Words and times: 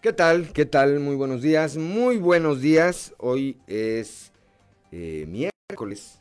¿Qué 0.00 0.12
tal? 0.12 0.52
¿Qué 0.52 0.64
tal? 0.64 1.00
Muy 1.00 1.16
buenos 1.16 1.42
días. 1.42 1.76
Muy 1.76 2.18
buenos 2.18 2.60
días. 2.60 3.14
Hoy 3.18 3.56
es 3.66 4.30
eh, 4.92 5.26
miércoles. 5.26 6.20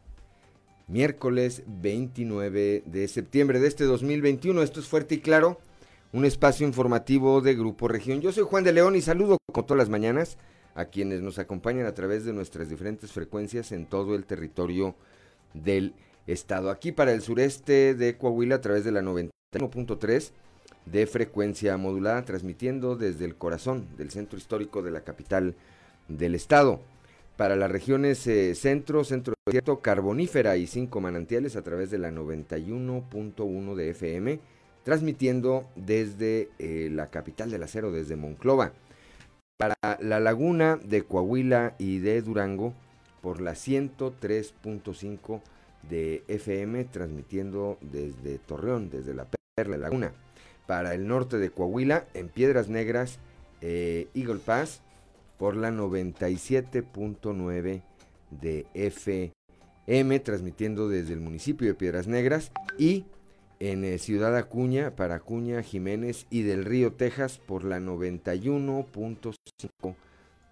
Miércoles 0.87 1.61
29 1.67 2.81
de 2.87 3.07
septiembre 3.07 3.59
de 3.59 3.67
este 3.67 3.83
2021. 3.83 4.63
Esto 4.63 4.79
es 4.79 4.87
Fuerte 4.87 5.13
y 5.13 5.19
Claro, 5.19 5.59
un 6.11 6.25
espacio 6.25 6.65
informativo 6.65 7.39
de 7.41 7.53
Grupo 7.53 7.87
Región. 7.87 8.19
Yo 8.19 8.31
soy 8.31 8.45
Juan 8.45 8.63
de 8.63 8.73
León 8.73 8.95
y 8.95 9.01
saludo 9.01 9.37
como 9.53 9.67
todas 9.67 9.77
las 9.77 9.89
mañanas 9.89 10.39
a 10.73 10.85
quienes 10.85 11.21
nos 11.21 11.37
acompañan 11.37 11.85
a 11.85 11.93
través 11.93 12.25
de 12.25 12.33
nuestras 12.33 12.69
diferentes 12.69 13.11
frecuencias 13.11 13.71
en 13.71 13.85
todo 13.85 14.15
el 14.15 14.25
territorio 14.25 14.95
del 15.53 15.93
estado. 16.25 16.71
Aquí 16.71 16.91
para 16.91 17.11
el 17.11 17.21
sureste 17.21 17.93
de 17.93 18.17
Coahuila 18.17 18.55
a 18.55 18.61
través 18.61 18.83
de 18.85 18.91
la 18.91 19.03
91.3 19.03 20.31
de 20.91 21.07
frecuencia 21.07 21.77
modulada, 21.77 22.23
transmitiendo 22.23 22.95
desde 22.95 23.25
el 23.25 23.35
corazón 23.35 23.87
del 23.97 24.11
centro 24.11 24.37
histórico 24.37 24.81
de 24.81 24.91
la 24.91 25.01
capital 25.01 25.55
del 26.07 26.35
estado. 26.35 26.81
Para 27.35 27.55
las 27.55 27.69
regiones 27.69 28.25
eh, 28.27 28.55
centro, 28.55 29.03
centro 29.03 29.35
desierto, 29.45 29.79
carbonífera 29.79 30.57
y 30.57 30.65
cinco 30.65 31.01
manantiales 31.01 31.55
a 31.55 31.61
través 31.61 31.91
de 31.91 31.99
la 31.99 32.11
91.1 32.11 33.75
de 33.75 33.89
FM, 33.91 34.39
transmitiendo 34.83 35.67
desde 35.75 36.49
eh, 36.57 36.89
la 36.91 37.07
capital 37.07 37.51
del 37.51 37.63
acero, 37.63 37.91
desde 37.91 38.15
Monclova. 38.15 38.71
Para 39.57 39.75
la 40.01 40.19
laguna 40.19 40.79
de 40.83 41.03
Coahuila 41.03 41.75
y 41.77 41.99
de 41.99 42.21
Durango, 42.21 42.73
por 43.21 43.41
la 43.41 43.53
103.5 43.53 45.41
de 45.89 46.23
FM, 46.27 46.85
transmitiendo 46.85 47.77
desde 47.81 48.37
Torreón, 48.39 48.89
desde 48.89 49.13
la 49.13 49.27
Perla 49.55 49.77
Laguna 49.77 50.13
para 50.67 50.93
el 50.93 51.07
norte 51.07 51.37
de 51.37 51.49
Coahuila, 51.49 52.05
en 52.13 52.27
Piedras 52.27 52.67
Negras, 52.67 53.17
eh, 53.61 54.09
Eagle 54.13 54.41
Pass, 54.45 54.81
por 55.39 55.55
la 55.55 55.71
97.9 55.71 57.81
de 58.29 58.67
FM, 58.73 60.19
transmitiendo 60.19 60.89
desde 60.89 61.13
el 61.13 61.21
municipio 61.21 61.67
de 61.67 61.73
Piedras 61.73 62.07
Negras, 62.07 62.51
y 62.77 63.05
en 63.59 63.83
eh, 63.85 63.97
Ciudad 63.97 64.35
Acuña, 64.35 64.95
para 64.95 65.15
Acuña, 65.15 65.63
Jiménez 65.63 66.27
y 66.29 66.43
del 66.43 66.65
Río 66.65 66.93
Texas, 66.93 67.39
por 67.39 67.63
la 67.63 67.79
91.5 67.79 69.95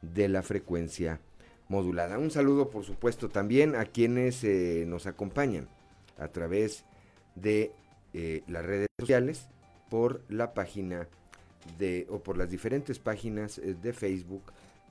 de 0.02 0.30
la 0.30 0.42
frecuencia 0.44 1.20
modulada. 1.68 2.18
Un 2.18 2.31
saludo, 2.31 2.70
por 2.70 2.86
supuesto, 2.86 3.28
también 3.28 3.75
a 3.75 3.84
quienes 3.86 4.45
eh, 4.45 4.86
nos 4.88 5.08
acompañan 5.08 5.68
a 6.18 6.30
través 6.30 6.86
de 7.36 7.73
las 8.47 8.64
redes 8.64 8.88
sociales 8.97 9.50
por 9.96 10.20
la 10.28 10.54
página 10.54 11.08
de 11.80 12.06
o 12.10 12.20
por 12.20 12.38
las 12.38 12.50
diferentes 12.52 13.00
páginas 13.00 13.60
eh, 13.60 13.78
de 13.82 13.94
Facebook 13.94 14.42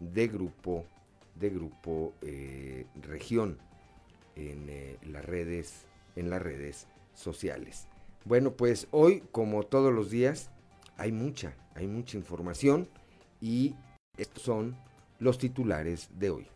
de 0.01 0.29
grupo 0.29 0.87
de 1.35 1.51
grupo 1.51 2.15
eh, 2.23 2.87
región 3.03 3.59
en 4.35 4.67
eh, 4.71 4.97
las 5.07 5.23
redes 5.23 5.85
en 6.17 6.31
las 6.31 6.41
redes 6.41 6.87
sociales. 7.15 7.87
Bueno, 8.25 8.53
pues 8.53 8.89
hoy 8.93 9.23
como 9.31 9.65
todos 9.65 9.93
los 9.93 10.11
días 10.11 10.49
hay 10.97 11.13
mucha 11.13 11.55
hay 11.75 11.87
mucha 11.87 12.17
información 12.17 12.89
y 13.43 13.75
estos 14.17 14.43
son 14.43 14.75
los 15.19 15.37
titulares 15.37 16.09
de 16.19 16.31
hoy. 16.31 16.47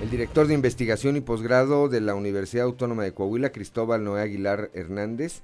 El 0.00 0.08
director 0.08 0.46
de 0.46 0.54
investigación 0.54 1.16
y 1.16 1.20
posgrado 1.20 1.88
de 1.88 2.00
la 2.00 2.14
Universidad 2.14 2.66
Autónoma 2.66 3.02
de 3.02 3.12
Coahuila, 3.12 3.50
Cristóbal 3.50 4.04
Noé 4.04 4.22
Aguilar 4.22 4.70
Hernández, 4.72 5.42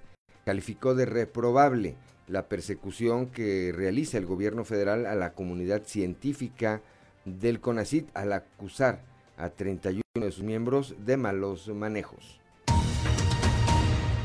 calificó 0.50 0.96
de 0.96 1.06
reprobable 1.06 1.94
la 2.26 2.48
persecución 2.48 3.26
que 3.26 3.72
realiza 3.72 4.18
el 4.18 4.26
gobierno 4.26 4.64
federal 4.64 5.06
a 5.06 5.14
la 5.14 5.32
comunidad 5.32 5.84
científica 5.84 6.82
del 7.24 7.60
CONACIT 7.60 8.08
al 8.14 8.32
acusar 8.32 9.00
a 9.36 9.50
31 9.50 10.02
de 10.14 10.32
sus 10.32 10.42
miembros 10.42 10.96
de 11.06 11.16
malos 11.16 11.68
manejos. 11.68 12.40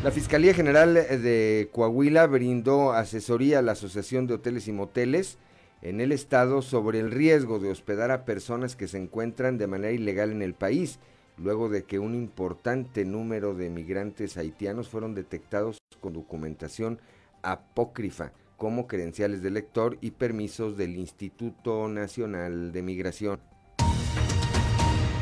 La 0.04 0.10
Fiscalía 0.10 0.56
General 0.56 0.96
de 0.96 1.70
Coahuila 1.72 2.26
brindó 2.26 2.94
asesoría 2.94 3.60
a 3.60 3.62
la 3.62 3.74
Asociación 3.74 4.26
de 4.26 4.34
Hoteles 4.34 4.68
y 4.68 4.72
Moteles 4.72 5.38
en 5.84 6.02
el 6.02 6.12
estado 6.12 6.64
sobre 6.64 7.02
el 7.02 7.12
riesgo 7.12 7.60
de 7.60 7.70
hospedar 7.70 8.10
a 8.10 8.26
personas 8.26 8.76
que 8.76 8.88
se 8.88 8.98
encuentran 8.98 9.60
de 9.60 9.68
manera 9.68 9.94
ilegal 9.94 10.32
en 10.32 10.42
el 10.42 10.56
país 10.56 10.98
luego 11.38 11.70
de 11.70 11.84
que 11.84 12.00
un 12.00 12.16
importante 12.16 13.06
número 13.06 13.54
de 13.54 13.70
migrantes 13.70 14.38
haitianos 14.38 14.90
fueron 14.90 15.16
detectados 15.16 15.78
con 16.00 16.14
documentación 16.14 17.00
apócrifa 17.42 18.32
como 18.58 18.88
credenciales 18.88 19.42
de 19.42 19.52
lector 19.52 19.98
y 20.02 20.12
permisos 20.12 20.78
del 20.78 20.96
Instituto 20.96 21.88
Nacional 21.88 22.72
de 22.72 22.82
Migración. 22.82 23.40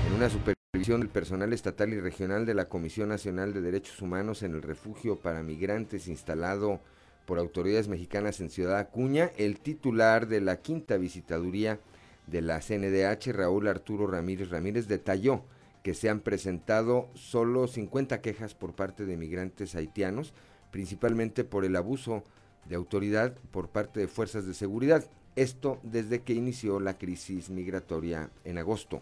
En 0.07 0.13
una 0.13 0.29
supervisión 0.29 1.01
del 1.01 1.09
personal 1.09 1.51
estatal 1.53 1.93
y 1.93 1.99
regional 1.99 2.45
de 2.45 2.53
la 2.53 2.69
Comisión 2.69 3.09
Nacional 3.09 3.53
de 3.53 3.61
Derechos 3.61 4.01
Humanos 4.01 4.43
en 4.43 4.53
el 4.53 4.61
refugio 4.61 5.17
para 5.17 5.41
migrantes 5.41 6.07
instalado 6.07 6.79
por 7.25 7.39
autoridades 7.39 7.87
mexicanas 7.87 8.39
en 8.41 8.49
Ciudad 8.49 8.77
Acuña, 8.77 9.31
el 9.37 9.59
titular 9.59 10.27
de 10.27 10.41
la 10.41 10.57
quinta 10.57 10.97
visitaduría 10.97 11.79
de 12.27 12.41
la 12.41 12.59
CNDH, 12.59 13.31
Raúl 13.33 13.67
Arturo 13.67 14.07
Ramírez 14.07 14.49
Ramírez, 14.49 14.87
detalló 14.87 15.43
que 15.83 15.93
se 15.93 16.09
han 16.09 16.21
presentado 16.21 17.09
solo 17.13 17.67
50 17.67 18.21
quejas 18.21 18.55
por 18.55 18.73
parte 18.73 19.05
de 19.05 19.17
migrantes 19.17 19.75
haitianos, 19.75 20.33
principalmente 20.71 21.43
por 21.43 21.65
el 21.65 21.75
abuso 21.75 22.23
de 22.65 22.75
autoridad 22.75 23.35
por 23.51 23.69
parte 23.69 23.99
de 23.99 24.07
fuerzas 24.07 24.47
de 24.47 24.53
seguridad. 24.53 25.05
Esto 25.35 25.79
desde 25.83 26.21
que 26.21 26.33
inició 26.33 26.79
la 26.79 26.97
crisis 26.97 27.49
migratoria 27.49 28.29
en 28.45 28.57
agosto. 28.57 29.01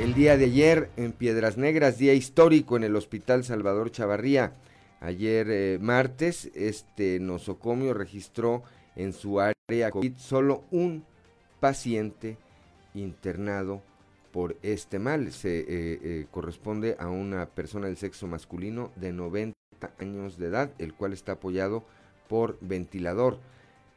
El 0.00 0.14
día 0.14 0.36
de 0.36 0.44
ayer 0.44 0.90
en 0.96 1.12
Piedras 1.12 1.56
Negras, 1.56 1.98
día 1.98 2.14
histórico 2.14 2.76
en 2.76 2.84
el 2.84 2.94
Hospital 2.94 3.42
Salvador 3.42 3.90
Chavarría. 3.90 4.52
Ayer 5.00 5.48
eh, 5.50 5.78
martes, 5.80 6.50
este 6.54 7.18
nosocomio 7.18 7.94
registró 7.94 8.62
en 8.94 9.12
su 9.12 9.40
área 9.40 9.90
COVID 9.90 10.16
solo 10.16 10.64
un 10.70 11.04
paciente 11.58 12.36
internado 12.94 13.82
por 14.32 14.56
este 14.62 14.98
mal. 14.98 15.32
Se 15.32 15.60
eh, 15.60 15.64
eh, 15.68 16.26
corresponde 16.30 16.96
a 16.98 17.08
una 17.08 17.46
persona 17.46 17.86
del 17.86 17.96
sexo 17.96 18.26
masculino 18.26 18.90
de 18.96 19.12
90 19.12 19.54
años 19.98 20.38
de 20.38 20.46
edad, 20.46 20.70
el 20.78 20.94
cual 20.94 21.12
está 21.12 21.32
apoyado 21.32 21.84
por 22.28 22.58
ventilador. 22.60 23.38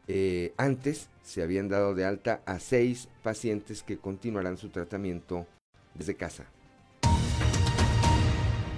Eh, 0.08 0.53
antes 0.58 1.09
se 1.22 1.41
habían 1.44 1.70
dado 1.70 1.94
de 1.96 2.06
alta 2.06 2.41
a 2.46 2.59
seis 2.59 3.08
pacientes 3.24 3.84
que 3.84 3.97
continuarán 3.97 4.58
su 4.58 4.70
tratamiento 4.70 5.46
desde 5.94 6.16
casa. 6.16 6.46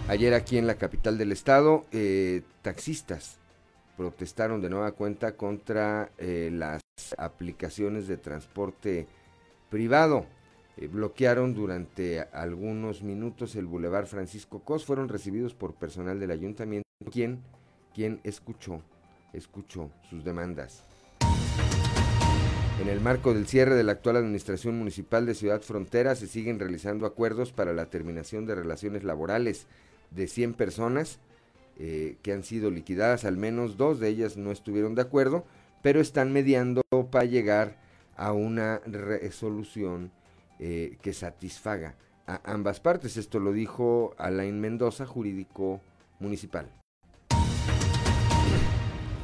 Ayer 0.07 0.33
aquí 0.33 0.57
en 0.57 0.67
la 0.67 0.75
capital 0.75 1.17
del 1.17 1.31
estado, 1.31 1.85
taxistas 2.61 3.39
protestaron 3.95 4.59
de 4.61 4.69
nueva 4.69 4.91
cuenta 4.91 5.37
contra 5.37 6.11
las 6.19 6.81
aplicaciones 7.17 8.07
de 8.07 8.17
transporte 8.17 9.07
privado. 9.69 10.27
Eh, 10.77 10.87
bloquearon 10.87 11.53
durante 11.53 12.21
algunos 12.31 13.03
minutos 13.03 13.55
el 13.55 13.67
Boulevard 13.67 14.07
Francisco 14.07 14.59
Cos, 14.63 14.85
fueron 14.85 15.07
recibidos 15.07 15.53
por 15.53 15.75
personal 15.75 16.19
del 16.19 16.31
ayuntamiento, 16.31 16.87
quien, 17.11 17.41
quien 17.93 18.19
escuchó, 18.23 18.81
escuchó 19.33 19.91
sus 20.09 20.23
demandas. 20.23 20.83
En 22.81 22.89
el 22.89 22.99
marco 23.01 23.35
del 23.35 23.45
cierre 23.45 23.75
de 23.75 23.83
la 23.83 23.91
actual 23.93 24.17
administración 24.17 24.77
municipal 24.77 25.27
de 25.27 25.35
Ciudad 25.35 25.61
Frontera 25.61 26.15
se 26.15 26.27
siguen 26.27 26.59
realizando 26.59 27.05
acuerdos 27.05 27.51
para 27.51 27.71
la 27.71 27.85
terminación 27.85 28.47
de 28.47 28.55
relaciones 28.55 29.03
laborales 29.03 29.67
de 30.09 30.27
100 30.27 30.55
personas 30.55 31.19
eh, 31.77 32.17
que 32.23 32.33
han 32.33 32.43
sido 32.43 32.71
liquidadas, 32.71 33.25
al 33.25 33.37
menos 33.37 33.77
dos 33.77 33.99
de 33.99 34.09
ellas 34.09 34.37
no 34.37 34.51
estuvieron 34.51 34.95
de 34.95 35.03
acuerdo, 35.03 35.45
pero 35.83 36.01
están 36.01 36.33
mediando 36.33 36.81
para 37.11 37.25
llegar 37.25 37.77
a 38.15 38.31
una 38.31 38.79
resolución 38.85 40.11
eh, 40.65 40.95
que 41.01 41.11
satisfaga 41.11 41.97
a 42.25 42.39
ambas 42.45 42.79
partes. 42.79 43.17
Esto 43.17 43.37
lo 43.41 43.51
dijo 43.51 44.15
Alain 44.17 44.61
Mendoza, 44.61 45.05
jurídico 45.05 45.81
municipal. 46.21 46.71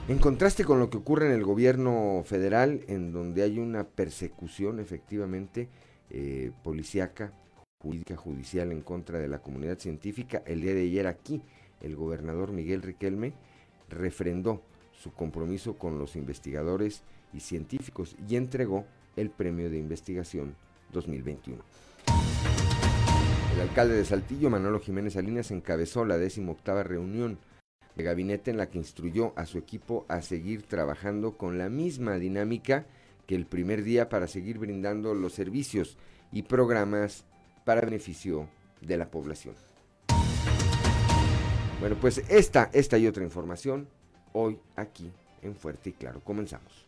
En 0.09 0.17
contraste 0.17 0.65
con 0.65 0.79
lo 0.79 0.89
que 0.89 0.97
ocurre 0.97 1.27
en 1.27 1.31
el 1.31 1.45
gobierno 1.45 2.23
federal, 2.25 2.81
en 2.89 3.13
donde 3.13 3.43
hay 3.43 3.57
una 3.57 3.85
persecución 3.85 4.81
efectivamente 4.81 5.69
eh, 6.09 6.51
policíaca, 6.61 7.31
jurídica, 7.81 8.17
judicial 8.17 8.73
en 8.73 8.81
contra 8.81 9.17
de 9.17 9.29
la 9.29 9.41
comunidad 9.41 9.79
científica, 9.79 10.43
el 10.45 10.59
día 10.59 10.73
de 10.73 10.81
ayer 10.81 11.07
aquí 11.07 11.41
el 11.79 11.95
gobernador 11.95 12.51
Miguel 12.51 12.81
Riquelme 12.81 13.31
refrendó 13.87 14.61
su 14.91 15.13
compromiso 15.13 15.77
con 15.77 15.99
los 15.99 16.17
investigadores 16.17 17.01
y 17.31 17.39
científicos 17.39 18.17
y 18.27 18.35
entregó 18.35 18.83
el 19.15 19.29
premio 19.29 19.69
de 19.69 19.77
investigación 19.77 20.57
2021. 20.91 21.61
El 23.55 23.61
alcalde 23.61 23.95
de 23.95 24.05
Saltillo, 24.05 24.49
Manolo 24.49 24.79
Jiménez 24.79 25.13
Salinas, 25.13 25.51
encabezó 25.51 26.05
la 26.05 26.17
18 26.17 26.83
reunión 26.83 27.39
gabinete 28.03 28.51
en 28.51 28.57
la 28.57 28.69
que 28.69 28.77
instruyó 28.77 29.33
a 29.35 29.45
su 29.45 29.57
equipo 29.57 30.05
a 30.07 30.21
seguir 30.21 30.63
trabajando 30.63 31.37
con 31.37 31.57
la 31.57 31.69
misma 31.69 32.15
dinámica 32.15 32.85
que 33.27 33.35
el 33.35 33.45
primer 33.45 33.83
día 33.83 34.09
para 34.09 34.27
seguir 34.27 34.57
brindando 34.57 35.13
los 35.13 35.33
servicios 35.33 35.97
y 36.31 36.43
programas 36.43 37.25
para 37.65 37.81
beneficio 37.81 38.49
de 38.81 38.97
la 38.97 39.11
población. 39.11 39.55
Bueno, 41.79 41.95
pues 41.99 42.23
esta, 42.29 42.69
esta 42.73 42.97
y 42.97 43.07
otra 43.07 43.23
información 43.23 43.87
hoy 44.33 44.59
aquí 44.75 45.11
en 45.41 45.55
Fuerte 45.55 45.91
y 45.91 45.93
Claro. 45.93 46.21
Comenzamos. 46.21 46.87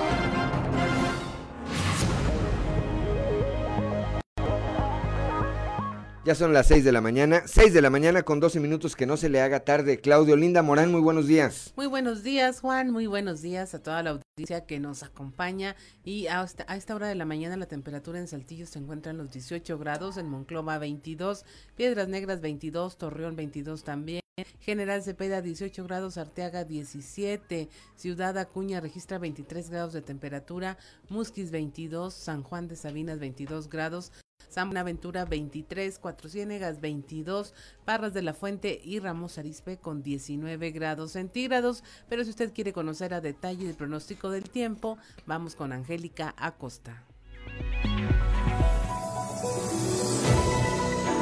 Ya 6.23 6.35
son 6.35 6.53
las 6.53 6.67
6 6.67 6.83
de 6.83 6.91
la 6.91 7.01
mañana, 7.01 7.41
6 7.47 7.73
de 7.73 7.81
la 7.81 7.89
mañana 7.89 8.21
con 8.21 8.39
12 8.39 8.59
minutos 8.59 8.95
que 8.95 9.07
no 9.07 9.17
se 9.17 9.27
le 9.27 9.41
haga 9.41 9.61
tarde. 9.61 9.99
Claudio 9.99 10.35
Linda 10.35 10.61
Morán, 10.61 10.91
muy 10.91 11.01
buenos 11.01 11.25
días. 11.25 11.73
Muy 11.75 11.87
buenos 11.87 12.21
días, 12.21 12.59
Juan, 12.59 12.91
muy 12.91 13.07
buenos 13.07 13.41
días 13.41 13.73
a 13.73 13.81
toda 13.81 14.03
la 14.03 14.11
audiencia 14.11 14.67
que 14.67 14.79
nos 14.79 15.01
acompaña. 15.01 15.75
Y 16.03 16.27
a 16.27 16.43
esta, 16.43 16.95
hora 16.95 17.07
de 17.07 17.15
la 17.15 17.25
mañana 17.25 17.57
la 17.57 17.65
temperatura 17.65 18.19
en 18.19 18.27
Saltillo 18.27 18.67
se 18.67 18.77
encuentra 18.77 19.11
en 19.11 19.17
los 19.17 19.31
18 19.31 19.79
grados, 19.79 20.17
en 20.17 20.29
Monclova 20.29 20.77
22, 20.77 21.43
Piedras 21.75 22.07
Negras 22.07 22.39
22, 22.39 22.99
Torreón 22.99 23.35
22 23.35 23.83
también. 23.83 24.21
General 24.59 25.01
Cepeda 25.01 25.41
18 25.41 25.83
grados, 25.85 26.19
Arteaga 26.19 26.65
17, 26.65 27.67
Ciudad 27.95 28.37
Acuña 28.37 28.79
registra 28.79 29.17
23 29.17 29.71
grados 29.71 29.93
de 29.93 30.03
temperatura, 30.03 30.77
Musquis 31.09 31.49
22, 31.49 32.13
San 32.13 32.43
Juan 32.43 32.67
de 32.67 32.75
Sabinas 32.75 33.17
22 33.17 33.69
grados, 33.69 34.11
San 34.51 34.67
Buenaventura 34.67 35.23
23, 35.23 35.97
Cuatro 35.97 36.29
Ciénegas 36.29 36.81
22, 36.81 37.53
Parras 37.85 38.13
de 38.13 38.21
la 38.21 38.33
Fuente 38.33 38.81
y 38.83 38.99
Ramos 38.99 39.37
Arispe 39.37 39.77
con 39.77 40.03
19 40.03 40.71
grados 40.71 41.13
centígrados. 41.13 41.85
Pero 42.09 42.25
si 42.25 42.31
usted 42.31 42.53
quiere 42.53 42.73
conocer 42.73 43.13
a 43.13 43.21
detalle 43.21 43.69
el 43.69 43.75
pronóstico 43.75 44.29
del 44.29 44.49
tiempo, 44.49 44.97
vamos 45.25 45.55
con 45.55 45.71
Angélica 45.71 46.35
Acosta. 46.37 47.05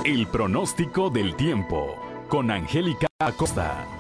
El 0.04 0.26
pronóstico 0.26 1.12
del 1.12 1.36
tiempo 1.36 1.96
con 2.30 2.50
Angélica 2.50 3.06
Acosta. 3.20 3.99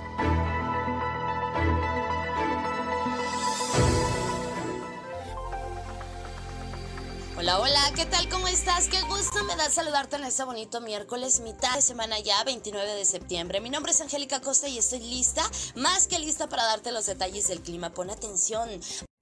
Hola, 7.49 7.61
hola, 7.61 7.93
¿qué 7.95 8.05
tal? 8.05 8.29
¿Cómo 8.29 8.47
estás? 8.47 8.87
Qué 8.89 9.01
gusto 9.01 9.43
me 9.43 9.55
da 9.55 9.71
saludarte 9.71 10.17
en 10.17 10.23
este 10.23 10.43
bonito 10.43 10.81
miércoles, 10.81 11.39
mitad 11.39 11.73
de 11.73 11.81
semana 11.81 12.19
ya, 12.19 12.43
29 12.43 12.93
de 12.93 13.05
septiembre. 13.05 13.59
Mi 13.59 13.71
nombre 13.71 13.91
es 13.91 13.99
Angélica 14.01 14.39
Costa 14.39 14.67
y 14.67 14.77
estoy 14.77 14.99
lista, 14.99 15.41
más 15.73 16.05
que 16.05 16.19
lista 16.19 16.47
para 16.47 16.63
darte 16.65 16.91
los 16.91 17.07
detalles 17.07 17.47
del 17.47 17.61
clima. 17.61 17.89
Pon 17.91 18.11
atención. 18.11 18.69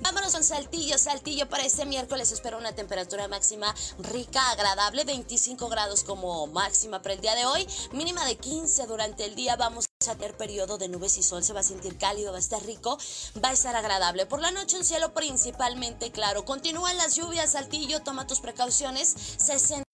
Vámonos 0.08 0.32
con 0.32 0.44
Saltillo, 0.44 0.98
Saltillo 0.98 1.50
para 1.50 1.66
este 1.66 1.86
miércoles. 1.86 2.32
Espero 2.32 2.58
una 2.58 2.72
temperatura 2.74 3.28
máxima 3.28 3.76
rica, 4.00 4.52
agradable, 4.52 5.04
25 5.04 5.68
grados 5.68 6.04
como 6.04 6.48
máxima 6.48 7.02
para 7.02 7.16
el 7.16 7.20
día 7.20 7.36
de 7.36 7.46
hoy, 7.46 7.68
mínima 7.92 8.24
de 8.26 8.38
15 8.38 8.86
durante 8.86 9.26
el 9.26 9.36
día, 9.36 9.58
vamos 9.58 9.86
a 10.08 10.16
tener 10.16 10.38
periodo 10.38 10.78
de 10.78 10.88
nubes 10.88 11.18
y 11.18 11.24
sol, 11.24 11.44
se 11.44 11.52
va 11.52 11.60
a 11.60 11.64
sentir 11.64 11.98
cálido, 11.98 12.32
va 12.32 12.38
a 12.38 12.40
estar 12.40 12.64
rico, 12.64 12.98
va 13.44 13.50
a 13.50 13.54
estar 13.54 13.76
agradable. 13.76 14.26
Por 14.26 14.40
la 14.40 14.52
noche 14.52 14.78
un 14.78 14.86
cielo 14.86 15.14
principalmente 15.14 16.12
claro, 16.12 16.46
continúan 16.46 16.96
las 16.96 17.16
lluvias, 17.16 17.52
Saltillo, 17.52 18.02
toma 18.02 18.28
tus 18.28 18.40
precauciones, 18.40 19.14
60 19.38 19.87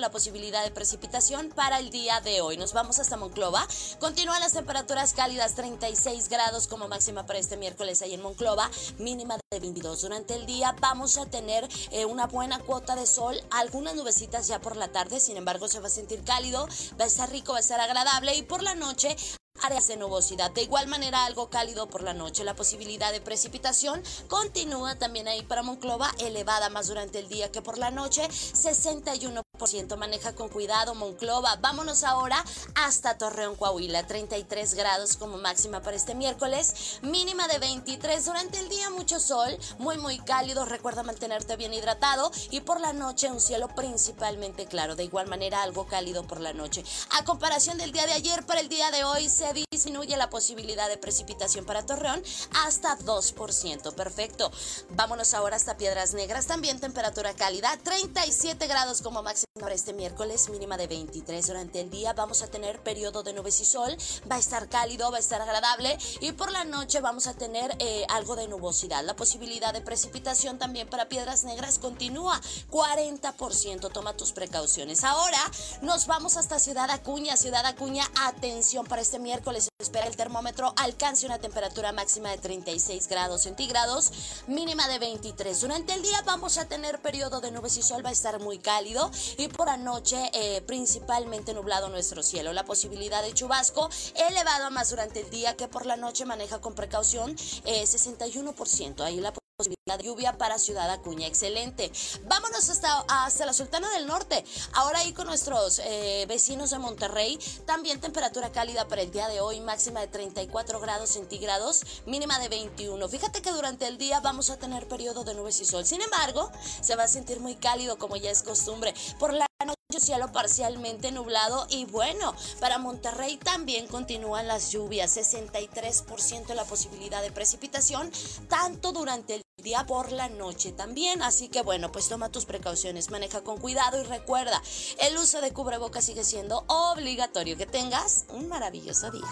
la 0.00 0.10
posibilidad 0.10 0.62
de 0.64 0.70
precipitación 0.70 1.48
para 1.50 1.78
el 1.78 1.90
día 1.90 2.20
de 2.20 2.40
hoy. 2.40 2.56
Nos 2.56 2.72
vamos 2.72 2.98
hasta 2.98 3.16
Monclova. 3.16 3.66
Continúan 3.98 4.40
las 4.40 4.52
temperaturas 4.52 5.12
cálidas, 5.14 5.54
36 5.54 6.28
grados 6.28 6.66
como 6.68 6.88
máxima 6.88 7.26
para 7.26 7.38
este 7.38 7.56
miércoles 7.56 8.02
ahí 8.02 8.14
en 8.14 8.22
Monclova, 8.22 8.70
mínima 8.98 9.36
de 9.50 9.60
22. 9.60 10.02
Durante 10.02 10.34
el 10.34 10.46
día 10.46 10.74
vamos 10.80 11.18
a 11.18 11.26
tener 11.26 11.68
eh, 11.90 12.04
una 12.04 12.26
buena 12.26 12.60
cuota 12.60 12.94
de 12.94 13.06
sol, 13.06 13.36
algunas 13.50 13.94
nubecitas 13.94 14.48
ya 14.48 14.60
por 14.60 14.76
la 14.76 14.88
tarde, 14.88 15.18
sin 15.18 15.36
embargo 15.36 15.68
se 15.68 15.80
va 15.80 15.88
a 15.88 15.90
sentir 15.90 16.22
cálido, 16.24 16.68
va 16.98 17.04
a 17.04 17.08
estar 17.08 17.30
rico, 17.30 17.52
va 17.52 17.58
a 17.58 17.62
estar 17.62 17.80
agradable 17.80 18.34
y 18.36 18.42
por 18.42 18.62
la 18.62 18.74
noche 18.74 19.16
áreas 19.62 19.88
de 19.88 19.96
nubosidad. 19.96 20.50
De 20.50 20.62
igual 20.62 20.86
manera, 20.86 21.24
algo 21.24 21.50
cálido 21.50 21.88
por 21.88 22.02
la 22.02 22.14
noche. 22.14 22.44
La 22.44 22.54
posibilidad 22.54 23.12
de 23.12 23.20
precipitación 23.20 24.02
continúa 24.28 24.96
también 24.96 25.28
ahí 25.28 25.42
para 25.42 25.62
Monclova, 25.62 26.10
elevada 26.18 26.70
más 26.70 26.88
durante 26.88 27.18
el 27.18 27.28
día 27.28 27.52
que 27.52 27.62
por 27.62 27.78
la 27.78 27.90
noche. 27.90 28.26
61% 28.28 29.96
maneja 29.96 30.34
con 30.34 30.48
cuidado 30.48 30.94
Monclova. 30.94 31.56
Vámonos 31.56 32.04
ahora 32.04 32.42
hasta 32.74 33.18
Torreón, 33.18 33.56
Coahuila. 33.56 34.06
33 34.06 34.74
grados 34.74 35.16
como 35.16 35.36
máxima 35.38 35.82
para 35.82 35.96
este 35.96 36.14
miércoles. 36.14 36.98
Mínima 37.02 37.46
de 37.48 37.58
23. 37.58 38.24
Durante 38.24 38.58
el 38.58 38.68
día 38.68 38.90
mucho 38.90 39.20
sol, 39.20 39.58
muy 39.78 39.98
muy 39.98 40.18
cálido. 40.18 40.64
Recuerda 40.64 41.02
mantenerte 41.02 41.56
bien 41.56 41.74
hidratado. 41.74 42.30
Y 42.50 42.60
por 42.60 42.80
la 42.80 42.92
noche 42.92 43.30
un 43.30 43.40
cielo 43.40 43.68
principalmente 43.74 44.66
claro. 44.66 44.96
De 44.96 45.04
igual 45.04 45.28
manera, 45.28 45.62
algo 45.62 45.86
cálido 45.86 46.26
por 46.26 46.40
la 46.40 46.52
noche. 46.52 46.82
A 47.10 47.24
comparación 47.24 47.78
del 47.78 47.92
día 47.92 48.06
de 48.06 48.12
ayer, 48.12 48.44
para 48.46 48.60
el 48.60 48.68
día 48.68 48.90
de 48.90 49.04
hoy 49.04 49.28
se 49.40 49.64
disminuye 49.70 50.18
la 50.18 50.28
posibilidad 50.28 50.86
de 50.90 50.98
precipitación 50.98 51.64
para 51.64 51.86
Torreón 51.86 52.22
hasta 52.62 52.98
2%. 52.98 53.94
Perfecto. 53.94 54.52
Vámonos 54.90 55.32
ahora 55.32 55.56
hasta 55.56 55.78
Piedras 55.78 56.12
Negras. 56.12 56.46
También 56.46 56.78
temperatura 56.78 57.32
cálida, 57.32 57.74
37 57.82 58.66
grados 58.66 59.00
como 59.00 59.22
máximo 59.22 59.46
para 59.58 59.74
este 59.74 59.94
miércoles, 59.94 60.50
mínima 60.50 60.76
de 60.76 60.88
23 60.88 61.46
durante 61.46 61.80
el 61.80 61.88
día. 61.88 62.12
Vamos 62.12 62.42
a 62.42 62.48
tener 62.48 62.82
periodo 62.82 63.22
de 63.22 63.32
nubes 63.32 63.60
y 63.60 63.64
sol. 63.64 63.96
Va 64.30 64.36
a 64.36 64.38
estar 64.38 64.68
cálido, 64.68 65.10
va 65.10 65.16
a 65.16 65.20
estar 65.20 65.40
agradable. 65.40 65.96
Y 66.20 66.32
por 66.32 66.50
la 66.50 66.64
noche 66.64 67.00
vamos 67.00 67.26
a 67.26 67.32
tener 67.32 67.74
eh, 67.78 68.04
algo 68.10 68.36
de 68.36 68.46
nubosidad. 68.46 69.02
La 69.04 69.16
posibilidad 69.16 69.72
de 69.72 69.80
precipitación 69.80 70.58
también 70.58 70.86
para 70.86 71.08
Piedras 71.08 71.44
Negras 71.44 71.78
continúa, 71.78 72.38
40%. 72.70 73.90
Toma 73.90 74.14
tus 74.18 74.32
precauciones. 74.32 75.02
Ahora 75.02 75.40
nos 75.80 76.06
vamos 76.06 76.36
hasta 76.36 76.58
Ciudad 76.58 76.90
Acuña. 76.90 77.38
Ciudad 77.38 77.64
Acuña, 77.64 78.04
atención 78.16 78.84
para 78.84 79.00
este 79.00 79.18
miércoles 79.18 79.29
espera 79.78 80.06
el 80.06 80.16
termómetro 80.16 80.74
alcance 80.76 81.26
una 81.26 81.38
temperatura 81.38 81.92
máxima 81.92 82.30
de 82.30 82.38
36 82.38 83.08
grados 83.08 83.42
centígrados, 83.42 84.12
mínima 84.46 84.88
de 84.88 84.98
23. 84.98 85.60
Durante 85.60 85.94
el 85.94 86.02
día 86.02 86.22
vamos 86.26 86.58
a 86.58 86.66
tener 86.66 87.00
periodo 87.00 87.40
de 87.40 87.50
nubes 87.50 87.76
y 87.76 87.82
sol, 87.82 88.04
va 88.04 88.10
a 88.10 88.12
estar 88.12 88.40
muy 88.40 88.58
cálido 88.58 89.10
y 89.38 89.48
por 89.48 89.66
la 89.66 89.76
noche 89.76 90.30
eh, 90.32 90.62
principalmente 90.62 91.54
nublado 91.54 91.88
nuestro 91.88 92.22
cielo. 92.22 92.52
La 92.52 92.64
posibilidad 92.64 93.22
de 93.22 93.32
chubasco 93.32 93.88
elevado 94.14 94.70
más 94.70 94.90
durante 94.90 95.20
el 95.20 95.30
día 95.30 95.56
que 95.56 95.68
por 95.68 95.86
la 95.86 95.96
noche 95.96 96.24
maneja 96.24 96.60
con 96.60 96.74
precaución 96.74 97.36
61%. 97.36 99.00
Eh, 99.00 99.04
Ahí 99.04 99.20
la 99.20 99.32
posibilidad 99.60 99.98
de 99.98 100.04
lluvia 100.04 100.38
para 100.38 100.58
Ciudad 100.58 100.90
Acuña. 100.90 101.26
Excelente. 101.26 101.92
Vámonos 102.24 102.70
hasta, 102.70 103.04
hasta 103.08 103.44
la 103.44 103.52
Sultana 103.52 103.90
del 103.90 104.06
Norte. 104.06 104.42
Ahora 104.72 105.00
ahí 105.00 105.12
con 105.12 105.26
nuestros 105.26 105.80
eh, 105.84 106.24
vecinos 106.26 106.70
de 106.70 106.78
Monterrey. 106.78 107.38
También 107.66 108.00
temperatura 108.00 108.50
cálida 108.52 108.88
para 108.88 109.02
el 109.02 109.10
día 109.10 109.28
de 109.28 109.40
hoy, 109.40 109.60
máxima 109.60 110.00
de 110.00 110.06
34 110.06 110.80
grados 110.80 111.10
centígrados, 111.10 111.82
mínima 112.06 112.38
de 112.38 112.48
21. 112.48 113.06
Fíjate 113.08 113.42
que 113.42 113.52
durante 113.52 113.86
el 113.86 113.98
día 113.98 114.20
vamos 114.20 114.48
a 114.48 114.58
tener 114.58 114.88
periodo 114.88 115.24
de 115.24 115.34
nubes 115.34 115.60
y 115.60 115.66
sol. 115.66 115.84
Sin 115.84 116.00
embargo, 116.00 116.50
se 116.80 116.96
va 116.96 117.04
a 117.04 117.08
sentir 117.08 117.40
muy 117.40 117.56
cálido 117.56 117.98
como 117.98 118.16
ya 118.16 118.30
es 118.30 118.42
costumbre. 118.42 118.94
Por 119.18 119.34
la 119.34 119.49
noche 119.64 120.00
cielo 120.00 120.30
parcialmente 120.32 121.12
nublado 121.12 121.66
y 121.68 121.84
bueno, 121.84 122.34
para 122.60 122.78
Monterrey 122.78 123.36
también 123.38 123.86
continúan 123.86 124.46
las 124.46 124.70
lluvias, 124.70 125.16
63% 125.16 126.54
la 126.54 126.64
posibilidad 126.64 127.22
de 127.22 127.32
precipitación, 127.32 128.10
tanto 128.48 128.92
durante 128.92 129.36
el 129.36 129.42
día 129.62 129.84
por 129.86 130.12
la 130.12 130.28
noche 130.28 130.72
también. 130.72 131.22
Así 131.22 131.48
que 131.48 131.62
bueno, 131.62 131.90
pues 131.92 132.08
toma 132.08 132.30
tus 132.30 132.44
precauciones, 132.44 133.10
maneja 133.10 133.42
con 133.42 133.58
cuidado 133.58 134.00
y 134.00 134.04
recuerda, 134.04 134.62
el 135.00 135.16
uso 135.16 135.40
de 135.40 135.52
cubrebocas 135.52 136.04
sigue 136.04 136.24
siendo 136.24 136.64
obligatorio. 136.68 137.56
Que 137.56 137.66
tengas 137.66 138.26
un 138.28 138.48
maravilloso 138.48 139.10
día. 139.10 139.26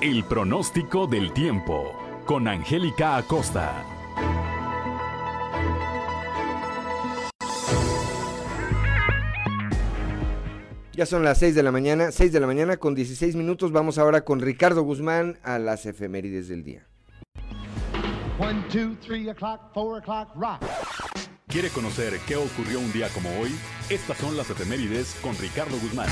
El 0.00 0.24
pronóstico 0.26 1.06
del 1.06 1.32
tiempo 1.32 1.92
con 2.26 2.48
Angélica 2.48 3.16
Acosta. 3.16 3.91
Ya 10.94 11.06
son 11.06 11.24
las 11.24 11.38
6 11.38 11.54
de 11.54 11.62
la 11.62 11.72
mañana, 11.72 12.12
6 12.12 12.32
de 12.32 12.40
la 12.40 12.46
mañana 12.46 12.76
con 12.76 12.94
16 12.94 13.34
minutos. 13.34 13.72
Vamos 13.72 13.96
ahora 13.96 14.24
con 14.24 14.40
Ricardo 14.40 14.82
Guzmán 14.82 15.38
a 15.42 15.58
las 15.58 15.86
efemérides 15.86 16.48
del 16.48 16.64
día. 16.64 16.86
One, 18.38 18.62
two, 18.70 18.96
three 19.00 19.30
o'clock, 19.30 19.72
four 19.72 19.98
o'clock, 19.98 20.28
rock. 20.34 20.62
¿Quiere 21.48 21.70
conocer 21.70 22.18
qué 22.26 22.36
ocurrió 22.36 22.78
un 22.78 22.92
día 22.92 23.08
como 23.14 23.30
hoy? 23.40 23.50
Estas 23.88 24.18
son 24.18 24.36
las 24.36 24.50
efemérides 24.50 25.16
con 25.22 25.36
Ricardo 25.38 25.78
Guzmán. 25.78 26.08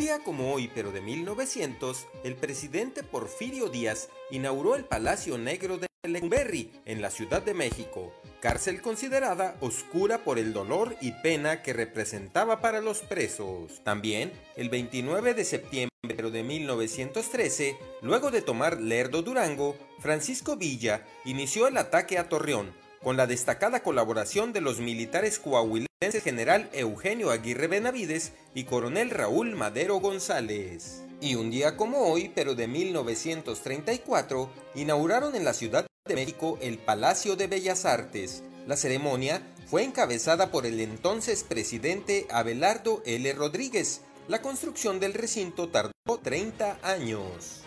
Día 0.00 0.20
como 0.20 0.54
hoy, 0.54 0.70
pero 0.74 0.92
de 0.92 1.02
1900, 1.02 2.06
el 2.24 2.34
presidente 2.34 3.02
Porfirio 3.02 3.68
Díaz 3.68 4.08
inauguró 4.30 4.74
el 4.74 4.86
Palacio 4.86 5.36
Negro 5.36 5.76
de 5.76 5.88
Lecumberri, 6.04 6.72
en 6.86 7.02
la 7.02 7.10
Ciudad 7.10 7.42
de 7.42 7.52
México, 7.52 8.14
cárcel 8.40 8.80
considerada 8.80 9.58
oscura 9.60 10.24
por 10.24 10.38
el 10.38 10.54
dolor 10.54 10.96
y 11.02 11.12
pena 11.12 11.60
que 11.60 11.74
representaba 11.74 12.62
para 12.62 12.80
los 12.80 13.00
presos. 13.00 13.84
También, 13.84 14.32
el 14.56 14.70
29 14.70 15.34
de 15.34 15.44
septiembre 15.44 15.90
de 16.02 16.42
1913, 16.44 17.76
luego 18.00 18.30
de 18.30 18.40
tomar 18.40 18.80
Lerdo 18.80 19.20
Durango, 19.20 19.76
Francisco 19.98 20.56
Villa 20.56 21.04
inició 21.26 21.66
el 21.66 21.76
ataque 21.76 22.16
a 22.16 22.30
Torreón, 22.30 22.72
con 23.02 23.18
la 23.18 23.26
destacada 23.26 23.82
colaboración 23.82 24.54
de 24.54 24.62
los 24.62 24.80
militares 24.80 25.38
coahuilenses 25.38 25.89
general 26.22 26.70
Eugenio 26.72 27.30
Aguirre 27.30 27.66
Benavides 27.66 28.32
y 28.54 28.64
coronel 28.64 29.10
Raúl 29.10 29.54
Madero 29.54 29.96
González. 29.96 31.02
Y 31.20 31.34
un 31.34 31.50
día 31.50 31.76
como 31.76 31.98
hoy, 31.98 32.32
pero 32.34 32.54
de 32.54 32.66
1934, 32.66 34.50
inauguraron 34.76 35.36
en 35.36 35.44
la 35.44 35.52
Ciudad 35.52 35.86
de 36.06 36.14
México 36.14 36.58
el 36.62 36.78
Palacio 36.78 37.36
de 37.36 37.48
Bellas 37.48 37.84
Artes. 37.84 38.42
La 38.66 38.78
ceremonia 38.78 39.42
fue 39.66 39.84
encabezada 39.84 40.50
por 40.50 40.64
el 40.64 40.80
entonces 40.80 41.44
presidente 41.44 42.26
Abelardo 42.30 43.02
L. 43.04 43.30
Rodríguez. 43.34 44.00
La 44.26 44.40
construcción 44.40 45.00
del 45.00 45.12
recinto 45.12 45.68
tardó 45.68 45.92
30 46.22 46.78
años. 46.82 47.60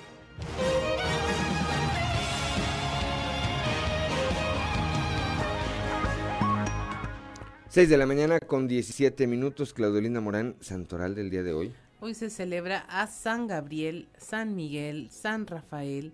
Seis 7.73 7.89
de 7.89 7.97
la 7.97 8.05
mañana 8.05 8.39
con 8.39 8.67
17 8.67 9.25
minutos, 9.25 9.73
Claudelina 9.73 10.21
Morán, 10.21 10.55
santoral 10.59 11.15
del 11.15 11.31
día 11.31 11.41
de 11.41 11.53
hoy. 11.53 11.73
Hoy 12.01 12.13
se 12.13 12.29
celebra 12.29 12.85
a 12.87 13.07
San 13.07 13.47
Gabriel, 13.47 14.09
San 14.15 14.55
Miguel, 14.55 15.09
San 15.09 15.47
Rafael 15.47 16.13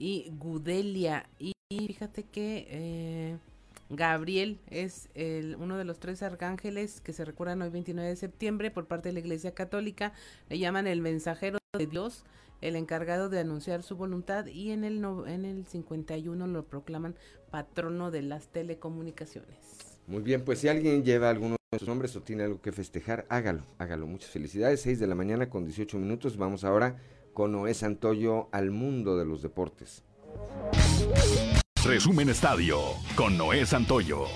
y 0.00 0.32
Gudelia. 0.36 1.28
Y 1.38 1.52
fíjate 1.70 2.24
que 2.24 2.66
eh, 2.68 3.38
Gabriel 3.88 4.58
es 4.68 5.08
el, 5.14 5.54
uno 5.60 5.78
de 5.78 5.84
los 5.84 6.00
tres 6.00 6.24
arcángeles 6.24 7.00
que 7.00 7.12
se 7.12 7.24
recuerdan 7.24 7.62
hoy 7.62 7.70
29 7.70 8.08
de 8.08 8.16
septiembre 8.16 8.72
por 8.72 8.88
parte 8.88 9.10
de 9.10 9.12
la 9.12 9.20
Iglesia 9.20 9.54
Católica. 9.54 10.12
Le 10.48 10.58
llaman 10.58 10.88
el 10.88 11.02
mensajero 11.02 11.58
de 11.78 11.86
Dios, 11.86 12.24
el 12.62 12.74
encargado 12.74 13.28
de 13.28 13.38
anunciar 13.38 13.84
su 13.84 13.94
voluntad 13.94 14.46
y 14.46 14.72
en 14.72 14.82
el, 14.82 15.04
en 15.28 15.44
el 15.44 15.68
51 15.68 16.48
lo 16.48 16.64
proclaman 16.64 17.14
patrono 17.52 18.10
de 18.10 18.22
las 18.22 18.48
telecomunicaciones. 18.48 19.85
Muy 20.06 20.22
bien, 20.22 20.44
pues 20.44 20.60
si 20.60 20.68
alguien 20.68 21.04
lleva 21.04 21.30
alguno 21.30 21.56
de 21.72 21.78
sus 21.78 21.88
nombres 21.88 22.14
o 22.14 22.22
tiene 22.22 22.44
algo 22.44 22.60
que 22.60 22.70
festejar, 22.70 23.26
hágalo, 23.28 23.62
hágalo. 23.78 24.06
Muchas 24.06 24.30
felicidades. 24.30 24.80
6 24.82 25.00
de 25.00 25.06
la 25.06 25.16
mañana 25.16 25.50
con 25.50 25.64
18 25.64 25.98
minutos. 25.98 26.36
Vamos 26.36 26.62
ahora 26.62 26.96
con 27.34 27.52
Noé 27.52 27.74
Santoyo 27.74 28.48
al 28.52 28.70
mundo 28.70 29.18
de 29.18 29.24
los 29.24 29.42
deportes. 29.42 30.04
Resumen 31.84 32.28
Estadio 32.28 32.78
con 33.16 33.36
Noé 33.36 33.66
Santoyo. 33.66 34.26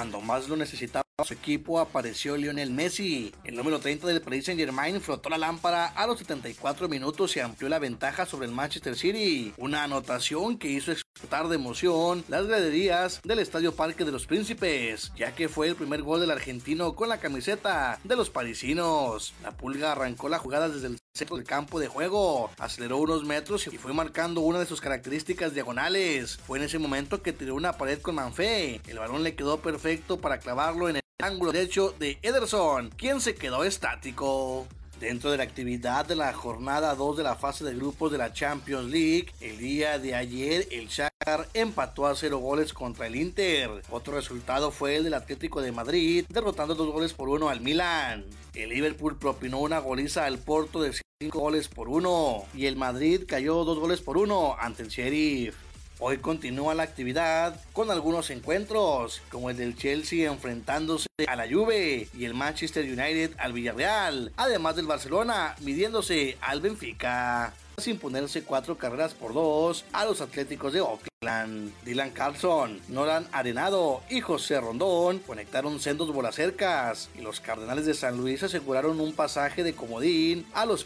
Cuando 0.00 0.22
más 0.22 0.48
lo 0.48 0.56
necesitaba 0.56 1.04
su 1.24 1.34
equipo 1.34 1.80
apareció 1.80 2.36
Lionel 2.36 2.70
Messi. 2.70 3.32
El 3.44 3.56
número 3.56 3.78
30 3.78 4.06
del 4.06 4.22
Paris 4.22 4.46
Saint 4.46 4.58
Germain 4.58 5.00
flotó 5.00 5.28
la 5.28 5.36
lámpara 5.38 5.86
a 5.86 6.06
los 6.06 6.18
74 6.18 6.88
minutos 6.88 7.36
y 7.36 7.40
amplió 7.40 7.68
la 7.68 7.78
ventaja 7.78 8.24
sobre 8.24 8.46
el 8.46 8.52
Manchester 8.52 8.96
City. 8.96 9.52
Una 9.58 9.84
anotación 9.84 10.58
que 10.58 10.68
hizo 10.68 10.92
explotar 10.92 11.48
de 11.48 11.56
emoción 11.56 12.24
las 12.28 12.46
graderías 12.46 13.20
del 13.22 13.40
Estadio 13.40 13.74
Parque 13.74 14.04
de 14.04 14.12
los 14.12 14.26
Príncipes, 14.26 15.12
ya 15.14 15.34
que 15.34 15.48
fue 15.48 15.68
el 15.68 15.76
primer 15.76 16.02
gol 16.02 16.20
del 16.20 16.30
argentino 16.30 16.94
con 16.94 17.08
la 17.08 17.20
camiseta 17.20 18.00
de 18.02 18.16
los 18.16 18.30
parisinos. 18.30 19.34
La 19.42 19.52
pulga 19.52 19.92
arrancó 19.92 20.28
la 20.28 20.38
jugada 20.38 20.68
desde 20.68 20.86
el 20.86 20.98
centro 21.14 21.36
del 21.36 21.46
campo 21.46 21.78
de 21.78 21.88
juego, 21.88 22.50
aceleró 22.58 22.96
unos 22.96 23.24
metros 23.24 23.66
y 23.66 23.76
fue 23.76 23.92
marcando 23.92 24.40
una 24.40 24.58
de 24.58 24.66
sus 24.66 24.80
características 24.80 25.52
diagonales. 25.52 26.38
Fue 26.46 26.58
en 26.58 26.64
ese 26.64 26.78
momento 26.78 27.22
que 27.22 27.32
tiró 27.32 27.54
una 27.54 27.74
pared 27.74 28.00
con 28.00 28.14
Manfé. 28.14 28.80
El 28.86 28.98
balón 28.98 29.22
le 29.22 29.34
quedó 29.34 29.60
perfecto 29.60 29.89
para 29.98 30.38
clavarlo 30.38 30.88
en 30.88 30.96
el 30.96 31.02
ángulo 31.20 31.50
derecho 31.50 31.94
de 31.98 32.18
Ederson, 32.22 32.90
quien 32.90 33.20
se 33.20 33.34
quedó 33.34 33.64
estático. 33.64 34.68
Dentro 35.00 35.30
de 35.30 35.38
la 35.38 35.44
actividad 35.44 36.04
de 36.04 36.14
la 36.14 36.32
jornada 36.32 36.94
2 36.94 37.16
de 37.16 37.22
la 37.22 37.34
fase 37.34 37.64
de 37.64 37.74
grupos 37.74 38.12
de 38.12 38.18
la 38.18 38.32
Champions 38.32 38.90
League, 38.90 39.32
el 39.40 39.58
día 39.58 39.98
de 39.98 40.14
ayer 40.14 40.68
el 40.70 40.88
Shakhtar 40.88 41.48
empató 41.54 42.06
a 42.06 42.14
0 42.14 42.38
goles 42.38 42.72
contra 42.72 43.06
el 43.06 43.16
Inter. 43.16 43.82
Otro 43.90 44.14
resultado 44.14 44.70
fue 44.70 44.96
el 44.96 45.04
del 45.04 45.14
Atlético 45.14 45.60
de 45.60 45.72
Madrid, 45.72 46.26
derrotando 46.28 46.74
2 46.74 46.92
goles 46.92 47.14
por 47.14 47.30
1 47.30 47.48
al 47.48 47.62
Milan. 47.62 48.26
El 48.54 48.68
Liverpool 48.68 49.18
propinó 49.18 49.58
una 49.58 49.78
goliza 49.78 50.26
al 50.26 50.38
Porto 50.38 50.82
de 50.82 50.92
5 51.20 51.36
goles 51.36 51.66
por 51.68 51.88
1 51.88 52.44
y 52.54 52.66
el 52.66 52.76
Madrid 52.76 53.22
cayó 53.26 53.64
2 53.64 53.78
goles 53.78 54.00
por 54.02 54.18
1 54.18 54.56
ante 54.60 54.82
el 54.82 54.88
Sheriff. 54.88 55.56
Hoy 56.02 56.16
continúa 56.16 56.74
la 56.74 56.82
actividad 56.82 57.60
con 57.74 57.90
algunos 57.90 58.30
encuentros, 58.30 59.20
como 59.30 59.50
el 59.50 59.58
del 59.58 59.76
Chelsea 59.76 60.30
enfrentándose 60.32 61.06
a 61.28 61.36
la 61.36 61.46
Juve 61.46 62.08
y 62.14 62.24
el 62.24 62.32
Manchester 62.32 62.86
United 62.86 63.32
al 63.36 63.52
Villarreal, 63.52 64.32
además 64.38 64.76
del 64.76 64.86
Barcelona 64.86 65.54
midiéndose 65.60 66.38
al 66.40 66.62
Benfica 66.62 67.52
sin 67.76 67.98
ponerse 67.98 68.44
cuatro 68.44 68.78
carreras 68.78 69.12
por 69.12 69.34
dos 69.34 69.84
a 69.92 70.06
los 70.06 70.22
Atléticos 70.22 70.72
de 70.72 70.80
Oakland. 70.80 71.70
Dylan 71.84 72.10
Carlson, 72.12 72.80
Nolan 72.88 73.28
Arenado 73.32 74.02
y 74.08 74.22
José 74.22 74.58
Rondón 74.58 75.18
conectaron 75.18 75.80
sendos 75.80 76.12
bolacercas 76.14 77.10
y 77.14 77.20
los 77.20 77.40
Cardenales 77.40 77.84
de 77.84 77.92
San 77.92 78.16
Luis 78.16 78.42
aseguraron 78.42 79.00
un 79.00 79.12
pasaje 79.12 79.62
de 79.62 79.74
comodín 79.74 80.46
a 80.54 80.64
los 80.64 80.82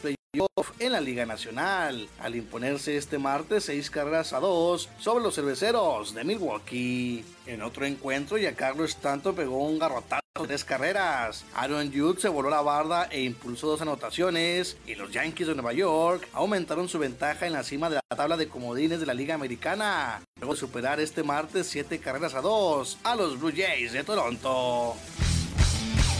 en 0.78 0.92
la 0.92 1.00
Liga 1.00 1.24
Nacional, 1.26 2.08
al 2.20 2.36
imponerse 2.36 2.96
este 2.96 3.18
martes 3.18 3.64
seis 3.64 3.90
carreras 3.90 4.32
a 4.32 4.40
dos 4.40 4.88
sobre 4.98 5.22
los 5.22 5.34
cerveceros 5.34 6.14
de 6.14 6.24
Milwaukee. 6.24 7.24
En 7.46 7.62
otro 7.62 7.86
encuentro, 7.86 8.36
ya 8.36 8.54
Carlos 8.54 8.90
Stanton 8.90 9.34
pegó 9.34 9.58
un 9.58 9.78
garrotazo 9.78 10.22
de 10.40 10.46
tres 10.46 10.64
carreras. 10.64 11.44
Aaron 11.54 11.92
Judge 11.92 12.20
se 12.20 12.28
voló 12.28 12.50
la 12.50 12.62
barda 12.62 13.08
e 13.10 13.22
impulsó 13.22 13.68
dos 13.68 13.82
anotaciones. 13.82 14.76
Y 14.86 14.94
los 14.94 15.12
Yankees 15.12 15.46
de 15.46 15.54
Nueva 15.54 15.72
York 15.72 16.28
aumentaron 16.32 16.88
su 16.88 16.98
ventaja 16.98 17.46
en 17.46 17.52
la 17.52 17.62
cima 17.62 17.88
de 17.88 17.96
la 17.96 18.16
tabla 18.16 18.36
de 18.36 18.48
comodines 18.48 19.00
de 19.00 19.06
la 19.06 19.14
Liga 19.14 19.34
Americana. 19.34 20.22
Luego 20.40 20.54
de 20.54 20.60
superar 20.60 21.00
este 21.00 21.22
martes 21.22 21.68
siete 21.68 21.98
carreras 21.98 22.34
a 22.34 22.40
dos 22.40 22.98
a 23.04 23.14
los 23.14 23.38
Blue 23.38 23.52
Jays 23.54 23.92
de 23.92 24.04
Toronto. 24.04 24.96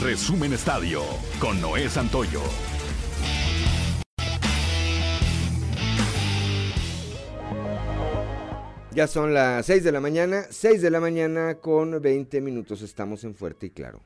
Resumen 0.01 0.53
Estadio 0.53 1.03
con 1.41 1.61
Noé 1.61 1.89
Santoyo. 1.89 2.43
Ya 8.95 9.09
son 9.09 9.35
las 9.35 9.67
6 9.67 9.83
de 9.83 9.91
la 9.91 10.01
mañana, 10.01 10.45
6 10.51 10.81
de 10.81 10.89
la 10.89 11.01
mañana 11.01 11.57
con 11.57 12.01
20 12.01 12.41
minutos, 12.41 12.81
estamos 12.81 13.25
en 13.25 13.35
Fuerte 13.35 13.67
y 13.67 13.71
Claro. 13.71 14.01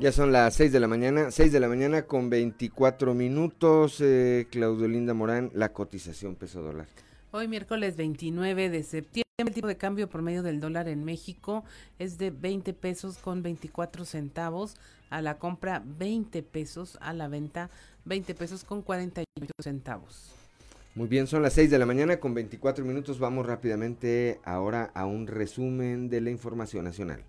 Ya 0.00 0.12
son 0.12 0.32
las 0.32 0.54
6 0.56 0.70
de 0.70 0.78
la 0.78 0.86
mañana, 0.86 1.30
6 1.30 1.50
de 1.50 1.60
la 1.60 1.68
mañana 1.68 2.02
con 2.02 2.28
24 2.28 3.14
minutos, 3.14 4.02
eh, 4.02 4.48
Claudio 4.50 4.86
Linda 4.86 5.14
Morán, 5.14 5.50
la 5.54 5.72
cotización 5.72 6.34
peso 6.34 6.60
dólar. 6.60 6.88
Hoy 7.30 7.48
miércoles 7.48 7.96
29 7.96 8.68
de 8.68 8.82
septiembre, 8.82 9.22
el 9.38 9.54
tipo 9.54 9.66
de 9.66 9.78
cambio 9.78 10.10
por 10.10 10.20
medio 10.20 10.42
del 10.42 10.60
dólar 10.60 10.88
en 10.88 11.06
México 11.06 11.64
es 11.98 12.18
de 12.18 12.30
20 12.32 12.74
pesos 12.74 13.16
con 13.16 13.42
24 13.42 14.04
centavos, 14.04 14.74
a 15.08 15.22
la 15.22 15.38
compra 15.38 15.82
20 15.86 16.42
pesos, 16.42 16.98
a 17.00 17.14
la 17.14 17.28
venta 17.28 17.70
20 18.04 18.34
pesos 18.34 18.62
con 18.64 18.82
48 18.82 19.24
centavos. 19.62 20.41
Muy 20.94 21.08
bien, 21.08 21.26
son 21.26 21.42
las 21.42 21.54
6 21.54 21.70
de 21.70 21.78
la 21.78 21.86
mañana 21.86 22.20
con 22.20 22.34
24 22.34 22.84
minutos. 22.84 23.18
Vamos 23.18 23.46
rápidamente 23.46 24.40
ahora 24.44 24.90
a 24.94 25.06
un 25.06 25.26
resumen 25.26 26.10
de 26.10 26.20
la 26.20 26.28
información 26.28 26.84
nacional. 26.84 27.24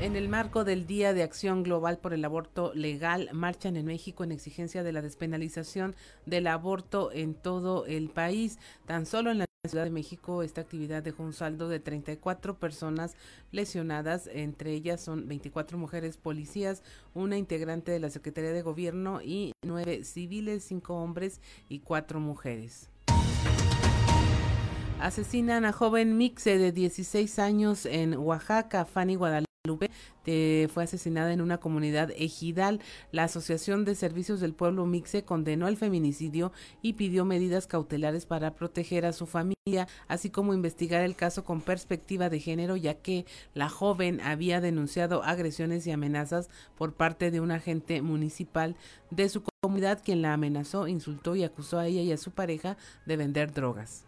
En 0.00 0.14
el 0.14 0.28
marco 0.28 0.62
del 0.62 0.86
Día 0.86 1.12
de 1.14 1.24
Acción 1.24 1.64
Global 1.64 1.98
por 1.98 2.14
el 2.14 2.24
Aborto 2.24 2.72
Legal, 2.72 3.30
marchan 3.32 3.76
en 3.76 3.86
México 3.86 4.22
en 4.22 4.30
exigencia 4.30 4.84
de 4.84 4.92
la 4.92 5.02
despenalización 5.02 5.96
del 6.24 6.46
aborto 6.46 7.10
en 7.10 7.34
todo 7.34 7.84
el 7.84 8.10
país. 8.10 8.60
Tan 8.86 9.04
solo 9.04 9.32
en 9.32 9.38
la 9.38 9.47
Ciudad 9.66 9.82
de 9.82 9.90
México 9.90 10.44
esta 10.44 10.60
actividad 10.60 11.02
dejó 11.02 11.24
un 11.24 11.32
saldo 11.32 11.68
de 11.68 11.80
34 11.80 12.60
personas 12.60 13.16
lesionadas, 13.50 14.30
entre 14.32 14.72
ellas 14.72 15.00
son 15.00 15.26
24 15.26 15.76
mujeres 15.76 16.16
policías, 16.16 16.84
una 17.12 17.36
integrante 17.36 17.90
de 17.90 17.98
la 17.98 18.08
Secretaría 18.08 18.52
de 18.52 18.62
Gobierno 18.62 19.20
y 19.20 19.50
nueve 19.64 20.04
civiles, 20.04 20.62
cinco 20.62 20.94
hombres 20.94 21.40
y 21.68 21.80
cuatro 21.80 22.20
mujeres. 22.20 22.88
Asesinan 25.00 25.64
a 25.64 25.72
joven 25.72 26.16
Mixe 26.16 26.56
de 26.56 26.70
16 26.70 27.40
años 27.40 27.84
en 27.84 28.16
Oaxaca, 28.16 28.84
Fanny 28.84 29.16
Guadalupe 29.16 29.47
fue 29.76 30.84
asesinada 30.84 31.32
en 31.32 31.40
una 31.40 31.58
comunidad 31.58 32.10
ejidal. 32.16 32.80
La 33.12 33.24
Asociación 33.24 33.84
de 33.84 33.94
Servicios 33.94 34.40
del 34.40 34.54
Pueblo 34.54 34.86
Mixe 34.86 35.24
condenó 35.24 35.68
el 35.68 35.76
feminicidio 35.76 36.52
y 36.82 36.94
pidió 36.94 37.24
medidas 37.24 37.66
cautelares 37.66 38.26
para 38.26 38.54
proteger 38.54 39.06
a 39.06 39.12
su 39.12 39.26
familia, 39.26 39.88
así 40.06 40.30
como 40.30 40.54
investigar 40.54 41.02
el 41.02 41.16
caso 41.16 41.44
con 41.44 41.60
perspectiva 41.60 42.28
de 42.28 42.40
género, 42.40 42.76
ya 42.76 42.94
que 42.94 43.26
la 43.54 43.68
joven 43.68 44.20
había 44.20 44.60
denunciado 44.60 45.22
agresiones 45.22 45.86
y 45.86 45.90
amenazas 45.90 46.48
por 46.76 46.94
parte 46.94 47.30
de 47.30 47.40
un 47.40 47.50
agente 47.50 48.02
municipal 48.02 48.76
de 49.10 49.28
su 49.28 49.42
comunidad, 49.62 50.02
quien 50.04 50.22
la 50.22 50.34
amenazó, 50.34 50.88
insultó 50.88 51.36
y 51.36 51.44
acusó 51.44 51.78
a 51.78 51.86
ella 51.86 52.02
y 52.02 52.12
a 52.12 52.16
su 52.16 52.30
pareja 52.30 52.76
de 53.06 53.16
vender 53.16 53.52
drogas. 53.52 54.07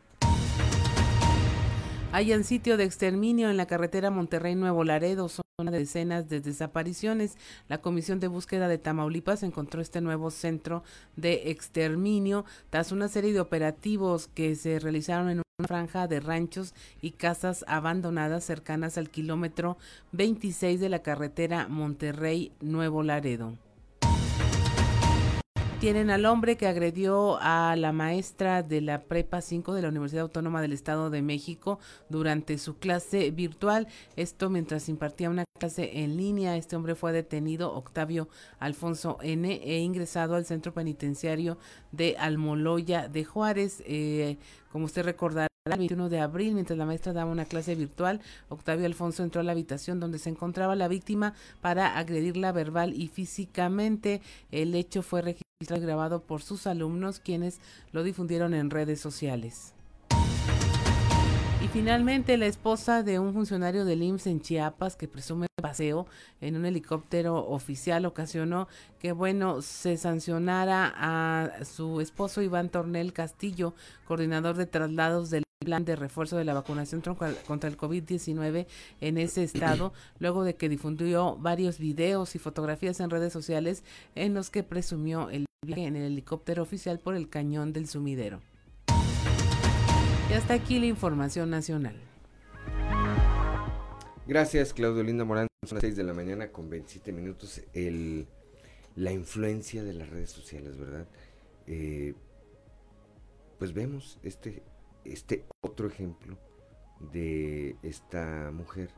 Hay 2.12 2.32
un 2.32 2.42
sitio 2.42 2.76
de 2.76 2.82
exterminio 2.82 3.50
en 3.50 3.56
la 3.56 3.66
carretera 3.66 4.10
Monterrey-Nuevo 4.10 4.82
Laredo, 4.82 5.28
zona 5.28 5.70
de 5.70 5.78
decenas 5.78 6.28
de 6.28 6.40
desapariciones. 6.40 7.36
La 7.68 7.80
Comisión 7.80 8.18
de 8.18 8.26
Búsqueda 8.26 8.66
de 8.66 8.78
Tamaulipas 8.78 9.44
encontró 9.44 9.80
este 9.80 10.00
nuevo 10.00 10.32
centro 10.32 10.82
de 11.14 11.52
exterminio 11.52 12.44
tras 12.68 12.90
una 12.90 13.06
serie 13.06 13.32
de 13.32 13.38
operativos 13.38 14.26
que 14.26 14.56
se 14.56 14.80
realizaron 14.80 15.30
en 15.30 15.38
una 15.38 15.68
franja 15.68 16.08
de 16.08 16.18
ranchos 16.18 16.74
y 17.00 17.12
casas 17.12 17.64
abandonadas 17.68 18.42
cercanas 18.42 18.98
al 18.98 19.08
kilómetro 19.08 19.78
26 20.10 20.80
de 20.80 20.88
la 20.88 21.02
carretera 21.02 21.68
Monterrey-Nuevo 21.68 23.04
Laredo 23.04 23.56
tienen 25.80 26.10
al 26.10 26.26
hombre 26.26 26.58
que 26.58 26.66
agredió 26.66 27.38
a 27.40 27.74
la 27.74 27.90
maestra 27.92 28.62
de 28.62 28.82
la 28.82 29.04
Prepa 29.04 29.40
5 29.40 29.72
de 29.72 29.80
la 29.80 29.88
Universidad 29.88 30.24
Autónoma 30.24 30.60
del 30.60 30.74
Estado 30.74 31.08
de 31.08 31.22
México 31.22 31.78
durante 32.10 32.58
su 32.58 32.76
clase 32.76 33.30
virtual. 33.30 33.88
Esto 34.14 34.50
mientras 34.50 34.90
impartía 34.90 35.30
una 35.30 35.44
clase 35.58 36.00
en 36.00 36.18
línea. 36.18 36.58
Este 36.58 36.76
hombre 36.76 36.94
fue 36.94 37.12
detenido, 37.12 37.72
Octavio 37.72 38.28
Alfonso 38.58 39.16
N., 39.22 39.54
e 39.64 39.78
ingresado 39.78 40.34
al 40.34 40.44
centro 40.44 40.74
penitenciario 40.74 41.56
de 41.92 42.14
Almoloya 42.18 43.08
de 43.08 43.24
Juárez. 43.24 43.82
Eh, 43.86 44.36
como 44.70 44.84
usted 44.84 45.02
recordará, 45.02 45.46
el 45.64 45.78
21 45.78 46.10
de 46.10 46.20
abril, 46.20 46.52
mientras 46.52 46.78
la 46.78 46.84
maestra 46.84 47.14
daba 47.14 47.30
una 47.30 47.46
clase 47.46 47.74
virtual, 47.74 48.20
Octavio 48.50 48.84
Alfonso 48.84 49.22
entró 49.22 49.40
a 49.40 49.44
la 49.44 49.52
habitación 49.52 49.98
donde 49.98 50.18
se 50.18 50.28
encontraba 50.28 50.76
la 50.76 50.88
víctima 50.88 51.32
para 51.62 51.96
agredirla 51.96 52.52
verbal 52.52 52.92
y 52.92 53.08
físicamente. 53.08 54.20
El 54.50 54.74
hecho 54.74 55.02
fue 55.02 55.22
registrado 55.22 55.49
grabado 55.68 56.22
por 56.22 56.40
sus 56.40 56.66
alumnos, 56.66 57.20
quienes 57.20 57.60
lo 57.92 58.02
difundieron 58.02 58.54
en 58.54 58.70
redes 58.70 58.98
sociales. 58.98 59.74
Y 61.62 61.68
finalmente, 61.68 62.38
la 62.38 62.46
esposa 62.46 63.02
de 63.02 63.18
un 63.18 63.34
funcionario 63.34 63.84
del 63.84 64.02
IMSS 64.02 64.26
en 64.28 64.40
Chiapas 64.40 64.96
que 64.96 65.06
presume 65.06 65.46
paseo 65.60 66.06
en 66.40 66.56
un 66.56 66.64
helicóptero 66.64 67.46
oficial 67.46 68.06
ocasionó 68.06 68.68
que, 68.98 69.12
bueno, 69.12 69.60
se 69.60 69.98
sancionara 69.98 70.94
a 70.96 71.64
su 71.66 72.00
esposo 72.00 72.40
Iván 72.40 72.70
Tornel 72.70 73.12
Castillo, 73.12 73.74
coordinador 74.06 74.56
de 74.56 74.64
traslados 74.64 75.28
del 75.28 75.44
plan 75.62 75.84
de 75.84 75.94
refuerzo 75.94 76.38
de 76.38 76.46
la 76.46 76.54
vacunación 76.54 77.02
contra 77.02 77.68
el 77.68 77.76
COVID-19 77.76 78.66
en 79.02 79.18
ese 79.18 79.42
estado, 79.42 79.92
luego 80.18 80.42
de 80.42 80.56
que 80.56 80.70
difundió 80.70 81.36
varios 81.36 81.78
videos 81.78 82.34
y 82.34 82.38
fotografías 82.38 82.98
en 83.00 83.10
redes 83.10 83.34
sociales 83.34 83.84
en 84.14 84.32
los 84.32 84.48
que 84.48 84.62
presumió 84.62 85.28
el 85.28 85.44
viaje 85.62 85.84
en 85.84 85.96
el 85.96 86.04
helicóptero 86.04 86.62
oficial 86.62 87.00
por 87.00 87.14
el 87.14 87.28
cañón 87.28 87.74
del 87.74 87.86
sumidero. 87.86 88.40
Y 90.30 90.32
hasta 90.32 90.54
aquí 90.54 90.78
la 90.78 90.86
información 90.86 91.50
nacional. 91.50 91.96
Gracias, 94.26 94.72
Claudio 94.72 95.02
Linda 95.02 95.26
Morán. 95.26 95.48
Son 95.66 95.76
las 95.76 95.82
6 95.82 95.96
de 95.96 96.04
la 96.04 96.14
mañana 96.14 96.50
con 96.50 96.70
27 96.70 97.12
minutos. 97.12 97.60
El, 97.74 98.26
la 98.96 99.12
influencia 99.12 99.84
de 99.84 99.92
las 99.92 100.08
redes 100.08 100.30
sociales, 100.30 100.78
¿verdad? 100.78 101.06
Eh, 101.66 102.14
pues 103.58 103.74
vemos 103.74 104.18
este, 104.22 104.62
este 105.04 105.44
otro 105.60 105.88
ejemplo 105.88 106.38
de 107.12 107.76
esta 107.82 108.50
mujer 108.50 108.88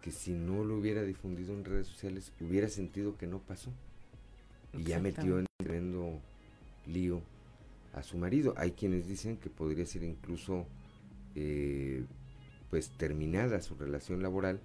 que 0.00 0.12
si 0.12 0.32
no 0.32 0.64
lo 0.64 0.78
hubiera 0.78 1.02
difundido 1.02 1.52
en 1.52 1.66
redes 1.66 1.88
sociales 1.88 2.32
hubiera 2.40 2.68
sentido 2.68 3.18
que 3.18 3.26
no 3.26 3.38
pasó 3.40 3.70
y 4.72 4.84
ya 4.84 5.00
metió 5.00 5.38
en 5.38 5.46
tremendo 5.58 6.20
lío 6.86 7.22
a 7.92 8.02
su 8.02 8.18
marido. 8.18 8.54
Hay 8.56 8.72
quienes 8.72 9.06
dicen 9.06 9.36
que 9.36 9.50
podría 9.50 9.86
ser 9.86 10.02
incluso 10.02 10.66
eh, 11.34 12.04
pues 12.70 12.90
terminada 12.90 13.60
su 13.60 13.74
relación 13.74 14.22
laboral 14.22 14.60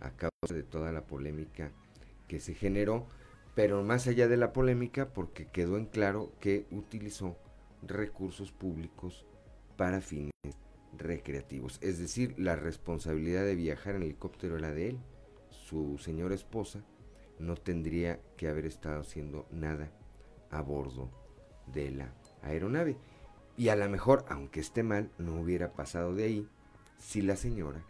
a 0.00 0.10
causa 0.10 0.54
de 0.54 0.62
toda 0.62 0.92
la 0.92 1.02
polémica 1.02 1.72
que 2.26 2.40
se 2.40 2.54
generó, 2.54 3.06
pero 3.54 3.82
más 3.82 4.06
allá 4.06 4.28
de 4.28 4.36
la 4.36 4.52
polémica 4.52 5.08
porque 5.08 5.46
quedó 5.46 5.76
en 5.76 5.86
claro 5.86 6.32
que 6.40 6.66
utilizó 6.70 7.36
recursos 7.82 8.52
públicos 8.52 9.26
para 9.76 10.00
fines 10.00 10.32
recreativos. 10.96 11.78
Es 11.82 11.98
decir, 11.98 12.34
la 12.38 12.56
responsabilidad 12.56 13.44
de 13.44 13.56
viajar 13.56 13.96
en 13.96 14.02
helicóptero 14.02 14.56
era 14.56 14.72
de 14.72 14.90
él. 14.90 14.98
Su 15.50 15.98
señora 15.98 16.34
esposa 16.34 16.82
no 17.40 17.56
tendría 17.56 18.20
que 18.36 18.48
haber 18.48 18.66
estado 18.66 19.00
haciendo 19.00 19.46
nada 19.50 19.90
a 20.50 20.60
bordo 20.60 21.10
de 21.66 21.90
la 21.90 22.12
aeronave. 22.42 22.96
Y 23.56 23.68
a 23.68 23.76
lo 23.76 23.88
mejor, 23.88 24.24
aunque 24.28 24.60
esté 24.60 24.82
mal, 24.82 25.10
no 25.18 25.40
hubiera 25.40 25.72
pasado 25.72 26.14
de 26.14 26.24
ahí 26.24 26.48
si 26.98 27.22
la 27.22 27.36
señora 27.36 27.82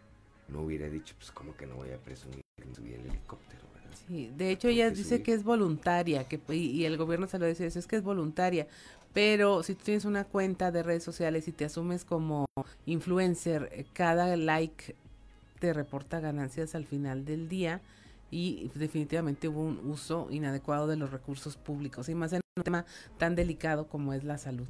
no 0.47 0.61
hubiera 0.61 0.89
dicho, 0.89 1.15
pues 1.17 1.31
como 1.31 1.55
que 1.55 1.65
no 1.65 1.75
voy 1.75 1.91
a 1.91 1.97
presumir 1.97 2.41
que 2.55 2.75
subí 2.75 2.93
el 2.93 3.05
helicóptero. 3.05 3.61
Sí, 4.07 4.31
de 4.35 4.51
hecho 4.51 4.67
ella 4.67 4.89
dice 4.89 5.21
que 5.21 5.33
es 5.33 5.43
voluntaria, 5.43 6.27
que 6.27 6.39
y, 6.53 6.85
el 6.85 6.97
gobierno 6.97 7.27
se 7.27 7.39
lo 7.39 7.45
dice, 7.45 7.67
es 7.67 7.87
que 7.87 7.97
es 7.97 8.03
voluntaria, 8.03 8.67
pero 9.13 9.63
si 9.63 9.75
tú 9.75 9.83
tienes 9.85 10.05
una 10.05 10.23
cuenta 10.23 10.71
de 10.71 10.83
redes 10.83 11.03
sociales 11.03 11.47
y 11.47 11.51
te 11.51 11.65
asumes 11.65 12.03
como 12.03 12.45
influencer, 12.85 13.69
eh, 13.71 13.85
cada 13.93 14.35
like 14.37 14.95
te 15.59 15.73
reporta 15.73 16.19
ganancias 16.19 16.73
al 16.75 16.85
final 16.85 17.25
del 17.25 17.47
día 17.47 17.81
y 18.31 18.71
definitivamente 18.73 19.49
hubo 19.49 19.61
un 19.61 19.79
uso 19.85 20.27
inadecuado 20.31 20.87
de 20.87 20.95
los 20.95 21.11
recursos 21.11 21.57
públicos 21.57 22.09
y 22.09 22.15
más 22.15 22.33
en 22.33 22.41
un 22.57 22.63
tema 22.63 22.85
tan 23.17 23.35
delicado 23.35 23.87
como 23.87 24.13
es 24.13 24.23
la 24.23 24.37
salud. 24.37 24.67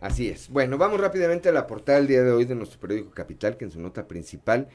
Así 0.00 0.28
es. 0.28 0.48
Bueno, 0.48 0.78
vamos 0.78 1.00
rápidamente 1.00 1.48
a 1.48 1.52
la 1.52 1.66
portada 1.66 1.98
del 1.98 2.08
día 2.08 2.22
de 2.22 2.32
hoy 2.32 2.44
de 2.44 2.54
nuestro 2.54 2.80
periódico 2.80 3.10
Capital, 3.10 3.56
que 3.56 3.64
en 3.64 3.70
su 3.70 3.80
nota 3.80 4.08
principal 4.08 4.68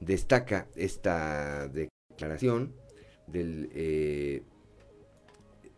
destaca 0.00 0.66
esta 0.74 1.68
declaración 1.68 2.74
del 3.26 3.70
eh, 3.74 4.42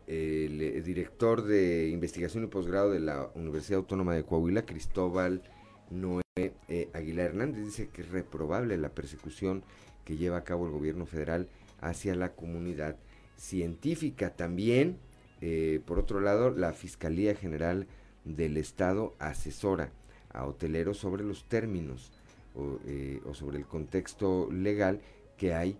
el, 0.07 0.61
eh, 0.61 0.81
director 0.81 1.43
de 1.43 1.89
investigación 1.89 2.43
y 2.45 2.47
posgrado 2.47 2.91
de 2.91 2.99
la 2.99 3.29
Universidad 3.35 3.79
Autónoma 3.79 4.15
de 4.15 4.23
Coahuila, 4.23 4.65
Cristóbal 4.65 5.41
Noé 5.89 6.23
eh, 6.37 6.89
Aguilar 6.93 7.27
Hernández, 7.27 7.65
dice 7.65 7.89
que 7.89 8.01
es 8.01 8.09
reprobable 8.09 8.77
la 8.77 8.89
persecución 8.89 9.63
que 10.05 10.17
lleva 10.17 10.37
a 10.37 10.43
cabo 10.43 10.65
el 10.65 10.71
gobierno 10.71 11.05
federal 11.05 11.49
hacia 11.79 12.15
la 12.15 12.33
comunidad 12.33 12.97
científica. 13.37 14.35
También, 14.35 14.97
eh, 15.41 15.81
por 15.85 15.99
otro 15.99 16.19
lado, 16.19 16.49
la 16.51 16.73
Fiscalía 16.73 17.35
General 17.35 17.87
del 18.25 18.57
Estado 18.57 19.15
asesora 19.19 19.91
a 20.29 20.45
hoteleros 20.45 20.97
sobre 20.97 21.23
los 21.23 21.47
términos 21.47 22.11
o, 22.55 22.79
eh, 22.85 23.21
o 23.25 23.33
sobre 23.33 23.57
el 23.57 23.65
contexto 23.65 24.49
legal 24.51 25.01
que 25.37 25.53
hay 25.53 25.77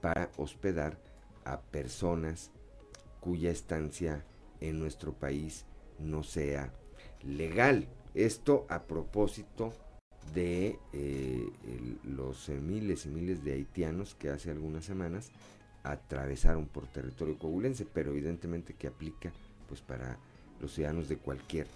para 0.00 0.30
hospedar 0.36 0.98
a 1.44 1.60
personas 1.60 2.50
cuya 3.20 3.50
estancia 3.50 4.24
en 4.60 4.78
nuestro 4.78 5.12
país 5.12 5.66
no 5.98 6.22
sea 6.22 6.72
legal. 7.22 7.88
Esto 8.14 8.66
a 8.68 8.84
propósito 8.84 9.72
de 10.34 10.78
eh, 10.92 11.48
los 12.04 12.48
miles 12.48 13.06
y 13.06 13.08
miles 13.08 13.44
de 13.44 13.52
haitianos 13.52 14.14
que 14.14 14.30
hace 14.30 14.50
algunas 14.50 14.84
semanas 14.84 15.30
atravesaron 15.82 16.66
por 16.66 16.86
territorio 16.86 17.38
coahuilense, 17.38 17.86
pero 17.86 18.10
evidentemente 18.10 18.74
que 18.74 18.86
aplica 18.86 19.32
pues 19.68 19.80
para 19.80 20.18
los 20.60 20.74
ciudadanos 20.74 21.08
de 21.08 21.16
cualquier 21.16 21.66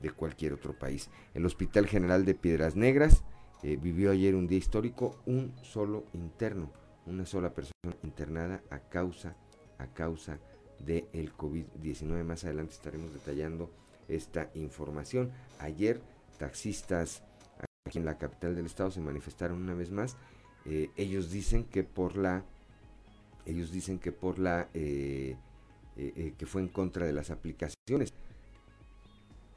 de 0.00 0.10
cualquier 0.10 0.52
otro 0.52 0.76
país. 0.76 1.08
El 1.32 1.46
Hospital 1.46 1.86
General 1.86 2.24
de 2.24 2.34
Piedras 2.34 2.74
Negras 2.74 3.22
eh, 3.62 3.78
vivió 3.80 4.10
ayer 4.10 4.34
un 4.34 4.48
día 4.48 4.58
histórico, 4.58 5.16
un 5.26 5.54
solo 5.62 6.04
interno, 6.12 6.72
una 7.06 7.24
sola 7.24 7.54
persona 7.54 7.96
internada 8.02 8.62
a 8.70 8.80
causa 8.80 9.36
a 9.78 9.86
causa 9.86 10.38
del 10.78 11.06
el 11.12 11.32
COVID-19. 11.36 12.24
Más 12.24 12.44
adelante 12.44 12.74
estaremos 12.74 13.12
detallando 13.12 13.70
esta 14.08 14.50
información. 14.54 15.30
Ayer 15.58 16.00
taxistas 16.38 17.22
aquí 17.92 17.98
en 17.98 18.04
la 18.04 18.16
capital 18.16 18.54
del 18.54 18.66
estado 18.66 18.90
se 18.90 19.00
manifestaron 19.00 19.60
una 19.60 19.74
vez 19.74 19.90
más. 19.90 20.16
Eh, 20.64 20.90
ellos 20.96 21.30
dicen 21.30 21.64
que 21.64 21.82
por 21.84 22.16
la, 22.16 22.44
ellos 23.44 23.70
dicen 23.70 23.98
que 23.98 24.12
por 24.12 24.38
la, 24.38 24.68
eh, 24.72 25.36
eh, 25.96 26.34
que 26.38 26.46
fue 26.46 26.62
en 26.62 26.68
contra 26.68 27.04
de 27.06 27.12
las 27.12 27.30
aplicaciones. 27.30 28.14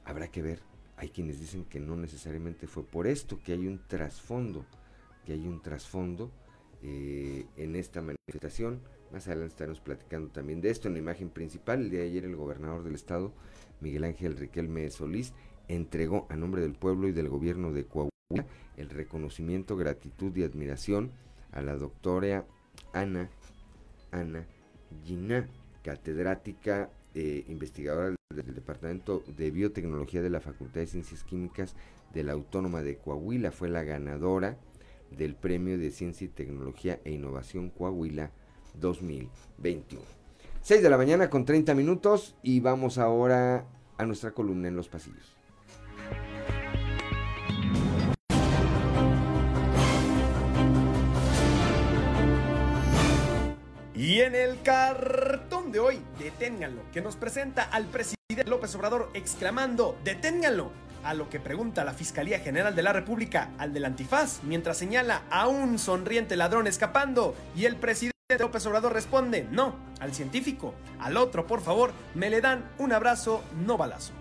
Habrá 0.03 0.27
que 0.27 0.41
ver 0.41 0.59
hay 0.97 1.09
quienes 1.09 1.39
dicen 1.39 1.65
que 1.65 1.79
no 1.79 1.95
necesariamente 1.97 2.67
fue 2.67 2.83
por 2.83 3.05
esto, 3.05 3.39
que 3.43 3.51
hay 3.51 3.67
un 3.67 3.81
trasfondo, 3.87 4.65
que 5.25 5.33
hay 5.33 5.45
un 5.45 5.61
trasfondo 5.61 6.31
en 6.81 7.75
esta 7.75 8.01
manifestación. 8.01 8.79
Más 9.11 9.27
adelante 9.27 9.53
estaremos 9.53 9.81
platicando 9.81 10.29
también 10.29 10.61
de 10.61 10.69
esto. 10.69 10.87
En 10.87 10.93
la 10.93 10.99
imagen 10.99 11.29
principal, 11.29 11.81
el 11.81 11.89
día 11.89 12.01
de 12.01 12.05
ayer 12.07 12.25
el 12.25 12.35
gobernador 12.35 12.83
del 12.83 12.95
estado, 12.95 13.33
Miguel 13.81 14.05
Ángel 14.05 14.37
Riquelme 14.37 14.89
Solís, 14.89 15.33
entregó 15.67 16.27
a 16.29 16.35
nombre 16.37 16.61
del 16.61 16.75
pueblo 16.75 17.07
y 17.07 17.11
del 17.11 17.27
gobierno 17.27 17.73
de 17.73 17.85
Coahuila 17.85 18.14
el 18.77 18.89
reconocimiento, 18.89 19.77
gratitud 19.77 20.35
y 20.35 20.43
admiración 20.43 21.11
a 21.51 21.61
la 21.61 21.75
doctora 21.75 22.45
Ana, 22.93 23.29
Ana 24.11 24.45
Gina, 25.05 25.47
catedrática 25.83 26.89
eh, 27.13 27.45
investigadora 27.47 28.15
del 28.33 28.55
Departamento 28.55 29.23
de 29.37 29.51
Biotecnología 29.51 30.21
de 30.21 30.29
la 30.29 30.41
Facultad 30.41 30.81
de 30.81 30.87
Ciencias 30.87 31.23
Químicas 31.23 31.75
de 32.13 32.23
la 32.23 32.33
Autónoma 32.33 32.81
de 32.81 32.97
Coahuila. 32.97 33.51
Fue 33.51 33.69
la 33.69 33.83
ganadora 33.83 34.57
del 35.11 35.35
Premio 35.35 35.77
de 35.77 35.91
Ciencia 35.91 36.25
y 36.25 36.29
Tecnología 36.29 36.99
e 37.03 37.11
Innovación 37.11 37.69
Coahuila 37.69 38.31
2021. 38.79 40.01
6 40.61 40.81
de 40.81 40.89
la 40.89 40.97
mañana 40.97 41.29
con 41.29 41.45
30 41.45 41.75
minutos 41.75 42.35
y 42.41 42.59
vamos 42.59 42.97
ahora 42.97 43.67
a 43.97 44.05
nuestra 44.05 44.31
columna 44.31 44.67
en 44.67 44.75
los 44.75 44.89
pasillos. 44.89 45.34
Y 54.05 54.21
en 54.21 54.35
el 54.35 54.61
cartón 54.61 55.71
de 55.71 55.79
hoy, 55.79 55.99
deténganlo, 56.19 56.83
que 56.93 57.01
nos 57.01 57.15
presenta 57.15 57.63
al 57.63 57.85
presidente 57.85 58.47
López 58.47 58.75
Obrador 58.75 59.09
exclamando, 59.15 59.97
deténganlo, 60.03 60.71
a 61.03 61.15
lo 61.15 61.27
que 61.27 61.39
pregunta 61.39 61.83
la 61.83 61.95
Fiscalía 61.95 62.37
General 62.37 62.75
de 62.75 62.83
la 62.83 62.93
República 62.93 63.49
al 63.57 63.73
del 63.73 63.83
antifaz, 63.83 64.43
mientras 64.43 64.77
señala 64.77 65.23
a 65.31 65.47
un 65.47 65.79
sonriente 65.79 66.35
ladrón 66.35 66.67
escapando, 66.67 67.33
y 67.55 67.65
el 67.65 67.77
presidente 67.77 68.13
López 68.37 68.63
Obrador 68.67 68.93
responde, 68.93 69.47
no, 69.49 69.73
al 69.99 70.13
científico, 70.13 70.75
al 70.99 71.17
otro, 71.17 71.47
por 71.47 71.61
favor, 71.61 71.91
me 72.13 72.29
le 72.29 72.41
dan 72.41 72.69
un 72.77 72.93
abrazo, 72.93 73.43
no 73.65 73.75
balazo. 73.75 74.13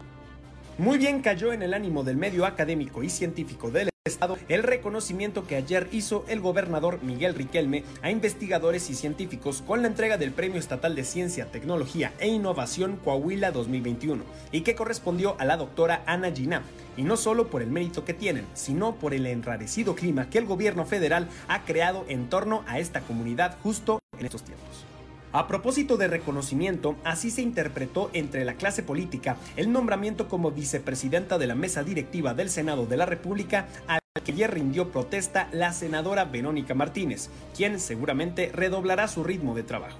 Muy 0.78 0.96
bien 0.96 1.20
cayó 1.20 1.52
en 1.52 1.62
el 1.62 1.74
ánimo 1.74 2.04
del 2.04 2.16
medio 2.16 2.46
académico 2.46 3.02
y 3.02 3.10
científico 3.10 3.70
del 3.70 3.90
Estado 4.06 4.36
el 4.50 4.62
reconocimiento 4.62 5.46
que 5.46 5.56
ayer 5.56 5.88
hizo 5.90 6.26
el 6.28 6.42
gobernador 6.42 7.02
Miguel 7.02 7.34
Riquelme 7.34 7.84
a 8.02 8.10
investigadores 8.10 8.90
y 8.90 8.94
científicos 8.94 9.62
con 9.66 9.80
la 9.80 9.88
entrega 9.88 10.18
del 10.18 10.30
Premio 10.30 10.58
Estatal 10.58 10.94
de 10.94 11.04
Ciencia, 11.04 11.50
Tecnología 11.50 12.12
e 12.18 12.28
Innovación 12.28 12.98
Coahuila 13.02 13.50
2021 13.50 14.22
y 14.52 14.60
que 14.60 14.74
correspondió 14.74 15.36
a 15.38 15.46
la 15.46 15.56
doctora 15.56 16.02
Ana 16.04 16.30
Gina. 16.30 16.64
Y 16.98 17.02
no 17.02 17.16
solo 17.16 17.48
por 17.48 17.62
el 17.62 17.70
mérito 17.70 18.04
que 18.04 18.12
tienen, 18.12 18.44
sino 18.52 18.96
por 18.96 19.14
el 19.14 19.24
enrarecido 19.24 19.94
clima 19.94 20.28
que 20.28 20.36
el 20.36 20.44
gobierno 20.44 20.84
federal 20.84 21.30
ha 21.48 21.64
creado 21.64 22.04
en 22.06 22.28
torno 22.28 22.62
a 22.66 22.80
esta 22.80 23.00
comunidad 23.00 23.56
justo 23.62 24.00
en 24.18 24.26
estos 24.26 24.42
tiempos. 24.42 24.84
A 25.34 25.48
propósito 25.48 25.96
de 25.96 26.06
reconocimiento, 26.06 26.94
así 27.02 27.28
se 27.28 27.42
interpretó 27.42 28.08
entre 28.12 28.44
la 28.44 28.54
clase 28.54 28.84
política 28.84 29.36
el 29.56 29.72
nombramiento 29.72 30.28
como 30.28 30.52
vicepresidenta 30.52 31.38
de 31.38 31.48
la 31.48 31.56
mesa 31.56 31.82
directiva 31.82 32.34
del 32.34 32.50
Senado 32.50 32.86
de 32.86 32.96
la 32.96 33.04
República 33.04 33.66
al 33.88 33.98
que 34.22 34.30
ayer 34.30 34.54
rindió 34.54 34.92
protesta 34.92 35.48
la 35.50 35.72
senadora 35.72 36.24
Verónica 36.24 36.74
Martínez, 36.74 37.30
quien 37.52 37.80
seguramente 37.80 38.52
redoblará 38.54 39.08
su 39.08 39.24
ritmo 39.24 39.56
de 39.56 39.64
trabajo. 39.64 39.98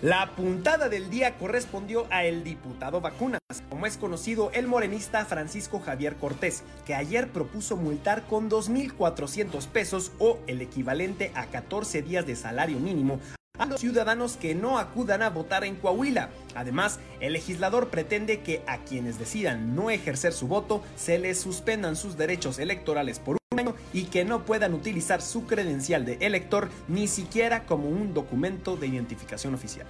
La 0.00 0.34
puntada 0.34 0.88
del 0.88 1.10
día 1.10 1.36
correspondió 1.36 2.06
a 2.08 2.24
el 2.24 2.42
diputado 2.42 3.02
Vacunas, 3.02 3.40
como 3.68 3.84
es 3.84 3.98
conocido 3.98 4.50
el 4.54 4.68
morenista 4.68 5.26
Francisco 5.26 5.80
Javier 5.80 6.16
Cortés, 6.16 6.64
que 6.86 6.94
ayer 6.94 7.28
propuso 7.28 7.76
multar 7.76 8.22
con 8.22 8.48
2.400 8.48 9.66
pesos 9.68 10.12
o 10.18 10.38
el 10.46 10.62
equivalente 10.62 11.30
a 11.34 11.44
14 11.44 12.00
días 12.00 12.26
de 12.26 12.36
salario 12.36 12.80
mínimo 12.80 13.20
a 13.62 13.66
los 13.66 13.80
ciudadanos 13.80 14.36
que 14.36 14.54
no 14.54 14.78
acudan 14.78 15.22
a 15.22 15.30
votar 15.30 15.64
en 15.64 15.76
Coahuila. 15.76 16.30
Además, 16.54 16.98
el 17.20 17.34
legislador 17.34 17.90
pretende 17.90 18.40
que 18.40 18.62
a 18.66 18.78
quienes 18.78 19.18
decidan 19.18 19.76
no 19.76 19.90
ejercer 19.90 20.32
su 20.32 20.48
voto 20.48 20.82
se 20.96 21.18
les 21.18 21.40
suspendan 21.40 21.94
sus 21.94 22.16
derechos 22.16 22.58
electorales 22.58 23.20
por 23.20 23.36
un 23.52 23.60
año 23.60 23.74
y 23.92 24.04
que 24.04 24.24
no 24.24 24.44
puedan 24.44 24.74
utilizar 24.74 25.22
su 25.22 25.46
credencial 25.46 26.04
de 26.04 26.18
elector 26.20 26.70
ni 26.88 27.06
siquiera 27.06 27.64
como 27.64 27.88
un 27.88 28.14
documento 28.14 28.76
de 28.76 28.88
identificación 28.88 29.54
oficial. 29.54 29.86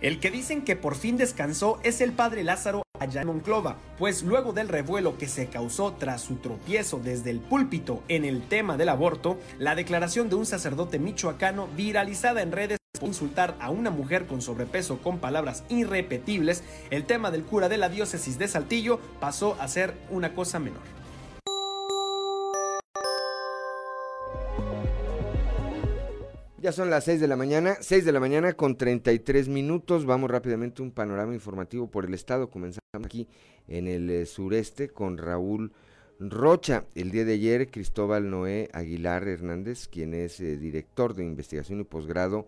El 0.00 0.20
que 0.20 0.30
dicen 0.30 0.62
que 0.62 0.76
por 0.76 0.96
fin 0.96 1.16
descansó 1.16 1.80
es 1.82 2.00
el 2.00 2.12
padre 2.12 2.44
Lázaro 2.44 2.82
allá 3.00 3.24
Monclova, 3.24 3.76
pues 3.98 4.22
luego 4.22 4.52
del 4.52 4.68
revuelo 4.68 5.18
que 5.18 5.28
se 5.28 5.48
causó 5.48 5.94
tras 5.94 6.22
su 6.22 6.36
tropiezo 6.36 7.00
desde 7.02 7.30
el 7.30 7.40
púlpito 7.40 8.02
en 8.08 8.24
el 8.24 8.46
tema 8.46 8.76
del 8.76 8.88
aborto, 8.88 9.38
la 9.58 9.74
declaración 9.74 10.28
de 10.28 10.36
un 10.36 10.46
sacerdote 10.46 10.98
michoacano 10.98 11.68
viralizada 11.76 12.42
en 12.42 12.52
redes 12.52 12.78
insultar 13.02 13.56
a 13.60 13.70
una 13.70 13.90
mujer 13.90 14.26
con 14.26 14.40
sobrepeso 14.40 14.98
con 14.98 15.18
palabras 15.18 15.64
irrepetibles, 15.68 16.62
el 16.90 17.04
tema 17.04 17.30
del 17.30 17.44
cura 17.44 17.68
de 17.68 17.76
la 17.76 17.88
diócesis 17.88 18.38
de 18.38 18.46
Saltillo 18.46 19.00
pasó 19.20 19.56
a 19.60 19.66
ser 19.66 19.94
una 20.10 20.34
cosa 20.34 20.60
menor. 20.60 20.82
Ya 26.58 26.72
son 26.72 26.88
las 26.88 27.04
6 27.04 27.20
de 27.20 27.28
la 27.28 27.36
mañana, 27.36 27.76
6 27.80 28.06
de 28.06 28.12
la 28.12 28.20
mañana 28.20 28.54
con 28.54 28.76
33 28.78 29.48
minutos. 29.48 30.06
Vamos 30.06 30.30
rápidamente 30.30 30.80
a 30.80 30.84
un 30.84 30.92
panorama 30.92 31.34
informativo 31.34 31.90
por 31.90 32.06
el 32.06 32.14
estado. 32.14 32.48
Comenzamos 32.48 33.04
aquí 33.04 33.28
en 33.68 33.86
el 33.86 34.08
eh, 34.08 34.24
sureste 34.24 34.88
con 34.88 35.18
Raúl 35.18 35.72
Rocha. 36.18 36.86
El 36.94 37.10
día 37.10 37.26
de 37.26 37.34
ayer, 37.34 37.70
Cristóbal 37.70 38.30
Noé 38.30 38.70
Aguilar 38.72 39.28
Hernández, 39.28 39.88
quien 39.88 40.14
es 40.14 40.40
eh, 40.40 40.56
director 40.56 41.12
de 41.12 41.24
investigación 41.24 41.80
y 41.80 41.84
posgrado 41.84 42.46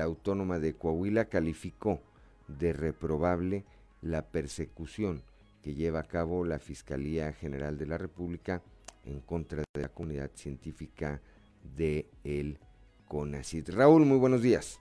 Autónoma 0.00 0.58
de 0.58 0.74
Coahuila, 0.74 1.26
calificó 1.26 2.00
de 2.48 2.72
reprobable 2.72 3.64
la 4.00 4.22
persecución 4.22 5.22
que 5.62 5.74
lleva 5.74 6.00
a 6.00 6.04
cabo 6.04 6.44
la 6.44 6.58
Fiscalía 6.58 7.32
General 7.32 7.78
de 7.78 7.86
la 7.86 7.98
República 7.98 8.62
en 9.04 9.20
contra 9.20 9.64
de 9.74 9.82
la 9.82 9.88
comunidad 9.88 10.30
científica 10.34 11.20
de 11.76 12.06
el 12.24 12.58
Raúl, 13.68 14.06
muy 14.06 14.16
buenos 14.16 14.40
días. 14.40 14.80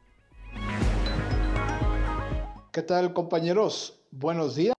¿Qué 2.71 2.81
tal 2.81 3.13
compañeros? 3.13 4.01
Buenos 4.09 4.55
días. 4.55 4.73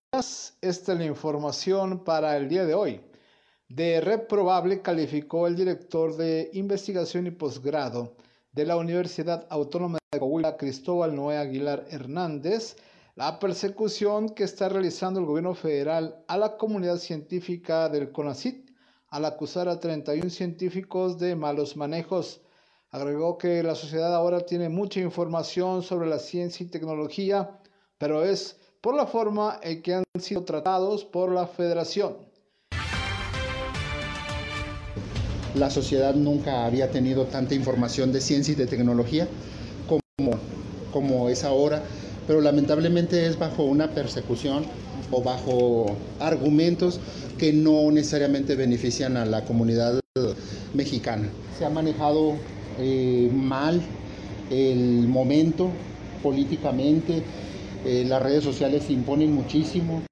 Esta 0.63 0.93
es 0.93 0.99
la 0.99 1.05
información 1.05 2.03
para 2.03 2.35
el 2.39 2.49
día 2.49 2.65
de 2.65 2.73
hoy. 2.73 3.03
De 3.69 4.01
reprobable 4.01 4.81
calificó 4.81 5.47
el 5.47 5.55
director 5.55 6.17
de 6.17 6.49
investigación 6.55 7.27
y 7.27 7.31
posgrado 7.31 8.17
de 8.53 8.65
la 8.65 8.79
Universidad 8.79 9.47
Autónoma 9.51 9.99
de 10.13 10.19
Coahuila, 10.19 10.59
Cristóbal 10.59 11.17
Noé 11.17 11.39
Aguilar 11.39 11.87
Hernández, 11.89 12.77
la 13.17 13.39
persecución 13.39 14.29
que 14.29 14.45
está 14.45 14.69
realizando 14.69 15.21
el 15.21 15.25
gobierno 15.25 15.55
federal 15.55 16.23
a 16.29 16.37
la 16.37 16.59
comunidad 16.59 16.99
científica 16.99 17.89
del 17.89 18.13
CONACIT 18.13 18.73
al 19.09 19.25
acusar 19.25 19.71
a 19.71 19.81
31 19.81 20.29
científicos 20.29 21.19
de 21.19 21.35
malos 21.35 21.79
manejos. 21.79 22.43
Agregó 22.91 23.39
que 23.39 23.63
la 23.63 23.75
sociedad 23.75 24.15
ahora 24.15 24.45
tiene 24.45 24.69
mucha 24.69 25.01
información 25.01 25.83
sobre 25.83 26.11
la 26.11 26.19
ciencia 26.19 26.67
y 26.67 26.69
tecnología, 26.69 27.59
pero 27.97 28.23
es 28.23 28.59
por 28.83 28.95
la 28.95 29.07
forma 29.07 29.61
en 29.63 29.81
que 29.81 29.95
han 29.95 30.05
sido 30.21 30.45
tratados 30.45 31.07
por 31.07 31.33
la 31.33 31.47
federación. 31.47 32.19
La 35.55 35.71
sociedad 35.71 36.15
nunca 36.15 36.67
había 36.67 36.91
tenido 36.91 37.25
tanta 37.25 37.55
información 37.55 38.13
de 38.13 38.21
ciencia 38.21 38.53
y 38.53 38.57
de 38.57 38.67
tecnología 38.67 39.27
como, 40.19 40.33
como 40.93 41.29
es 41.31 41.43
ahora, 41.43 41.83
pero 42.27 42.41
lamentablemente 42.41 43.27
es 43.27 43.39
bajo 43.39 43.65
una 43.65 43.91
persecución 43.91 44.65
o 45.11 45.23
bajo 45.23 45.97
argumentos 46.21 47.01
que 47.39 47.53
no 47.53 47.91
necesariamente 47.91 48.55
benefician 48.55 49.17
a 49.17 49.25
la 49.25 49.45
comunidad 49.45 50.01
mexicana. 50.75 51.29
Se 51.59 51.65
ha 51.65 51.71
manejado 51.71 52.35
eh, 52.79 53.31
mal 53.35 53.81
el 54.51 55.09
momento 55.09 55.71
políticamente, 56.23 57.23
eh, 57.85 58.05
las 58.07 58.23
redes 58.23 58.45
sociales 58.45 58.85
se 58.85 58.93
imponen 58.93 59.35
muchísimo, 59.35 60.03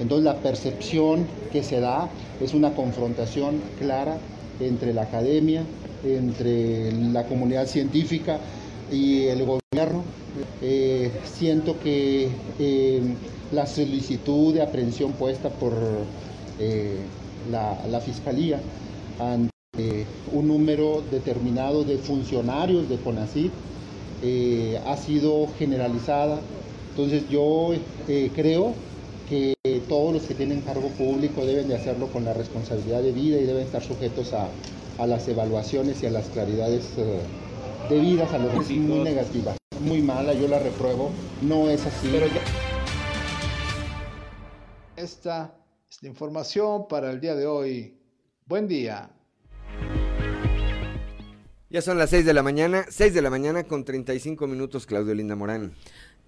entonces 0.00 0.24
la 0.24 0.38
percepción 0.38 1.26
que 1.52 1.62
se 1.62 1.80
da 1.80 2.08
es 2.40 2.54
una 2.54 2.74
confrontación 2.74 3.60
clara 3.78 4.16
entre 4.58 4.94
la 4.94 5.02
academia, 5.02 5.62
entre 6.02 6.92
la 6.92 7.26
comunidad 7.26 7.66
científica 7.66 8.40
y 8.90 9.26
el 9.26 9.44
gobierno. 9.44 10.02
Eh, 10.62 11.10
siento 11.24 11.78
que 11.80 12.28
la 13.52 13.66
solicitud 13.66 14.54
de 14.54 14.62
aprehensión 14.62 15.12
puesta 15.12 15.48
por 15.48 15.72
la, 17.50 17.78
la, 17.88 18.00
Fiscalía 18.00 18.60
eh, 19.78 20.04
un 20.32 20.48
número 20.48 21.02
determinado 21.10 21.84
de 21.84 21.96
funcionarios 21.96 22.88
de 22.88 22.96
CONACYT 22.96 23.52
eh, 24.22 24.80
ha 24.86 24.96
sido 24.96 25.48
generalizada. 25.58 26.40
Entonces 26.90 27.28
yo 27.30 27.72
eh, 28.08 28.30
creo 28.34 28.74
que 29.28 29.54
todos 29.88 30.12
los 30.12 30.24
que 30.24 30.34
tienen 30.34 30.60
cargo 30.62 30.88
público 30.88 31.46
deben 31.46 31.68
de 31.68 31.76
hacerlo 31.76 32.08
con 32.08 32.24
la 32.24 32.34
responsabilidad 32.34 33.00
de 33.00 33.12
vida 33.12 33.38
y 33.38 33.46
deben 33.46 33.64
estar 33.64 33.82
sujetos 33.82 34.32
a, 34.32 34.48
las 35.06 35.26
evaluaciones 35.28 36.02
y 36.02 36.06
a 36.06 36.10
las 36.10 36.26
claridades 36.26 36.84
eh, 36.98 37.20
debidas 37.88 38.32
a 38.32 38.38
lo 38.38 38.50
que 38.50 38.58
es 38.58 38.70
muy 38.70 39.00
negativa, 39.00 39.56
muy 39.80 40.02
mala, 40.02 40.34
yo 40.34 40.48
la 40.48 40.58
repruebo, 40.58 41.10
no 41.42 41.68
es 41.68 41.84
así. 41.86 42.10
Esta 44.96 45.54
es 45.88 46.02
la 46.02 46.08
información 46.08 46.86
para 46.88 47.10
el 47.10 47.20
día 47.20 47.34
de 47.34 47.46
hoy. 47.46 47.98
Buen 48.46 48.68
día. 48.68 49.10
Ya 51.70 51.80
son 51.82 51.98
las 51.98 52.10
6 52.10 52.26
de 52.26 52.34
la 52.34 52.42
mañana, 52.42 52.84
6 52.88 53.14
de 53.14 53.22
la 53.22 53.30
mañana 53.30 53.62
con 53.62 53.84
35 53.84 54.48
minutos, 54.48 54.86
Claudio 54.86 55.14
Linda 55.14 55.36
Morán. 55.36 55.74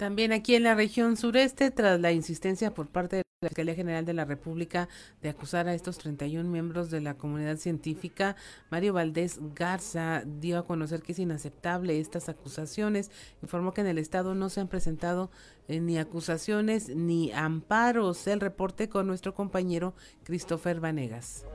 También 0.02 0.32
aquí 0.32 0.56
en 0.56 0.64
la 0.64 0.74
región 0.74 1.16
sureste, 1.16 1.70
tras 1.70 2.00
la 2.00 2.10
insistencia 2.10 2.74
por 2.74 2.88
parte 2.88 3.18
de 3.18 3.22
la 3.40 3.48
Fiscalía 3.50 3.76
General 3.76 4.04
de 4.04 4.12
la 4.12 4.24
República 4.24 4.88
de 5.22 5.28
acusar 5.28 5.68
a 5.68 5.74
estos 5.74 5.96
31 5.98 6.50
miembros 6.50 6.90
de 6.90 7.00
la 7.00 7.14
comunidad 7.14 7.56
científica, 7.56 8.34
Mario 8.68 8.94
Valdés 8.94 9.38
Garza 9.54 10.24
dio 10.26 10.58
a 10.58 10.66
conocer 10.66 11.02
que 11.02 11.12
es 11.12 11.20
inaceptable 11.20 12.00
estas 12.00 12.28
acusaciones. 12.28 13.12
Informó 13.42 13.72
que 13.74 13.82
en 13.82 13.86
el 13.86 13.98
Estado 13.98 14.34
no 14.34 14.48
se 14.48 14.58
han 14.58 14.66
presentado 14.66 15.30
eh, 15.68 15.78
ni 15.78 15.98
acusaciones 15.98 16.88
ni 16.88 17.30
amparos. 17.30 18.26
El 18.26 18.40
reporte 18.40 18.88
con 18.88 19.06
nuestro 19.06 19.36
compañero 19.36 19.94
Christopher 20.24 20.80
Vanegas. 20.80 21.46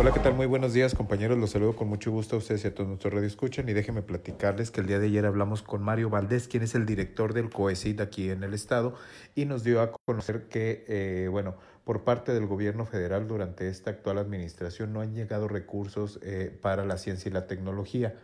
Hola, 0.00 0.12
¿qué 0.12 0.20
tal? 0.20 0.34
Muy 0.34 0.46
buenos 0.46 0.74
días, 0.74 0.94
compañeros. 0.94 1.36
Los 1.38 1.50
saludo 1.50 1.74
con 1.74 1.88
mucho 1.88 2.12
gusto 2.12 2.36
a 2.36 2.38
ustedes 2.38 2.64
y 2.64 2.68
a 2.68 2.72
todos 2.72 2.86
nuestros 2.86 3.12
radio 3.12 3.26
escuchan. 3.26 3.68
Y 3.68 3.72
déjenme 3.72 4.02
platicarles 4.02 4.70
que 4.70 4.80
el 4.80 4.86
día 4.86 5.00
de 5.00 5.06
ayer 5.06 5.26
hablamos 5.26 5.62
con 5.62 5.82
Mario 5.82 6.08
Valdés, 6.08 6.46
quien 6.46 6.62
es 6.62 6.76
el 6.76 6.86
director 6.86 7.34
del 7.34 7.50
COECID 7.50 8.00
aquí 8.00 8.30
en 8.30 8.44
el 8.44 8.54
estado, 8.54 8.94
y 9.34 9.44
nos 9.44 9.64
dio 9.64 9.82
a 9.82 9.90
conocer 9.90 10.46
que, 10.46 10.84
eh, 10.86 11.26
bueno, 11.28 11.56
por 11.82 12.04
parte 12.04 12.32
del 12.32 12.46
gobierno 12.46 12.86
federal 12.86 13.26
durante 13.26 13.68
esta 13.68 13.90
actual 13.90 14.18
administración 14.18 14.92
no 14.92 15.00
han 15.00 15.16
llegado 15.16 15.48
recursos 15.48 16.20
eh, 16.22 16.56
para 16.62 16.84
la 16.84 16.96
ciencia 16.96 17.28
y 17.28 17.32
la 17.32 17.48
tecnología. 17.48 18.14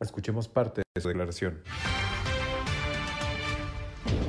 Escuchemos 0.00 0.48
parte 0.48 0.82
de 0.94 1.00
su 1.00 1.08
declaración. 1.08 1.62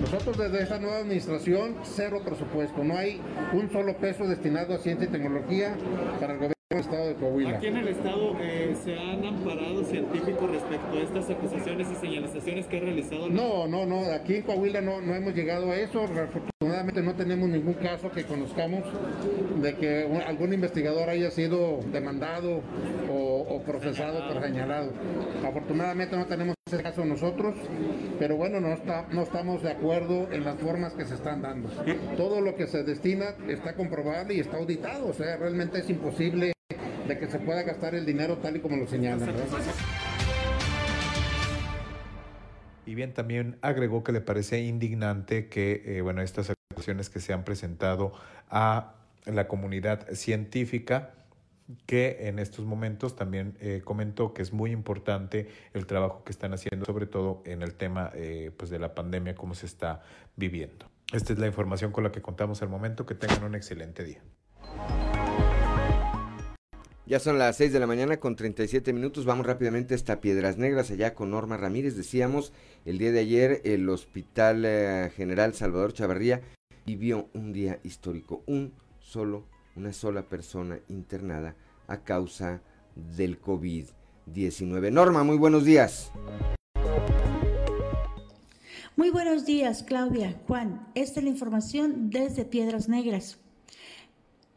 Nosotros 0.01 0.37
desde 0.37 0.63
esta 0.63 0.79
nueva 0.79 0.97
administración, 0.97 1.75
cero 1.83 2.21
presupuesto. 2.23 2.83
No 2.83 2.97
hay 2.97 3.19
un 3.53 3.69
solo 3.71 3.97
peso 3.97 4.25
destinado 4.25 4.73
a 4.73 4.77
ciencia 4.77 5.07
y 5.07 5.11
tecnología 5.11 5.75
para 6.19 6.33
el 6.33 6.39
gobierno 6.39 6.55
del 6.69 6.79
Estado 6.79 7.07
de 7.07 7.15
Coahuila. 7.15 7.57
Aquí 7.57 7.67
en 7.67 7.77
el 7.77 7.87
Estado 7.87 8.37
eh, 8.39 8.75
se 8.83 8.97
han 8.97 9.25
amparado 9.25 9.83
científicos 9.83 10.51
respecto 10.51 10.97
a 10.97 11.01
estas 11.01 11.29
acusaciones 11.29 11.87
y 11.91 11.95
señalizaciones 11.95 12.65
que 12.67 12.77
ha 12.77 12.81
realizado. 12.81 13.29
No, 13.29 13.67
no, 13.67 13.85
no. 13.85 14.11
Aquí 14.11 14.35
en 14.35 14.41
Coahuila 14.43 14.81
no, 14.81 15.01
no 15.01 15.13
hemos 15.13 15.33
llegado 15.33 15.71
a 15.71 15.75
eso. 15.75 16.05
Afortunadamente 16.65 17.03
no 17.03 17.13
tenemos 17.13 17.47
ningún 17.47 17.75
caso 17.75 18.09
que 18.09 18.23
conozcamos 18.23 18.83
de 19.61 19.75
que 19.75 20.21
algún 20.25 20.51
investigador 20.51 21.11
haya 21.11 21.29
sido 21.29 21.79
demandado 21.91 22.63
o, 23.07 23.61
procesado 23.63 24.27
por 24.27 24.41
señalado. 24.41 24.91
Afortunadamente 25.47 26.17
no 26.17 26.25
tenemos 26.25 26.55
ese 26.65 26.81
caso 26.81 27.05
nosotros, 27.05 27.53
pero 28.17 28.35
bueno, 28.35 28.59
no, 28.59 28.73
está, 28.73 29.05
no 29.11 29.21
estamos 29.21 29.61
de 29.61 29.73
acuerdo 29.73 30.27
en 30.31 30.43
las 30.43 30.59
formas 30.59 30.93
que 30.95 31.05
se 31.05 31.13
están 31.13 31.43
dando. 31.43 31.69
Todo 32.17 32.41
lo 32.41 32.55
que 32.55 32.65
se 32.65 32.81
destina 32.81 33.35
está 33.47 33.75
comprobable 33.75 34.33
y 34.33 34.39
está 34.39 34.57
auditado, 34.57 35.09
o 35.09 35.13
sea, 35.13 35.37
realmente 35.37 35.77
es 35.77 35.89
imposible 35.91 36.53
de 37.07 37.19
que 37.19 37.27
se 37.27 37.37
pueda 37.37 37.61
gastar 37.61 37.93
el 37.93 38.07
dinero 38.07 38.39
tal 38.39 38.55
y 38.55 38.59
como 38.59 38.75
lo 38.75 38.87
señalan. 38.87 39.29
Y 42.85 42.95
bien, 42.95 43.13
también 43.13 43.57
agregó 43.61 44.03
que 44.03 44.11
le 44.11 44.21
parece 44.21 44.61
indignante 44.61 45.47
que, 45.47 45.81
eh, 45.85 46.01
bueno, 46.01 46.21
estas 46.21 46.51
acusaciones 46.51 47.09
que 47.09 47.19
se 47.19 47.33
han 47.33 47.43
presentado 47.43 48.13
a 48.49 48.93
la 49.25 49.47
comunidad 49.47 50.07
científica, 50.13 51.13
que 51.87 52.27
en 52.27 52.37
estos 52.37 52.63
momentos 52.65 53.15
también 53.15 53.57
eh, 53.59 53.81
comentó 53.83 54.35
que 54.35 54.43
es 54.43 54.53
muy 54.53 54.71
importante 54.71 55.47
el 55.73 55.87
trabajo 55.87 56.23
que 56.23 56.31
están 56.31 56.53
haciendo, 56.53 56.85
sobre 56.85 57.07
todo 57.07 57.41
en 57.45 57.63
el 57.63 57.73
tema 57.73 58.11
eh, 58.13 58.51
pues 58.55 58.69
de 58.69 58.77
la 58.77 58.93
pandemia, 58.93 59.33
cómo 59.33 59.55
se 59.55 59.65
está 59.65 60.03
viviendo. 60.35 60.85
Esta 61.11 61.33
es 61.33 61.39
la 61.39 61.47
información 61.47 61.91
con 61.91 62.03
la 62.03 62.11
que 62.11 62.21
contamos 62.21 62.61
al 62.61 62.69
momento. 62.69 63.05
Que 63.05 63.15
tengan 63.15 63.43
un 63.43 63.55
excelente 63.55 64.03
día. 64.03 64.21
Ya 67.07 67.19
son 67.19 67.37
las 67.37 67.57
6 67.57 67.71
de 67.71 67.79
la 67.79 67.85
mañana 67.85 68.17
con 68.17 68.35
37 68.35 68.91
minutos. 68.91 69.25
Vamos 69.25 69.45
rápidamente 69.45 69.93
hasta 69.93 70.21
Piedras 70.21 70.57
Negras, 70.57 70.89
allá 70.89 71.13
con 71.13 71.29
Norma 71.29 71.55
Ramírez. 71.55 71.95
Decíamos, 71.95 72.51
el 72.83 72.97
día 72.97 73.11
de 73.11 73.19
ayer 73.19 73.61
el 73.63 73.87
Hospital 73.89 74.65
eh, 74.65 75.11
General 75.15 75.53
Salvador 75.53 75.93
Chavarría 75.93 76.41
vivió 76.83 77.29
un 77.33 77.53
día 77.53 77.79
histórico. 77.83 78.41
Un 78.47 78.73
solo, 78.99 79.45
una 79.75 79.93
sola 79.93 80.23
persona 80.23 80.79
internada 80.87 81.55
a 81.87 82.03
causa 82.03 82.61
del 82.95 83.39
COVID-19. 83.39 84.91
Norma, 84.91 85.23
muy 85.23 85.37
buenos 85.37 85.63
días. 85.63 86.11
Muy 88.95 89.11
buenos 89.11 89.45
días, 89.45 89.83
Claudia, 89.83 90.41
Juan. 90.47 90.87
Esta 90.95 91.19
es 91.19 91.23
la 91.25 91.29
información 91.29 92.09
desde 92.09 92.45
Piedras 92.45 92.89
Negras. 92.89 93.44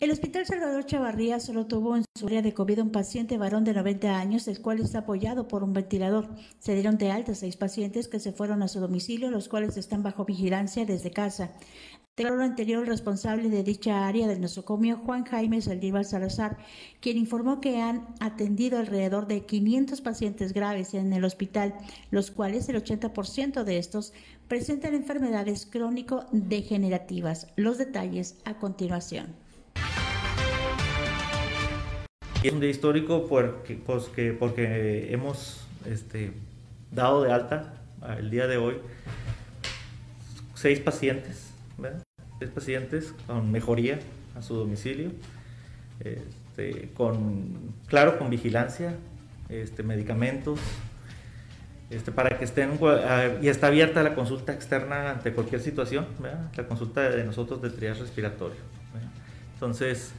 El 0.00 0.12
Hospital 0.12 0.46
Salvador 0.46 0.86
Chavarría 0.86 1.40
solo 1.40 1.66
tuvo 1.66 1.96
en 1.96 2.04
su 2.16 2.28
área 2.28 2.40
de 2.40 2.54
COVID 2.54 2.82
un 2.82 2.92
paciente 2.92 3.36
varón 3.36 3.64
de 3.64 3.74
90 3.74 4.16
años, 4.16 4.46
el 4.46 4.62
cual 4.62 4.78
está 4.78 5.00
apoyado 5.00 5.48
por 5.48 5.64
un 5.64 5.72
ventilador. 5.72 6.28
Se 6.60 6.74
dieron 6.74 6.98
de 6.98 7.10
alta 7.10 7.34
seis 7.34 7.56
pacientes 7.56 8.06
que 8.06 8.20
se 8.20 8.30
fueron 8.30 8.62
a 8.62 8.68
su 8.68 8.78
domicilio, 8.78 9.28
los 9.32 9.48
cuales 9.48 9.76
están 9.76 10.04
bajo 10.04 10.24
vigilancia 10.24 10.86
desde 10.86 11.10
casa. 11.10 11.50
Declaró 12.16 12.36
lo 12.36 12.44
anterior 12.44 12.82
el 12.82 12.86
responsable 12.86 13.48
de 13.48 13.64
dicha 13.64 14.06
área 14.06 14.28
del 14.28 14.40
nosocomio, 14.40 14.98
Juan 14.98 15.24
Jaime 15.24 15.60
Saldívar 15.60 16.04
Salazar, 16.04 16.58
quien 17.00 17.16
informó 17.16 17.60
que 17.60 17.80
han 17.80 18.06
atendido 18.20 18.78
alrededor 18.78 19.26
de 19.26 19.46
500 19.46 20.00
pacientes 20.00 20.52
graves 20.52 20.94
en 20.94 21.12
el 21.12 21.24
hospital, 21.24 21.74
los 22.12 22.30
cuales 22.30 22.68
el 22.68 22.76
80% 22.76 23.64
de 23.64 23.78
estos 23.78 24.12
presentan 24.46 24.94
enfermedades 24.94 25.66
crónico-degenerativas. 25.66 27.48
Los 27.56 27.78
detalles 27.78 28.36
a 28.44 28.58
continuación. 28.58 29.47
Es 32.48 32.54
un 32.54 32.60
día 32.60 32.70
histórico 32.70 33.26
porque, 33.28 33.74
pues, 33.74 34.04
que, 34.04 34.32
porque 34.32 35.12
hemos 35.12 35.66
este, 35.84 36.32
dado 36.90 37.22
de 37.22 37.30
alta 37.30 37.74
el 38.18 38.30
día 38.30 38.46
de 38.46 38.56
hoy 38.56 38.78
seis 40.54 40.80
pacientes, 40.80 41.50
seis 42.38 42.50
pacientes 42.50 43.12
con 43.26 43.52
mejoría 43.52 43.98
a 44.34 44.40
su 44.40 44.54
domicilio, 44.54 45.10
este, 46.00 46.88
con, 46.94 47.74
claro, 47.86 48.18
con 48.18 48.30
vigilancia, 48.30 48.94
este, 49.50 49.82
medicamentos, 49.82 50.58
para 52.14 52.38
que 52.38 52.46
estén, 52.46 52.80
y 53.42 53.48
está 53.48 53.66
abierta 53.66 54.02
la 54.02 54.14
consulta 54.14 54.54
externa 54.54 55.10
ante 55.10 55.34
cualquier 55.34 55.60
situación, 55.60 56.06
la 56.56 56.66
consulta 56.66 57.10
de 57.10 57.24
nosotros 57.24 57.60
de 57.60 57.68
triage 57.68 58.00
respiratorio. 58.00 58.62
Entonces, 59.52 60.14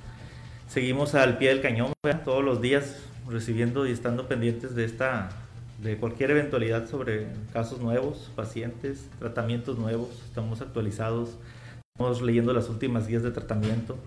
seguimos 0.69 1.15
al 1.15 1.37
pie 1.37 1.49
del 1.49 1.61
cañón 1.61 1.93
todos 2.23 2.43
los 2.43 2.61
días 2.61 2.97
recibiendo 3.27 3.87
y 3.87 3.91
estando 3.91 4.27
pendientes 4.27 4.75
de 4.75 4.85
esta 4.85 5.29
de 5.81 5.97
cualquier 5.97 6.31
eventualidad 6.31 6.87
sobre 6.87 7.27
casos 7.53 7.79
nuevos, 7.79 8.31
pacientes, 8.35 9.07
tratamientos 9.17 9.77
nuevos, 9.77 10.09
estamos 10.27 10.61
actualizados, 10.61 11.37
estamos 11.95 12.21
leyendo 12.21 12.53
las 12.53 12.69
últimas 12.69 13.07
guías 13.07 13.23
de 13.23 13.31
tratamiento 13.31 13.97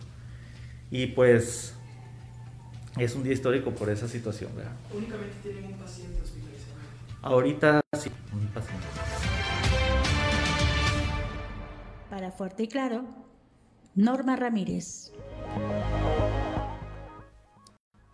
y 0.90 1.07
pues 1.09 1.75
es 2.98 3.14
un 3.14 3.22
día 3.22 3.33
histórico 3.33 3.70
por 3.70 3.88
esa 3.88 4.07
situación. 4.07 4.53
¿Únicamente 4.94 5.35
tienen 5.42 5.64
un 5.64 5.79
paciente 5.79 6.20
hospitalizado? 6.22 6.77
Ahorita 7.22 7.81
sí, 7.98 8.11
un 8.33 8.46
paciente. 8.48 8.87
Para 12.11 12.31
Fuerte 12.31 12.64
y 12.64 12.68
Claro, 12.68 13.05
Norma 13.94 14.37
Ramírez. 14.37 15.12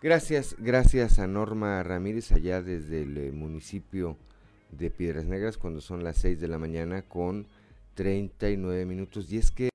Gracias, 0.01 0.55
gracias 0.57 1.19
a 1.19 1.27
Norma 1.27 1.83
Ramírez 1.83 2.31
allá 2.31 2.61
desde 2.61 3.01
el 3.01 3.17
eh, 3.17 3.31
municipio 3.33 4.15
de 4.71 4.89
Piedras 4.89 5.25
Negras 5.25 5.57
cuando 5.57 5.81
son 5.81 6.05
las 6.05 6.15
6 6.19 6.39
de 6.39 6.47
la 6.47 6.57
mañana 6.57 7.01
con 7.01 7.47
39 7.95 8.85
minutos. 8.85 9.29
Y 9.29 9.39
es 9.39 9.51
que 9.51 9.67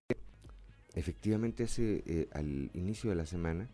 efectivamente 0.95 1.65
hace 1.65 2.03
eh, 2.07 2.29
al 2.33 2.71
inicio 2.73 3.11
de 3.11 3.17
la 3.17 3.27
semana, 3.27 3.69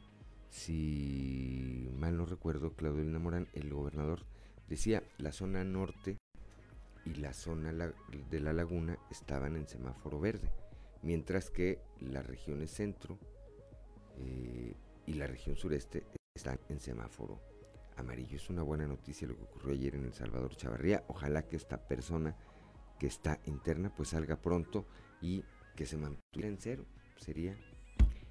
si 0.51 1.89
mal 1.97 2.17
no 2.17 2.27
recuerdo, 2.27 2.73
Claudio 2.73 3.05
Morán, 3.21 3.47
el 3.53 3.73
gobernador, 3.73 4.25
decía 4.69 5.05
la 5.19 5.31
zona 5.31 5.63
norte 5.63 6.17
y 7.05 7.15
la 7.15 7.33
zona 7.33 7.73
de 8.29 8.41
la 8.41 8.53
laguna 8.53 8.99
estaban 9.09 9.55
en 9.55 9.69
semáforo 9.69 10.19
verde, 10.19 10.51
mientras 11.05 11.49
que 11.49 11.79
las 12.01 12.27
regiones 12.27 12.73
centro 12.73 13.21
eh, 14.19 14.75
y 15.07 15.13
la 15.13 15.29
región 15.29 15.55
sureste 15.55 16.03
están 16.35 16.59
en 16.69 16.81
semáforo 16.81 17.41
amarillo. 17.97 18.37
Es 18.37 18.49
una 18.51 18.63
buena 18.63 18.87
noticia 18.87 19.27
lo 19.29 19.37
que 19.37 19.43
ocurrió 19.43 19.73
ayer 19.73 19.95
en 19.95 20.05
El 20.05 20.13
Salvador 20.13 20.57
Chavarría. 20.57 21.05
Ojalá 21.09 21.43
que 21.43 21.57
esta 21.57 21.77
persona 21.77 22.37
que 22.99 23.07
está 23.07 23.41
interna 23.47 23.93
pues 23.95 24.11
salga 24.11 24.37
pronto 24.37 24.87
y 25.21 25.45
que 25.77 25.87
se 25.87 25.97
mantuviera 25.97 26.49
en 26.49 26.59
cero. 26.59 26.85
Sería 27.17 27.57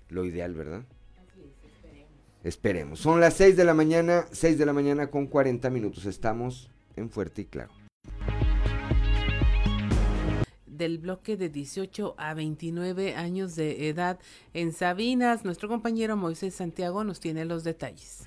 lo 0.09 0.25
ideal, 0.25 0.53
¿verdad? 0.53 0.85
Esperemos. 2.43 2.99
Son 2.99 3.19
las 3.19 3.33
6 3.35 3.57
de 3.57 3.65
la 3.65 3.73
mañana, 3.73 4.25
6 4.31 4.57
de 4.57 4.65
la 4.65 4.73
mañana 4.73 5.11
con 5.11 5.27
40 5.27 5.69
minutos. 5.69 6.05
Estamos 6.05 6.71
en 6.95 7.09
Fuerte 7.09 7.41
y 7.41 7.45
Claro. 7.45 7.73
Del 10.79 10.97
bloque 10.97 11.35
de 11.35 11.49
18 11.49 12.15
a 12.17 12.33
29 12.33 13.13
años 13.17 13.57
de 13.57 13.89
edad 13.89 14.17
en 14.53 14.71
Sabinas, 14.71 15.43
nuestro 15.43 15.67
compañero 15.67 16.15
Moisés 16.15 16.55
Santiago 16.55 17.03
nos 17.03 17.19
tiene 17.19 17.43
los 17.43 17.65
detalles. 17.65 18.23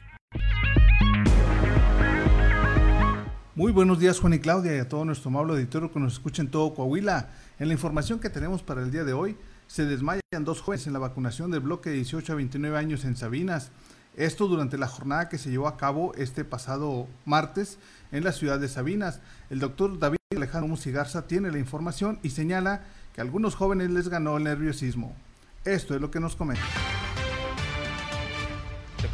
Muy 3.54 3.72
buenos 3.72 3.98
días 3.98 4.20
Juan 4.20 4.34
y 4.34 4.38
Claudia 4.38 4.76
y 4.76 4.80
a 4.80 4.88
todo 4.90 5.06
nuestro 5.06 5.30
amable 5.30 5.54
auditorio 5.54 5.90
que 5.90 5.98
nos 5.98 6.12
escucha 6.12 6.42
en 6.42 6.50
todo 6.50 6.74
Coahuila. 6.74 7.30
En 7.58 7.68
la 7.68 7.72
información 7.72 8.20
que 8.20 8.28
tenemos 8.28 8.62
para 8.62 8.82
el 8.82 8.90
día 8.90 9.04
de 9.04 9.14
hoy, 9.14 9.34
se 9.66 9.86
desmayan 9.86 10.20
dos 10.40 10.60
jóvenes 10.60 10.86
en 10.86 10.92
la 10.92 10.98
vacunación 10.98 11.50
del 11.50 11.60
bloque 11.60 11.88
de 11.88 11.96
18 11.96 12.34
a 12.34 12.36
29 12.36 12.76
años 12.76 13.06
en 13.06 13.16
Sabinas. 13.16 13.70
Esto 14.16 14.46
durante 14.46 14.76
la 14.76 14.88
jornada 14.88 15.30
que 15.30 15.38
se 15.38 15.50
llevó 15.50 15.66
a 15.66 15.78
cabo 15.78 16.12
este 16.16 16.44
pasado 16.44 17.08
martes 17.24 17.78
en 18.10 18.24
la 18.24 18.32
ciudad 18.32 18.60
de 18.60 18.68
Sabinas. 18.68 19.20
El 19.48 19.58
doctor 19.58 19.98
David 19.98 20.18
Alejandro 20.36 20.68
Musigarza 20.68 21.26
tiene 21.26 21.50
la 21.50 21.58
información 21.58 22.18
y 22.22 22.28
señala 22.28 22.82
que 23.14 23.22
a 23.22 23.24
algunos 23.24 23.54
jóvenes 23.54 23.90
les 23.90 24.08
ganó 24.08 24.36
el 24.36 24.44
nerviosismo. 24.44 25.16
Esto 25.64 25.94
es 25.94 26.00
lo 26.02 26.10
que 26.10 26.20
nos 26.20 26.36
comenta. 26.36 26.62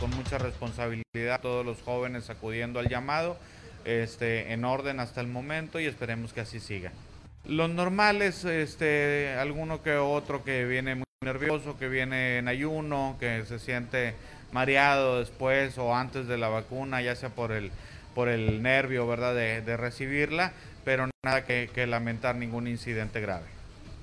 Con 0.01 0.11
mucha 0.11 0.39
responsabilidad 0.39 1.41
todos 1.43 1.65
los 1.65 1.81
jóvenes 1.83 2.29
acudiendo 2.29 2.81
al 2.81 2.89
llamado, 2.89 3.37
este, 3.85 4.53
en 4.53 4.65
orden 4.65 4.99
hasta 4.99 5.21
el 5.21 5.29
momento 5.29 5.79
y 5.79 5.87
esperemos 5.87 6.33
que 6.33 6.41
así 6.41 6.59
siga. 6.59 6.93
Lo 7.45 7.69
normal 7.69 8.21
es 8.21 8.45
este, 8.45 9.37
alguno 9.39 9.81
que 9.83 9.97
otro 9.97 10.45
que 10.45 10.65
viene 10.67 10.97
muy 10.97 11.05
nervioso, 11.23 11.79
que 11.79 11.89
viene 11.89 12.39
en 12.39 12.49
ayuno, 12.49 13.17
que 13.19 13.45
se 13.47 13.59
siente 13.59 14.15
mareado 14.53 15.19
después 15.19 15.77
o 15.79 15.95
antes 15.95 16.27
de 16.27 16.39
la 16.39 16.49
vacuna, 16.49 17.03
ya 17.03 17.15
sea 17.17 17.31
por 17.31 17.53
el, 17.53 17.71
por 18.15 18.29
el 18.29 18.63
nervio, 18.63 19.07
¿verdad?, 19.07 19.35
de, 19.35 19.77
recibirla, 19.77 20.53
pero 20.85 21.09
nada 21.25 21.45
que, 21.45 21.87
lamentar 21.87 22.37
ningún 22.37 22.67
incidente 22.67 23.21
grave. 23.21 23.47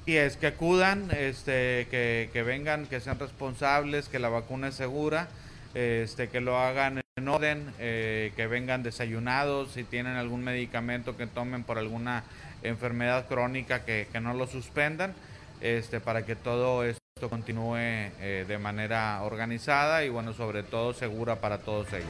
Y 0.05 0.17
es 0.17 0.37
que 0.37 0.47
acudan, 0.47 1.09
este, 1.11 1.87
que, 1.89 2.43
vengan, 2.43 2.85
que 2.85 2.99
sean 2.99 3.19
responsables, 3.19 4.07
que 4.07 4.19
la 4.19 4.29
vacuna 4.29 4.67
es 4.67 4.75
segura, 4.75 5.27
este, 5.73 6.29
que 6.29 6.41
lo 6.41 6.59
hagan 6.59 7.01
en 7.15 7.27
orden, 7.27 7.73
eh, 7.79 8.31
que 8.35 8.45
vengan 8.45 8.83
desayunados, 8.83 9.71
si 9.71 9.83
tienen 9.83 10.15
algún 10.15 10.43
medicamento 10.43 11.17
que 11.17 11.25
tomen 11.25 11.63
por 11.63 11.79
alguna 11.79 12.23
enfermedad 12.61 13.27
crónica, 13.27 13.83
que, 13.83 14.07
que 14.11 14.19
no 14.19 14.33
lo 14.33 14.45
suspendan, 14.47 15.13
este, 15.61 15.99
para 15.99 16.25
que 16.25 16.35
todo 16.35 16.83
esto 16.83 17.04
esto 17.17 17.29
continúe 17.29 17.77
eh, 17.77 18.43
de 18.45 18.57
manera 18.57 19.23
organizada 19.23 20.03
y 20.03 20.09
bueno, 20.09 20.33
sobre 20.33 20.63
todo 20.63 20.93
segura 20.93 21.39
para 21.39 21.59
todos 21.59 21.87
ellos. 21.93 22.09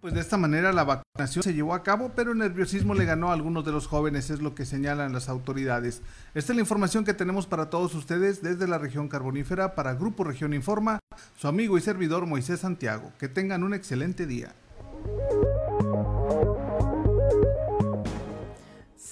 Pues 0.00 0.14
de 0.14 0.20
esta 0.20 0.38
manera 0.38 0.72
la 0.72 0.84
vacunación 0.84 1.42
se 1.42 1.52
llevó 1.52 1.74
a 1.74 1.82
cabo, 1.82 2.12
pero 2.16 2.32
el 2.32 2.38
nerviosismo 2.38 2.94
le 2.94 3.04
ganó 3.04 3.28
a 3.28 3.34
algunos 3.34 3.62
de 3.66 3.72
los 3.72 3.88
jóvenes, 3.88 4.30
es 4.30 4.40
lo 4.40 4.54
que 4.54 4.64
señalan 4.64 5.12
las 5.12 5.28
autoridades. 5.28 6.00
Esta 6.34 6.52
es 6.52 6.56
la 6.56 6.62
información 6.62 7.04
que 7.04 7.12
tenemos 7.12 7.46
para 7.46 7.68
todos 7.68 7.94
ustedes 7.94 8.40
desde 8.40 8.66
la 8.66 8.78
región 8.78 9.08
carbonífera 9.08 9.74
para 9.74 9.92
Grupo 9.92 10.24
Región 10.24 10.54
Informa, 10.54 10.98
su 11.36 11.46
amigo 11.46 11.76
y 11.76 11.82
servidor 11.82 12.24
Moisés 12.24 12.60
Santiago. 12.60 13.12
Que 13.18 13.28
tengan 13.28 13.64
un 13.64 13.74
excelente 13.74 14.24
día. 14.24 14.54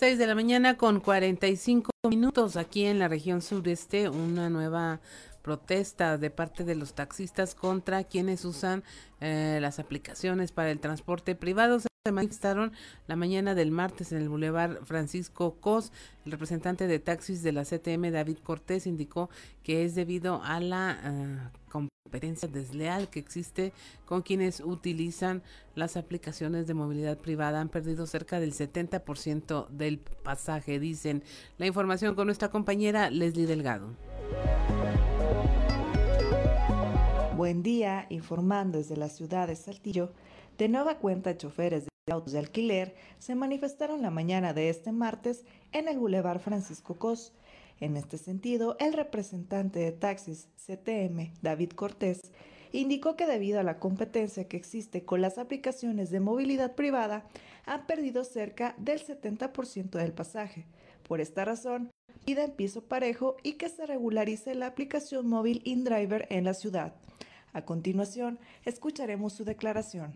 6 0.01 0.17
de 0.17 0.27
la 0.27 0.35
mañana 0.35 0.79
con 0.79 1.01
45 1.01 1.91
minutos 2.09 2.57
aquí 2.57 2.87
en 2.87 2.99
la 2.99 3.07
región 3.07 3.43
sureste, 3.43 4.09
una 4.09 4.49
nueva 4.49 4.99
protesta 5.43 6.17
de 6.17 6.31
parte 6.31 6.65
de 6.65 6.75
los 6.75 6.95
taxistas 6.95 7.55
contra 7.55 8.05
quienes 8.05 8.47
usan 8.47 8.83
eh, 9.21 9.59
las 9.61 9.79
aplicaciones 9.79 10.53
para 10.53 10.71
el 10.71 10.81
transporte 10.81 11.35
privado. 11.35 11.81
Manifestaron 12.11 12.73
la 13.09 13.15
mañana 13.15 13.55
del 13.55 13.71
martes 13.71 14.11
en 14.11 14.23
el 14.23 14.31
Boulevard 14.31 14.83
Francisco 14.85 15.57
Cos. 15.61 15.93
El 16.25 16.33
representante 16.33 16.87
de 16.87 16.99
taxis 16.99 17.43
de 17.43 17.53
la 17.53 17.67
CTM, 17.67 18.11
David 18.11 18.39
Cortés, 18.39 18.87
indicó 18.87 19.29
que 19.63 19.85
es 19.85 19.95
debido 19.95 20.43
a 20.43 20.61
la 20.61 20.99
uh, 21.05 21.71
competencia 21.71 22.49
desleal 22.49 23.11
que 23.11 23.19
existe 23.19 23.75
con 24.07 24.23
quienes 24.23 24.61
utilizan 24.61 25.43
las 25.75 25.99
aplicaciones 25.99 26.67
de 26.67 26.73
movilidad 26.73 27.19
privada. 27.19 27.61
Han 27.61 27.69
perdido 27.69 28.07
cerca 28.07 28.41
del 28.41 28.55
70% 28.55 29.69
del 29.69 29.99
pasaje, 29.99 30.81
dicen. 30.81 31.23
La 31.59 31.67
información 31.67 32.15
con 32.15 32.29
nuestra 32.29 32.49
compañera 32.49 33.11
Leslie 33.11 33.47
Delgado. 33.47 33.89
Buen 37.37 37.63
día, 37.63 38.07
informando 38.09 38.79
desde 38.79 38.97
la 38.97 39.11
ciudad 39.11 39.49
de 39.49 39.57
Saltillo. 39.57 40.15
De 40.61 40.69
nueva 40.69 40.99
cuenta, 40.99 41.39
choferes 41.39 41.85
de 41.85 42.13
autos 42.13 42.35
de 42.35 42.39
alquiler 42.39 42.95
se 43.19 43.35
manifestaron 43.35 44.03
la 44.03 44.11
mañana 44.11 44.53
de 44.53 44.69
este 44.69 44.93
martes 44.93 45.47
en 45.73 45.89
el 45.89 45.99
Boulevard 45.99 46.39
Francisco 46.39 46.99
Cos 46.99 47.33
en 47.81 47.97
este 47.97 48.19
sentido, 48.19 48.77
el 48.79 48.93
representante 48.93 49.79
de 49.79 49.93
taxis 49.93 50.51
CTM, 50.57 51.33
David 51.41 51.71
Cortés, 51.71 52.21
indicó 52.73 53.17
que 53.17 53.27
debido 53.27 53.59
a 53.59 53.63
la 53.63 53.79
competencia 53.79 54.49
que 54.49 54.59
existe 54.59 55.03
con 55.03 55.23
las 55.23 55.39
aplicaciones 55.39 56.11
de 56.11 56.21
movilidad 56.21 56.75
privada, 56.75 57.27
han 57.65 57.87
perdido 57.87 58.23
cerca 58.23 58.75
del 58.77 59.03
70% 59.03 59.93
del 59.93 60.13
pasaje. 60.13 60.67
Por 61.09 61.23
esta 61.23 61.47
razón, 61.47 61.91
piden 62.27 62.51
piso 62.51 62.85
parejo 62.85 63.37
y 63.43 63.55
que 63.55 63.71
se 63.71 63.87
regularice 63.87 64.55
la 64.55 64.67
aplicación 64.67 65.27
móvil 65.27 65.63
InDriver 65.65 66.27
en 66.29 66.45
la 66.45 66.53
ciudad. 66.53 66.97
A 67.53 67.63
continuación, 67.65 68.39
escucharemos 68.65 69.33
su 69.33 69.45
declaración. 69.45 70.13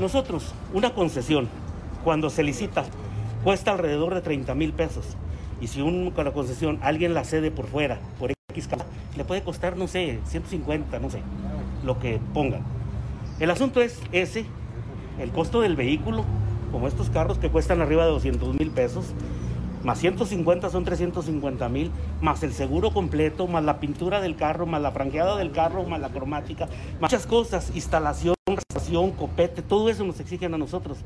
Nosotros, 0.00 0.54
una 0.72 0.94
concesión, 0.94 1.46
cuando 2.02 2.30
se 2.30 2.42
licita 2.42 2.84
cuesta 3.44 3.72
alrededor 3.72 4.14
de 4.14 4.22
30 4.22 4.54
mil 4.54 4.72
pesos. 4.72 5.04
Y 5.60 5.66
si 5.66 5.82
un, 5.82 6.10
con 6.10 6.24
la 6.24 6.32
concesión 6.32 6.78
alguien 6.80 7.12
la 7.12 7.22
cede 7.22 7.50
por 7.50 7.66
fuera, 7.66 8.00
por 8.18 8.32
X 8.50 8.68
le 9.16 9.24
puede 9.24 9.42
costar, 9.42 9.76
no 9.76 9.88
sé, 9.88 10.20
150, 10.24 10.98
no 11.00 11.10
sé, 11.10 11.20
lo 11.84 11.98
que 11.98 12.18
pongan. 12.32 12.62
El 13.40 13.50
asunto 13.50 13.82
es 13.82 14.00
ese, 14.10 14.46
el 15.18 15.30
costo 15.32 15.60
del 15.60 15.76
vehículo, 15.76 16.24
como 16.72 16.88
estos 16.88 17.10
carros 17.10 17.36
que 17.36 17.50
cuestan 17.50 17.82
arriba 17.82 18.04
de 18.04 18.10
200 18.12 18.58
mil 18.58 18.70
pesos, 18.70 19.12
más 19.84 19.98
150 19.98 20.70
son 20.70 20.84
350 20.84 21.68
mil, 21.68 21.90
más 22.22 22.42
el 22.42 22.54
seguro 22.54 22.90
completo, 22.90 23.46
más 23.46 23.64
la 23.64 23.80
pintura 23.80 24.22
del 24.22 24.36
carro, 24.36 24.64
más 24.64 24.80
la 24.80 24.92
franqueada 24.92 25.36
del 25.36 25.52
carro, 25.52 25.84
más 25.84 26.00
la 26.00 26.08
cromática, 26.08 26.68
muchas 27.00 27.26
cosas, 27.26 27.70
instalación, 27.74 28.34
copete, 29.16 29.62
todo 29.62 29.88
eso 29.88 30.04
nos 30.04 30.20
exigen 30.20 30.54
a 30.54 30.58
nosotros. 30.58 30.98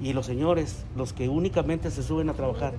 Y 0.00 0.12
los 0.12 0.26
señores, 0.26 0.84
los 0.96 1.12
que 1.12 1.28
únicamente 1.28 1.90
se 1.90 2.02
suben 2.02 2.28
a 2.28 2.34
trabajar 2.34 2.74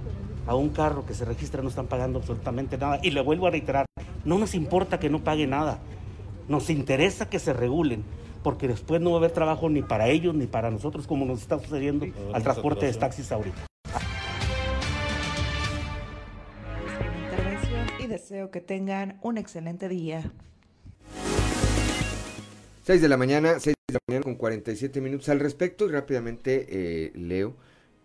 a 0.48 0.56
un 0.56 0.70
carro 0.70 1.06
que 1.06 1.14
se 1.14 1.26
registra, 1.26 1.62
no 1.62 1.70
están 1.70 1.88
pagando 1.88 2.20
absolutamente 2.20 2.78
nada. 2.78 3.00
Y 3.02 3.12
le 3.12 3.22
vuelvo 3.22 3.48
a 3.48 3.52
reiterar, 3.52 3.86
no 4.26 4.38
nos 4.38 4.56
importa 4.56 5.00
que 5.00 5.10
no 5.10 5.24
pague 5.24 5.48
nada, 5.48 5.80
nos 6.48 6.70
interesa 6.70 7.30
que 7.30 7.40
se 7.40 7.54
regulen, 7.54 8.04
porque 8.44 8.68
después 8.68 9.02
no 9.02 9.12
va 9.12 9.18
a 9.18 9.20
haber 9.20 9.32
trabajo 9.32 9.70
ni 9.70 9.82
para 9.82 10.10
ellos 10.10 10.36
ni 10.36 10.48
para 10.48 10.70
nosotros, 10.70 11.08
como 11.08 11.26
nos 11.26 11.42
está 11.42 11.60
sucediendo 11.60 12.06
al 12.34 12.44
transporte 12.44 12.86
de 12.86 12.94
taxis 12.94 13.32
ahorita. 13.32 13.66
Intervención 17.24 17.88
y 18.00 18.08
deseo 18.08 18.52
que 18.52 18.60
tengan 18.60 19.20
un 19.22 19.38
excelente 19.38 19.88
día. 19.88 20.32
6 22.86 23.02
de 23.02 23.08
la 23.08 23.16
mañana, 23.16 23.60
6 23.60 23.74
la 23.94 24.00
mañana 24.08 24.24
con 24.24 24.36
47 24.36 25.02
minutos 25.02 25.30
al 25.30 25.40
respecto 25.40 25.86
y 25.86 25.92
rápidamente 25.92 26.66
eh, 26.70 27.12
leo, 27.16 27.56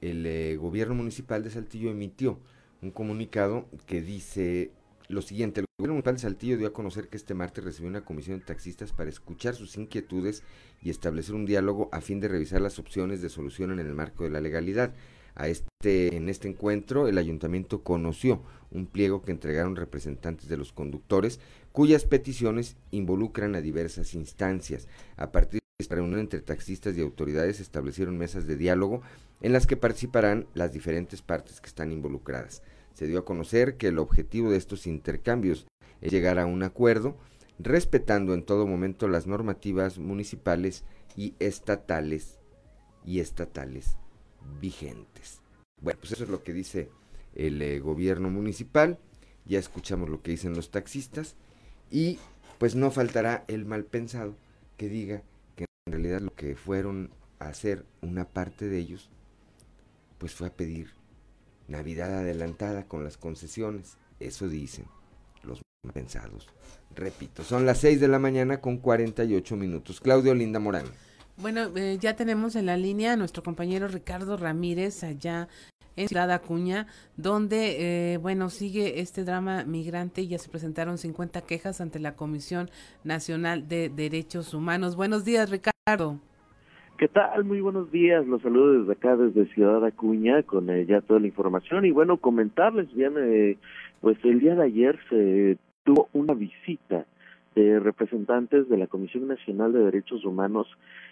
el 0.01 0.27
eh, 0.27 0.57
gobierno 0.57 0.95
municipal 0.95 1.43
de 1.43 1.51
Saltillo 1.51 1.91
emitió 1.91 2.39
un 2.83 2.91
comunicado 2.91 3.67
que 3.87 4.03
dice 4.03 4.71
lo 5.09 5.23
siguiente, 5.23 5.61
el 5.61 5.67
gobierno 5.79 5.95
municipal 5.95 6.15
de 6.15 6.21
Saltillo 6.21 6.59
dio 6.59 6.69
a 6.69 6.73
conocer 6.75 7.09
que 7.09 7.17
este 7.17 7.33
martes 7.33 7.65
recibió 7.65 7.89
una 7.89 8.05
comisión 8.05 8.39
de 8.39 8.45
taxistas 8.45 8.93
para 8.93 9.09
escuchar 9.09 9.55
sus 9.55 9.77
inquietudes 9.79 10.43
y 10.83 10.91
establecer 10.91 11.35
un 11.35 11.47
diálogo 11.47 11.89
a 11.91 12.03
fin 12.03 12.21
de 12.21 12.29
revisar 12.29 12.61
las 12.61 12.79
opciones 12.79 13.23
de 13.23 13.31
solución 13.31 13.73
en 13.73 13.79
el 13.79 13.95
marco 13.95 14.25
de 14.25 14.31
la 14.31 14.43
legalidad. 14.43 14.95
A 15.35 15.49
este, 15.49 16.17
en 16.17 16.29
este 16.29 16.49
encuentro, 16.49 17.09
el 17.09 17.17
ayuntamiento 17.17 17.83
conoció 17.83 18.43
un 18.71 18.87
pliego 18.87 19.23
que 19.23 19.31
entregaron 19.31 19.77
representantes 19.77 20.49
de 20.49 20.57
los 20.57 20.73
conductores 20.73 21.41
cuyas 21.73 22.05
peticiones 22.05 22.77
involucran 22.91 23.55
a 23.55 23.61
diversas 23.63 24.15
instancias. 24.15 24.89
A 25.17 25.31
partir 25.31 25.61
reunión 25.89 26.19
entre 26.19 26.41
taxistas 26.41 26.97
y 26.97 27.01
autoridades 27.01 27.61
establecieron 27.61 28.19
mesas 28.19 28.49
de 28.49 28.57
diálogo 28.57 29.01
en 29.41 29.53
las 29.53 29.69
que 29.69 29.77
participarán 29.77 30.49
las 30.53 30.73
diferentes 30.73 31.23
partes 31.23 31.61
que 31.61 31.69
están 31.69 31.93
involucradas. 31.93 32.65
Se 32.95 33.07
dio 33.07 33.21
a 33.21 33.25
conocer 33.25 33.77
que 33.77 33.87
el 33.87 34.01
objetivo 34.01 34.51
de 34.51 34.57
estos 34.57 34.89
intercambios 34.89 35.69
es 36.01 36.11
llegar 36.11 36.41
a 36.41 36.47
un 36.47 36.65
acuerdo 36.65 37.17
respetando 37.61 38.35
en 38.35 38.43
todo 38.43 38.67
momento 38.67 39.07
las 39.07 39.29
normativas 39.29 40.01
municipales 40.01 40.83
y 41.17 41.35
estatales 41.39 42.41
y 43.07 43.21
estatales 43.21 43.99
vigentes. 44.61 45.43
Bueno, 45.81 46.01
pues 46.01 46.11
eso 46.11 46.25
es 46.25 46.31
lo 46.31 46.43
que 46.43 46.53
dice 46.53 46.91
el 47.37 47.63
eh, 47.63 47.79
gobierno 47.79 48.31
municipal, 48.31 48.99
ya 49.45 49.61
escuchamos 49.61 50.09
lo 50.09 50.23
que 50.23 50.33
dicen 50.33 50.55
los 50.55 50.73
taxistas 50.73 51.37
y 51.89 52.19
pues 52.59 52.75
no 52.75 52.91
faltará 52.91 53.45
el 53.47 53.65
mal 53.65 53.85
pensado 53.85 54.35
que 54.77 54.89
diga 54.89 55.23
en 55.89 55.93
realidad 55.93 56.21
lo 56.21 56.35
que 56.35 56.55
fueron 56.55 57.11
a 57.39 57.49
hacer 57.49 57.87
una 58.03 58.27
parte 58.27 58.69
de 58.69 58.79
ellos 58.79 59.09
pues 60.19 60.35
fue 60.35 60.49
a 60.49 60.53
pedir 60.53 60.91
Navidad 61.67 62.19
adelantada 62.19 62.85
con 62.85 63.05
las 63.05 63.17
concesiones, 63.17 63.97
eso 64.21 64.49
dicen 64.49 64.87
los 65.45 65.63
pensados. 65.93 66.49
Repito, 66.95 67.45
son 67.45 67.67
las 67.67 67.79
6 67.79 68.01
de 68.01 68.09
la 68.09 68.19
mañana 68.19 68.61
con 68.61 68.79
48 68.79 69.57
minutos. 69.57 70.01
Claudio 70.01 70.35
Linda 70.35 70.59
Morán. 70.59 70.87
Bueno, 71.37 71.71
eh, 71.77 71.99
ya 72.01 72.17
tenemos 72.17 72.57
en 72.57 72.67
la 72.67 72.77
línea 72.77 73.13
a 73.13 73.17
nuestro 73.17 73.43
compañero 73.43 73.87
Ricardo 73.87 74.37
Ramírez 74.37 75.05
allá 75.05 75.49
en 76.01 76.09
Ciudad 76.09 76.31
Acuña, 76.31 76.87
donde, 77.17 78.13
eh, 78.15 78.17
bueno, 78.19 78.49
sigue 78.51 79.01
este 79.01 79.25
drama 79.25 79.65
migrante 79.65 80.23
y 80.23 80.29
ya 80.29 80.39
se 80.39 80.49
presentaron 80.49 80.99
50 80.99 81.43
quejas 81.43 81.81
ante 81.81 81.99
la 81.99 82.15
Comisión 82.15 82.71
Nacional 83.05 83.69
de 83.69 83.89
Derechos 83.89 84.55
Humanos. 84.55 84.97
Buenos 84.97 85.25
días, 85.25 85.51
Ricardo. 85.51 86.19
¿Qué 86.97 87.09
tal? 87.09 87.45
Muy 87.45 87.61
buenos 87.61 87.91
días. 87.93 88.27
Los 88.27 88.43
saludo 88.43 88.81
desde 88.81 88.93
acá, 88.93 89.17
desde 89.17 89.53
Ciudad 89.55 89.85
Acuña, 89.85 90.43
con 90.43 90.69
eh, 90.71 90.85
ya 90.87 91.01
toda 91.01 91.21
la 91.21 91.27
información. 91.27 91.85
Y 91.85 91.91
bueno, 91.91 92.17
comentarles 92.17 92.93
bien, 92.95 93.59
pues 94.01 94.19
el 94.25 94.41
día 94.41 94.55
de 94.55 94.65
ayer 94.65 94.99
se 95.09 95.59
tuvo 95.85 96.09
una 96.13 96.35
visita 96.35 97.07
de 97.59 97.81
representantes 97.81 98.69
de 98.69 98.77
la 98.77 98.87
Comisión 98.87 99.27
Nacional 99.27 99.73
de 99.73 99.81
Derechos 99.81 100.25
Humanos, 100.25 100.69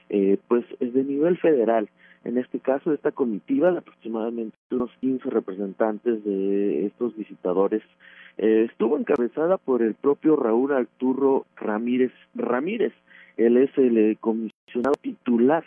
eh, 0.09 0.39
pues 0.49 0.65
es 0.81 0.95
de 0.95 1.03
nivel 1.03 1.37
federal. 1.39 1.89
En 2.27 2.39
este 2.39 2.59
caso, 2.59 2.93
esta 2.93 3.13
comitiva 3.13 3.71
de 3.71 3.79
aproximadamente 3.79 4.57
unos 4.73 4.91
15 5.01 5.31
representantes 5.31 6.25
de 6.25 6.87
estos 6.87 7.17
visitadores 7.17 7.83
eh, 8.37 8.67
estuvo 8.69 8.99
encabezada 8.99 9.59
por 9.59 9.81
el 9.81 9.95
propio 9.95 10.35
Raúl 10.35 10.73
Arturo 10.73 11.47
Ramírez 11.55 12.11
Ramírez. 12.35 12.93
Él 13.37 13.57
es 13.57 13.71
el 13.79 13.97
eh, 13.97 14.17
comisionado 14.19 14.97
titular 15.01 15.65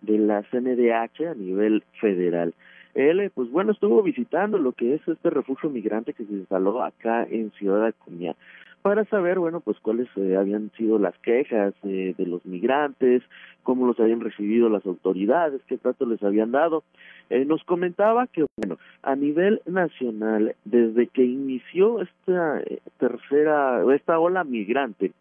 de 0.00 0.16
la 0.16 0.44
CNDH 0.44 1.26
a 1.28 1.34
nivel 1.34 1.84
federal. 2.00 2.54
Él, 2.94 3.20
eh, 3.20 3.30
pues 3.34 3.50
bueno, 3.50 3.72
estuvo 3.72 4.02
visitando 4.02 4.56
lo 4.56 4.72
que 4.72 4.94
es 4.94 5.06
este 5.06 5.28
refugio 5.28 5.68
migrante 5.68 6.14
que 6.14 6.24
se 6.24 6.32
instaló 6.32 6.82
acá 6.82 7.24
en 7.24 7.50
Ciudad 7.50 7.84
Acuña 7.84 8.34
para 8.82 9.04
saber, 9.06 9.38
bueno, 9.38 9.60
pues 9.60 9.78
cuáles 9.80 10.08
eh, 10.16 10.36
habían 10.36 10.70
sido 10.76 10.98
las 10.98 11.16
quejas 11.18 11.74
de 11.82 12.14
los 12.18 12.44
migrantes, 12.46 13.22
cómo 13.68 13.86
los 13.86 14.00
habían 14.00 14.20
recibido 14.20 14.70
las 14.70 14.86
autoridades, 14.86 15.60
qué 15.66 15.76
trato 15.76 16.06
les 16.06 16.22
habían 16.22 16.52
dado. 16.52 16.84
Eh, 17.28 17.44
nos 17.44 17.62
comentaba 17.64 18.26
que, 18.26 18.46
bueno, 18.56 18.78
a 19.02 19.14
nivel 19.14 19.60
nacional, 19.66 20.56
desde 20.64 21.08
que 21.08 21.24
inició 21.24 22.00
esta 22.00 22.60
eh, 22.60 22.80
tercera, 22.98 23.82
esta 23.94 24.18
ola 24.18 24.44
migrante, 24.44 25.12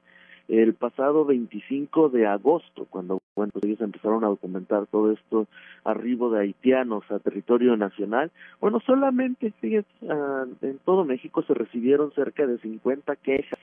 el 0.47 0.73
pasado 0.73 1.25
25 1.25 2.09
de 2.09 2.25
agosto, 2.25 2.85
cuando 2.89 3.19
bueno, 3.35 3.51
ellos 3.61 3.81
empezaron 3.81 4.23
a 4.23 4.27
documentar 4.27 4.87
todo 4.87 5.11
esto, 5.11 5.47
arribo 5.83 6.31
de 6.31 6.41
haitianos 6.41 7.03
a 7.11 7.19
territorio 7.19 7.75
nacional, 7.75 8.31
bueno, 8.59 8.79
solamente, 8.85 9.53
ah, 10.09 10.45
en 10.61 10.79
todo 10.79 11.05
México 11.05 11.43
se 11.43 11.53
recibieron 11.53 12.11
cerca 12.13 12.47
de 12.47 12.57
50 12.59 13.15
quejas 13.17 13.59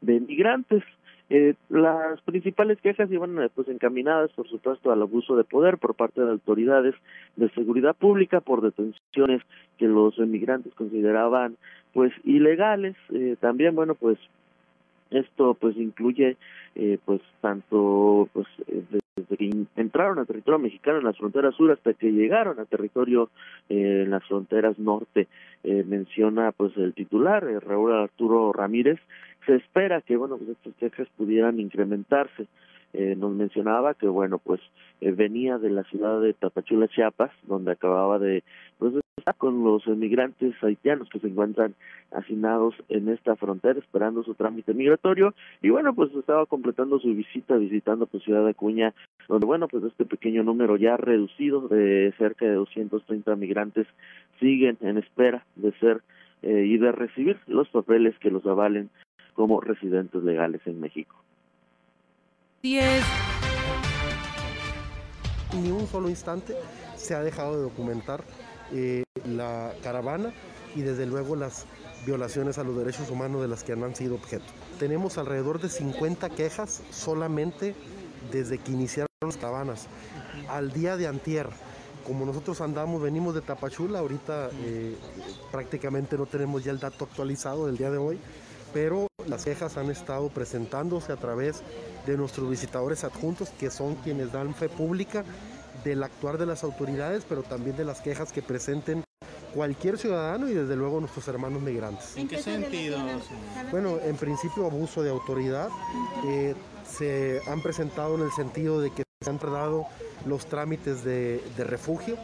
de 0.00 0.20
migrantes. 0.20 0.82
Eh, 1.28 1.54
las 1.70 2.20
principales 2.20 2.80
quejas 2.80 3.10
iban 3.10 3.42
eh, 3.42 3.48
pues 3.52 3.66
encaminadas, 3.68 4.30
por 4.32 4.48
supuesto, 4.48 4.92
al 4.92 5.02
abuso 5.02 5.36
de 5.36 5.42
poder 5.42 5.76
por 5.78 5.94
parte 5.94 6.20
de 6.20 6.30
autoridades 6.30 6.94
de 7.34 7.48
seguridad 7.50 7.96
pública 7.96 8.40
por 8.40 8.62
detenciones 8.62 9.42
que 9.76 9.86
los 9.86 10.16
emigrantes 10.20 10.72
consideraban 10.74 11.56
pues 11.92 12.12
ilegales. 12.22 12.94
Eh, 13.10 13.36
también, 13.40 13.74
bueno, 13.74 13.96
pues 13.96 14.18
esto 15.10 15.54
pues 15.54 15.76
incluye 15.76 16.36
eh, 16.74 16.98
pues 17.04 17.20
tanto 17.40 18.28
pues 18.32 18.46
eh, 18.68 18.82
desde 19.16 19.36
que 19.36 19.66
entraron 19.76 20.18
a 20.18 20.26
territorio 20.26 20.58
mexicano 20.58 20.98
en 20.98 21.04
las 21.04 21.16
fronteras 21.16 21.54
sur 21.54 21.70
hasta 21.70 21.94
que 21.94 22.12
llegaron 22.12 22.60
a 22.60 22.66
territorio 22.66 23.30
eh, 23.68 24.02
en 24.04 24.10
las 24.10 24.24
fronteras 24.24 24.78
norte. 24.78 25.28
Eh, 25.64 25.84
menciona 25.86 26.52
pues 26.52 26.76
el 26.76 26.92
titular 26.92 27.44
eh, 27.44 27.60
Raúl 27.60 27.92
Arturo 27.92 28.52
Ramírez. 28.52 28.98
Se 29.46 29.54
espera 29.54 30.02
que 30.02 30.16
bueno 30.16 30.36
pues 30.36 30.50
estas 30.50 30.74
quejas 30.74 31.08
pudieran 31.16 31.60
incrementarse. 31.60 32.46
Eh, 32.92 33.14
nos 33.16 33.32
mencionaba 33.32 33.94
que 33.94 34.06
bueno 34.06 34.38
pues 34.38 34.60
eh, 35.00 35.12
venía 35.12 35.58
de 35.58 35.70
la 35.70 35.84
ciudad 35.84 36.20
de 36.20 36.34
Tapachula 36.34 36.88
Chiapas 36.88 37.30
donde 37.46 37.72
acababa 37.72 38.18
de 38.18 38.44
pues 38.78 38.92
con 39.34 39.64
los 39.64 39.86
emigrantes 39.86 40.54
haitianos 40.62 41.08
que 41.10 41.18
se 41.18 41.26
encuentran 41.26 41.74
hacinados 42.12 42.74
en 42.88 43.08
esta 43.08 43.34
frontera 43.34 43.78
esperando 43.78 44.22
su 44.22 44.34
trámite 44.34 44.72
migratorio 44.72 45.34
y 45.62 45.70
bueno 45.70 45.94
pues 45.94 46.14
estaba 46.14 46.46
completando 46.46 47.00
su 47.00 47.08
visita 47.08 47.56
visitando 47.56 48.06
pues 48.06 48.22
Ciudad 48.22 48.44
de 48.44 48.50
Acuña 48.50 48.94
donde 49.28 49.46
bueno 49.46 49.66
pues 49.66 49.82
este 49.84 50.04
pequeño 50.04 50.44
número 50.44 50.76
ya 50.76 50.96
reducido 50.96 51.66
de 51.68 52.14
cerca 52.18 52.44
de 52.44 52.54
230 52.54 53.34
migrantes 53.36 53.86
siguen 54.38 54.78
en 54.80 54.98
espera 54.98 55.44
de 55.56 55.72
ser 55.80 56.02
eh, 56.42 56.64
y 56.64 56.78
de 56.78 56.92
recibir 56.92 57.38
los 57.48 57.68
papeles 57.68 58.16
que 58.20 58.30
los 58.30 58.46
avalen 58.46 58.90
como 59.34 59.60
residentes 59.60 60.22
legales 60.22 60.60
en 60.66 60.80
México. 60.80 61.16
Ni 62.62 62.78
un 65.70 65.86
solo 65.86 66.08
instante 66.08 66.54
se 66.94 67.14
ha 67.14 67.22
dejado 67.22 67.56
de 67.56 67.62
documentar 67.62 68.24
eh, 68.72 69.04
la 69.24 69.72
caravana 69.82 70.32
y 70.74 70.82
desde 70.82 71.06
luego 71.06 71.36
las 71.36 71.66
violaciones 72.04 72.58
a 72.58 72.64
los 72.64 72.76
derechos 72.76 73.10
humanos 73.10 73.42
de 73.42 73.48
las 73.48 73.64
que 73.64 73.72
han 73.72 73.96
sido 73.96 74.14
objeto. 74.14 74.44
Tenemos 74.78 75.18
alrededor 75.18 75.60
de 75.60 75.68
50 75.68 76.30
quejas 76.30 76.82
solamente 76.90 77.74
desde 78.30 78.58
que 78.58 78.72
iniciaron 78.72 79.08
las 79.22 79.36
caravanas. 79.36 79.86
Al 80.48 80.72
día 80.72 80.96
de 80.96 81.06
antier, 81.06 81.48
como 82.06 82.24
nosotros 82.24 82.60
andamos, 82.60 83.02
venimos 83.02 83.34
de 83.34 83.40
Tapachula, 83.40 83.98
ahorita 83.98 84.50
eh, 84.62 84.96
prácticamente 85.50 86.16
no 86.16 86.26
tenemos 86.26 86.62
ya 86.62 86.70
el 86.70 86.78
dato 86.78 87.04
actualizado 87.04 87.66
del 87.66 87.76
día 87.76 87.90
de 87.90 87.98
hoy, 87.98 88.18
pero 88.72 89.08
las 89.26 89.44
quejas 89.44 89.76
han 89.76 89.90
estado 89.90 90.28
presentándose 90.28 91.12
a 91.12 91.16
través 91.16 91.62
de 92.06 92.16
nuestros 92.16 92.48
visitadores 92.48 93.02
adjuntos, 93.02 93.50
que 93.50 93.70
son 93.70 93.96
quienes 93.96 94.30
dan 94.32 94.54
fe 94.54 94.68
pública 94.68 95.24
del 95.84 96.02
actuar 96.02 96.38
de 96.38 96.46
las 96.46 96.64
autoridades, 96.64 97.24
pero 97.28 97.42
también 97.42 97.76
de 97.76 97.84
las 97.84 98.00
quejas 98.00 98.32
que 98.32 98.42
presenten 98.42 99.04
cualquier 99.54 99.96
ciudadano 99.98 100.48
y 100.48 100.54
desde 100.54 100.76
luego 100.76 101.00
nuestros 101.00 101.26
hermanos 101.28 101.62
migrantes. 101.62 102.16
¿En 102.16 102.28
qué 102.28 102.42
sentido? 102.42 102.98
Bueno, 103.70 103.98
en 104.02 104.16
principio 104.16 104.66
abuso 104.66 105.02
de 105.02 105.10
autoridad. 105.10 105.68
Eh, 106.26 106.54
se 106.86 107.40
han 107.48 107.62
presentado 107.62 108.14
en 108.14 108.22
el 108.22 108.32
sentido 108.32 108.80
de 108.80 108.90
que 108.90 109.02
se 109.20 109.30
han 109.30 109.38
tardado 109.38 109.86
los 110.24 110.46
trámites 110.46 111.04
de, 111.04 111.42
de 111.56 111.64
refugio 111.64 112.16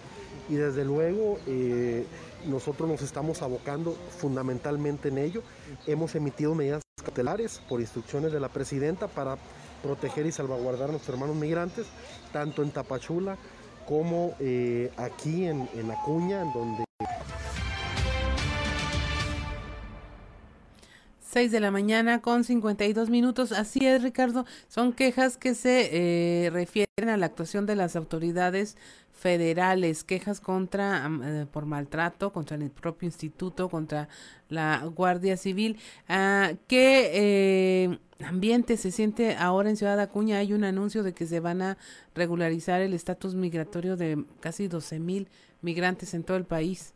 y 0.48 0.54
desde 0.54 0.84
luego 0.84 1.38
eh, 1.46 2.06
nosotros 2.46 2.88
nos 2.88 3.02
estamos 3.02 3.42
abocando 3.42 3.96
fundamentalmente 4.18 5.08
en 5.08 5.18
ello. 5.18 5.42
Hemos 5.86 6.14
emitido 6.14 6.54
medidas 6.54 6.82
cautelares 7.02 7.60
por 7.68 7.80
instrucciones 7.80 8.32
de 8.32 8.40
la 8.40 8.48
presidenta 8.48 9.08
para 9.08 9.38
proteger 9.82 10.26
y 10.26 10.32
salvaguardar 10.32 10.88
a 10.88 10.92
nuestros 10.92 11.14
hermanos 11.14 11.36
migrantes, 11.36 11.86
tanto 12.32 12.62
en 12.62 12.70
Tapachula 12.70 13.36
como 13.86 14.34
eh, 14.38 14.90
aquí 14.96 15.46
en, 15.46 15.68
en 15.74 15.90
Acuña, 15.90 16.42
en 16.42 16.52
donde 16.52 16.84
6 21.32 21.50
de 21.50 21.60
la 21.60 21.70
mañana 21.70 22.20
con 22.20 22.44
52 22.44 23.08
minutos. 23.08 23.52
Así 23.52 23.86
es, 23.86 24.02
Ricardo. 24.02 24.44
Son 24.68 24.92
quejas 24.92 25.38
que 25.38 25.54
se 25.54 26.44
eh, 26.46 26.50
refieren 26.50 27.08
a 27.08 27.16
la 27.16 27.24
actuación 27.24 27.64
de 27.64 27.74
las 27.74 27.96
autoridades 27.96 28.76
federales, 29.14 30.04
quejas 30.04 30.40
contra 30.40 31.10
eh, 31.24 31.46
por 31.50 31.64
maltrato 31.64 32.34
contra 32.34 32.58
el 32.58 32.70
propio 32.70 33.06
instituto, 33.06 33.70
contra 33.70 34.10
la 34.50 34.84
Guardia 34.94 35.38
Civil. 35.38 35.78
Ah, 36.06 36.52
¿Qué 36.68 37.10
eh, 37.14 37.98
ambiente 38.26 38.76
se 38.76 38.90
siente 38.90 39.34
ahora 39.36 39.70
en 39.70 39.78
Ciudad 39.78 39.98
Acuña? 40.00 40.36
Hay 40.36 40.52
un 40.52 40.64
anuncio 40.64 41.02
de 41.02 41.14
que 41.14 41.26
se 41.26 41.40
van 41.40 41.62
a 41.62 41.78
regularizar 42.14 42.82
el 42.82 42.92
estatus 42.92 43.34
migratorio 43.34 43.96
de 43.96 44.22
casi 44.40 44.68
12 44.68 44.98
mil 44.98 45.28
migrantes 45.62 46.12
en 46.12 46.24
todo 46.24 46.36
el 46.36 46.44
país. 46.44 46.92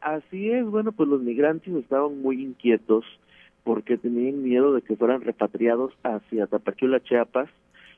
Así 0.00 0.50
es, 0.50 0.64
bueno, 0.66 0.92
pues 0.92 1.08
los 1.08 1.22
migrantes 1.22 1.74
estaban 1.74 2.20
muy 2.20 2.42
inquietos 2.42 3.04
porque 3.64 3.96
tenían 3.96 4.42
miedo 4.42 4.72
de 4.74 4.82
que 4.82 4.96
fueran 4.96 5.22
repatriados 5.22 5.92
hacia 6.02 6.46
Tapachula, 6.46 7.00
Chiapas, 7.00 7.48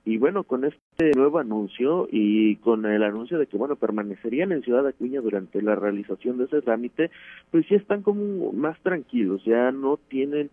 y 0.04 0.18
bueno, 0.18 0.42
con 0.42 0.64
este 0.64 1.12
nuevo 1.16 1.38
anuncio 1.38 2.08
y 2.10 2.56
con 2.56 2.86
el 2.86 3.04
anuncio 3.04 3.38
de 3.38 3.46
que, 3.46 3.56
bueno, 3.56 3.76
permanecerían 3.76 4.50
en 4.50 4.62
Ciudad 4.62 4.86
Acuña 4.86 5.20
durante 5.20 5.62
la 5.62 5.76
realización 5.76 6.38
de 6.38 6.44
ese 6.44 6.60
trámite, 6.60 7.10
pues 7.52 7.68
ya 7.68 7.76
están 7.76 8.02
como 8.02 8.52
más 8.52 8.78
tranquilos, 8.80 9.44
ya 9.44 9.70
no 9.70 9.98
tienen 10.08 10.50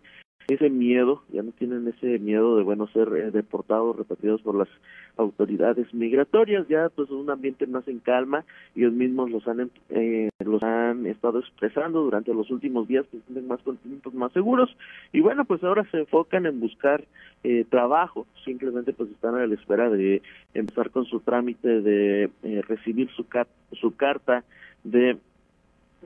ese 0.54 0.70
miedo, 0.70 1.22
ya 1.32 1.42
no 1.42 1.52
tienen 1.52 1.86
ese 1.88 2.18
miedo 2.18 2.56
de 2.56 2.62
bueno 2.62 2.86
ser 2.88 3.08
eh, 3.16 3.30
deportados, 3.30 3.96
repetidos 3.96 4.42
por 4.42 4.54
las 4.54 4.68
autoridades 5.16 5.92
migratorias, 5.94 6.66
ya 6.68 6.88
pues 6.88 7.10
un 7.10 7.30
ambiente 7.30 7.66
más 7.66 7.86
en 7.88 7.98
calma, 7.98 8.44
ellos 8.74 8.92
mismos 8.92 9.30
los 9.30 9.46
han 9.46 9.70
eh, 9.90 10.30
los 10.44 10.62
han 10.62 11.06
estado 11.06 11.40
expresando 11.40 12.00
durante 12.00 12.34
los 12.34 12.50
últimos 12.50 12.88
días 12.88 13.06
que 13.06 13.18
se 13.18 13.24
sienten 13.24 13.48
más 13.48 13.60
contentos, 13.62 14.14
más 14.14 14.32
seguros 14.32 14.74
y 15.12 15.20
bueno 15.20 15.44
pues 15.44 15.62
ahora 15.62 15.86
se 15.90 15.98
enfocan 15.98 16.46
en 16.46 16.60
buscar 16.60 17.04
eh, 17.44 17.64
trabajo, 17.68 18.26
simplemente 18.44 18.92
pues 18.92 19.10
están 19.10 19.34
a 19.34 19.46
la 19.46 19.54
espera 19.54 19.88
de 19.88 20.22
empezar 20.54 20.90
con 20.90 21.04
su 21.04 21.20
trámite 21.20 21.80
de 21.80 22.30
eh, 22.42 22.62
recibir 22.68 23.08
su, 23.10 23.24
su 23.72 23.96
carta 23.96 24.44
de 24.84 25.16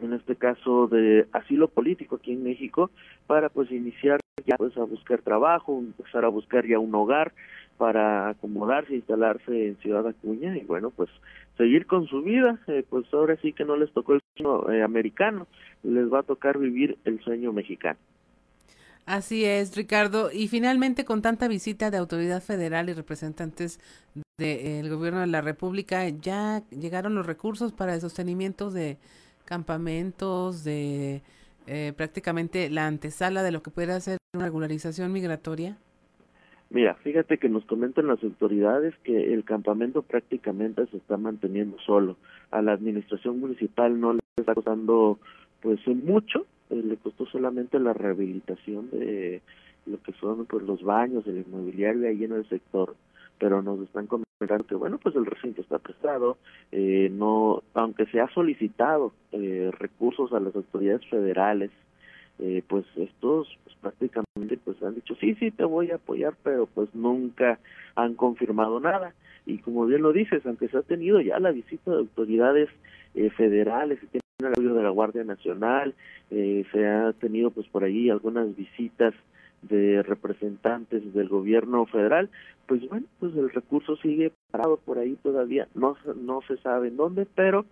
en 0.03 0.12
este 0.12 0.36
caso 0.36 0.86
de 0.86 1.26
asilo 1.32 1.68
político 1.68 2.16
aquí 2.16 2.32
en 2.32 2.45
México 2.45 2.90
para 3.26 3.49
pues 3.49 3.70
iniciar 3.70 4.20
ya 4.47 4.57
pues 4.57 4.76
a 4.76 4.84
buscar 4.84 5.22
trabajo, 5.22 5.78
empezar 5.78 6.24
a 6.24 6.28
buscar 6.28 6.66
ya 6.66 6.78
un 6.78 6.95
hogar 6.95 7.32
para 7.76 8.28
acomodarse, 8.28 8.95
instalarse 8.95 9.68
en 9.68 9.76
Ciudad 9.78 10.07
Acuña 10.07 10.57
y 10.57 10.64
bueno 10.64 10.90
pues 10.90 11.11
seguir 11.57 11.86
con 11.86 12.07
su 12.07 12.22
vida, 12.22 12.59
eh, 12.66 12.84
pues 12.88 13.07
ahora 13.12 13.36
sí 13.42 13.53
que 13.53 13.64
no 13.64 13.76
les 13.76 13.92
tocó 13.92 14.14
el 14.14 14.20
sueño 14.36 14.70
eh, 14.70 14.82
americano, 14.82 15.47
les 15.82 16.12
va 16.12 16.20
a 16.20 16.24
tocar 16.24 16.59
vivir 16.59 16.99
el 17.05 17.20
sueño 17.22 17.53
mexicano. 17.53 17.99
Así 19.07 19.45
es, 19.45 19.76
Ricardo. 19.76 20.30
Y 20.32 20.49
finalmente, 20.49 21.05
con 21.05 21.20
tanta 21.20 21.47
visita 21.47 21.90
de 21.90 21.99
autoridad 21.99 22.42
federal 22.42 22.88
y 22.88 22.95
representantes 22.95 23.78
del 24.38 24.88
gobierno 24.88 25.20
de 25.20 25.26
la 25.26 25.42
República, 25.42 26.09
¿ya 26.09 26.62
llegaron 26.70 27.14
los 27.14 27.26
recursos 27.26 27.72
para 27.72 27.95
el 27.95 28.01
sostenimiento 28.01 28.70
de 28.70 28.97
campamentos, 29.45 30.64
de 30.64 31.22
eh, 31.66 31.92
prácticamente 31.97 32.68
la 32.70 32.86
antesala 32.86 33.42
de 33.42 33.53
lo 33.53 33.62
que 33.62 33.70
puede 33.70 34.01
ser 34.01 34.18
una 34.34 34.45
regularización 34.45 35.12
migratoria? 35.12 35.78
Mira, 36.70 36.95
fíjate 36.97 37.38
que 37.38 37.49
nos 37.49 37.64
comentan 37.66 38.07
las 38.07 38.22
autoridades 38.22 38.95
que 39.05 39.32
el 39.32 39.45
campamento 39.45 40.03
prácticamente 40.03 40.86
se 40.86 40.97
está 40.97 41.16
manteniendo 41.16 41.78
solo. 41.78 42.16
A 42.51 42.62
la 42.62 42.72
administración 42.72 43.38
municipal 43.38 44.01
no 44.01 44.14
le 44.14 44.20
está 44.36 44.55
costando 44.55 45.18
pues 45.61 45.80
mucho, 45.86 46.47
eh, 46.70 46.82
le 46.84 46.97
costó 46.97 47.26
solamente 47.26 47.78
la 47.78 47.92
rehabilitación 47.92 48.90
de 48.90 49.40
lo 49.86 50.03
que 50.03 50.12
son 50.14 50.47
pues 50.47 50.64
los 50.64 50.82
baños, 50.82 51.26
el 51.26 51.38
inmobiliario 51.38 52.09
ahí 52.09 52.24
en 52.24 52.32
el 52.32 52.49
sector, 52.49 52.97
pero 53.38 53.62
nos 53.62 53.80
están 53.80 54.07
comentando 54.07 54.24
que 54.68 54.74
bueno 54.74 54.99
pues 54.99 55.14
el 55.16 55.26
recinto 55.26 55.62
está 55.62 55.78
prestado, 55.78 56.37
eh, 56.72 57.09
no 57.11 57.62
aunque 57.72 58.07
se 58.07 58.20
ha 58.20 58.28
solicitado 58.28 59.12
eh, 59.32 59.70
recursos 59.78 60.32
a 60.32 60.41
las 60.41 60.55
autoridades 60.55 61.07
federales 61.09 61.70
eh, 62.41 62.62
pues 62.66 62.85
estos 62.97 63.49
pues, 63.62 63.76
prácticamente 63.80 64.59
pues 64.64 64.82
han 64.82 64.97
dicho 64.97 65.14
sí 65.20 65.35
sí 65.37 65.51
te 65.51 65.64
voy 65.64 65.93
a 65.93 65.97
apoyar 65.97 66.35
pero 66.43 66.66
pues 66.66 66.93
nunca 66.95 67.59
han 67.95 68.14
confirmado 68.14 68.80
nada. 68.80 69.14
Y 69.47 69.59
como 69.59 69.87
bien 69.87 70.03
lo 70.03 70.12
dices 70.12 70.45
aunque 70.47 70.68
se 70.68 70.78
ha 70.78 70.82
tenido 70.82 71.20
ya 71.20 71.39
la 71.39 71.53
visita 71.53 71.93
de 71.93 71.99
autoridades 71.99 72.68
eh, 73.14 73.30
federales 73.30 74.01
se 74.01 74.07
tiene 74.07 74.22
el 74.41 74.47
apoyo 74.47 74.74
de 74.74 74.82
la 74.82 74.91
Guardia 74.91 75.22
Nacional 75.22 75.95
eh, 76.30 76.64
se 76.72 76.87
ha 76.87 77.12
tenido 77.12 77.51
pues 77.51 77.68
por 77.68 77.85
ahí 77.85 78.11
algunas 78.11 78.55
visitas 78.57 79.14
de 79.69 80.03
representantes 80.03 81.12
del 81.15 81.29
gobierno 81.29 81.87
federal 81.87 82.31
pues 82.67 82.89
bueno 82.89 83.07
pues 83.21 83.35
el 83.37 83.51
recurso 83.51 83.97
sigue 83.97 84.33
parado 84.51 84.79
por 84.79 84.99
ahí 84.99 85.17
todavía 85.23 85.69
no 85.75 85.97
no 86.17 86.41
se 86.47 86.57
sabe 86.59 86.89
en 86.89 86.97
dónde 86.97 87.27
pero 87.35 87.65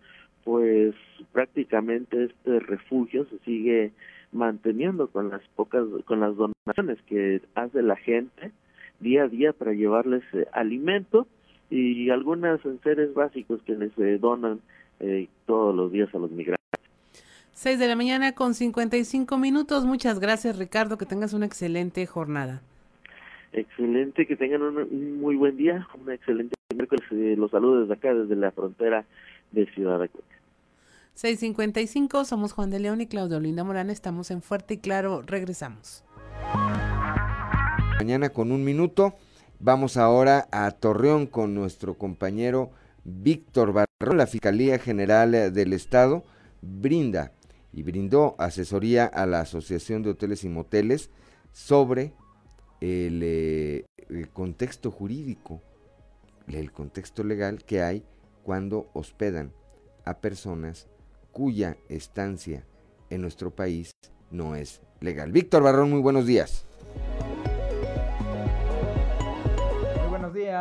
pues 0.45 0.95
prácticamente 1.33 2.25
este 2.25 2.61
refugio 2.61 3.25
se 3.27 3.39
sigue 3.41 3.93
manteniendo 4.33 5.09
con 5.09 5.31
las 5.31 5.43
pocas, 5.55 5.85
con 6.07 6.21
las 6.21 6.35
donaciones 6.37 7.01
que 7.07 7.43
hace 7.55 7.83
la 7.83 7.97
gente 7.97 8.51
día 9.01 9.25
a 9.25 9.29
día 9.29 9.53
para 9.53 9.73
llevarles 9.73 10.23
eh, 10.33 10.47
alimento 10.53 11.27
y 11.71 12.11
algunos 12.11 12.65
enseres 12.65 13.15
básicos 13.15 13.63
que 13.63 13.75
les 13.75 13.97
eh, 13.99 14.19
donan 14.19 14.61
eh, 15.01 15.29
todos 15.47 15.75
los 15.75 15.91
días 15.91 16.15
a 16.15 16.19
los 16.19 16.31
migrantes. 16.31 16.62
6 17.55 17.79
de 17.79 17.89
la 17.89 17.97
mañana 17.97 18.33
con 18.33 18.55
55 18.55 19.39
minutos. 19.39 19.85
Muchas 19.85 20.19
gracias, 20.19 20.59
Ricardo. 20.59 20.99
Que 20.99 21.07
tengas 21.07 21.33
una 21.33 21.47
excelente 21.47 22.07
jornada. 22.07 22.63
Excelente, 23.53 24.27
que 24.27 24.37
tengan 24.37 24.63
un, 24.63 25.21
muy 25.21 25.37
buen 25.37 25.57
día, 25.57 25.87
una 26.01 26.15
excelente 26.15 26.55
miércoles. 26.75 27.05
los 27.11 27.51
saludos 27.51 27.83
desde 27.83 27.95
acá, 27.95 28.15
desde 28.15 28.35
la 28.35 28.51
frontera 28.51 29.05
de 29.51 29.67
Ciudad 29.75 30.01
de 30.01 30.09
Cuenca. 30.09 30.37
655, 31.15 32.25
somos 32.25 32.53
Juan 32.55 32.71
de 32.71 32.81
León 32.81 33.03
y 33.03 33.07
Claudio 33.07 33.39
Linda 33.39 33.63
Morán, 33.65 33.91
estamos 33.91 34.31
en 34.31 34.41
Fuerte 34.41 34.75
y 34.75 34.79
Claro, 34.79 35.21
regresamos. 35.21 36.03
Mañana 37.99 38.31
con 38.31 38.51
un 38.51 38.65
minuto, 38.65 39.15
vamos 39.61 39.99
ahora 39.99 40.49
a 40.51 40.71
Torreón 40.71 41.27
con 41.27 41.55
nuestro 41.55 41.95
compañero 41.95 42.71
Víctor 43.05 43.75
Barrón, 43.75 44.17
la 44.17 44.27
Fiscalía 44.27 44.79
General 44.79 45.53
del 45.53 45.75
Estado 45.75 46.25
brinda 46.63 47.33
y 47.73 47.83
brindó 47.83 48.35
asesoría 48.39 49.07
a 49.07 49.27
la 49.27 49.41
Asociación 49.41 50.03
de 50.03 50.11
Hoteles 50.11 50.45
y 50.45 50.49
Moteles 50.49 51.11
sobre 51.53 52.15
el, 52.81 53.21
eh, 53.23 53.85
el 54.09 54.29
contexto 54.31 54.91
jurídico, 54.91 55.63
el 56.49 56.73
contexto 56.73 57.25
legal 57.25 57.65
que 57.65 57.83
hay 57.83 58.05
cuando 58.43 58.91
hospedan 58.93 59.53
a 60.05 60.19
personas 60.19 60.89
cuya 61.31 61.77
estancia 61.89 62.67
en 63.11 63.23
nuestro 63.23 63.55
país 63.55 63.93
no 64.31 64.57
es 64.57 64.81
legal. 65.01 65.33
Víctor 65.33 65.63
Barrón, 65.63 65.91
muy 65.91 66.01
buenos 66.01 66.27
días. 66.27 66.67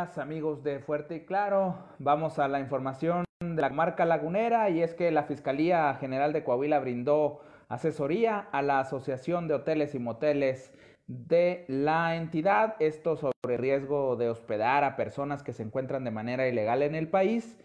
Amigos 0.01 0.63
de 0.63 0.79
Fuerte 0.79 1.15
y 1.15 1.25
Claro. 1.25 1.75
Vamos 1.99 2.39
a 2.39 2.47
la 2.47 2.59
información 2.59 3.23
de 3.39 3.61
la 3.61 3.69
marca 3.69 4.03
lagunera 4.03 4.67
y 4.71 4.81
es 4.81 4.95
que 4.95 5.11
la 5.11 5.23
Fiscalía 5.23 5.93
General 5.99 6.33
de 6.33 6.43
Coahuila 6.43 6.79
brindó 6.79 7.41
asesoría 7.69 8.39
a 8.51 8.63
la 8.63 8.79
Asociación 8.79 9.47
de 9.47 9.53
Hoteles 9.53 9.93
y 9.93 9.99
Moteles 9.99 10.73
de 11.05 11.65
la 11.67 12.15
entidad, 12.15 12.77
esto 12.79 13.15
sobre 13.15 13.57
riesgo 13.57 14.15
de 14.15 14.29
hospedar 14.29 14.83
a 14.83 14.95
personas 14.95 15.43
que 15.43 15.53
se 15.53 15.61
encuentran 15.61 16.03
de 16.03 16.11
manera 16.11 16.47
ilegal 16.47 16.81
en 16.81 16.95
el 16.95 17.07
país 17.07 17.59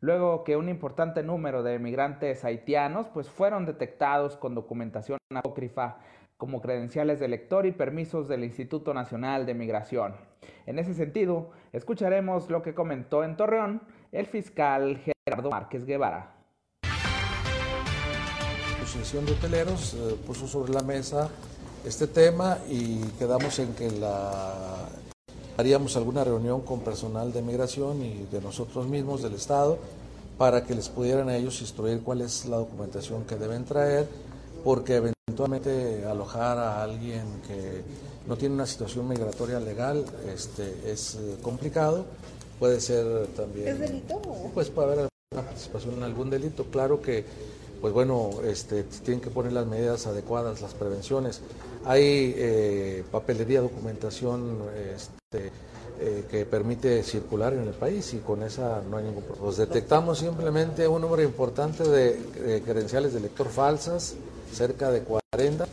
luego 0.00 0.44
que 0.44 0.56
un 0.56 0.68
importante 0.68 1.22
número 1.22 1.62
de 1.62 1.78
migrantes 1.78 2.44
haitianos 2.44 3.08
pues 3.08 3.28
fueron 3.28 3.66
detectados 3.66 4.36
con 4.36 4.54
documentación 4.54 5.18
apócrifa 5.34 5.98
como 6.38 6.62
credenciales 6.62 7.18
de 7.18 7.26
lector 7.26 7.66
y 7.66 7.72
permisos 7.72 8.28
del 8.28 8.44
Instituto 8.44 8.94
Nacional 8.94 9.44
de 9.44 9.54
Migración. 9.54 10.14
En 10.66 10.78
ese 10.78 10.94
sentido, 10.94 11.50
escucharemos 11.72 12.48
lo 12.48 12.62
que 12.62 12.74
comentó 12.74 13.24
en 13.24 13.36
Torreón 13.36 13.82
el 14.12 14.26
fiscal 14.26 15.02
Gerardo 15.26 15.50
Márquez 15.50 15.84
Guevara. 15.84 16.36
La 16.84 18.84
Asociación 18.84 19.26
de 19.26 19.32
Hoteleros 19.32 19.94
eh, 19.94 20.16
puso 20.24 20.46
sobre 20.46 20.72
la 20.72 20.82
mesa 20.82 21.28
este 21.84 22.06
tema 22.06 22.58
y 22.68 23.00
quedamos 23.18 23.58
en 23.58 23.74
que 23.74 23.90
la 23.90 24.88
haríamos 25.56 25.96
alguna 25.96 26.22
reunión 26.22 26.60
con 26.60 26.80
personal 26.80 27.32
de 27.32 27.42
migración 27.42 28.00
y 28.02 28.26
de 28.30 28.40
nosotros 28.40 28.86
mismos, 28.86 29.22
del 29.22 29.34
Estado, 29.34 29.76
para 30.38 30.62
que 30.62 30.76
les 30.76 30.88
pudieran 30.88 31.28
a 31.28 31.36
ellos 31.36 31.60
instruir 31.60 32.00
cuál 32.02 32.20
es 32.20 32.46
la 32.46 32.58
documentación 32.58 33.24
que 33.24 33.34
deben 33.34 33.64
traer, 33.64 34.06
porque 34.64 34.96
eventualmente 34.96 36.04
alojar 36.04 36.58
a 36.58 36.82
alguien 36.82 37.22
que 37.46 37.82
no 38.26 38.36
tiene 38.36 38.54
una 38.54 38.66
situación 38.66 39.08
migratoria 39.08 39.60
legal 39.60 40.04
este, 40.32 40.90
es 40.90 41.14
eh, 41.14 41.36
complicado, 41.42 42.04
puede 42.58 42.80
ser 42.80 43.28
también... 43.28 43.68
¿Es 43.68 43.78
delito? 43.78 44.20
Pues 44.52 44.68
puede 44.70 44.88
haber 44.88 44.98
alguna 44.98 45.48
participación 45.48 45.94
en 45.94 46.02
algún 46.02 46.30
delito, 46.30 46.64
claro 46.64 47.00
que 47.00 47.24
pues 47.80 47.94
bueno, 47.94 48.30
este, 48.44 48.82
tienen 48.82 49.20
que 49.20 49.30
poner 49.30 49.52
las 49.52 49.66
medidas 49.66 50.06
adecuadas, 50.06 50.60
las 50.60 50.74
prevenciones. 50.74 51.40
Hay 51.84 52.34
eh, 52.36 53.04
papelería, 53.10 53.60
documentación 53.60 54.58
este, 54.96 55.52
eh, 56.00 56.24
que 56.30 56.44
permite 56.44 57.02
circular 57.02 57.52
en 57.52 57.60
el 57.60 57.74
país 57.74 58.14
y 58.14 58.18
con 58.18 58.42
esa 58.42 58.82
no 58.88 58.96
hay 58.96 59.04
ningún 59.04 59.22
problema. 59.22 59.46
Pues 59.46 59.58
detectamos 59.58 60.18
simplemente 60.18 60.88
un 60.88 61.02
número 61.02 61.22
importante 61.22 61.84
de, 61.84 62.62
credenciales 62.64 63.14
de 63.14 63.20
lector 63.20 63.48
falsas, 63.48 64.14
cerca 64.52 64.90
de 64.90 65.02
40, 65.02 65.66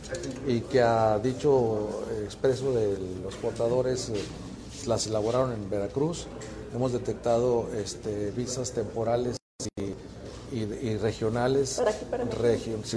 y 0.46 0.60
que 0.60 0.82
a 0.82 1.18
dicho 1.18 1.88
expreso 2.24 2.72
de 2.72 2.96
los 3.22 3.34
portadores 3.36 4.10
eh, 4.10 4.14
las 4.86 5.06
elaboraron 5.06 5.52
en 5.52 5.68
Veracruz. 5.68 6.26
Hemos 6.74 6.92
detectado 6.92 7.68
este, 7.74 8.30
visas 8.32 8.72
temporales 8.72 9.36
y, 10.52 10.96
regionales, 10.96 11.82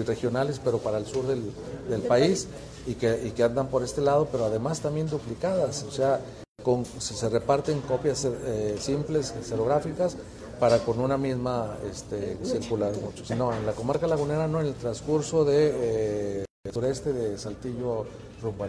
regionales, 0.05 0.61
pero 0.63 0.77
para 0.80 0.97
el 0.97 1.05
sur 1.05 1.25
del, 1.27 2.01
país 2.01 2.47
y 2.86 2.95
que, 2.95 3.27
y 3.27 3.32
que 3.32 3.43
andan 3.43 3.67
por 3.67 3.84
este 3.84 4.01
lado, 4.01 4.27
pero 4.32 4.45
además 4.45 4.82
también 4.82 5.09
duplicadas, 5.09 5.84
o 5.84 5.91
sea, 5.91 6.19
con, 6.63 6.86
se 6.86 7.30
reparten 7.30 7.82
copias 7.82 8.25
eh, 8.25 8.75
simples, 8.80 9.34
xerográficas, 9.43 10.15
para 10.60 10.80
con 10.80 10.99
una 10.99 11.18
misma 11.18 11.78
este, 11.89 12.38
circular 12.43 12.93
muchos. 13.01 13.30
No, 13.32 13.53
en 13.53 13.66
la 13.66 13.72
comarca 13.72 14.07
lagunera 14.07 14.47
no, 14.47 14.60
en 14.60 14.68
el 14.68 14.76
transcurso 14.76 15.45
de 15.45 16.43
eh, 16.43 16.45
sureste 16.72 17.14
de 17.14 17.38
Saltillo 17.38 18.05
rumbo. 18.41 18.66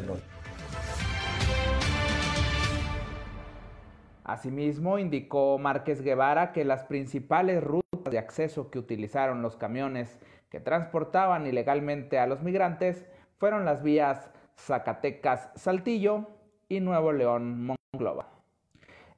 Asimismo, 4.24 4.98
indicó 4.98 5.58
Márquez 5.58 6.02
Guevara 6.02 6.52
que 6.52 6.64
las 6.64 6.84
principales 6.84 7.64
rutas 7.64 8.12
de 8.12 8.18
acceso 8.18 8.70
que 8.70 8.78
utilizaron 8.78 9.42
los 9.42 9.56
camiones 9.56 10.20
que 10.50 10.60
transportaban 10.60 11.46
ilegalmente 11.46 12.18
a 12.18 12.26
los 12.26 12.42
migrantes 12.42 13.04
fueron 13.38 13.64
las 13.64 13.82
vías 13.82 14.30
Zacatecas-Saltillo 14.56 16.26
y 16.68 16.80
Nuevo 16.80 17.12
León-Monclova. 17.12 18.39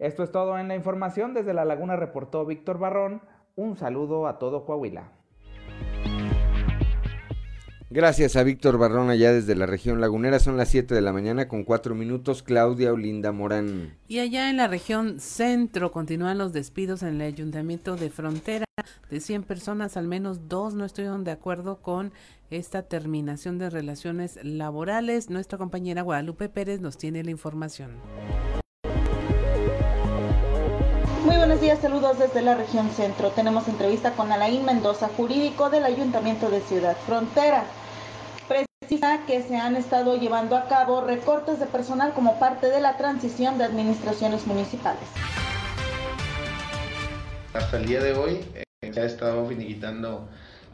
Esto 0.02 0.24
es 0.24 0.32
todo 0.32 0.58
en 0.58 0.66
la 0.66 0.74
información. 0.74 1.32
Desde 1.32 1.54
La 1.54 1.64
Laguna 1.64 1.94
reportó 1.94 2.44
Víctor 2.44 2.76
Barrón. 2.76 3.22
Un 3.54 3.76
saludo 3.76 4.26
a 4.26 4.40
todo 4.40 4.64
Coahuila. 4.64 5.12
Gracias 7.88 8.34
a 8.34 8.42
Víctor 8.42 8.78
Barrón 8.78 9.10
allá 9.10 9.32
desde 9.32 9.54
la 9.54 9.66
región 9.66 10.00
lagunera. 10.00 10.40
Son 10.40 10.56
las 10.56 10.70
7 10.70 10.92
de 10.92 11.02
la 11.02 11.12
mañana 11.12 11.46
con 11.46 11.62
4 11.62 11.94
minutos. 11.94 12.42
Claudia 12.42 12.92
Olinda 12.92 13.30
Morán. 13.30 13.96
Y 14.08 14.18
allá 14.18 14.50
en 14.50 14.56
la 14.56 14.66
región 14.66 15.20
centro 15.20 15.92
continúan 15.92 16.36
los 16.36 16.52
despidos 16.52 17.04
en 17.04 17.20
el 17.20 17.20
ayuntamiento 17.20 17.94
de 17.94 18.10
Frontera. 18.10 18.64
De 19.08 19.20
100 19.20 19.44
personas, 19.44 19.96
al 19.96 20.08
menos 20.08 20.48
dos 20.48 20.74
no 20.74 20.84
estuvieron 20.84 21.22
de 21.22 21.30
acuerdo 21.30 21.80
con 21.80 22.12
esta 22.50 22.82
terminación 22.82 23.58
de 23.58 23.70
relaciones 23.70 24.40
laborales. 24.42 25.30
Nuestra 25.30 25.58
compañera 25.58 26.02
Guadalupe 26.02 26.48
Pérez 26.48 26.80
nos 26.80 26.98
tiene 26.98 27.22
la 27.22 27.30
información. 27.30 27.92
Muy 31.24 31.36
buenos 31.36 31.60
días, 31.60 31.78
saludos 31.78 32.18
desde 32.18 32.42
la 32.42 32.56
región 32.56 32.90
centro. 32.90 33.30
Tenemos 33.30 33.68
entrevista 33.68 34.12
con 34.12 34.32
Alain 34.32 34.64
Mendoza, 34.64 35.08
jurídico 35.16 35.70
del 35.70 35.84
Ayuntamiento 35.84 36.50
de 36.50 36.60
Ciudad 36.60 36.96
Frontera 37.06 37.64
precisa 38.48 39.20
que 39.26 39.42
se 39.42 39.56
han 39.56 39.76
estado 39.76 40.16
llevando 40.16 40.56
a 40.56 40.66
cabo 40.66 41.00
recortes 41.00 41.60
de 41.60 41.66
personal 41.66 42.12
como 42.12 42.38
parte 42.38 42.68
de 42.68 42.80
la 42.80 42.96
transición 42.96 43.56
de 43.56 43.64
administraciones 43.64 44.46
municipales. 44.46 45.02
Hasta 47.54 47.76
el 47.78 47.86
día 47.86 48.02
de 48.02 48.14
hoy 48.14 48.40
eh, 48.54 48.92
se 48.92 49.00
ha 49.00 49.04
estado 49.04 49.46
finiquitando 49.46 50.28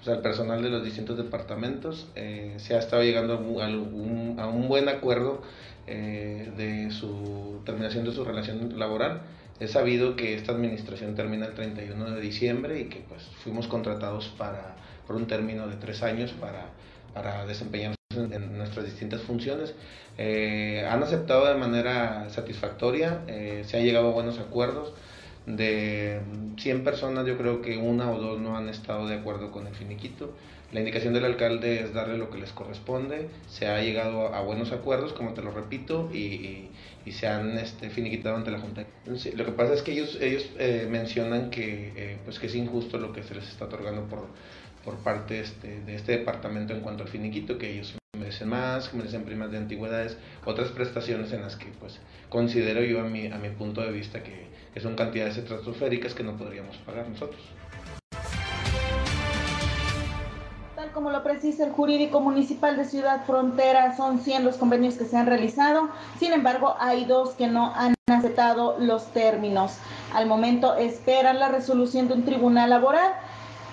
el 0.07 0.21
personal 0.21 0.63
de 0.63 0.71
los 0.71 0.83
distintos 0.83 1.19
departamentos, 1.19 2.09
eh, 2.15 2.55
se 2.57 2.75
ha 2.75 2.79
estado 2.79 3.03
llegando 3.03 3.35
a 3.35 3.37
un, 3.37 4.37
a 4.39 4.47
un 4.47 4.67
buen 4.67 4.89
acuerdo 4.89 5.43
eh, 5.87 6.51
de 6.57 6.91
su 6.91 7.61
terminación 7.67 8.05
de 8.05 8.13
su 8.13 8.25
relación 8.25 8.79
laboral. 8.79 9.21
Es 9.61 9.73
sabido 9.73 10.17
que 10.17 10.35
esta 10.35 10.53
administración 10.53 11.15
termina 11.15 11.47
el 11.47 11.55
31 11.55 12.11
de 12.13 12.21
diciembre 12.21 12.81
y 12.81 12.85
que 12.85 13.01
pues 13.09 13.23
fuimos 13.43 13.67
contratados 13.67 14.29
para, 14.39 14.77
por 15.07 15.17
un 15.17 15.27
término 15.27 15.67
de 15.67 15.77
tres 15.77 16.03
años 16.03 16.33
para 16.33 16.67
para 17.15 17.47
desempeñarnos 17.47 17.99
en, 18.13 18.57
nuestras 18.57 18.87
distintas 18.87 19.23
funciones. 19.23 19.75
Eh, 20.17 20.87
han 20.89 21.03
aceptado 21.03 21.47
de 21.47 21.55
manera 21.55 22.29
satisfactoria, 22.31 23.23
eh, 23.27 23.63
se 23.67 23.77
ha 23.77 23.81
llegado 23.81 24.09
a 24.09 24.13
buenos 24.13 24.39
acuerdos. 24.39 24.93
De 25.47 26.21
100 26.59 26.85
personas 26.85 27.27
yo 27.27 27.39
creo 27.39 27.63
que 27.63 27.79
una 27.79 28.11
o 28.11 28.21
dos 28.21 28.39
no 28.39 28.57
han 28.57 28.69
estado 28.69 29.07
de 29.09 29.15
acuerdo 29.15 29.51
con 29.51 29.67
el 29.67 29.75
finiquito. 29.75 30.35
La 30.73 30.81
indicación 30.81 31.15
del 31.15 31.25
alcalde 31.25 31.81
es 31.81 31.95
darle 31.95 32.19
lo 32.19 32.29
que 32.29 32.37
les 32.37 32.53
corresponde. 32.53 33.31
Se 33.49 33.67
ha 33.67 33.81
llegado 33.81 34.35
a, 34.35 34.43
buenos 34.43 34.73
acuerdos, 34.73 35.15
como 35.15 35.33
te 35.33 35.41
lo 35.41 35.51
repito, 35.51 36.11
y, 36.13 36.19
y, 36.19 36.68
se 37.13 37.27
han 37.27 37.59
este, 37.59 37.91
finiquitado 37.91 38.37
ante 38.37 38.51
la 38.51 38.59
Junta. 38.59 38.85
lo 39.07 39.45
que 39.45 39.53
pasa 39.53 39.75
es 39.75 39.83
que 39.83 39.93
ellos, 39.93 40.19
ellos 40.21 40.49
eh, 40.59 40.87
mencionan 40.91 41.51
que, 41.51 42.19
pues 42.25 42.39
que 42.39 42.47
es 42.47 42.55
injusto 42.55 42.99
lo 42.99 43.13
que 43.13 43.23
se 43.23 43.35
les 43.35 43.49
está 43.49 43.67
otorgando 43.67 44.05
por, 44.09 44.27
por 44.85 44.97
parte 44.99 45.41
este, 45.41 45.81
de 45.81 45.95
este 45.95 46.13
departamento 46.13 46.73
en 46.73 46.81
cuanto 46.81 47.03
al 47.03 47.09
finiquito, 47.09 47.59
que 47.59 47.71
ellos 47.71 47.95
merecen 48.19 48.49
más, 48.49 48.89
que 48.89 48.97
merecen 48.97 49.25
primas 49.25 49.51
de 49.51 49.59
antigüedades, 49.59 50.17
otras 50.45 50.71
prestaciones 50.71 51.33
en 51.33 51.43
las 51.43 51.57
que 51.57 51.67
pues 51.79 51.99
considero 52.29 52.83
yo 52.83 53.01
a 53.01 53.05
mi, 53.05 53.27
a 53.27 53.39
mi 53.39 53.51
punto 53.51 53.81
de 53.81 53.93
vista 53.93 54.23
que, 54.23 54.49
son 54.81 54.95
cantidades 54.95 55.37
estratosféricas 55.37 56.15
que 56.15 56.23
no 56.23 56.37
podríamos 56.37 56.77
pagar 56.79 57.09
nosotros. 57.09 57.43
Como 60.95 61.11
lo 61.11 61.23
precisa 61.23 61.65
el 61.65 61.73
jurídico 61.73 62.21
municipal 62.21 62.77
de 62.77 62.85
Ciudad 62.85 63.25
Frontera, 63.25 63.97
son 63.97 64.21
100 64.21 64.45
los 64.45 64.57
convenios 64.57 64.95
que 64.95 65.05
se 65.05 65.17
han 65.17 65.27
realizado, 65.27 65.91
sin 66.19 66.33
embargo 66.33 66.75
hay 66.79 67.05
dos 67.05 67.31
que 67.31 67.47
no 67.47 67.73
han 67.75 67.95
aceptado 68.07 68.77
los 68.79 69.13
términos. 69.13 69.77
Al 70.13 70.27
momento 70.27 70.77
esperan 70.77 71.39
la 71.39 71.49
resolución 71.49 72.09
de 72.09 72.15
un 72.15 72.25
tribunal 72.25 72.71
laboral 72.71 73.13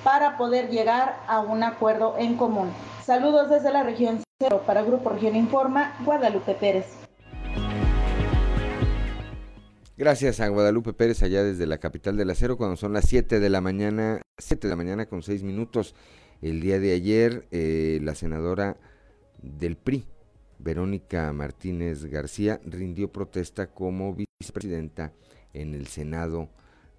para 0.03 0.37
poder 0.37 0.69
llegar 0.69 1.17
a 1.27 1.39
un 1.39 1.63
acuerdo 1.63 2.15
en 2.17 2.37
común. 2.37 2.69
Saludos 3.03 3.49
desde 3.49 3.71
la 3.71 3.83
región 3.83 4.21
cero 4.39 4.61
para 4.65 4.83
Grupo 4.83 5.09
Región 5.09 5.35
Informa, 5.35 5.95
Guadalupe 6.05 6.53
Pérez. 6.53 6.85
Gracias 9.97 10.41
a 10.41 10.49
Guadalupe 10.49 10.91
Pérez 10.91 11.23
allá 11.23 11.43
desde 11.43 11.65
la 11.65 11.77
capital 11.77 12.17
del 12.17 12.29
acero 12.29 12.57
cuando 12.57 12.75
son 12.75 12.91
las 12.91 13.05
7 13.05 13.39
de 13.39 13.49
la 13.49 13.61
mañana, 13.61 14.21
7 14.37 14.67
de 14.67 14.71
la 14.71 14.75
mañana 14.75 15.05
con 15.05 15.23
6 15.23 15.43
minutos. 15.43 15.95
El 16.45 16.61
día 16.61 16.79
de 16.79 16.93
ayer 16.93 17.47
eh, 17.49 17.97
la 18.03 18.13
senadora 18.13 18.77
del 19.41 19.77
PRI, 19.77 20.05
Verónica 20.59 21.33
Martínez 21.33 22.05
García, 22.05 22.61
rindió 22.63 23.11
protesta 23.11 23.73
como 23.73 24.13
vicepresidenta 24.13 25.11
en 25.53 25.73
el 25.73 25.87
Senado 25.87 26.51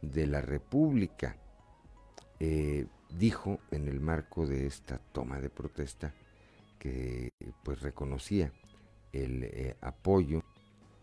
de 0.03 0.27
la 0.27 0.41
República. 0.41 1.37
Eh, 2.41 2.87
dijo 3.17 3.61
en 3.71 3.87
el 3.87 4.01
marco 4.01 4.49
de 4.49 4.67
esta 4.67 4.99
toma 5.13 5.39
de 5.39 5.49
protesta 5.49 6.13
que 6.81 7.29
pues 7.63 7.83
reconocía 7.83 8.53
el 9.13 9.45
eh, 9.45 9.77
apoyo 9.81 10.43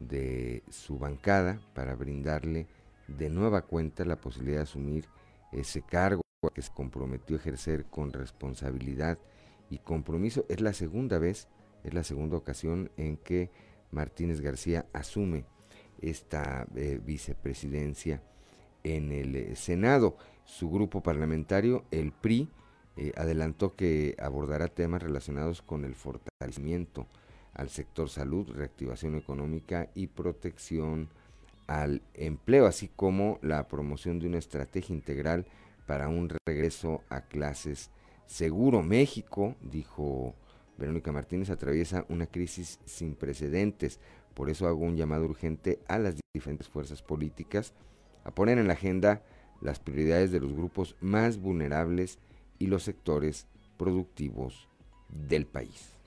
de 0.02 0.64
su 0.70 1.00
bancada 1.00 1.62
para 1.74 1.96
brindarle 1.96 2.68
de 3.08 3.30
nueva 3.30 3.62
cuenta 3.62 4.04
la 4.04 4.20
posibilidad 4.20 4.58
de 4.58 4.64
asumir 4.64 5.06
ese 5.54 5.82
cargo 5.82 6.23
que 6.50 6.62
se 6.62 6.74
comprometió 6.74 7.36
a 7.36 7.40
ejercer 7.40 7.86
con 7.86 8.12
responsabilidad 8.12 9.18
y 9.70 9.80
compromiso. 9.80 10.46
Es 10.50 10.62
la 10.62 10.74
segunda 10.74 11.20
vez, 11.20 11.48
es 11.84 11.94
la 11.94 12.04
segunda 12.04 12.38
ocasión 12.38 12.92
en 12.98 13.18
que 13.18 13.52
Martínez 13.92 14.42
García 14.42 14.86
asume 14.94 15.46
esta 16.02 16.68
eh, 16.76 17.00
vicepresidencia 17.04 18.22
en 18.84 19.12
el 19.12 19.36
eh, 19.36 19.56
Senado. 19.56 20.18
Su 20.46 20.70
grupo 20.70 21.02
parlamentario, 21.02 21.86
el 21.92 22.12
PRI, 22.12 22.50
eh, 22.96 23.12
adelantó 23.16 23.76
que 23.76 24.16
abordará 24.20 24.68
temas 24.68 25.02
relacionados 25.02 25.62
con 25.62 25.86
el 25.86 25.96
fortalecimiento 25.96 27.08
al 27.54 27.70
sector 27.70 28.10
salud, 28.10 28.50
reactivación 28.50 29.16
económica 29.16 29.90
y 29.96 30.08
protección 30.08 31.10
al 31.68 32.02
empleo, 32.14 32.66
así 32.66 32.90
como 32.90 33.40
la 33.42 33.68
promoción 33.68 34.20
de 34.20 34.28
una 34.28 34.38
estrategia 34.38 34.94
integral 34.94 35.46
para 35.86 36.08
un 36.08 36.32
regreso 36.46 37.04
a 37.10 37.22
clases 37.22 37.92
seguro. 38.26 38.82
México, 38.82 39.56
dijo 39.62 40.36
Verónica 40.78 41.12
Martínez, 41.12 41.50
atraviesa 41.50 42.06
una 42.10 42.26
crisis 42.26 42.80
sin 42.86 43.16
precedentes. 43.16 44.00
Por 44.34 44.50
eso 44.50 44.68
hago 44.68 44.82
un 44.82 44.98
llamado 44.98 45.26
urgente 45.26 45.80
a 45.88 46.00
las 46.00 46.16
diferentes 46.34 46.68
fuerzas 46.68 47.02
políticas 47.02 47.74
a 48.24 48.32
poner 48.34 48.58
en 48.58 48.68
la 48.68 48.74
agenda 48.74 49.22
las 49.62 49.80
prioridades 49.80 50.32
de 50.32 50.40
los 50.40 50.54
grupos 50.54 50.96
más 51.00 51.38
vulnerables 51.38 52.20
y 52.60 52.68
los 52.68 52.84
sectores 52.84 53.48
productivos 53.78 54.68
del 55.10 55.46
país. 55.46 56.03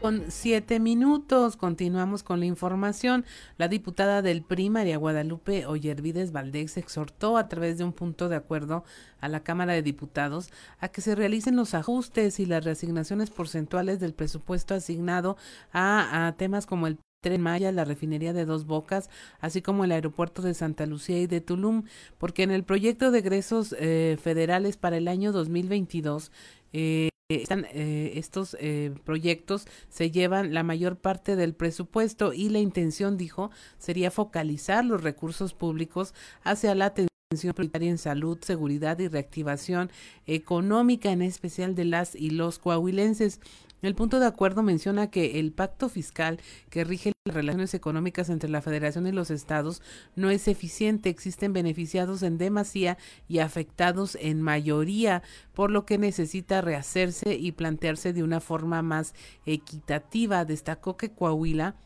Con 0.00 0.30
siete 0.30 0.80
minutos. 0.80 1.56
Continuamos 1.56 2.22
con 2.22 2.40
la 2.40 2.46
información. 2.46 3.24
La 3.58 3.68
diputada 3.68 4.22
del 4.22 4.42
PRI, 4.42 4.70
María 4.70 4.96
Guadalupe 4.98 5.66
Ollervides 5.66 6.32
Valdés, 6.32 6.76
exhortó 6.76 7.36
a 7.36 7.48
través 7.48 7.78
de 7.78 7.84
un 7.84 7.92
punto 7.92 8.28
de 8.28 8.36
acuerdo 8.36 8.84
a 9.20 9.28
la 9.28 9.40
Cámara 9.40 9.72
de 9.72 9.82
Diputados 9.82 10.50
a 10.78 10.88
que 10.88 11.00
se 11.00 11.14
realicen 11.14 11.56
los 11.56 11.74
ajustes 11.74 12.40
y 12.40 12.46
las 12.46 12.64
reasignaciones 12.64 13.30
porcentuales 13.30 14.00
del 14.00 14.14
presupuesto 14.14 14.74
asignado 14.74 15.36
a, 15.72 16.26
a 16.26 16.36
temas 16.36 16.66
como 16.66 16.86
el 16.86 16.98
Tren 17.22 17.40
Maya, 17.40 17.72
la 17.72 17.84
refinería 17.84 18.32
de 18.32 18.44
Dos 18.44 18.66
Bocas, 18.66 19.10
así 19.40 19.62
como 19.62 19.84
el 19.84 19.92
aeropuerto 19.92 20.42
de 20.42 20.54
Santa 20.54 20.86
Lucía 20.86 21.20
y 21.20 21.26
de 21.26 21.40
Tulum, 21.40 21.84
porque 22.18 22.44
en 22.44 22.52
el 22.52 22.62
proyecto 22.62 23.10
de 23.10 23.18
egresos 23.18 23.74
eh, 23.80 24.16
federales 24.22 24.76
para 24.76 24.96
el 24.96 25.08
año 25.08 25.32
2022 25.32 26.30
eh, 26.72 27.08
están, 27.28 27.66
eh, 27.72 28.12
estos 28.14 28.56
eh, 28.60 28.94
proyectos 29.04 29.66
se 29.88 30.12
llevan 30.12 30.54
la 30.54 30.62
mayor 30.62 30.96
parte 30.96 31.34
del 31.34 31.54
presupuesto 31.54 32.32
y 32.32 32.50
la 32.50 32.60
intención, 32.60 33.16
dijo, 33.16 33.50
sería 33.78 34.12
focalizar 34.12 34.84
los 34.84 35.02
recursos 35.02 35.52
públicos 35.52 36.14
hacia 36.44 36.76
la 36.76 36.86
atención 36.86 37.52
prioritaria 37.52 37.90
en 37.90 37.98
salud, 37.98 38.38
seguridad 38.42 39.00
y 39.00 39.08
reactivación 39.08 39.90
económica, 40.26 41.10
en 41.10 41.22
especial 41.22 41.74
de 41.74 41.84
las 41.84 42.14
y 42.14 42.30
los 42.30 42.60
coahuilenses. 42.60 43.40
El 43.82 43.94
punto 43.94 44.18
de 44.18 44.26
acuerdo 44.26 44.62
menciona 44.62 45.10
que 45.10 45.38
el 45.38 45.52
pacto 45.52 45.88
fiscal 45.88 46.40
que 46.70 46.84
rige 46.84 47.12
las 47.26 47.34
relaciones 47.34 47.74
económicas 47.74 48.30
entre 48.30 48.48
la 48.48 48.62
Federación 48.62 49.06
y 49.06 49.12
los 49.12 49.30
estados 49.30 49.82
no 50.14 50.30
es 50.30 50.48
eficiente, 50.48 51.10
existen 51.10 51.52
beneficiados 51.52 52.22
en 52.22 52.38
demasía 52.38 52.96
y 53.28 53.40
afectados 53.40 54.16
en 54.20 54.40
mayoría, 54.40 55.22
por 55.52 55.70
lo 55.70 55.84
que 55.84 55.98
necesita 55.98 56.62
rehacerse 56.62 57.34
y 57.34 57.52
plantearse 57.52 58.12
de 58.12 58.22
una 58.22 58.40
forma 58.40 58.80
más 58.82 59.14
equitativa. 59.44 60.44
Destacó 60.44 60.96
que 60.96 61.10
Coahuila 61.10 61.76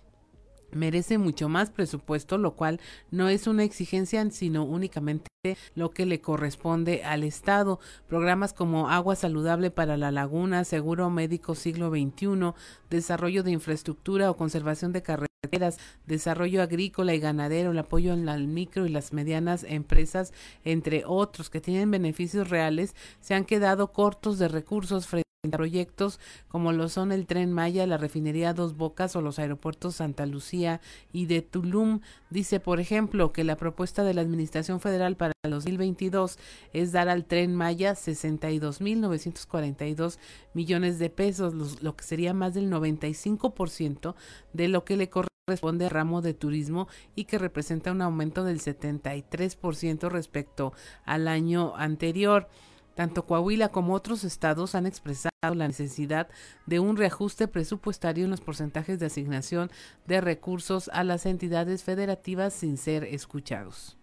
merece 0.72 1.18
mucho 1.18 1.48
más 1.48 1.70
presupuesto, 1.70 2.38
lo 2.38 2.54
cual 2.54 2.80
no 3.10 3.28
es 3.28 3.46
una 3.46 3.64
exigencia, 3.64 4.28
sino 4.30 4.64
únicamente 4.64 5.30
lo 5.74 5.90
que 5.90 6.04
le 6.04 6.20
corresponde 6.20 7.02
al 7.04 7.24
Estado. 7.24 7.80
Programas 8.08 8.52
como 8.52 8.90
Agua 8.90 9.16
Saludable 9.16 9.70
para 9.70 9.96
la 9.96 10.10
Laguna, 10.10 10.64
Seguro 10.64 11.08
Médico 11.08 11.54
Siglo 11.54 11.90
XXI, 11.90 12.52
Desarrollo 12.90 13.42
de 13.42 13.52
Infraestructura 13.52 14.30
o 14.30 14.36
Conservación 14.36 14.92
de 14.92 15.02
Carreteras, 15.02 15.78
Desarrollo 16.06 16.62
Agrícola 16.62 17.14
y 17.14 17.20
Ganadero, 17.20 17.70
el 17.70 17.78
apoyo 17.78 18.12
al 18.12 18.46
micro 18.48 18.84
y 18.84 18.90
las 18.90 19.12
medianas 19.12 19.64
empresas, 19.64 20.34
entre 20.64 21.04
otros 21.06 21.48
que 21.48 21.60
tienen 21.62 21.90
beneficios 21.90 22.50
reales, 22.50 22.94
se 23.20 23.34
han 23.34 23.44
quedado 23.44 23.92
cortos 23.92 24.38
de 24.38 24.48
recursos 24.48 25.06
frente 25.06 25.29
proyectos 25.48 26.20
como 26.48 26.72
lo 26.72 26.90
son 26.90 27.12
el 27.12 27.26
tren 27.26 27.50
Maya, 27.50 27.86
la 27.86 27.96
refinería 27.96 28.52
Dos 28.52 28.76
Bocas 28.76 29.16
o 29.16 29.22
los 29.22 29.38
aeropuertos 29.38 29.96
Santa 29.96 30.26
Lucía 30.26 30.82
y 31.12 31.24
de 31.26 31.40
Tulum. 31.40 32.00
Dice, 32.28 32.60
por 32.60 32.78
ejemplo, 32.78 33.32
que 33.32 33.42
la 33.42 33.56
propuesta 33.56 34.04
de 34.04 34.12
la 34.12 34.20
Administración 34.20 34.80
Federal 34.80 35.16
para 35.16 35.32
el 35.42 35.52
2022 35.52 36.38
es 36.74 36.92
dar 36.92 37.08
al 37.08 37.24
tren 37.24 37.54
Maya 37.54 37.92
62.942 37.92 40.18
millones 40.52 40.98
de 40.98 41.08
pesos, 41.08 41.80
lo 41.80 41.96
que 41.96 42.04
sería 42.04 42.34
más 42.34 42.52
del 42.52 42.70
95% 42.70 44.14
de 44.52 44.68
lo 44.68 44.84
que 44.84 44.98
le 44.98 45.08
corresponde 45.08 45.86
al 45.86 45.90
ramo 45.90 46.20
de 46.20 46.34
turismo 46.34 46.86
y 47.14 47.24
que 47.24 47.38
representa 47.38 47.92
un 47.92 48.02
aumento 48.02 48.44
del 48.44 48.60
73% 48.60 50.10
respecto 50.10 50.74
al 51.06 51.28
año 51.28 51.74
anterior. 51.76 52.46
Tanto 52.94 53.24
Coahuila 53.26 53.68
como 53.68 53.94
otros 53.94 54.24
estados 54.24 54.74
han 54.74 54.86
expresado 54.86 55.30
la 55.42 55.66
necesidad 55.66 56.28
de 56.66 56.80
un 56.80 56.96
reajuste 56.96 57.48
presupuestario 57.48 58.24
en 58.24 58.30
los 58.30 58.40
porcentajes 58.40 58.98
de 58.98 59.06
asignación 59.06 59.70
de 60.06 60.20
recursos 60.20 60.90
a 60.92 61.04
las 61.04 61.26
entidades 61.26 61.82
federativas 61.82 62.52
sin 62.52 62.76
ser 62.76 63.04
escuchados. 63.04 63.96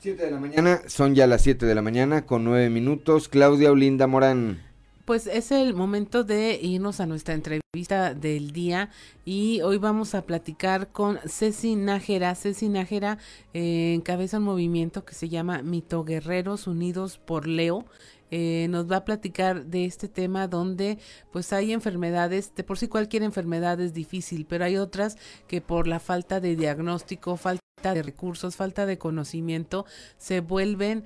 Siete 0.00 0.24
de 0.24 0.30
la 0.30 0.40
mañana, 0.40 0.80
son 0.86 1.14
ya 1.14 1.26
las 1.26 1.42
7 1.42 1.66
de 1.66 1.74
la 1.74 1.82
mañana 1.82 2.24
con 2.24 2.42
nueve 2.42 2.70
minutos. 2.70 3.28
Claudia 3.28 3.70
Olinda 3.70 4.06
Morán 4.06 4.69
pues 5.10 5.26
es 5.26 5.50
el 5.50 5.74
momento 5.74 6.22
de 6.22 6.60
irnos 6.62 7.00
a 7.00 7.06
nuestra 7.06 7.34
entrevista 7.34 8.14
del 8.14 8.52
día 8.52 8.90
y 9.24 9.60
hoy 9.60 9.76
vamos 9.76 10.14
a 10.14 10.22
platicar 10.22 10.92
con 10.92 11.18
Ceci 11.26 11.74
Nájera. 11.74 12.32
Ceci 12.36 12.68
Nájera 12.68 13.18
eh, 13.52 13.92
encabeza 13.92 14.38
un 14.38 14.44
movimiento 14.44 15.04
que 15.04 15.14
se 15.14 15.28
llama 15.28 15.62
Mito 15.62 16.04
Guerreros 16.04 16.68
Unidos 16.68 17.18
por 17.18 17.48
Leo. 17.48 17.86
Eh, 18.30 18.68
nos 18.70 18.88
va 18.88 18.98
a 18.98 19.04
platicar 19.04 19.66
de 19.66 19.84
este 19.84 20.06
tema 20.06 20.46
donde 20.46 21.00
pues 21.32 21.52
hay 21.52 21.72
enfermedades, 21.72 22.54
de 22.54 22.62
por 22.62 22.78
sí 22.78 22.86
cualquier 22.86 23.24
enfermedad 23.24 23.80
es 23.80 23.92
difícil, 23.92 24.46
pero 24.48 24.64
hay 24.64 24.76
otras 24.76 25.18
que 25.48 25.60
por 25.60 25.88
la 25.88 25.98
falta 25.98 26.38
de 26.38 26.54
diagnóstico, 26.54 27.36
falta 27.36 27.60
de 27.82 28.04
recursos, 28.04 28.54
falta 28.54 28.86
de 28.86 28.96
conocimiento, 28.96 29.86
se 30.18 30.38
vuelven 30.38 31.02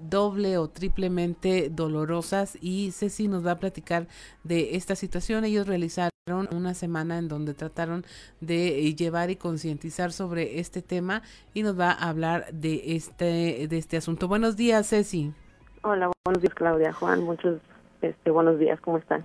doble 0.00 0.58
o 0.58 0.68
triplemente 0.68 1.70
dolorosas 1.70 2.58
y 2.60 2.90
Ceci 2.92 3.28
nos 3.28 3.46
va 3.46 3.52
a 3.52 3.58
platicar 3.58 4.06
de 4.44 4.76
esta 4.76 4.96
situación. 4.96 5.44
Ellos 5.44 5.66
realizaron 5.66 6.12
una 6.50 6.74
semana 6.74 7.18
en 7.18 7.28
donde 7.28 7.54
trataron 7.54 8.04
de 8.40 8.80
eh, 8.80 8.94
llevar 8.94 9.30
y 9.30 9.36
concientizar 9.36 10.12
sobre 10.12 10.60
este 10.60 10.82
tema 10.82 11.22
y 11.54 11.62
nos 11.62 11.78
va 11.78 11.90
a 11.90 12.08
hablar 12.08 12.46
de 12.52 12.96
este 12.96 13.66
de 13.68 13.78
este 13.78 13.96
asunto. 13.96 14.28
Buenos 14.28 14.56
días, 14.56 14.88
Ceci. 14.88 15.32
Hola, 15.82 16.10
buenos 16.24 16.42
días, 16.42 16.54
Claudia, 16.54 16.92
Juan, 16.92 17.22
muchos 17.22 17.60
este 18.02 18.30
buenos 18.30 18.58
días, 18.58 18.80
¿cómo 18.80 18.98
están? 18.98 19.24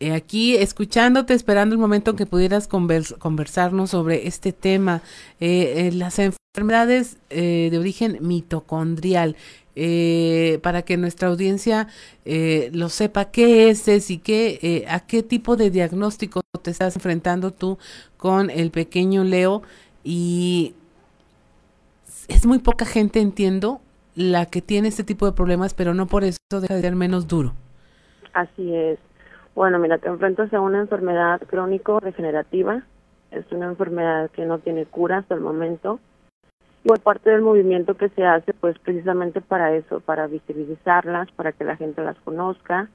Eh, 0.00 0.12
aquí 0.12 0.56
escuchándote, 0.56 1.34
esperando 1.34 1.74
el 1.74 1.80
momento 1.80 2.12
en 2.12 2.16
que 2.16 2.26
pudieras 2.26 2.68
conversarnos 2.68 3.90
sobre 3.90 4.26
este 4.26 4.52
tema, 4.52 5.02
eh, 5.40 5.90
las 5.92 6.18
enfermedades 6.18 7.18
de 7.30 7.76
origen 7.78 8.18
mitocondrial. 8.20 9.36
Eh, 9.76 10.60
para 10.62 10.82
que 10.82 10.96
nuestra 10.96 11.28
audiencia 11.28 11.88
eh, 12.24 12.70
lo 12.72 12.88
sepa 12.88 13.32
qué 13.32 13.70
es, 13.70 13.88
es 13.88 14.08
y 14.08 14.18
qué, 14.18 14.60
eh, 14.62 14.84
a 14.88 15.00
qué 15.00 15.24
tipo 15.24 15.56
de 15.56 15.70
diagnóstico 15.70 16.42
te 16.62 16.70
estás 16.70 16.94
enfrentando 16.94 17.50
tú 17.50 17.78
con 18.16 18.50
el 18.50 18.70
pequeño 18.70 19.24
Leo 19.24 19.62
y 20.04 20.74
es 22.28 22.46
muy 22.46 22.60
poca 22.60 22.84
gente, 22.84 23.20
entiendo, 23.20 23.80
la 24.14 24.46
que 24.46 24.62
tiene 24.62 24.88
este 24.88 25.02
tipo 25.02 25.26
de 25.26 25.32
problemas, 25.32 25.74
pero 25.74 25.92
no 25.92 26.06
por 26.06 26.22
eso 26.22 26.38
deja 26.60 26.74
de 26.74 26.80
ser 26.80 26.94
menos 26.94 27.26
duro. 27.26 27.52
Así 28.32 28.74
es. 28.74 28.98
Bueno, 29.56 29.80
mira, 29.80 29.98
te 29.98 30.08
enfrentas 30.08 30.52
a 30.54 30.60
una 30.60 30.80
enfermedad 30.80 31.40
crónico-degenerativa. 31.48 32.82
Es 33.32 33.44
una 33.50 33.66
enfermedad 33.66 34.30
que 34.30 34.46
no 34.46 34.58
tiene 34.60 34.86
cura 34.86 35.18
hasta 35.18 35.34
el 35.34 35.40
momento 35.40 35.98
por 36.84 37.00
parte 37.00 37.30
del 37.30 37.40
movimiento 37.40 37.96
que 37.96 38.10
se 38.10 38.24
hace, 38.24 38.52
pues 38.52 38.78
precisamente 38.78 39.40
para 39.40 39.74
eso, 39.74 40.00
para 40.00 40.26
visibilizarlas, 40.26 41.30
para 41.32 41.52
que 41.52 41.64
la 41.64 41.76
gente 41.76 42.02
las 42.02 42.18
conozca, 42.20 42.90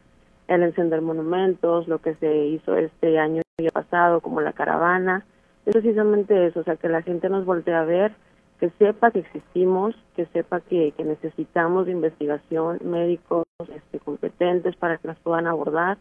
el 0.47 0.63
encender 0.63 1.01
monumentos, 1.01 1.87
lo 1.87 1.99
que 1.99 2.15
se 2.15 2.45
hizo 2.47 2.75
este 2.75 3.19
año 3.19 3.41
y 3.57 3.69
pasado, 3.69 4.21
como 4.21 4.41
la 4.41 4.53
caravana, 4.53 5.25
es 5.65 5.73
precisamente 5.73 6.47
eso, 6.47 6.61
o 6.61 6.63
sea, 6.63 6.75
que 6.75 6.87
la 6.87 7.01
gente 7.01 7.29
nos 7.29 7.45
voltee 7.45 7.73
a 7.73 7.83
ver, 7.83 8.13
que 8.59 8.69
sepa 8.77 9.11
que 9.11 9.19
existimos, 9.19 9.95
que 10.15 10.25
sepa 10.27 10.59
que, 10.61 10.93
que 10.95 11.03
necesitamos 11.03 11.85
de 11.85 11.93
investigación, 11.93 12.79
médicos 12.83 13.45
este, 13.73 13.99
competentes 13.99 14.75
para 14.75 14.97
que 14.97 15.07
las 15.07 15.19
puedan 15.19 15.47
abordar. 15.47 15.97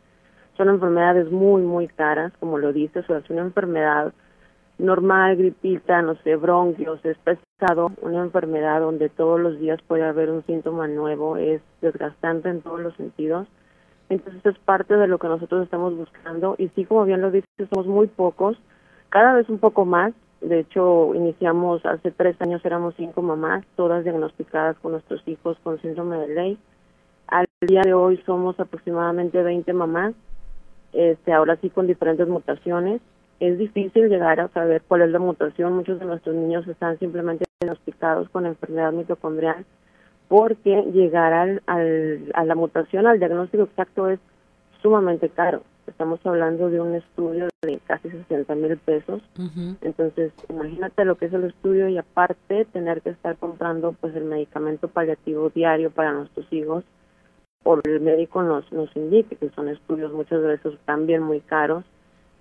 Son 0.57 0.68
enfermedades 0.68 1.30
muy, 1.30 1.62
muy 1.62 1.89
caras, 1.89 2.32
como 2.41 2.59
lo 2.59 2.72
dices, 2.72 3.05
o 3.05 3.07
sea, 3.07 3.18
es 3.18 3.30
una 3.30 3.43
enfermedad 3.43 4.12
normal, 4.79 5.37
gripita, 5.37 6.03
no 6.03 6.14
sé, 6.22 6.37
bronquios, 6.37 7.05
es 7.05 7.18
pesado, 7.18 7.91
una 8.01 8.22
enfermedad 8.22 8.81
donde 8.81 9.09
todos 9.09 9.41
los 9.41 9.59
días 9.59 9.81
puede 9.87 10.05
haber 10.05 10.31
un 10.31 10.45
síntoma 10.47 10.87
nuevo, 10.87 11.37
es 11.37 11.61
desgastante 11.83 12.49
en 12.49 12.62
todos 12.62 12.81
los 12.81 12.95
sentidos. 12.95 13.49
Entonces 14.09 14.45
es 14.47 14.59
parte 14.61 14.97
de 14.97 15.07
lo 15.07 15.18
que 15.18 15.29
nosotros 15.29 15.64
estamos 15.64 15.95
buscando 15.97 16.55
y 16.59 16.68
sí, 16.68 16.85
como 16.85 17.05
bien 17.05 17.20
lo 17.20 17.31
dices, 17.31 17.51
somos 17.70 17.87
muy 17.87 18.07
pocos, 18.07 18.57
cada 19.11 19.35
vez 19.35 19.49
un 19.49 19.59
poco 19.59 19.85
más. 19.85 20.14
De 20.41 20.61
hecho, 20.61 21.12
iniciamos 21.16 21.85
hace 21.85 22.12
tres 22.12 22.41
años, 22.41 22.64
éramos 22.64 22.95
cinco 22.97 23.22
mamás, 23.22 23.64
todas 23.74 24.05
diagnosticadas 24.05 24.79
con 24.79 24.93
nuestros 24.93 25.26
hijos 25.26 25.59
con 25.64 25.81
síndrome 25.83 26.16
de 26.18 26.29
ley. 26.29 26.59
Al 27.26 27.47
día 27.61 27.83
de 27.85 27.93
hoy 27.93 28.22
somos 28.24 28.59
aproximadamente 28.61 29.43
20 29.43 29.72
mamás, 29.72 30.14
este, 30.93 31.33
ahora 31.33 31.57
sí 31.57 31.68
con 31.70 31.89
diferentes 31.89 32.29
mutaciones 32.29 33.03
es 33.41 33.59
difícil 33.59 34.09
llegar 34.09 34.41
a 34.41 34.49
saber 34.49 34.82
cuál 34.86 35.03
es 35.03 35.11
la 35.11 35.18
mutación. 35.18 35.74
Muchos 35.74 36.01
de 36.01 36.07
nuestros 36.07 36.34
niños 36.34 36.66
están 36.66 36.99
simplemente 36.99 37.45
diagnosticados 37.61 38.28
con 38.30 38.47
enfermedad 38.47 38.93
mitocondrial 38.93 39.64
porque 40.28 40.82
llegar 40.93 41.32
al, 41.32 41.62
a 42.34 42.45
la 42.45 42.55
mutación, 42.55 43.07
al 43.07 43.18
diagnóstico 43.18 43.64
exacto 43.64 44.09
es 44.09 44.20
sumamente 44.82 45.28
caro. 45.30 45.62
Estamos 45.86 46.20
hablando 46.24 46.68
de 46.68 46.80
un 46.82 46.95
estudio 46.95 47.49
de 47.62 47.80
casi 47.86 48.11
60 48.11 48.55
mil 48.57 48.76
pesos. 48.76 49.22
Entonces, 49.80 50.32
imagínate 50.51 51.07
lo 51.07 51.16
que 51.16 51.26
es 51.26 51.32
el 51.32 51.45
estudio 51.45 51.89
y 51.89 51.97
aparte 51.97 52.66
tener 52.66 53.01
que 53.01 53.11
estar 53.11 53.36
comprando 53.39 53.95
pues 53.99 54.14
el 54.14 54.24
medicamento 54.24 54.89
paliativo 54.89 55.49
diario 55.49 55.91
para 55.91 56.12
nuestros 56.12 56.47
hijos 56.53 56.84
por 57.62 57.80
el 57.89 58.01
médico 58.01 58.43
nos, 58.43 58.70
nos 58.70 58.95
indique 58.97 59.36
que 59.36 59.51
son 59.51 59.68
estudios 59.68 60.12
muchas 60.12 60.43
veces 60.43 60.78
también 60.84 61.22
muy 61.22 61.41
caros 61.41 61.84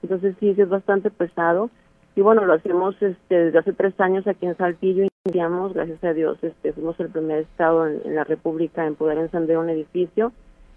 entonces 0.04 0.36
sí, 0.40 0.56
es 0.58 0.70
bastante 0.70 1.10
pesado. 1.10 1.70
Y 2.16 2.22
bueno, 2.22 2.46
lo 2.46 2.54
hacemos 2.54 2.96
este, 3.02 3.36
desde 3.36 3.60
hace 3.60 3.74
tres 3.74 4.00
años 4.00 4.28
aquí 4.28 4.46
en 4.46 4.58
Saltillo. 4.58 5.06
Iniciamos, 5.26 5.74
gracias 5.74 6.04
a 6.04 6.14
Dios, 6.14 6.38
este, 6.42 6.74
fuimos 6.74 7.00
el 7.00 7.10
primer 7.10 7.40
estado 7.40 7.86
en, 7.86 8.16
la 8.16 8.24
República 8.24 8.86
en 8.86 8.96
poder 8.96 9.18
encender 9.18 9.58
un 9.58 9.70
edificio. 9.70 10.32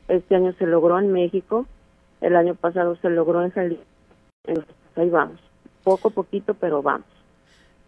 Este 0.09 0.35
año 0.37 0.53
se 0.59 0.67
logró 0.67 0.99
en 0.99 1.13
México. 1.13 1.67
El 2.21 2.37
año 2.37 2.55
pasado 2.55 2.97
se 2.97 3.09
logró 3.09 3.43
en 3.43 3.51
Jalisco. 3.53 3.85
Entonces, 4.47 4.75
ahí 4.97 5.09
vamos. 5.09 5.41
Poco 5.85 6.11
poquito, 6.11 6.55
pero 6.55 6.83
vamos. 6.83 7.07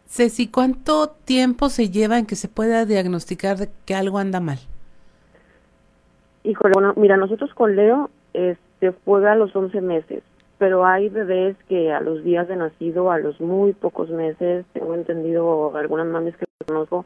Ceci, 0.06 0.48
¿cuánto 0.48 1.08
tiempo 1.08 1.68
se 1.68 1.90
lleva 1.90 2.18
en 2.18 2.26
que 2.26 2.36
se 2.36 2.48
pueda 2.48 2.86
diagnosticar 2.86 3.68
que 3.84 3.94
algo 3.94 4.18
anda 4.18 4.40
mal? 4.40 4.58
Híjole, 6.44 6.72
bueno, 6.74 6.94
mira, 6.96 7.16
nosotros 7.16 7.52
con 7.54 7.76
Leo 7.76 8.10
este, 8.32 8.92
fue 8.92 9.28
a 9.28 9.34
los 9.34 9.54
11 9.54 9.80
meses 9.80 10.22
pero 10.62 10.86
hay 10.86 11.08
bebés 11.08 11.56
que 11.68 11.90
a 11.90 12.00
los 12.00 12.22
días 12.22 12.46
de 12.46 12.54
nacido, 12.54 13.10
a 13.10 13.18
los 13.18 13.40
muy 13.40 13.72
pocos 13.72 14.10
meses, 14.10 14.64
tengo 14.72 14.94
entendido 14.94 15.76
algunas 15.76 16.06
mamis 16.06 16.36
que 16.36 16.44
conozco, 16.64 17.04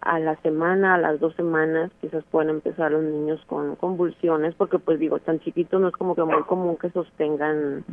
a 0.00 0.18
la 0.18 0.34
semana, 0.42 0.94
a 0.94 0.98
las 0.98 1.20
dos 1.20 1.32
semanas, 1.36 1.92
quizás 2.00 2.24
pueden 2.24 2.50
empezar 2.50 2.90
los 2.90 3.04
niños 3.04 3.40
con 3.46 3.76
convulsiones, 3.76 4.56
porque 4.56 4.80
pues 4.80 4.98
digo, 4.98 5.20
tan 5.20 5.38
chiquitos 5.38 5.80
no 5.80 5.86
es 5.86 5.94
como 5.94 6.16
que 6.16 6.24
muy 6.24 6.42
común 6.42 6.76
que 6.76 6.90
sostengan 6.90 7.84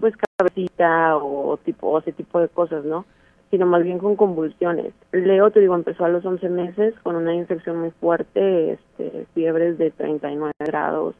pues 0.00 0.12
cabecita 0.36 1.16
o 1.18 1.56
tipo 1.58 1.90
o 1.90 2.00
ese 2.00 2.10
tipo 2.10 2.40
de 2.40 2.48
cosas, 2.48 2.84
¿no? 2.84 3.04
Sino 3.52 3.66
más 3.66 3.84
bien 3.84 4.00
con 4.00 4.16
convulsiones. 4.16 4.92
Leo, 5.12 5.52
te 5.52 5.60
digo, 5.60 5.76
empezó 5.76 6.04
a 6.04 6.08
los 6.08 6.24
11 6.24 6.48
meses 6.48 6.94
con 7.04 7.14
una 7.14 7.32
infección 7.32 7.78
muy 7.78 7.92
fuerte, 7.92 8.72
este, 8.72 9.24
fiebres 9.34 9.78
de 9.78 9.92
39 9.92 10.52
grados, 10.58 11.14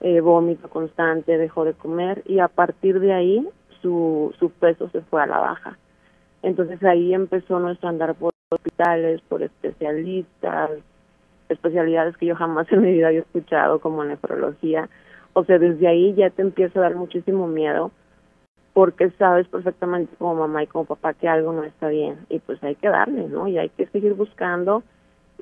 eh, 0.00 0.20
vómito 0.20 0.68
constante, 0.68 1.38
dejó 1.38 1.64
de 1.64 1.74
comer 1.74 2.22
y 2.26 2.38
a 2.38 2.48
partir 2.48 3.00
de 3.00 3.12
ahí 3.12 3.48
su, 3.82 4.32
su 4.38 4.50
peso 4.50 4.88
se 4.90 5.00
fue 5.02 5.22
a 5.22 5.26
la 5.26 5.38
baja. 5.38 5.78
Entonces 6.42 6.82
ahí 6.84 7.14
empezó 7.14 7.58
nuestro 7.58 7.88
andar 7.88 8.14
por 8.14 8.32
hospitales, 8.50 9.20
por 9.28 9.42
especialistas, 9.42 10.70
especialidades 11.48 12.16
que 12.16 12.26
yo 12.26 12.36
jamás 12.36 12.70
en 12.70 12.82
mi 12.82 12.92
vida 12.92 13.08
había 13.08 13.20
escuchado, 13.20 13.80
como 13.80 14.04
nefrología. 14.04 14.88
O 15.32 15.44
sea, 15.44 15.58
desde 15.58 15.88
ahí 15.88 16.14
ya 16.14 16.30
te 16.30 16.42
empieza 16.42 16.78
a 16.78 16.82
dar 16.82 16.94
muchísimo 16.94 17.46
miedo 17.46 17.90
porque 18.72 19.10
sabes 19.18 19.48
perfectamente 19.48 20.14
como 20.16 20.36
mamá 20.36 20.62
y 20.62 20.68
como 20.68 20.84
papá 20.84 21.12
que 21.12 21.28
algo 21.28 21.52
no 21.52 21.64
está 21.64 21.88
bien 21.88 22.26
y 22.28 22.38
pues 22.38 22.62
hay 22.62 22.76
que 22.76 22.88
darle, 22.88 23.26
¿no? 23.26 23.48
Y 23.48 23.58
hay 23.58 23.70
que 23.70 23.86
seguir 23.86 24.14
buscando 24.14 24.84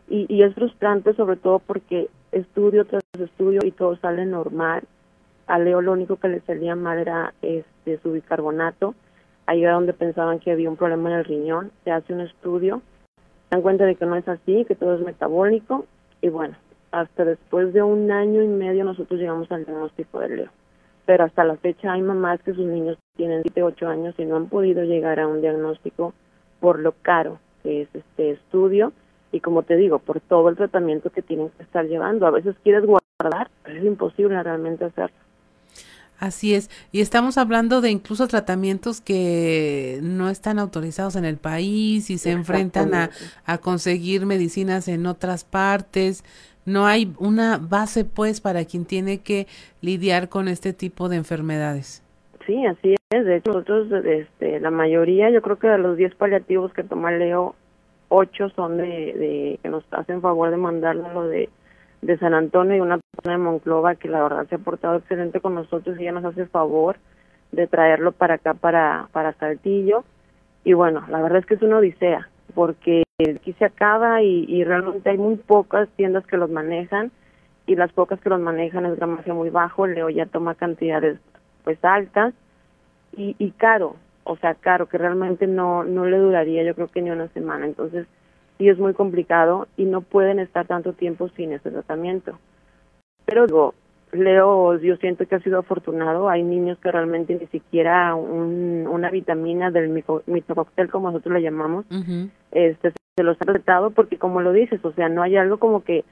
y, 0.08 0.26
y 0.34 0.42
es 0.42 0.54
frustrante 0.54 1.14
sobre 1.14 1.36
todo 1.36 1.58
porque 1.58 2.08
estudio 2.32 2.86
tras 2.86 3.02
estudio 3.24 3.60
y 3.64 3.70
todo 3.70 3.96
sale 3.96 4.26
normal. 4.26 4.82
A 5.46 5.58
Leo 5.58 5.80
lo 5.80 5.92
único 5.92 6.16
que 6.16 6.28
le 6.28 6.40
salía 6.40 6.74
mal 6.74 6.98
era 6.98 7.34
este, 7.42 7.98
su 8.02 8.12
bicarbonato. 8.12 8.94
Ahí 9.46 9.62
era 9.62 9.74
donde 9.74 9.92
pensaban 9.92 10.40
que 10.40 10.50
había 10.50 10.68
un 10.68 10.76
problema 10.76 11.10
en 11.10 11.18
el 11.18 11.24
riñón. 11.24 11.70
Se 11.84 11.92
hace 11.92 12.12
un 12.12 12.20
estudio, 12.20 12.82
se 13.16 13.56
dan 13.56 13.62
cuenta 13.62 13.84
de 13.84 13.94
que 13.94 14.06
no 14.06 14.16
es 14.16 14.26
así, 14.28 14.64
que 14.64 14.74
todo 14.74 14.94
es 14.96 15.00
metabólico 15.00 15.86
y 16.20 16.28
bueno, 16.28 16.56
hasta 16.90 17.24
después 17.24 17.72
de 17.72 17.82
un 17.82 18.10
año 18.10 18.42
y 18.42 18.48
medio 18.48 18.84
nosotros 18.84 19.20
llegamos 19.20 19.50
al 19.52 19.64
diagnóstico 19.64 20.20
de 20.20 20.28
Leo. 20.28 20.50
Pero 21.04 21.24
hasta 21.24 21.44
la 21.44 21.56
fecha 21.56 21.92
hay 21.92 22.02
mamás 22.02 22.42
que 22.42 22.54
sus 22.54 22.66
niños 22.66 22.98
tienen 23.16 23.42
7, 23.42 23.62
8 23.62 23.88
años 23.88 24.14
y 24.18 24.24
no 24.24 24.36
han 24.36 24.48
podido 24.48 24.82
llegar 24.82 25.20
a 25.20 25.28
un 25.28 25.40
diagnóstico 25.40 26.14
por 26.58 26.80
lo 26.80 26.92
caro 27.02 27.38
que 27.62 27.82
es 27.82 27.88
este 27.94 28.30
estudio 28.32 28.92
y 29.32 29.40
como 29.40 29.62
te 29.62 29.76
digo, 29.76 29.98
por 29.98 30.20
todo 30.20 30.48
el 30.48 30.56
tratamiento 30.56 31.10
que 31.10 31.22
tienen 31.22 31.50
que 31.50 31.62
estar 31.62 31.86
llevando. 31.86 32.26
A 32.26 32.30
veces 32.30 32.56
quieres 32.62 32.84
guardar, 32.84 33.05
pero 33.62 33.78
es 33.78 33.84
imposible 33.84 34.42
realmente 34.42 34.84
hacerlo. 34.84 35.16
Así 36.18 36.54
es, 36.54 36.70
y 36.92 37.02
estamos 37.02 37.36
hablando 37.36 37.82
de 37.82 37.90
incluso 37.90 38.26
tratamientos 38.26 39.02
que 39.02 39.98
no 40.02 40.30
están 40.30 40.58
autorizados 40.58 41.14
en 41.14 41.26
el 41.26 41.36
país 41.36 42.08
y 42.08 42.16
se 42.16 42.30
enfrentan 42.30 42.94
a, 42.94 43.10
a 43.44 43.58
conseguir 43.58 44.24
medicinas 44.24 44.88
en 44.88 45.06
otras 45.06 45.44
partes. 45.44 46.24
No 46.64 46.86
hay 46.86 47.12
una 47.18 47.58
base 47.58 48.06
pues 48.06 48.40
para 48.40 48.64
quien 48.64 48.86
tiene 48.86 49.18
que 49.18 49.46
lidiar 49.82 50.30
con 50.30 50.48
este 50.48 50.72
tipo 50.72 51.10
de 51.10 51.16
enfermedades. 51.16 52.02
Sí, 52.46 52.64
así 52.64 52.94
es. 53.10 53.24
De 53.24 53.36
hecho, 53.36 53.52
nosotros, 53.52 53.88
este, 54.04 54.60
la 54.60 54.70
mayoría, 54.70 55.30
yo 55.30 55.42
creo 55.42 55.58
que 55.58 55.68
de 55.68 55.78
los 55.78 55.96
10 55.96 56.14
paliativos 56.14 56.72
que 56.72 56.84
toma 56.84 57.10
Leo, 57.10 57.56
8 58.08 58.50
son 58.50 58.76
de, 58.76 58.84
de 58.84 59.58
que 59.62 59.68
nos 59.68 59.84
hacen 59.90 60.22
favor 60.22 60.50
de 60.50 60.56
mandarlo 60.56 61.26
de 61.26 61.48
de 62.06 62.16
San 62.18 62.34
Antonio 62.34 62.76
y 62.76 62.80
una 62.80 62.98
persona 62.98 63.36
de 63.36 63.44
Monclova 63.44 63.96
que 63.96 64.08
la 64.08 64.22
verdad 64.22 64.46
se 64.48 64.54
ha 64.54 64.58
portado 64.58 64.96
excelente 64.96 65.40
con 65.40 65.56
nosotros 65.56 65.98
y 65.98 66.02
ella 66.02 66.12
nos 66.12 66.24
hace 66.24 66.46
favor 66.46 66.96
de 67.50 67.66
traerlo 67.66 68.12
para 68.12 68.34
acá, 68.34 68.54
para, 68.54 69.08
para 69.12 69.32
Saltillo. 69.34 70.04
Y 70.64 70.72
bueno, 70.72 71.04
la 71.08 71.20
verdad 71.20 71.40
es 71.40 71.46
que 71.46 71.54
es 71.54 71.62
una 71.62 71.78
odisea, 71.78 72.28
porque 72.54 73.02
aquí 73.18 73.52
se 73.54 73.64
acaba 73.64 74.22
y, 74.22 74.44
y 74.48 74.62
realmente 74.62 75.10
hay 75.10 75.18
muy 75.18 75.36
pocas 75.36 75.88
tiendas 75.96 76.24
que 76.26 76.36
los 76.36 76.48
manejan 76.48 77.10
y 77.66 77.74
las 77.74 77.92
pocas 77.92 78.20
que 78.20 78.30
los 78.30 78.40
manejan 78.40 78.86
es 78.86 78.96
gramaje 78.96 79.32
muy 79.32 79.50
bajo, 79.50 79.86
Leo 79.88 80.08
ya 80.08 80.26
toma 80.26 80.54
cantidades 80.54 81.18
pues 81.64 81.84
altas 81.84 82.34
y, 83.16 83.34
y 83.38 83.50
caro, 83.50 83.96
o 84.22 84.36
sea, 84.36 84.54
caro, 84.54 84.86
que 84.86 84.98
realmente 84.98 85.48
no, 85.48 85.82
no 85.82 86.04
le 86.04 86.18
duraría 86.18 86.62
yo 86.62 86.74
creo 86.76 86.86
que 86.86 87.02
ni 87.02 87.10
una 87.10 87.26
semana. 87.28 87.66
Entonces, 87.66 88.06
y 88.58 88.68
es 88.68 88.78
muy 88.78 88.94
complicado 88.94 89.68
y 89.76 89.84
no 89.84 90.00
pueden 90.00 90.38
estar 90.38 90.66
tanto 90.66 90.92
tiempo 90.92 91.28
sin 91.30 91.52
ese 91.52 91.70
tratamiento. 91.70 92.38
Pero 93.24 93.46
digo, 93.46 93.74
Leo, 94.12 94.78
yo 94.78 94.96
siento 94.96 95.26
que 95.26 95.34
ha 95.34 95.40
sido 95.40 95.58
afortunado. 95.58 96.28
Hay 96.28 96.42
niños 96.42 96.78
que 96.78 96.90
realmente 96.90 97.34
ni 97.34 97.46
siquiera 97.48 98.14
un, 98.14 98.86
una 98.88 99.10
vitamina 99.10 99.70
del 99.70 99.90
mitocóctel, 100.26 100.90
como 100.90 101.10
nosotros 101.10 101.34
le 101.34 101.42
llamamos, 101.42 101.84
este, 102.52 102.92
se 103.16 103.22
los 103.22 103.36
han 103.40 103.46
tratado 103.46 103.90
porque, 103.90 104.18
como 104.18 104.40
lo 104.40 104.52
dices, 104.52 104.82
o 104.84 104.92
sea, 104.92 105.08
no 105.08 105.22
hay 105.22 105.36
algo 105.36 105.58
como 105.58 105.82
que 105.82 106.04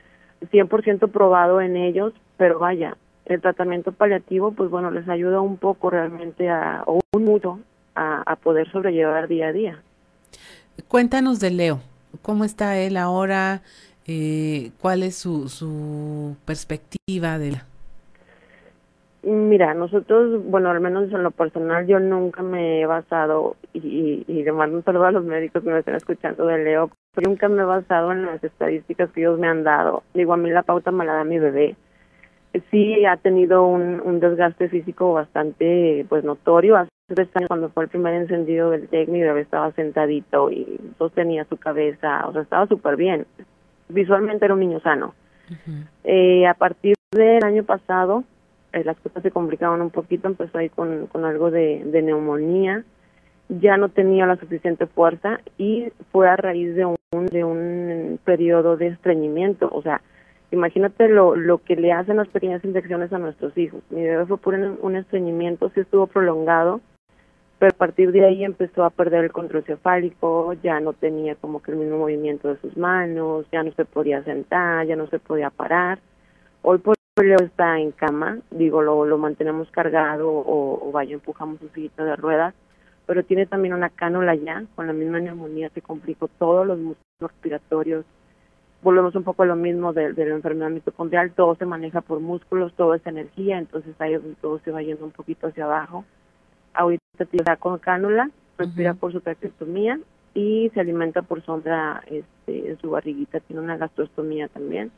100% 0.52 1.10
probado 1.10 1.60
en 1.60 1.76
ellos, 1.76 2.12
pero 2.36 2.58
vaya, 2.58 2.96
el 3.26 3.40
tratamiento 3.40 3.92
paliativo, 3.92 4.52
pues 4.52 4.70
bueno, 4.70 4.90
les 4.90 5.08
ayuda 5.08 5.40
un 5.40 5.56
poco 5.56 5.90
realmente 5.90 6.50
a, 6.50 6.82
o 6.86 7.00
un 7.14 7.24
mucho 7.24 7.60
a, 7.94 8.22
a 8.22 8.36
poder 8.36 8.70
sobrellevar 8.70 9.28
día 9.28 9.48
a 9.48 9.52
día. 9.52 9.82
Cuéntanos 10.88 11.40
de 11.40 11.50
Leo. 11.50 11.93
¿Cómo 12.22 12.44
está 12.44 12.78
él 12.78 12.96
ahora? 12.96 13.62
Eh, 14.06 14.70
¿Cuál 14.80 15.02
es 15.02 15.16
su, 15.16 15.48
su 15.48 16.36
perspectiva 16.44 17.38
de 17.38 17.52
la... 17.52 17.66
Mira, 19.22 19.72
nosotros, 19.72 20.44
bueno, 20.44 20.68
al 20.70 20.80
menos 20.80 21.10
en 21.10 21.22
lo 21.22 21.30
personal, 21.30 21.86
yo 21.86 21.98
nunca 21.98 22.42
me 22.42 22.82
he 22.82 22.86
basado, 22.86 23.56
y, 23.72 24.22
y 24.28 24.42
le 24.42 24.52
mando 24.52 24.76
un 24.76 24.84
saludo 24.84 25.04
a 25.04 25.12
los 25.12 25.24
médicos 25.24 25.62
que 25.62 25.70
me 25.70 25.78
están 25.78 25.94
escuchando 25.94 26.44
de 26.44 26.62
Leo, 26.62 26.90
nunca 27.26 27.48
me 27.48 27.62
he 27.62 27.64
basado 27.64 28.12
en 28.12 28.26
las 28.26 28.44
estadísticas 28.44 29.10
que 29.12 29.22
ellos 29.22 29.38
me 29.38 29.48
han 29.48 29.64
dado. 29.64 30.02
Digo, 30.12 30.34
a 30.34 30.36
mí 30.36 30.50
la 30.50 30.62
pauta 30.62 30.90
me 30.90 31.06
la 31.06 31.14
da 31.14 31.24
mi 31.24 31.38
bebé. 31.38 31.74
Sí 32.70 33.06
ha 33.06 33.16
tenido 33.16 33.66
un, 33.66 34.02
un 34.04 34.20
desgaste 34.20 34.68
físico 34.68 35.14
bastante, 35.14 36.04
pues, 36.10 36.22
notorio. 36.22 36.76
Hace 36.76 36.90
cuando 37.48 37.68
fue 37.68 37.84
el 37.84 37.90
primer 37.90 38.14
encendido 38.14 38.70
del 38.70 38.88
TEC, 38.88 39.08
mi 39.08 39.20
bebé 39.20 39.42
estaba 39.42 39.70
sentadito 39.72 40.50
y 40.50 40.80
sostenía 40.98 41.44
su 41.44 41.56
cabeza, 41.56 42.26
o 42.26 42.32
sea, 42.32 42.42
estaba 42.42 42.66
súper 42.66 42.96
bien. 42.96 43.26
Visualmente 43.88 44.44
era 44.44 44.54
un 44.54 44.60
niño 44.60 44.80
sano. 44.80 45.14
eh, 46.04 46.46
a 46.46 46.54
partir 46.54 46.94
del 47.12 47.44
año 47.44 47.64
pasado, 47.64 48.24
eh, 48.72 48.82
las 48.84 48.96
cosas 48.98 49.22
se 49.22 49.30
complicaban 49.30 49.82
un 49.82 49.90
poquito, 49.90 50.28
empezó 50.28 50.56
ahí 50.58 50.70
con, 50.70 51.06
con 51.08 51.24
algo 51.24 51.50
de, 51.50 51.82
de 51.84 52.02
neumonía, 52.02 52.84
ya 53.50 53.76
no 53.76 53.90
tenía 53.90 54.24
la 54.24 54.36
suficiente 54.36 54.86
fuerza 54.86 55.40
y 55.58 55.92
fue 56.10 56.28
a 56.28 56.36
raíz 56.36 56.74
de 56.74 56.86
un, 56.86 56.96
de 57.26 57.44
un 57.44 58.18
periodo 58.24 58.78
de 58.78 58.86
estreñimiento, 58.86 59.68
o 59.70 59.82
sea, 59.82 60.00
imagínate 60.50 61.08
lo, 61.08 61.36
lo 61.36 61.58
que 61.58 61.76
le 61.76 61.92
hacen 61.92 62.16
las 62.16 62.28
pequeñas 62.28 62.64
infecciones 62.64 63.12
a 63.12 63.18
nuestros 63.18 63.56
hijos. 63.58 63.82
Mi 63.90 64.02
bebé 64.02 64.24
fue 64.24 64.38
por 64.38 64.54
un, 64.54 64.78
un 64.80 64.96
estreñimiento, 64.96 65.68
sí 65.74 65.80
estuvo 65.80 66.06
prolongado, 66.06 66.80
pero 67.58 67.72
a 67.72 67.78
partir 67.78 68.12
de 68.12 68.24
ahí 68.24 68.44
empezó 68.44 68.84
a 68.84 68.90
perder 68.90 69.24
el 69.24 69.32
control 69.32 69.64
cefálico, 69.64 70.52
ya 70.62 70.80
no 70.80 70.92
tenía 70.92 71.34
como 71.36 71.62
que 71.62 71.72
el 71.72 71.78
mismo 71.78 71.98
movimiento 71.98 72.48
de 72.48 72.60
sus 72.60 72.76
manos, 72.76 73.46
ya 73.52 73.62
no 73.62 73.72
se 73.72 73.84
podía 73.84 74.22
sentar, 74.24 74.86
ya 74.86 74.96
no 74.96 75.06
se 75.06 75.18
podía 75.18 75.50
parar. 75.50 75.98
Hoy 76.62 76.78
por 76.78 76.96
Leo 77.22 77.38
está 77.38 77.78
en 77.78 77.92
cama, 77.92 78.38
digo, 78.50 78.82
lo, 78.82 79.04
lo 79.04 79.18
mantenemos 79.18 79.70
cargado 79.70 80.30
o, 80.30 80.88
o 80.88 80.92
vaya, 80.92 81.14
empujamos 81.14 81.60
su 81.60 81.68
sillita 81.68 82.04
de 82.04 82.16
ruedas, 82.16 82.54
pero 83.06 83.22
tiene 83.22 83.46
también 83.46 83.74
una 83.74 83.90
cánula 83.90 84.34
ya, 84.34 84.64
con 84.74 84.86
la 84.86 84.92
misma 84.92 85.20
neumonía 85.20 85.70
se 85.70 85.80
complicó 85.80 86.26
todos 86.26 86.66
los 86.66 86.78
músculos 86.78 87.30
respiratorios. 87.32 88.04
Volvemos 88.82 89.14
un 89.14 89.22
poco 89.22 89.44
a 89.44 89.46
lo 89.46 89.56
mismo 89.56 89.92
de, 89.92 90.12
de 90.12 90.26
la 90.26 90.34
enfermedad 90.34 90.70
mitocondrial, 90.70 91.30
todo 91.32 91.54
se 91.54 91.66
maneja 91.66 92.00
por 92.00 92.18
músculos, 92.20 92.74
todo 92.74 92.94
es 92.94 93.06
energía, 93.06 93.58
entonces 93.58 93.94
ahí 94.00 94.18
todo 94.40 94.58
se 94.58 94.72
va 94.72 94.82
yendo 94.82 95.04
un 95.04 95.12
poquito 95.12 95.46
hacia 95.46 95.64
abajo. 95.64 96.04
Ahorita 96.74 97.02
está 97.32 97.56
con 97.56 97.78
cánula, 97.78 98.30
respira 98.58 98.94
por 98.94 99.12
su 99.12 99.20
traqueostomía 99.20 99.98
y 100.34 100.70
se 100.74 100.80
alimenta 100.80 101.22
por 101.22 101.42
sonda 101.44 102.02
este, 102.06 102.70
en 102.70 102.78
su 102.80 102.90
barriguita, 102.90 103.40
tiene 103.40 103.62
una 103.62 103.76
gastrostomía 103.76 104.48
también. 104.48 104.90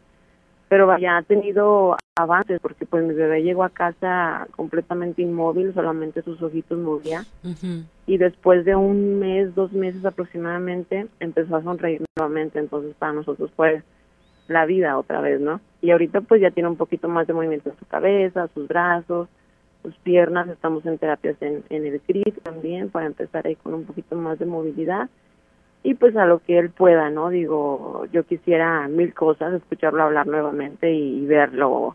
Pero 0.68 0.87
vaya, 0.87 1.16
ha 1.16 1.22
tenido 1.22 1.97
avances 2.16 2.59
porque 2.61 2.87
pues 2.87 3.05
mi 3.05 3.14
bebé 3.14 3.43
llegó 3.43 3.62
a 3.62 3.68
casa 3.68 4.49
completamente 4.57 5.22
inmóvil, 5.22 5.74
solamente 5.74 6.22
sus 6.22 6.43
ojitos 6.43 6.79
movía 6.79 7.24
y 8.07 8.16
después 8.16 8.64
de 8.64 8.74
un 8.74 9.18
mes, 9.18 9.55
dos 9.55 9.72
meses 9.72 10.05
aproximadamente 10.05 11.09
empezó 11.20 11.57
a 11.57 11.62
sonreír 11.62 12.03
nuevamente, 12.16 12.59
entonces 12.59 12.95
para 12.99 13.12
nosotros 13.12 13.51
fue 13.55 13.83
la 14.49 14.64
vida 14.64 14.99
otra 14.99 15.20
vez, 15.20 15.41
¿no? 15.41 15.61
Y 15.83 15.91
ahorita 15.91 16.22
pues 16.22 16.41
ya 16.41 16.51
tiene 16.51 16.70
un 16.70 16.77
poquito 16.77 17.09
más 17.09 17.27
de 17.27 17.35
movimiento 17.35 17.68
en 17.68 17.79
su 17.79 17.85
cabeza, 17.85 18.49
sus 18.55 18.66
brazos, 18.66 19.29
sus 19.87 19.97
piernas, 19.99 20.49
estamos 20.49 20.84
en 20.84 20.99
terapias 20.99 21.37
en, 21.41 21.62
en 21.70 21.87
el 21.87 22.01
CRIT 22.01 22.43
también 22.43 22.91
para 22.91 23.07
empezar 23.07 23.47
ahí 23.47 23.55
con 23.55 23.72
un 23.72 23.84
poquito 23.84 24.16
más 24.16 24.37
de 24.39 24.47
movilidad 24.47 25.09
y 25.84 25.95
pues 25.95 26.16
a 26.16 26.26
lo 26.26 26.41
que 26.41 26.59
él 26.59 26.70
pueda, 26.70 27.11
¿no? 27.11 27.28
Digo, 27.30 28.07
yo 28.12 28.24
quisiera 28.24 28.89
mil 28.89 29.14
cosas, 29.14 29.55
escucharlo 29.55 30.03
hablar 30.03 30.26
nuevamente 30.26 30.93
y, 30.93 31.24
verlo, 31.26 31.95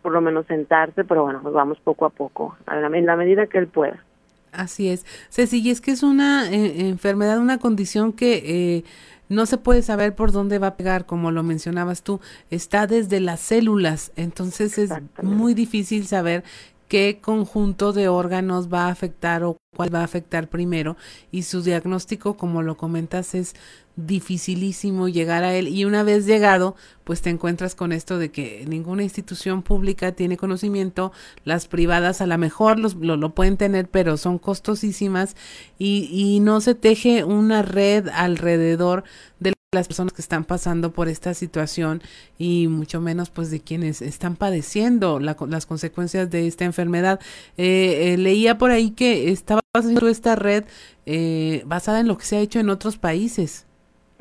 por 0.00 0.12
lo 0.12 0.20
menos 0.20 0.46
sentarse, 0.46 1.02
pero 1.02 1.24
bueno, 1.24 1.40
pues 1.42 1.52
vamos 1.52 1.78
poco 1.80 2.04
a 2.04 2.10
poco, 2.10 2.56
a 2.66 2.76
la, 2.76 2.96
en 2.96 3.04
la 3.04 3.16
medida 3.16 3.48
que 3.48 3.58
él 3.58 3.66
pueda. 3.66 4.04
Así 4.52 4.90
es. 4.90 5.04
Ceci, 5.28 5.60
y 5.60 5.70
es 5.70 5.80
que 5.80 5.90
es 5.90 6.04
una 6.04 6.48
eh, 6.52 6.88
enfermedad, 6.88 7.40
una 7.40 7.58
condición 7.58 8.12
que 8.12 8.76
eh, 8.76 8.84
no 9.28 9.46
se 9.46 9.58
puede 9.58 9.82
saber 9.82 10.14
por 10.14 10.30
dónde 10.30 10.58
va 10.58 10.68
a 10.68 10.76
pegar, 10.76 11.06
como 11.06 11.32
lo 11.32 11.42
mencionabas 11.42 12.04
tú, 12.04 12.20
está 12.50 12.86
desde 12.86 13.18
las 13.18 13.40
células, 13.40 14.12
entonces 14.14 14.78
es 14.78 14.92
muy 15.22 15.54
difícil 15.54 16.06
saber 16.06 16.44
qué 16.92 17.20
conjunto 17.22 17.94
de 17.94 18.08
órganos 18.08 18.70
va 18.70 18.88
a 18.88 18.90
afectar 18.90 19.44
o 19.44 19.56
cuál 19.74 19.94
va 19.94 20.00
a 20.00 20.04
afectar 20.04 20.50
primero 20.50 20.98
y 21.30 21.44
su 21.44 21.62
diagnóstico, 21.62 22.36
como 22.36 22.60
lo 22.60 22.76
comentas, 22.76 23.34
es 23.34 23.54
dificilísimo 23.96 25.08
llegar 25.08 25.42
a 25.42 25.54
él. 25.54 25.68
Y 25.68 25.86
una 25.86 26.02
vez 26.02 26.26
llegado 26.26 26.76
pues 27.04 27.22
te 27.22 27.30
encuentras 27.30 27.74
con 27.74 27.92
esto 27.92 28.18
de 28.18 28.30
que 28.30 28.66
ninguna 28.68 29.04
institución 29.04 29.62
pública 29.62 30.12
tiene 30.12 30.36
conocimiento 30.36 31.12
las 31.44 31.66
privadas 31.66 32.20
a 32.20 32.26
lo 32.26 32.36
mejor 32.36 32.78
los, 32.78 32.94
lo, 32.96 33.16
lo 33.16 33.34
pueden 33.34 33.56
tener 33.56 33.88
pero 33.88 34.18
son 34.18 34.38
costosísimas 34.38 35.34
y, 35.78 36.10
y 36.12 36.40
no 36.40 36.60
se 36.60 36.74
teje 36.74 37.24
una 37.24 37.62
red 37.62 38.08
alrededor 38.08 39.04
de 39.40 39.51
las 39.74 39.88
personas 39.88 40.12
que 40.12 40.20
están 40.20 40.44
pasando 40.44 40.92
por 40.92 41.08
esta 41.08 41.32
situación 41.32 42.02
y 42.36 42.68
mucho 42.68 43.00
menos 43.00 43.30
pues 43.30 43.50
de 43.50 43.60
quienes 43.60 44.02
están 44.02 44.36
padeciendo 44.36 45.18
la, 45.18 45.34
las 45.48 45.64
consecuencias 45.64 46.30
de 46.30 46.46
esta 46.46 46.66
enfermedad. 46.66 47.20
Eh, 47.56 48.12
eh, 48.12 48.18
leía 48.18 48.58
por 48.58 48.70
ahí 48.70 48.90
que 48.90 49.30
estaba 49.30 49.62
haciendo 49.74 50.08
esta 50.08 50.36
red 50.36 50.64
eh, 51.06 51.62
basada 51.64 52.00
en 52.00 52.08
lo 52.08 52.18
que 52.18 52.24
se 52.24 52.36
ha 52.36 52.40
hecho 52.40 52.60
en 52.60 52.68
otros 52.68 52.98
países. 52.98 53.66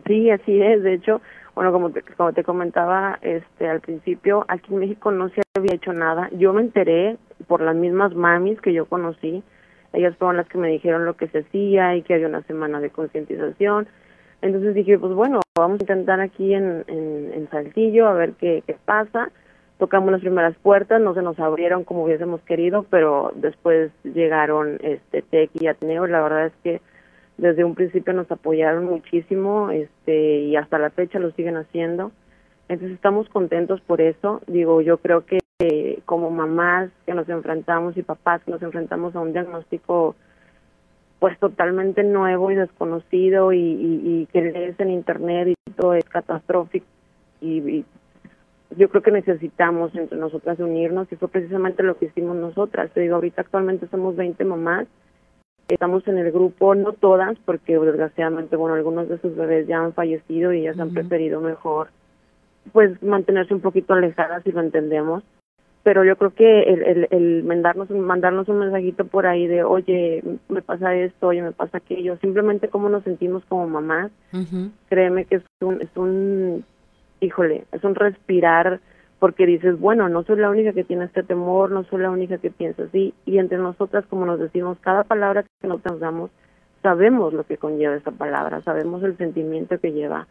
Sí, 0.08 0.30
así 0.30 0.62
es. 0.62 0.84
De 0.84 0.94
hecho, 0.94 1.22
bueno, 1.54 1.74
como 1.74 1.90
te, 1.90 2.02
como 2.02 2.32
te 2.32 2.46
comentaba 2.46 3.20
este 3.22 3.68
al 3.68 3.82
principio, 3.82 4.46
aquí 4.48 4.74
en 4.74 4.80
México 4.80 5.12
no 5.12 5.28
se 5.32 5.42
había 5.54 5.76
hecho 5.76 5.92
nada. 5.92 6.30
Yo 6.32 6.54
me 6.54 6.62
enteré 6.62 7.18
por 7.48 7.60
las 7.60 7.76
mismas 7.76 8.16
mamis 8.16 8.62
que 8.62 8.72
yo 8.72 8.86
conocí. 8.86 9.44
Ellas 9.92 10.16
fueron 10.18 10.38
las 10.38 10.48
que 10.48 10.58
me 10.58 10.70
dijeron 10.70 11.04
lo 11.04 11.18
que 11.18 11.28
se 11.28 11.40
hacía 11.40 11.98
y 11.98 12.04
que 12.04 12.14
había 12.14 12.28
una 12.28 12.44
semana 12.44 12.80
de 12.80 12.90
concientización 12.90 13.90
entonces 14.42 14.74
dije, 14.74 14.98
pues 14.98 15.14
bueno, 15.14 15.42
vamos 15.56 15.80
a 15.80 15.84
intentar 15.84 16.20
aquí 16.20 16.54
en, 16.54 16.84
en, 16.88 17.32
en 17.34 17.50
Saltillo 17.50 18.08
a 18.08 18.14
ver 18.14 18.34
qué, 18.34 18.64
qué 18.66 18.76
pasa. 18.86 19.32
Tocamos 19.78 20.12
las 20.12 20.22
primeras 20.22 20.56
puertas, 20.58 21.02
no 21.02 21.14
se 21.14 21.22
nos 21.22 21.40
abrieron 21.40 21.84
como 21.84 22.04
hubiésemos 22.04 22.42
querido, 22.42 22.86
pero 22.90 23.32
después 23.36 23.92
llegaron 24.04 24.78
este 24.84 25.24
TEC 25.24 25.50
y 25.60 25.68
Ateneo. 25.68 26.06
La 26.06 26.22
verdad 26.22 26.48
es 26.48 26.54
que 26.64 26.82
desde 27.38 27.64
un 27.64 27.74
principio 27.74 28.14
nos 28.14 28.30
apoyaron 28.32 28.86
muchísimo 28.86 29.72
este 29.72 30.42
y 30.42 30.56
hasta 30.56 30.78
la 30.78 30.92
fecha 30.92 31.18
lo 31.18 31.32
siguen 31.32 31.58
haciendo. 31.58 32.12
Entonces 32.70 32.96
estamos 32.96 33.28
contentos 33.30 33.82
por 33.82 34.02
eso. 34.02 34.42
Digo, 34.48 34.82
yo 34.82 34.98
creo 35.00 35.26
que 35.26 35.40
como 36.06 36.30
mamás 36.30 36.90
que 37.06 37.14
nos 37.14 37.28
enfrentamos 37.30 37.98
y 37.98 38.04
papás 38.04 38.44
que 38.44 38.52
nos 38.52 38.62
enfrentamos 38.62 39.16
a 39.16 39.20
un 39.20 39.34
diagnóstico 39.34 40.16
pues 41.22 41.38
totalmente 41.38 42.04
nuevo 42.04 42.50
y 42.50 42.56
desconocido 42.56 43.54
y, 43.54 43.60
y, 43.60 44.02
y 44.04 44.26
que 44.34 44.42
lees 44.42 44.80
en 44.80 44.90
internet 44.90 45.50
y 45.50 45.72
todo 45.74 45.94
es 45.94 46.04
catastrófico. 46.06 46.88
Y, 47.40 47.60
y, 47.60 47.86
yo 48.76 48.90
creo 48.90 49.04
que 49.04 49.12
necesitamos 49.12 49.94
entre 49.94 50.18
nosotras 50.18 50.58
unirnos 50.58 51.12
y 51.12 51.18
fue 51.18 51.28
precisamente 51.28 51.84
lo 51.84 51.96
que 51.96 52.06
hicimos 52.06 52.36
nosotras. 52.38 52.90
Te 52.90 53.02
digo, 53.02 53.14
ahorita 53.14 53.42
actualmente 53.42 53.86
somos 53.92 54.16
20 54.16 54.44
mamás, 54.46 54.88
estamos 55.68 56.08
en 56.08 56.18
el 56.18 56.32
grupo, 56.32 56.74
no 56.74 56.94
todas, 56.94 57.38
porque 57.46 57.78
desgraciadamente, 57.78 58.56
bueno, 58.56 58.74
algunos 58.74 59.08
de 59.08 59.20
sus 59.20 59.36
bebés 59.36 59.68
ya 59.68 59.78
han 59.78 59.94
fallecido 59.94 60.54
y 60.54 60.64
ya 60.64 60.74
se 60.74 60.82
han 60.82 60.92
preferido 60.92 61.40
mejor, 61.40 61.90
pues 62.72 63.00
mantenerse 63.04 63.54
un 63.54 63.62
poquito 63.62 63.94
alejadas 63.94 64.42
y 64.48 64.52
lo 64.54 64.62
entendemos 64.62 65.24
pero 65.84 66.04
yo 66.04 66.16
creo 66.16 66.34
que 66.34 66.62
el, 66.64 66.84
el, 66.84 67.08
el 67.10 67.44
mandarnos, 67.44 67.90
mandarnos 67.90 68.48
un 68.50 68.60
mensajito 68.60 69.06
por 69.06 69.26
ahí 69.26 69.48
de, 69.48 69.64
oye, 69.64 70.24
me 70.48 70.62
pasa 70.62 70.96
esto, 70.96 71.28
oye, 71.28 71.42
me 71.42 71.52
pasa 71.52 71.80
aquello, 71.80 72.18
simplemente 72.18 72.68
cómo 72.68 72.90
nos 72.90 73.04
sentimos 73.04 73.44
como 73.46 73.68
mamás, 73.68 74.12
créeme 74.90 75.26
que 75.26 75.36
es 75.38 75.44
un, 75.60 75.82
es 75.82 75.90
un, 75.96 76.64
híjole, 77.20 77.66
es 77.72 77.84
un 77.84 77.96
respirar, 77.96 78.80
porque 79.18 79.46
dices, 79.46 79.80
bueno, 79.80 80.08
no 80.10 80.24
soy 80.24 80.38
la 80.38 80.50
única 80.50 80.74
que 80.74 80.84
tiene 80.84 81.06
este 81.06 81.24
temor, 81.24 81.72
no 81.72 81.84
soy 81.86 82.02
la 82.02 82.12
única 82.12 82.38
que 82.38 82.52
piensa 82.52 82.84
así, 82.84 83.14
y 83.26 83.40
entre 83.40 83.58
nosotras, 83.58 84.06
como 84.08 84.26
nos 84.26 84.40
decimos, 84.40 84.78
cada 84.82 85.04
palabra 85.04 85.46
que 85.62 85.68
nos 85.68 85.82
damos, 86.00 86.30
sabemos 86.84 87.34
lo 87.34 87.44
que 87.44 87.58
conlleva 87.58 87.96
esa 87.96 88.12
palabra, 88.12 88.62
sabemos 88.62 89.04
el 89.04 89.18
sentimiento 89.18 89.80
que 89.80 89.94
lleva. 89.94 90.28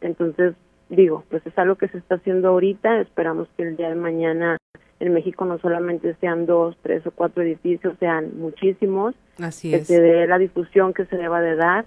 Entonces, 0.00 0.54
digo, 0.88 1.24
pues 1.30 1.46
es 1.46 1.56
algo 1.58 1.76
que 1.76 1.88
se 1.88 1.98
está 1.98 2.16
haciendo 2.16 2.48
ahorita, 2.48 3.00
esperamos 3.00 3.48
que 3.56 3.62
el 3.62 3.76
día 3.76 3.88
de 3.88 3.94
mañana 3.94 4.56
en 5.02 5.12
México 5.12 5.44
no 5.44 5.58
solamente 5.58 6.14
sean 6.20 6.46
dos, 6.46 6.76
tres 6.80 7.04
o 7.06 7.10
cuatro 7.10 7.42
edificios, 7.42 7.94
sean 7.98 8.38
muchísimos, 8.38 9.14
Así 9.40 9.70
que 9.70 9.76
es. 9.78 9.86
se 9.88 10.00
dé 10.00 10.26
la 10.28 10.38
difusión 10.38 10.94
que 10.94 11.06
se 11.06 11.16
deba 11.16 11.40
de 11.40 11.56
dar. 11.56 11.86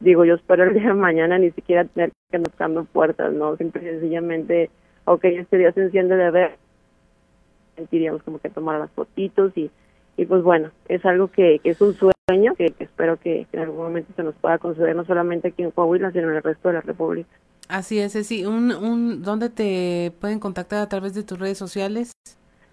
Digo, 0.00 0.24
yo 0.24 0.34
espero 0.34 0.64
el 0.64 0.72
día 0.74 0.88
de 0.88 0.94
mañana 0.94 1.38
ni 1.38 1.50
siquiera 1.50 1.84
tener 1.84 2.12
que 2.30 2.38
nos 2.38 2.48
cambien 2.54 2.86
puertas, 2.86 3.32
¿no? 3.34 3.56
Simple 3.56 3.82
y 3.82 3.84
sencillamente, 3.84 4.70
ok, 5.04 5.24
este 5.24 5.58
día 5.58 5.72
se 5.72 5.82
enciende 5.82 6.16
de 6.16 6.30
ver, 6.30 6.56
sentiríamos 7.76 8.22
como 8.22 8.38
que 8.38 8.48
tomar 8.48 8.80
las 8.80 8.90
fotitos 8.92 9.52
y, 9.54 9.70
y 10.16 10.24
pues 10.24 10.42
bueno, 10.42 10.70
es 10.88 11.04
algo 11.04 11.28
que, 11.28 11.58
que 11.62 11.70
es 11.70 11.80
un 11.82 11.94
sueño 11.94 12.54
que, 12.56 12.70
que 12.70 12.84
espero 12.84 13.18
que, 13.18 13.46
que 13.50 13.56
en 13.58 13.64
algún 13.64 13.84
momento 13.84 14.12
se 14.16 14.22
nos 14.22 14.34
pueda 14.36 14.56
conceder, 14.56 14.96
no 14.96 15.04
solamente 15.04 15.48
aquí 15.48 15.62
en 15.62 15.72
Coahuila, 15.72 16.10
sino 16.10 16.30
en 16.30 16.36
el 16.36 16.42
resto 16.42 16.68
de 16.68 16.74
la 16.74 16.80
República. 16.80 17.28
Así 17.68 17.98
es, 17.98 18.12
sí. 18.12 18.46
Un, 18.46 18.72
un, 18.72 19.22
¿Dónde 19.22 19.50
te 19.50 20.12
pueden 20.20 20.38
contactar 20.38 20.80
a 20.80 20.88
través 20.88 21.14
de 21.14 21.22
tus 21.22 21.38
redes 21.38 21.58
sociales? 21.58 22.12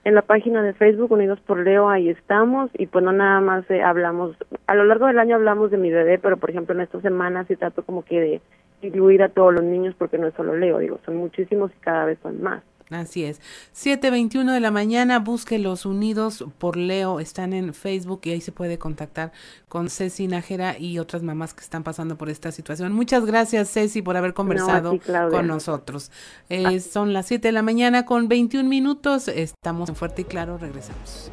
En 0.06 0.16
la 0.16 0.22
página 0.22 0.62
de 0.62 0.74
Facebook 0.74 1.14
Unidos 1.14 1.40
por 1.42 1.60
Leo 1.60 1.90
ahí 1.90 2.10
estamos 2.10 2.70
y 2.74 2.88
pues 2.88 3.06
no 3.06 3.14
nada 3.14 3.40
más 3.40 3.70
eh, 3.72 3.82
hablamos, 3.82 4.36
a 4.68 4.76
lo 4.76 4.84
largo 4.84 5.08
del 5.08 5.18
año 5.18 5.36
hablamos 5.36 5.72
de 5.72 5.78
mi 5.78 5.92
bebé, 5.92 6.20
pero 6.20 6.36
por 6.36 6.50
ejemplo 6.50 6.76
en 6.76 6.82
estas 6.82 7.02
semanas 7.02 7.48
sí 7.48 7.56
trato 7.56 7.84
como 7.84 8.04
que 8.04 8.20
de 8.20 8.42
incluir 8.82 9.24
a 9.24 9.30
todos 9.30 9.54
los 9.54 9.64
niños 9.64 9.96
porque 9.98 10.18
no 10.18 10.28
es 10.28 10.34
solo 10.34 10.58
Leo, 10.58 10.80
digo, 10.80 11.00
son 11.06 11.16
muchísimos 11.16 11.72
y 11.72 11.80
cada 11.80 12.04
vez 12.04 12.20
son 12.22 12.42
más. 12.42 12.64
Así 12.90 13.24
es. 13.24 13.40
7.21 13.76 14.52
de 14.52 14.60
la 14.60 14.72
mañana, 14.72 15.20
busque 15.20 15.58
los 15.60 15.86
Unidos 15.86 16.46
por 16.58 16.78
Leo, 16.78 17.20
están 17.20 17.54
en 17.54 17.74
Facebook 17.74 18.22
y 18.24 18.32
ahí 18.32 18.42
se 18.42 18.52
puede 18.52 18.78
contactar 18.78 19.32
con 19.68 19.90
Ceci 19.90 20.28
Nájera 20.28 20.78
y 20.78 21.00
otras 21.00 21.24
mamás 21.24 21.54
que 21.54 21.62
están 21.62 21.84
pasando 21.84 22.18
por 22.18 22.30
esta 22.30 22.52
situación. 22.52 22.94
Muchas 22.94 23.26
gracias, 23.26 23.72
Ceci, 23.72 24.02
por 24.02 24.18
haber 24.18 24.34
conversado 24.34 24.92
ti, 24.92 25.00
con 25.32 25.48
nosotros. 25.48 26.12
Eh, 26.50 26.80
son 26.80 27.14
las 27.14 27.28
7 27.28 27.48
de 27.48 27.52
la 27.52 27.64
mañana 27.64 28.06
con 28.06 28.28
21 28.28 28.68
minutos, 28.68 29.28
estamos 29.28 29.90
en 29.90 29.96
Fuerte 29.96 30.22
y 30.22 30.26
Claro, 30.26 30.58
regresamos. 30.58 31.32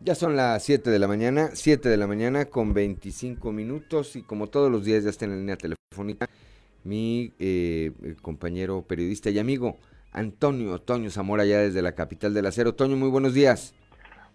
Ya 0.00 0.14
son 0.14 0.36
las 0.36 0.62
7 0.62 0.90
de 0.90 0.98
la 0.98 1.08
mañana, 1.08 1.50
7 1.52 1.88
de 1.88 1.96
la 1.96 2.06
mañana 2.06 2.46
con 2.46 2.72
25 2.72 3.52
minutos 3.52 4.16
y 4.16 4.22
como 4.22 4.46
todos 4.46 4.70
los 4.70 4.84
días 4.84 5.04
ya 5.04 5.10
está 5.10 5.26
en 5.26 5.32
la 5.32 5.36
línea 5.36 5.56
telefónica 5.56 6.28
mi 6.88 7.34
eh, 7.38 7.92
compañero 8.22 8.82
periodista 8.82 9.28
y 9.28 9.38
amigo 9.38 9.76
Antonio 10.10 10.80
Toño 10.80 11.10
Zamora 11.10 11.44
ya 11.44 11.58
desde 11.58 11.82
la 11.82 11.92
capital 11.92 12.32
del 12.32 12.46
acero. 12.46 12.74
Toño, 12.74 12.96
muy 12.96 13.10
buenos 13.10 13.34
días. 13.34 13.74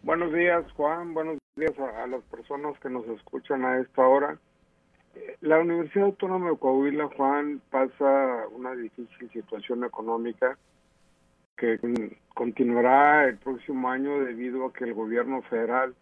Buenos 0.03 0.31
días, 0.33 0.63
Juan. 0.73 1.13
Buenos 1.13 1.39
días 1.55 1.73
a, 1.79 2.05
las 2.07 2.21
personas 2.25 2.77
que 2.79 2.89
nos 2.89 3.07
escuchan 3.07 3.65
a 3.65 3.79
esta 3.79 4.05
hora. 4.05 4.37
La 5.41 5.59
Universidad 5.59 6.05
Autónoma 6.05 6.51
de 6.51 6.57
Coahuila, 6.57 7.09
Juan, 7.17 7.61
pasa 7.71 8.43
una 8.51 8.73
difícil 8.75 9.29
situación 9.31 9.83
económica 9.83 10.57
que 11.57 11.79
continuará 12.33 13.25
el 13.25 13.37
próximo 13.37 13.89
año 13.89 14.19
debido 14.21 14.65
a 14.65 14.73
que 14.73 14.85
el 14.85 14.93
gobierno 14.93 15.41
federal 15.43 15.95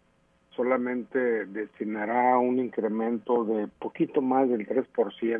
solamente 0.56 1.46
destinará 1.46 2.38
un 2.38 2.58
incremento 2.58 3.44
de 3.44 3.68
poquito 3.78 4.20
más 4.20 4.48
del 4.48 4.66
3%, 4.66 5.38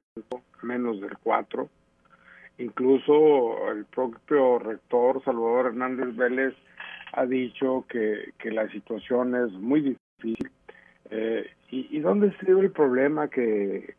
menos 0.63 1.01
del 1.01 1.13
4%. 1.19 1.69
Incluso 2.59 3.71
el 3.71 3.87
propio 3.87 4.59
rector 4.59 5.23
Salvador 5.25 5.67
Hernández 5.67 6.15
Vélez 6.15 6.55
ha 7.13 7.27
dicho 7.27 7.85
que, 7.89 8.33
que 8.39 8.51
la 8.51 8.69
situación 8.69 9.35
es 9.35 9.53
muy 9.53 9.81
difícil. 9.81 10.51
Eh, 11.11 11.51
¿y, 11.71 11.97
¿Y 11.97 12.01
dónde 12.01 12.29
estriba 12.29 12.61
el 12.61 12.71
problema 12.71 13.29
que, 13.29 13.95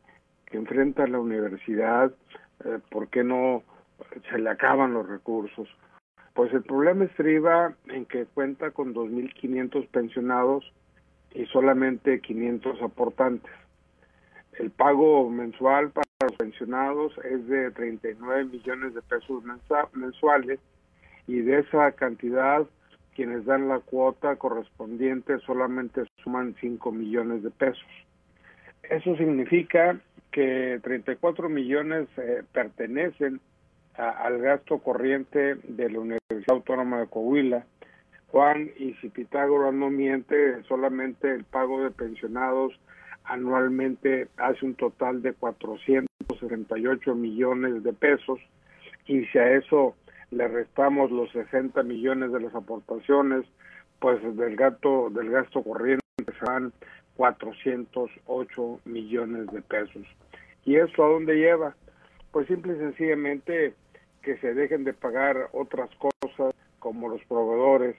que 0.45 0.57
enfrenta 0.57 1.07
la 1.07 1.19
universidad? 1.19 2.13
Eh, 2.63 2.79
¿Por 2.89 3.09
qué 3.09 3.23
no 3.23 3.63
se 4.29 4.37
le 4.37 4.49
acaban 4.49 4.93
los 4.93 5.07
recursos? 5.07 5.67
Pues 6.33 6.51
el 6.53 6.63
problema 6.63 7.05
estriba 7.05 7.75
en 7.87 8.05
que 8.05 8.25
cuenta 8.25 8.71
con 8.71 8.93
2.500 8.93 9.87
pensionados 9.89 10.71
y 11.33 11.45
solamente 11.47 12.21
500 12.21 12.81
aportantes. 12.81 13.51
El 14.59 14.69
pago 14.69 15.29
mensual 15.29 15.91
para 15.91 16.05
los 16.21 16.33
pensionados 16.33 17.13
es 17.25 17.47
de 17.47 17.71
39 17.71 18.45
millones 18.45 18.93
de 18.93 19.01
pesos 19.01 19.43
mensuales 19.93 20.59
y 21.27 21.41
de 21.41 21.59
esa 21.59 21.91
cantidad 21.93 22.67
quienes 23.15 23.45
dan 23.45 23.67
la 23.67 23.79
cuota 23.79 24.35
correspondiente 24.35 25.39
solamente 25.39 26.03
suman 26.23 26.55
5 26.59 26.91
millones 26.91 27.43
de 27.43 27.51
pesos. 27.51 27.85
Eso 28.83 29.15
significa 29.15 29.99
que 30.31 30.79
34 30.83 31.47
millones 31.47 32.07
eh, 32.17 32.43
pertenecen 32.51 33.39
al 33.95 34.39
gasto 34.39 34.79
corriente 34.79 35.55
de 35.55 35.89
la 35.89 35.99
Universidad 35.99 36.55
Autónoma 36.55 37.01
de 37.01 37.07
Coahuila. 37.07 37.65
Juan, 38.33 38.71
y 38.79 38.95
si 38.95 39.09
Pitágoras 39.09 39.75
no 39.75 39.91
miente, 39.91 40.63
solamente 40.63 41.31
el 41.31 41.43
pago 41.43 41.83
de 41.83 41.91
pensionados 41.91 42.73
anualmente 43.25 44.27
hace 44.37 44.65
un 44.65 44.73
total 44.73 45.21
de 45.21 45.33
468 45.33 47.13
millones 47.13 47.83
de 47.83 47.93
pesos 47.93 48.39
y 49.05 49.23
si 49.25 49.37
a 49.37 49.51
eso 49.51 49.95
le 50.31 50.47
restamos 50.47 51.11
los 51.11 51.31
60 51.31 51.83
millones 51.83 52.31
de 52.31 52.39
las 52.39 52.55
aportaciones, 52.55 53.45
pues 53.99 54.19
del 54.35 54.55
gasto, 54.55 55.11
del 55.11 55.29
gasto 55.29 55.61
corriente 55.61 56.01
se 56.25 56.43
van 56.43 56.73
408 57.17 58.79
millones 58.85 59.45
de 59.51 59.61
pesos. 59.61 60.07
¿Y 60.65 60.77
eso 60.77 61.05
a 61.05 61.09
dónde 61.09 61.35
lleva? 61.35 61.75
Pues 62.31 62.47
simple 62.47 62.73
y 62.73 62.77
sencillamente 62.77 63.75
que 64.23 64.37
se 64.37 64.55
dejen 64.55 64.85
de 64.85 64.93
pagar 64.93 65.49
otras 65.51 65.91
cosas 65.97 66.55
como 66.79 67.09
los 67.09 67.23
proveedores, 67.25 67.95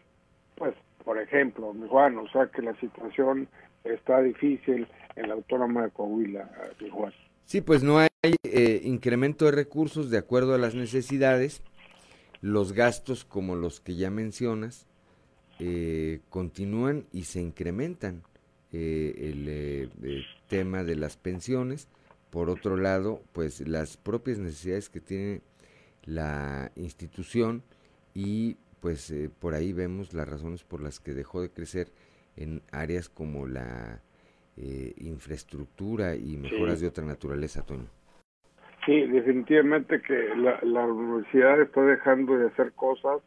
pues 0.57 0.75
por 1.05 1.19
ejemplo, 1.19 1.73
mi 1.75 1.87
Juan, 1.87 2.17
o 2.19 2.29
sea 2.31 2.47
que 2.47 2.63
la 2.63 2.75
situación 2.81 3.47
está 3.85 4.23
difícil 4.23 4.89
en 5.17 5.29
la 5.29 5.35
Autónoma 5.35 5.85
de 5.85 5.91
Coahuila, 5.91 6.51
mi 6.81 6.89
Juan. 6.89 7.13
Sí, 7.45 7.61
pues 7.61 7.83
no 7.83 7.99
hay 7.99 8.09
eh, 8.43 8.81
incremento 8.85 9.45
de 9.45 9.51
recursos 9.53 10.11
de 10.11 10.17
acuerdo 10.17 10.55
a 10.55 10.59
las 10.59 10.75
necesidades, 10.75 11.63
los 12.41 12.73
gastos 12.73 13.25
como 13.25 13.55
los 13.55 13.81
que 13.81 13.97
ya 13.97 14.11
mencionas 14.11 14.87
eh, 15.59 16.21
continúan 16.31 17.07
y 17.13 17.25
se 17.25 17.41
incrementan. 17.41 18.23
Eh, 18.73 19.31
el 20.03 20.25
tema 20.49 20.83
de 20.83 20.97
las 20.97 21.17
pensiones, 21.17 21.87
por 22.31 22.51
otro 22.51 22.77
lado, 22.77 23.23
pues 23.33 23.61
las 23.69 23.97
propias 23.97 24.39
necesidades 24.39 24.89
que 24.89 24.99
tiene 24.99 25.43
la 26.07 26.73
institución 26.75 27.63
y 28.15 28.57
pues 28.85 29.11
eh, 29.11 29.31
por 29.41 29.55
ahí 29.55 29.73
vemos 29.73 30.13
las 30.13 30.29
razones 30.29 30.63
por 30.63 30.83
las 30.83 31.01
que 31.01 31.15
dejó 31.15 31.41
de 31.41 31.49
crecer 31.49 31.87
en 32.37 32.61
áreas 32.71 33.09
como 33.09 33.47
la 33.47 34.03
eh, 34.59 34.93
infraestructura 34.99 36.17
y 36.17 36.37
mejoras 36.37 36.83
de 36.83 36.89
otra 36.89 37.03
naturaleza, 37.03 37.65
Toño. 37.65 37.89
Sí, 38.85 39.07
definitivamente 39.07 40.03
que 40.03 40.35
la, 40.37 40.85
universidad 40.85 41.63
está 41.63 41.81
dejando 41.81 42.37
de 42.37 42.49
hacer 42.49 42.73
cosas 42.73 43.23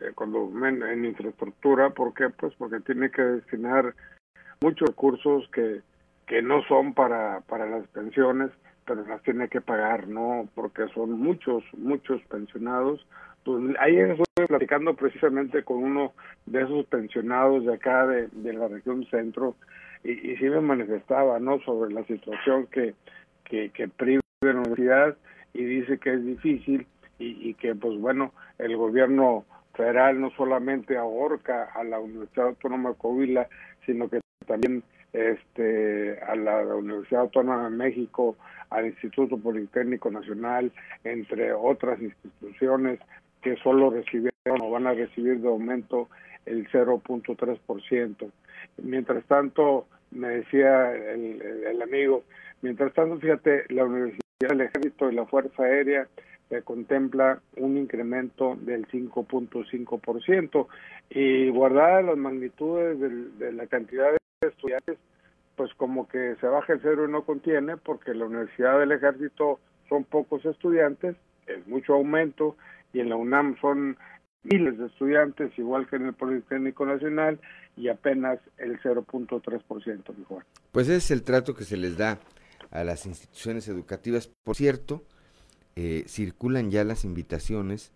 eh, 0.00 0.10
cuando 0.16 0.50
en, 0.66 0.82
en, 0.82 1.04
infraestructura, 1.04 1.90
¿por 1.90 2.12
qué? 2.12 2.30
Pues 2.30 2.52
porque 2.58 2.80
tiene 2.80 3.12
que 3.12 3.22
destinar 3.22 3.94
muchos 4.60 4.88
recursos 4.88 5.48
que, 5.52 5.80
que 6.26 6.42
no 6.42 6.64
son 6.64 6.92
para, 6.92 7.42
para 7.42 7.70
las 7.70 7.86
pensiones, 7.90 8.50
pero 8.84 9.06
las 9.06 9.22
tiene 9.22 9.48
que 9.48 9.60
pagar, 9.60 10.08
¿no? 10.08 10.48
Porque 10.56 10.88
son 10.92 11.12
muchos, 11.12 11.62
muchos 11.74 12.20
pensionados 12.22 13.06
pues 13.48 13.64
ayer 13.80 14.10
estuve 14.10 14.46
platicando 14.46 14.94
precisamente 14.94 15.64
con 15.64 15.78
uno 15.78 16.12
de 16.44 16.64
esos 16.64 16.84
pensionados 16.84 17.64
de 17.64 17.72
acá 17.72 18.06
de, 18.06 18.52
la 18.52 18.68
región 18.68 19.06
centro 19.06 19.56
y, 20.04 20.32
y 20.32 20.36
sí 20.36 20.44
me 20.44 20.60
manifestaba 20.60 21.40
no 21.40 21.58
sobre 21.60 21.94
la 21.94 22.04
situación 22.04 22.66
que 22.66 22.94
que, 23.44 23.70
que 23.70 23.88
priva 23.88 24.20
de 24.42 24.52
la 24.52 24.60
universidad 24.60 25.16
y 25.54 25.64
dice 25.64 25.96
que 25.96 26.12
es 26.12 26.26
difícil 26.26 26.86
y, 27.18 27.48
y 27.48 27.54
que 27.54 27.74
pues 27.74 27.98
bueno 27.98 28.34
el 28.58 28.76
gobierno 28.76 29.46
federal 29.72 30.20
no 30.20 30.30
solamente 30.32 30.98
ahorca 30.98 31.70
a 31.74 31.84
la 31.84 32.00
Universidad 32.00 32.48
Autónoma 32.48 32.90
de 32.90 32.96
Coahuila 32.96 33.48
sino 33.86 34.10
que 34.10 34.20
también 34.46 34.82
este 35.14 36.20
a 36.20 36.36
la 36.36 36.76
Universidad 36.76 37.22
Autónoma 37.22 37.70
de 37.70 37.76
México, 37.76 38.36
al 38.68 38.84
Instituto 38.88 39.38
Politécnico 39.38 40.10
Nacional, 40.10 40.70
entre 41.02 41.54
otras 41.54 41.98
instituciones 42.02 43.00
que 43.42 43.56
solo 43.56 43.90
recibieron 43.90 44.60
o 44.60 44.70
van 44.70 44.86
a 44.86 44.94
recibir 44.94 45.40
de 45.40 45.48
aumento 45.48 46.08
el 46.46 46.68
0.3%. 46.68 48.30
Mientras 48.82 49.24
tanto, 49.26 49.86
me 50.10 50.28
decía 50.28 50.94
el, 50.94 51.40
el, 51.66 51.82
amigo, 51.82 52.24
mientras 52.62 52.92
tanto, 52.94 53.18
fíjate, 53.18 53.64
la 53.68 53.84
Universidad 53.84 54.48
del 54.48 54.62
Ejército 54.62 55.10
y 55.10 55.14
la 55.14 55.26
Fuerza 55.26 55.62
Aérea 55.62 56.08
se 56.48 56.62
contempla 56.62 57.40
un 57.56 57.76
incremento 57.76 58.56
del 58.60 58.86
5.5% 58.88 60.66
y 61.10 61.50
guardadas 61.50 62.04
las 62.06 62.16
magnitudes 62.16 62.98
de 63.38 63.52
la 63.52 63.66
cantidad 63.66 64.12
de 64.12 64.48
estudiantes, 64.48 64.98
pues 65.56 65.74
como 65.74 66.08
que 66.08 66.36
se 66.40 66.46
baja 66.46 66.72
el 66.72 66.80
cero 66.80 67.06
y 67.06 67.12
no 67.12 67.24
contiene 67.24 67.76
porque 67.76 68.14
la 68.14 68.24
Universidad 68.24 68.78
del 68.78 68.92
Ejército 68.92 69.60
son 69.88 70.04
pocos 70.04 70.44
estudiantes, 70.46 71.16
es 71.46 71.66
mucho 71.66 71.94
aumento 71.94 72.56
y 72.92 73.00
en 73.00 73.08
la 73.08 73.16
UNAM 73.16 73.56
son 73.60 73.96
miles 74.42 74.78
de 74.78 74.86
estudiantes, 74.86 75.56
igual 75.58 75.86
que 75.88 75.96
en 75.96 76.06
el 76.06 76.14
Politécnico 76.14 76.86
Nacional, 76.86 77.40
y 77.76 77.88
apenas 77.88 78.40
el 78.56 78.80
0.3%, 78.80 80.16
mejor. 80.16 80.44
Pues 80.72 80.88
ese 80.88 80.96
es 80.96 81.10
el 81.10 81.22
trato 81.22 81.54
que 81.54 81.64
se 81.64 81.76
les 81.76 81.96
da 81.96 82.18
a 82.70 82.84
las 82.84 83.06
instituciones 83.06 83.68
educativas. 83.68 84.28
Por 84.44 84.56
cierto, 84.56 85.04
eh, 85.76 86.04
circulan 86.06 86.70
ya 86.70 86.84
las 86.84 87.04
invitaciones 87.04 87.92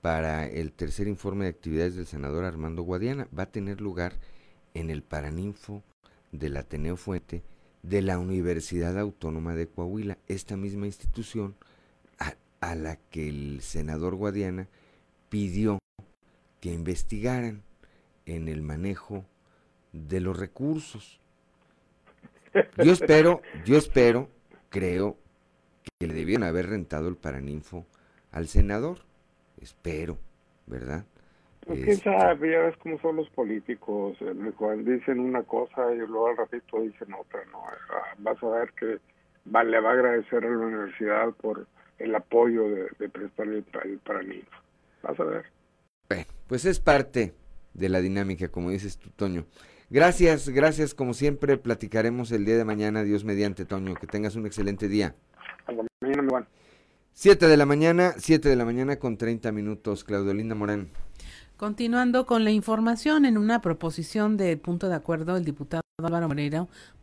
para 0.00 0.46
el 0.46 0.72
tercer 0.72 1.08
informe 1.08 1.44
de 1.44 1.50
actividades 1.50 1.96
del 1.96 2.06
senador 2.06 2.44
Armando 2.44 2.82
Guadiana. 2.82 3.28
Va 3.36 3.44
a 3.44 3.52
tener 3.52 3.80
lugar 3.80 4.14
en 4.74 4.90
el 4.90 5.02
Paraninfo 5.02 5.82
del 6.32 6.56
Ateneo 6.56 6.96
Fuente 6.96 7.42
de 7.82 8.02
la 8.02 8.18
Universidad 8.18 8.98
Autónoma 8.98 9.54
de 9.54 9.68
Coahuila. 9.68 10.18
Esta 10.28 10.56
misma 10.56 10.86
institución 10.86 11.54
a 12.62 12.76
la 12.76 12.96
que 13.10 13.28
el 13.28 13.60
senador 13.60 14.14
Guadiana 14.14 14.68
pidió 15.28 15.78
que 16.60 16.72
investigaran 16.72 17.62
en 18.24 18.48
el 18.48 18.62
manejo 18.62 19.24
de 19.92 20.20
los 20.20 20.38
recursos. 20.38 21.20
Yo 22.78 22.92
espero, 22.92 23.42
yo 23.64 23.76
espero, 23.76 24.28
creo 24.70 25.16
que 25.98 26.06
le 26.06 26.14
debieron 26.14 26.44
haber 26.44 26.68
rentado 26.68 27.08
el 27.08 27.16
paraninfo 27.16 27.84
al 28.30 28.46
senador. 28.46 28.98
Espero, 29.60 30.16
¿verdad? 30.66 31.04
Pues 31.66 31.80
quién 31.80 31.90
este 31.90 32.04
sabe, 32.04 32.52
ya 32.52 32.60
ves 32.60 32.76
cómo 32.76 32.98
son 33.00 33.16
los 33.16 33.28
políticos, 33.30 34.16
cuando 34.56 34.88
dicen 34.88 35.18
una 35.18 35.42
cosa 35.42 35.92
y 35.92 35.98
luego 35.98 36.28
al 36.28 36.36
ratito 36.36 36.80
dicen 36.80 37.12
otra, 37.14 37.44
¿no? 37.46 37.58
Ah, 37.90 38.14
vas 38.18 38.40
a 38.42 38.48
ver 38.48 38.72
que 38.72 38.98
le 39.44 39.80
va 39.80 39.90
a 39.90 39.92
agradecer 39.94 40.44
a 40.44 40.48
la 40.50 40.58
universidad 40.58 41.30
por 41.40 41.66
el 41.98 42.14
apoyo 42.14 42.68
de, 42.68 42.88
de 42.98 43.08
prestar 43.08 43.48
el, 43.48 43.64
el 43.84 44.44
Vas 45.02 45.18
a 45.18 45.24
ver. 45.24 45.44
Bueno, 46.08 46.24
pues 46.46 46.64
es 46.64 46.80
parte 46.80 47.34
de 47.74 47.88
la 47.88 48.00
dinámica, 48.00 48.48
como 48.48 48.70
dices 48.70 48.98
tú, 48.98 49.10
Toño. 49.10 49.46
Gracias, 49.90 50.48
gracias, 50.48 50.94
como 50.94 51.12
siempre, 51.12 51.58
platicaremos 51.58 52.32
el 52.32 52.44
día 52.44 52.56
de 52.56 52.64
mañana, 52.64 53.02
Dios 53.04 53.24
mediante, 53.24 53.64
Toño. 53.64 53.94
Que 53.94 54.06
tengas 54.06 54.36
un 54.36 54.46
excelente 54.46 54.88
día. 54.88 55.14
mañana, 56.00 56.46
Siete 57.14 57.46
de 57.46 57.56
la 57.58 57.66
mañana, 57.66 58.14
siete 58.16 58.48
de 58.48 58.56
la 58.56 58.64
mañana 58.64 58.98
con 58.98 59.18
30 59.18 59.52
minutos, 59.52 60.02
Claudio 60.02 60.32
Morán. 60.56 60.88
Continuando 61.62 62.26
con 62.26 62.42
la 62.42 62.50
información, 62.50 63.24
en 63.24 63.38
una 63.38 63.60
proposición 63.60 64.36
de 64.36 64.56
punto 64.56 64.88
de 64.88 64.96
acuerdo, 64.96 65.36
el 65.36 65.44
diputado 65.44 65.82
Álvaro 66.02 66.28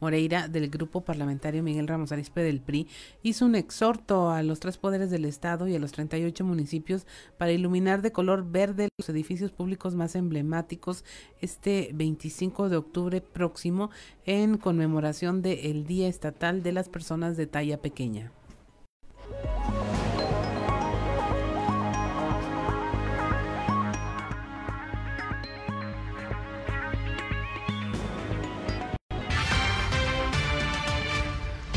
Moreira, 0.01 0.49
del 0.49 0.69
Grupo 0.69 0.99
Parlamentario 0.99 1.63
Miguel 1.63 1.87
Ramos 1.87 2.11
Arispe 2.11 2.41
del 2.41 2.59
PRI 2.59 2.89
hizo 3.23 3.45
un 3.45 3.55
exhorto 3.55 4.31
a 4.31 4.43
los 4.43 4.59
tres 4.59 4.75
poderes 4.75 5.11
del 5.11 5.23
Estado 5.23 5.65
y 5.69 5.77
a 5.77 5.79
los 5.79 5.93
38 5.93 6.43
municipios 6.43 7.07
para 7.37 7.53
iluminar 7.53 8.01
de 8.01 8.11
color 8.11 8.51
verde 8.51 8.89
los 8.97 9.07
edificios 9.07 9.51
públicos 9.53 9.95
más 9.95 10.15
emblemáticos 10.15 11.05
este 11.39 11.91
25 11.93 12.67
de 12.67 12.75
octubre 12.75 13.21
próximo 13.21 13.91
en 14.25 14.57
conmemoración 14.57 15.41
del 15.41 15.85
Día 15.85 16.09
Estatal 16.09 16.63
de 16.63 16.73
las 16.73 16.89
Personas 16.89 17.37
de 17.37 17.47
Talla 17.47 17.77
Pequeña. 17.77 18.33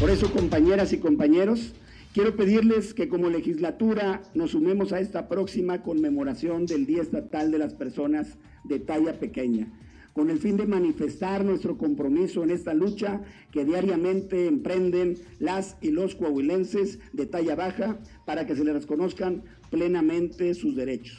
Por 0.03 0.11
eso, 0.11 0.33
compañeras 0.33 0.93
y 0.93 0.99
compañeros, 0.99 1.75
quiero 2.13 2.35
pedirles 2.35 2.93
que 2.93 3.07
como 3.09 3.31
legislatura 3.31 4.21
nos 4.35 4.51
sumemos 4.51 4.93
a 4.93 4.99
esta 4.99 5.29
próxima 5.29 5.85
conmemoración 5.85 6.67
del 6.67 6.87
Día 6.87 7.03
Estatal 7.03 7.53
de 7.53 7.59
las 7.59 7.75
Personas 7.75 8.37
de 8.65 8.81
Talla 8.81 9.21
Pequeña, 9.21 9.73
con 10.13 10.29
el 10.29 10.41
fin 10.41 10.57
de 10.57 10.67
manifestar 10.67 11.45
nuestro 11.45 11.79
compromiso 11.79 12.43
en 12.43 12.51
esta 12.51 12.75
lucha 12.75 13.21
que 13.53 13.65
diariamente 13.65 14.49
emprenden 14.49 15.19
las 15.39 15.77
y 15.81 15.93
los 15.93 16.17
coahuilenses 16.17 16.99
de 17.13 17.27
talla 17.27 17.55
baja 17.55 18.01
para 18.27 18.45
que 18.45 18.57
se 18.57 18.65
les 18.65 18.75
reconozcan 18.75 19.45
plenamente 19.71 20.55
sus 20.55 20.75
derechos. 20.75 21.17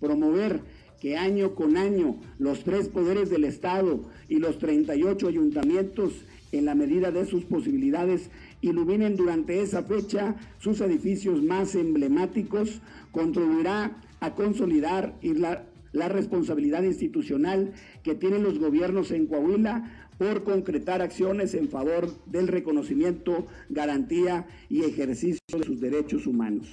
Promover 0.00 0.62
que 1.00 1.16
año 1.16 1.54
con 1.54 1.76
año 1.76 2.18
los 2.38 2.64
tres 2.64 2.88
poderes 2.88 3.30
del 3.30 3.44
Estado 3.44 4.02
y 4.28 4.38
los 4.38 4.58
38 4.58 5.28
ayuntamientos 5.28 6.24
en 6.52 6.64
la 6.64 6.74
medida 6.74 7.10
de 7.10 7.26
sus 7.26 7.44
posibilidades, 7.44 8.30
iluminen 8.60 9.16
durante 9.16 9.60
esa 9.60 9.82
fecha 9.82 10.36
sus 10.58 10.80
edificios 10.80 11.42
más 11.42 11.74
emblemáticos, 11.74 12.80
contribuirá 13.12 13.96
a 14.20 14.34
consolidar 14.34 15.14
la, 15.22 15.64
responsabilidad 16.08 16.82
institucional 16.82 17.72
que 18.02 18.14
tienen 18.14 18.42
los 18.42 18.58
gobiernos 18.58 19.10
en 19.12 19.26
Coahuila 19.26 20.08
por 20.18 20.44
concretar 20.44 21.02
acciones 21.02 21.54
en 21.54 21.68
favor 21.68 22.10
del 22.26 22.48
reconocimiento, 22.48 23.46
garantía 23.68 24.46
y 24.68 24.82
ejercicio 24.82 25.40
de 25.52 25.64
sus 25.64 25.80
derechos 25.80 26.26
humanos. 26.26 26.66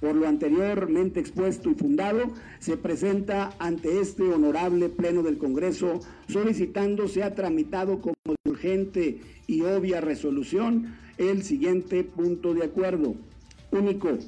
Por 0.00 0.14
lo 0.14 0.28
anteriormente 0.28 1.20
expuesto 1.20 1.70
y 1.70 1.74
fundado, 1.74 2.30
se 2.58 2.76
presenta 2.76 3.54
ante 3.58 4.00
este 4.00 4.24
honorable 4.24 4.90
Pleno 4.90 5.22
del 5.22 5.38
Congreso 5.38 6.00
solicitando 6.28 7.08
sea 7.08 7.34
tramitado 7.34 8.00
como 8.00 8.14
urgente 8.56 9.20
y 9.46 9.60
obvia 9.62 10.00
resolución 10.00 10.96
el 11.18 11.42
siguiente 11.42 12.04
punto 12.04 12.54
de 12.54 12.64
acuerdo. 12.64 13.14
Único, 13.70 14.18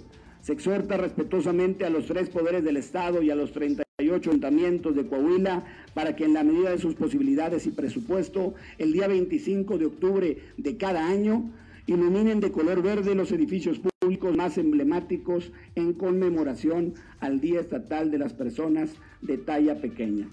se 0.43 0.53
exhorta 0.53 0.97
respetuosamente 0.97 1.85
a 1.85 1.91
los 1.91 2.07
tres 2.07 2.29
poderes 2.29 2.63
del 2.63 2.77
Estado 2.77 3.23
y 3.23 3.31
a 3.31 3.35
los 3.35 3.53
38 3.53 4.31
ayuntamientos 4.31 4.95
de 4.95 5.07
Coahuila 5.07 5.65
para 5.95 6.15
que 6.15 6.25
en 6.25 6.35
la 6.35 6.45
medida 6.45 6.71
de 6.71 6.79
sus 6.79 6.95
posibilidades 6.95 7.67
y 7.67 7.71
presupuesto, 7.71 8.55
el 8.77 8.93
día 8.93 9.09
25 9.09 9.79
de 9.79 9.87
octubre 9.87 10.39
de 10.57 10.77
cada 10.77 11.09
año, 11.09 11.51
iluminen 11.87 12.41
de 12.41 12.53
color 12.53 12.83
verde 12.83 13.15
los 13.15 13.33
edificios 13.33 13.81
públicos 13.81 14.37
más 14.37 14.59
emblemáticos 14.59 15.53
en 15.75 15.95
conmemoración 15.95 16.95
al 17.21 17.41
Día 17.41 17.61
Estatal 17.61 18.11
de 18.11 18.19
las 18.19 18.35
Personas 18.35 18.91
de 19.23 19.39
Talla 19.39 19.81
Pequeña. 19.81 20.29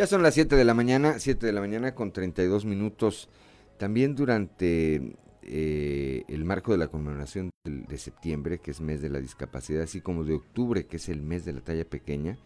Ya 0.00 0.06
son 0.06 0.22
las 0.22 0.32
7 0.32 0.56
de 0.56 0.64
la 0.64 0.72
mañana, 0.72 1.18
7 1.18 1.44
de 1.44 1.52
la 1.52 1.60
mañana 1.60 1.94
con 1.94 2.10
32 2.10 2.64
minutos. 2.64 3.28
También 3.76 4.14
durante 4.14 5.14
eh, 5.42 6.24
el 6.26 6.46
marco 6.46 6.72
de 6.72 6.78
la 6.78 6.88
conmemoración 6.88 7.50
de, 7.64 7.98
septiembre, 7.98 8.60
que 8.60 8.70
es 8.70 8.80
mes 8.80 9.02
de 9.02 9.10
la 9.10 9.20
discapacidad, 9.20 9.82
así 9.82 10.00
como 10.00 10.24
de 10.24 10.32
octubre, 10.32 10.86
que 10.86 10.96
es 10.96 11.10
el 11.10 11.20
mes 11.20 11.44
de 11.44 11.52
la 11.52 11.60
talla 11.60 11.84
pequeña, 11.84 12.38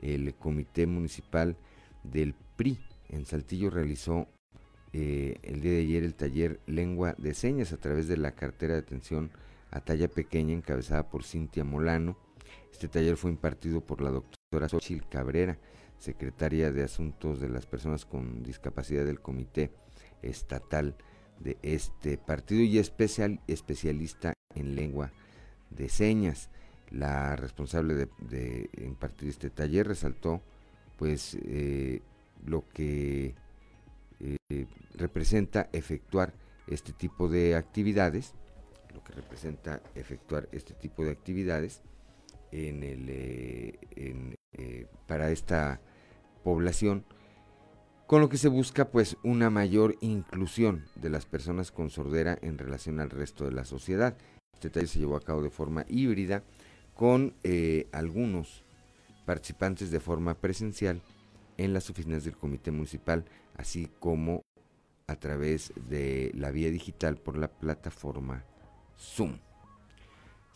el 0.00 0.32
Comité 0.36 0.86
Municipal 0.86 1.56
del 2.04 2.36
PRI 2.54 2.78
en 3.08 3.26
Saltillo 3.26 3.68
realizó 3.68 4.28
eh, 4.92 5.38
el 5.42 5.62
día 5.62 5.72
de 5.72 5.80
ayer 5.80 6.04
el 6.04 6.14
taller 6.14 6.60
Lengua 6.66 7.16
de 7.18 7.34
Señas 7.34 7.72
a 7.72 7.78
través 7.78 8.06
de 8.06 8.16
la 8.16 8.36
cartera 8.36 8.74
de 8.74 8.80
atención 8.82 9.32
a 9.72 9.80
talla 9.80 10.06
pequeña 10.06 10.54
encabezada 10.54 11.08
por 11.08 11.24
Cintia 11.24 11.64
Molano. 11.64 12.16
Este 12.70 12.86
taller 12.86 13.16
fue 13.16 13.32
impartido 13.32 13.80
por 13.80 14.00
la 14.00 14.12
doctora 14.12 14.68
Xochil 14.68 15.04
Cabrera 15.08 15.58
secretaria 15.98 16.70
de 16.70 16.84
Asuntos 16.84 17.40
de 17.40 17.48
las 17.48 17.66
Personas 17.66 18.04
con 18.04 18.42
Discapacidad 18.42 19.04
del 19.04 19.20
Comité 19.20 19.70
Estatal 20.22 20.96
de 21.40 21.58
este 21.62 22.18
partido 22.18 22.62
y 22.62 22.78
especial, 22.78 23.40
especialista 23.46 24.32
en 24.54 24.74
lengua 24.74 25.12
de 25.70 25.88
señas. 25.88 26.50
La 26.90 27.36
responsable 27.36 28.08
de, 28.18 28.70
impartir 28.78 29.28
este 29.28 29.50
taller 29.50 29.88
resaltó 29.88 30.42
pues 30.96 31.36
eh, 31.42 32.00
lo 32.46 32.66
que 32.68 33.34
eh, 34.20 34.66
representa 34.94 35.68
efectuar 35.72 36.32
este 36.66 36.92
tipo 36.92 37.28
de 37.28 37.54
actividades, 37.54 38.34
lo 38.94 39.02
que 39.04 39.12
representa 39.12 39.82
efectuar 39.94 40.48
este 40.52 40.74
tipo 40.74 41.04
de 41.04 41.10
actividades 41.10 41.82
en 42.56 42.82
el, 42.82 43.06
eh, 43.08 43.78
en, 43.96 44.34
eh, 44.52 44.86
para 45.06 45.30
esta 45.30 45.80
población, 46.42 47.04
con 48.06 48.20
lo 48.20 48.28
que 48.28 48.38
se 48.38 48.48
busca 48.48 48.90
pues 48.90 49.16
una 49.22 49.50
mayor 49.50 49.96
inclusión 50.00 50.84
de 50.94 51.10
las 51.10 51.26
personas 51.26 51.70
con 51.70 51.90
sordera 51.90 52.38
en 52.40 52.56
relación 52.56 53.00
al 53.00 53.10
resto 53.10 53.44
de 53.44 53.52
la 53.52 53.64
sociedad. 53.64 54.16
Este 54.54 54.70
taller 54.70 54.88
se 54.88 54.98
llevó 55.00 55.16
a 55.16 55.20
cabo 55.20 55.42
de 55.42 55.50
forma 55.50 55.84
híbrida 55.88 56.42
con 56.94 57.34
eh, 57.42 57.88
algunos 57.92 58.64
participantes 59.26 59.90
de 59.90 60.00
forma 60.00 60.34
presencial 60.34 61.02
en 61.58 61.72
las 61.72 61.90
oficinas 61.90 62.24
del 62.24 62.36
comité 62.36 62.70
municipal, 62.70 63.24
así 63.56 63.90
como 63.98 64.42
a 65.08 65.16
través 65.16 65.72
de 65.88 66.30
la 66.34 66.50
vía 66.50 66.70
digital 66.70 67.16
por 67.16 67.36
la 67.36 67.48
plataforma 67.48 68.44
Zoom. 68.98 69.38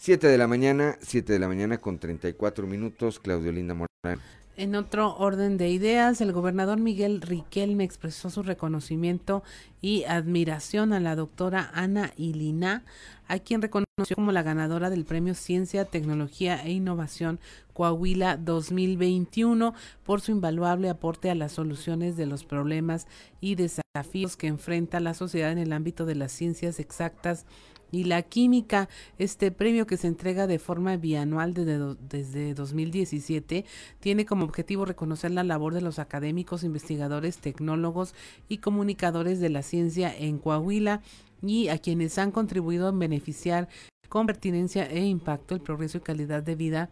7 0.01 0.29
de 0.29 0.39
la 0.39 0.47
mañana, 0.47 0.97
7 1.03 1.31
de 1.31 1.39
la 1.39 1.47
mañana 1.47 1.77
con 1.77 1.99
34 1.99 2.67
minutos, 2.67 3.21
Claudio 3.21 3.53
Linda 3.53 3.75
Morán. 3.75 4.19
En 4.57 4.75
otro 4.75 5.15
orden 5.19 5.59
de 5.59 5.69
ideas, 5.69 6.23
el 6.23 6.33
gobernador 6.33 6.81
Miguel 6.81 7.21
Riquelme 7.21 7.85
expresó 7.85 8.31
su 8.31 8.43
reconocimiento 8.43 9.43
y 9.83 10.05
admiración 10.05 10.95
a 10.95 11.01
la 11.01 11.17
doctora 11.17 11.71
Ana 11.75 12.15
Ilina, 12.17 12.83
a 13.29 13.41
quien 13.41 13.61
reconoció 13.61 13.87
como 14.15 14.33
la 14.33 14.43
ganadora 14.43 14.89
del 14.89 15.05
Premio 15.05 15.35
Ciencia, 15.35 15.85
Tecnología 15.85 16.65
e 16.65 16.73
Innovación 16.73 17.39
Coahuila 17.75 18.39
2021 18.39 19.75
por 20.05 20.23
su 20.23 20.33
invaluable 20.33 20.89
aporte 20.89 21.29
a 21.29 21.35
las 21.35 21.53
soluciones 21.53 22.17
de 22.17 22.25
los 22.25 22.45
problemas 22.45 23.07
y 23.43 23.55
desafíos 23.55 24.39
que 24.39 24.47
enfrenta 24.47 24.99
la 24.99 25.13
sociedad 25.13 25.53
en 25.53 25.59
el 25.59 25.75
ámbito 25.75 26.07
de 26.07 26.15
las 26.15 26.33
ciencias 26.33 26.81
exactas 26.81 27.45
y 27.91 28.05
la 28.05 28.23
química, 28.23 28.89
este 29.19 29.51
premio 29.51 29.87
que 29.87 29.97
se 29.97 30.07
entrega 30.07 30.47
de 30.47 30.59
forma 30.59 30.97
bianual 30.97 31.55
desde, 31.55 31.97
desde 32.09 32.55
2017, 32.55 33.65
tiene 34.01 34.27
como 34.27 34.45
objetivo 34.45 34.85
reconocer 34.85 35.31
la 35.31 35.45
labor 35.45 35.75
de 35.75 35.81
los 35.81 35.99
académicos, 35.99 36.65
investigadores, 36.65 37.39
tecnólogos 37.39 38.15
y 38.49 38.59
comunicadores 38.59 39.41
de 39.41 39.51
la 39.51 39.63
ciencia 39.63 40.15
en 40.17 40.39
Coahuila 40.39 41.03
y 41.43 41.69
a 41.69 41.79
quienes 41.79 42.19
han 42.19 42.31
contribuido 42.31 42.89
a 42.89 42.93
beneficiar 42.93 43.69
con 44.09 44.27
pertinencia 44.27 44.85
e 44.87 45.05
impacto 45.07 45.55
el 45.55 45.61
progreso 45.61 45.99
y 45.99 46.03
calidad 46.03 46.43
de 46.43 46.57
vida 46.57 46.91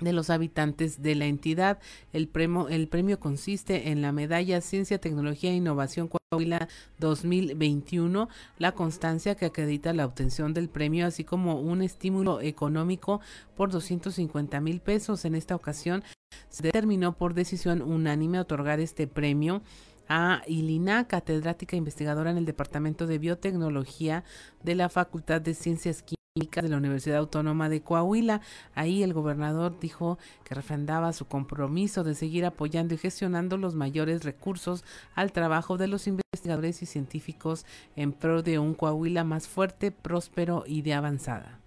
de 0.00 0.12
los 0.12 0.30
habitantes 0.30 1.02
de 1.02 1.14
la 1.14 1.26
entidad. 1.26 1.78
El 2.12 2.28
premio, 2.28 2.68
el 2.68 2.88
premio 2.88 3.18
consiste 3.20 3.90
en 3.90 4.02
la 4.02 4.12
medalla 4.12 4.60
Ciencia, 4.60 5.00
Tecnología 5.00 5.50
e 5.50 5.56
Innovación 5.56 6.08
Coahuila 6.08 6.68
2021, 6.98 8.28
la 8.58 8.72
constancia 8.72 9.34
que 9.34 9.46
acredita 9.46 9.92
la 9.92 10.06
obtención 10.06 10.54
del 10.54 10.68
premio, 10.68 11.06
así 11.06 11.24
como 11.24 11.60
un 11.60 11.82
estímulo 11.82 12.40
económico 12.40 13.20
por 13.56 13.70
250 13.70 14.60
mil 14.60 14.80
pesos. 14.80 15.24
En 15.24 15.34
esta 15.34 15.54
ocasión 15.54 16.02
se 16.48 16.62
determinó 16.62 17.16
por 17.16 17.34
decisión 17.34 17.82
unánime 17.82 18.40
otorgar 18.40 18.80
este 18.80 19.06
premio 19.06 19.62
a 20.08 20.42
Ilina, 20.46 21.06
catedrática 21.06 21.76
investigadora 21.76 22.30
en 22.30 22.38
el 22.38 22.46
Departamento 22.46 23.06
de 23.06 23.18
Biotecnología 23.18 24.24
de 24.62 24.74
la 24.74 24.88
Facultad 24.88 25.40
de 25.40 25.54
Ciencias 25.54 26.02
Químicas 26.02 26.17
de 26.38 26.68
la 26.68 26.76
Universidad 26.76 27.18
Autónoma 27.18 27.68
de 27.68 27.82
Coahuila. 27.82 28.40
Ahí 28.74 29.02
el 29.02 29.12
gobernador 29.12 29.78
dijo 29.80 30.18
que 30.44 30.54
refrendaba 30.54 31.12
su 31.12 31.26
compromiso 31.26 32.04
de 32.04 32.14
seguir 32.14 32.44
apoyando 32.44 32.94
y 32.94 32.98
gestionando 32.98 33.56
los 33.56 33.74
mayores 33.74 34.24
recursos 34.24 34.84
al 35.14 35.32
trabajo 35.32 35.76
de 35.76 35.88
los 35.88 36.06
investigadores 36.06 36.82
y 36.82 36.86
científicos 36.86 37.66
en 37.96 38.12
pro 38.12 38.42
de 38.42 38.58
un 38.58 38.74
Coahuila 38.74 39.24
más 39.24 39.48
fuerte, 39.48 39.90
próspero 39.90 40.64
y 40.66 40.82
de 40.82 40.94
avanzada. 40.94 41.58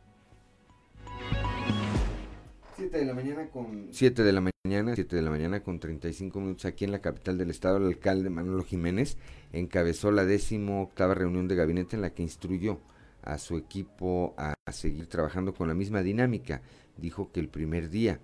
7 2.77 2.97
de 2.97 3.05
la 3.05 3.13
mañana 3.13 3.47
con 3.49 3.89
7 3.91 4.23
de 4.23 4.31
la 4.31 4.41
mañana, 4.41 4.95
7 4.95 5.15
de 5.15 5.21
la 5.21 5.29
mañana 5.29 5.61
con 5.61 5.79
35 5.79 6.39
minutos 6.39 6.65
aquí 6.65 6.83
en 6.83 6.91
la 6.91 6.99
capital 6.99 7.37
del 7.37 7.51
estado, 7.51 7.77
el 7.77 7.85
alcalde 7.85 8.31
Manolo 8.31 8.63
Jiménez 8.63 9.17
encabezó 9.53 10.11
la 10.11 10.25
décimo 10.25 10.81
octava 10.81 11.13
reunión 11.13 11.47
de 11.47 11.55
gabinete 11.55 11.95
en 11.95 12.01
la 12.01 12.09
que 12.09 12.23
instruyó 12.23 12.79
a 13.23 13.37
su 13.37 13.57
equipo 13.57 14.33
a, 14.37 14.53
seguir 14.71 15.07
trabajando 15.07 15.53
con 15.53 15.67
la 15.67 15.73
misma 15.73 16.01
dinámica. 16.01 16.61
Dijo 16.97 17.31
que 17.31 17.39
el 17.39 17.49
primer 17.49 17.89
día 17.89 18.19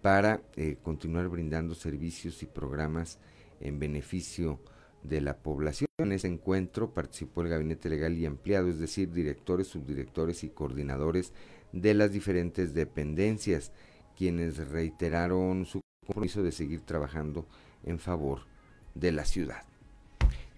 para 0.00 0.42
eh, 0.56 0.76
continuar 0.82 1.28
brindando 1.28 1.74
servicios 1.74 2.42
y 2.42 2.46
programas 2.46 3.18
en 3.60 3.78
beneficio 3.78 4.58
de 5.02 5.20
la 5.20 5.36
población. 5.38 5.86
En 5.98 6.12
ese 6.12 6.28
encuentro 6.28 6.92
participó 6.92 7.42
el 7.42 7.48
gabinete 7.48 7.88
legal 7.88 8.18
y 8.18 8.26
ampliado, 8.26 8.68
es 8.68 8.78
decir, 8.78 9.12
directores, 9.12 9.68
subdirectores 9.68 10.42
y 10.44 10.48
coordinadores 10.48 11.32
de 11.72 11.94
las 11.94 12.12
diferentes 12.12 12.74
dependencias, 12.74 13.72
quienes 14.16 14.68
reiteraron 14.68 15.64
su 15.66 15.80
compromiso 16.04 16.42
de 16.42 16.52
seguir 16.52 16.80
trabajando 16.80 17.46
en 17.84 17.98
favor 17.98 18.40
de 18.94 19.12
la 19.12 19.24
ciudad. 19.24 19.62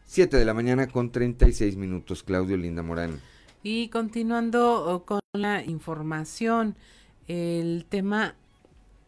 7 0.07 0.37
de 0.37 0.45
la 0.45 0.55
mañana 0.55 0.87
con 0.87 1.11
36 1.11 1.77
minutos, 1.77 2.23
Claudio 2.23 2.57
Linda 2.57 2.83
Morán. 2.83 3.21
Y 3.67 3.89
continuando 3.89 4.85
oh, 4.85 5.05
con 5.07 5.21
la 5.33 5.65
información, 5.65 6.77
el 7.29 7.87
tema 7.89 8.35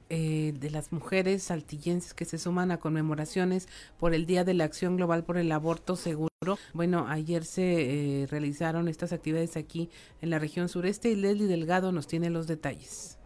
eh, 0.09 0.55
de 0.59 0.71
las 0.71 0.93
mujeres 0.93 1.43
saltillenses 1.43 2.15
que 2.15 2.25
se 2.25 2.39
suman 2.39 2.71
a 2.71 2.79
conmemoraciones 2.79 3.69
por 3.99 4.15
el 4.15 4.25
Día 4.25 4.45
de 4.45 4.55
la 4.55 4.65
Acción 4.65 4.97
Global 4.97 5.25
por 5.25 5.37
el 5.37 5.53
Aborto 5.53 5.95
Seguro. 5.95 6.31
Bueno, 6.73 7.07
ayer 7.07 7.45
se 7.45 8.23
eh, 8.23 8.27
realizaron 8.29 8.89
estas 8.89 9.13
actividades 9.13 9.59
aquí 9.59 9.91
en 10.23 10.31
la 10.31 10.39
región 10.39 10.71
sureste 10.71 11.11
y 11.11 11.17
Leslie 11.17 11.49
Delgado 11.49 11.93
nos 11.93 12.07
tiene 12.07 12.31
los 12.31 12.47
detalles. 12.47 13.19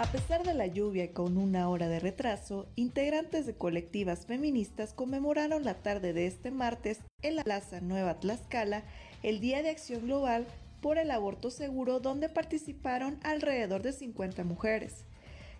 A 0.00 0.06
pesar 0.10 0.44
de 0.44 0.54
la 0.54 0.66
lluvia 0.66 1.04
y 1.04 1.08
con 1.08 1.36
una 1.36 1.68
hora 1.68 1.86
de 1.86 2.00
retraso, 2.00 2.66
integrantes 2.74 3.44
de 3.44 3.52
colectivas 3.52 4.24
feministas 4.24 4.94
conmemoraron 4.94 5.62
la 5.62 5.74
tarde 5.74 6.14
de 6.14 6.26
este 6.26 6.50
martes 6.50 7.00
en 7.20 7.36
la 7.36 7.44
Plaza 7.44 7.82
Nueva 7.82 8.18
Tlaxcala 8.18 8.82
el 9.22 9.40
Día 9.40 9.62
de 9.62 9.68
Acción 9.68 10.06
Global 10.06 10.46
por 10.80 10.96
el 10.96 11.10
Aborto 11.10 11.50
Seguro 11.50 12.00
donde 12.00 12.30
participaron 12.30 13.20
alrededor 13.24 13.82
de 13.82 13.92
50 13.92 14.42
mujeres. 14.42 15.04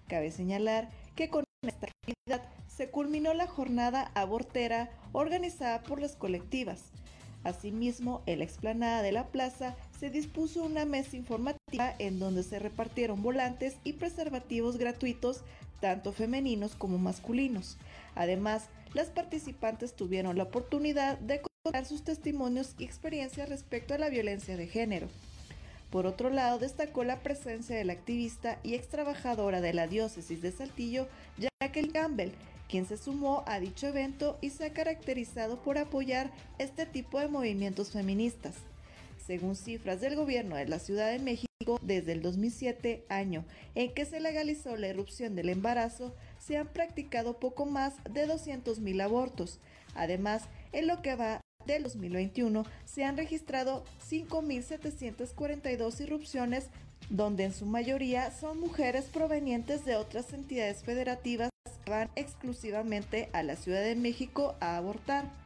Cabe 0.09 0.31
señalar 0.31 0.89
que 1.17 1.29
con 1.29 1.45
esta 1.61 1.89
actividad 1.89 2.43
se 2.67 2.89
culminó 2.89 3.35
la 3.35 3.47
jornada 3.47 4.11
abortera 4.15 4.89
organizada 5.13 5.83
por 5.83 6.01
las 6.01 6.17
colectivas. 6.17 6.93
Asimismo, 7.45 8.23
en 8.25 8.39
la 8.39 8.47
explanada 8.47 9.03
de 9.03 9.13
la 9.13 9.27
plaza 9.27 9.77
se 10.01 10.09
dispuso 10.09 10.63
una 10.65 10.87
mesa 10.87 11.15
informativa 11.15 11.95
en 11.99 12.19
donde 12.19 12.43
se 12.43 12.59
repartieron 12.59 13.23
volantes 13.23 13.77
y 13.85 13.93
preservativos 13.93 14.79
gratuitos, 14.79 15.43
tanto 15.81 16.13
femeninos 16.13 16.75
como 16.75 16.97
masculinos. 16.97 17.77
Además, 18.15 18.71
las 18.95 19.09
participantes 19.09 19.93
tuvieron 19.93 20.39
la 20.39 20.45
oportunidad 20.45 21.19
de 21.19 21.43
contar 21.43 21.85
sus 21.85 22.03
testimonios 22.03 22.75
y 22.79 22.85
experiencias 22.85 23.51
respecto 23.51 23.93
a 23.93 23.99
la 23.99 24.09
violencia 24.09 24.57
de 24.57 24.67
género. 24.67 25.09
Por 25.91 26.07
otro 26.07 26.31
lado, 26.31 26.59
destacó 26.59 27.05
la 27.05 27.23
presencia 27.23 27.77
de 27.77 27.85
la 27.85 27.93
activista 27.93 28.59
y 28.63 28.75
ex 28.75 28.89
trabajadora 28.89 29.61
de 29.61 29.75
la 29.75 29.87
diócesis 29.87 30.41
de 30.41 30.51
Saltillo, 30.51 31.09
Jacqueline 31.61 31.93
Campbell, 31.93 32.31
quien 32.71 32.87
se 32.87 32.97
sumó 32.97 33.45
a 33.47 33.61
dicho 33.61 33.89
evento 33.89 34.39
y 34.41 34.49
se 34.49 34.65
ha 34.65 34.73
caracterizado 34.73 35.61
por 35.61 35.77
apoyar 35.77 36.31
este 36.59 36.87
tipo 36.87 37.21
de 37.21 37.29
movimientos 37.29 37.91
feministas. 37.91 38.70
Según 39.31 39.55
cifras 39.55 40.01
del 40.01 40.17
gobierno 40.17 40.57
de 40.57 40.67
la 40.67 40.81
Ciudad 40.81 41.09
de 41.09 41.21
México, 41.21 41.79
desde 41.83 42.11
el 42.11 42.21
2007, 42.21 43.05
año 43.09 43.45
en 43.77 43.95
que 43.95 44.05
se 44.05 44.19
legalizó 44.19 44.77
la 44.77 44.89
irrupción 44.89 45.37
del 45.37 45.51
embarazo, 45.51 46.13
se 46.41 46.57
han 46.57 46.67
practicado 46.67 47.39
poco 47.39 47.65
más 47.65 47.95
de 48.11 48.27
200.000 48.27 49.01
abortos. 49.01 49.61
Además, 49.95 50.49
en 50.73 50.89
lo 50.89 51.01
que 51.01 51.15
va 51.15 51.41
del 51.65 51.85
2021, 51.85 52.67
se 52.85 53.05
han 53.05 53.17
registrado 53.17 53.85
5.742 54.11 56.01
irrupciones, 56.01 56.67
donde 57.09 57.45
en 57.45 57.55
su 57.55 57.67
mayoría 57.67 58.33
son 58.33 58.59
mujeres 58.59 59.05
provenientes 59.05 59.85
de 59.85 59.95
otras 59.95 60.33
entidades 60.33 60.83
federativas 60.83 61.51
que 61.85 61.91
van 61.93 62.11
exclusivamente 62.17 63.29
a 63.33 63.45
la 63.45 63.55
Ciudad 63.55 63.83
de 63.83 63.95
México 63.95 64.57
a 64.59 64.77
abortar. 64.77 65.40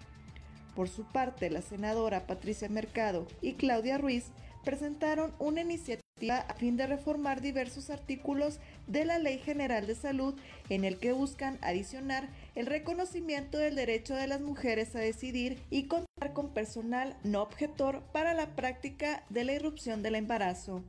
Por 0.74 0.88
su 0.88 1.05
parte, 1.05 1.51
la 1.51 1.62
senadora 1.62 2.26
Patricia 2.26 2.68
Mercado 2.68 3.26
y 3.40 3.55
Claudia 3.55 3.98
Ruiz 3.98 4.26
presentaron 4.64 5.32
una 5.38 5.60
iniciativa 5.60 6.05
a 6.48 6.55
fin 6.55 6.76
de 6.76 6.86
reformar 6.86 7.40
diversos 7.40 7.90
artículos 7.90 8.59
de 8.86 9.05
la 9.05 9.18
Ley 9.18 9.38
General 9.38 9.86
de 9.86 9.94
Salud 9.94 10.34
en 10.68 10.84
el 10.84 10.98
que 10.98 11.12
buscan 11.12 11.59
adicionar 11.60 12.28
el 12.55 12.66
reconocimiento 12.66 13.59
del 13.59 13.74
derecho 13.74 14.14
de 14.14 14.26
las 14.26 14.40
mujeres 14.40 14.96
a 14.96 15.01
decidir 15.01 15.60
y 15.70 15.84
contar 15.84 16.32
con 16.32 16.51
personal 16.51 17.16
no 17.24 17.42
objetor 17.42 18.02
para 18.12 18.32
la 18.32 18.55
práctica 18.56 19.24
de 19.28 19.44
la 19.44 19.52
irrupción 19.52 20.02
del 20.02 20.14
embarazo. 20.14 20.82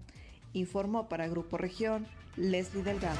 Informó 0.54 1.10
para 1.10 1.28
Grupo 1.28 1.58
Región 1.58 2.08
Leslie 2.38 2.84
Delgado. 2.84 3.20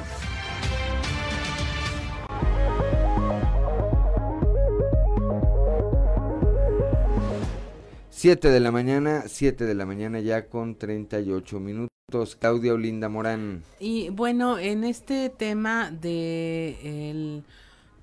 7 8.26 8.50
de 8.50 8.60
la 8.60 8.72
mañana, 8.72 9.26
7 9.28 9.66
de 9.66 9.76
la 9.76 9.86
mañana 9.86 10.20
ya 10.20 10.48
con 10.48 10.80
38 10.80 11.60
minutos. 11.60 12.36
Claudia 12.40 12.74
Olinda 12.74 13.08
Morán. 13.08 13.62
Y 13.80 14.10
bueno, 14.10 14.58
en 14.58 14.84
este 14.84 15.30
tema 15.30 15.92
de 15.92 17.44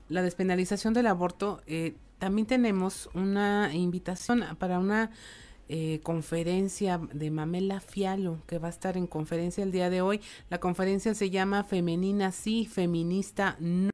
la 0.08 0.22
despenalización 0.22 0.94
del 0.94 1.08
aborto, 1.08 1.60
eh, 1.66 1.96
también 2.20 2.46
tenemos 2.46 3.10
una 3.14 3.74
invitación 3.74 4.44
para 4.60 4.78
una 4.78 5.10
eh, 5.68 5.98
conferencia 6.04 7.00
de 7.12 7.32
Mamela 7.32 7.80
Fialo, 7.80 8.38
que 8.46 8.60
va 8.60 8.68
a 8.68 8.70
estar 8.70 8.96
en 8.96 9.08
conferencia 9.08 9.64
el 9.64 9.72
día 9.72 9.90
de 9.90 10.02
hoy. 10.02 10.20
La 10.50 10.60
conferencia 10.60 11.14
se 11.14 11.30
llama 11.30 11.64
Femenina 11.64 12.30
sí, 12.30 12.64
Feminista 12.66 13.56
no. 13.58 13.91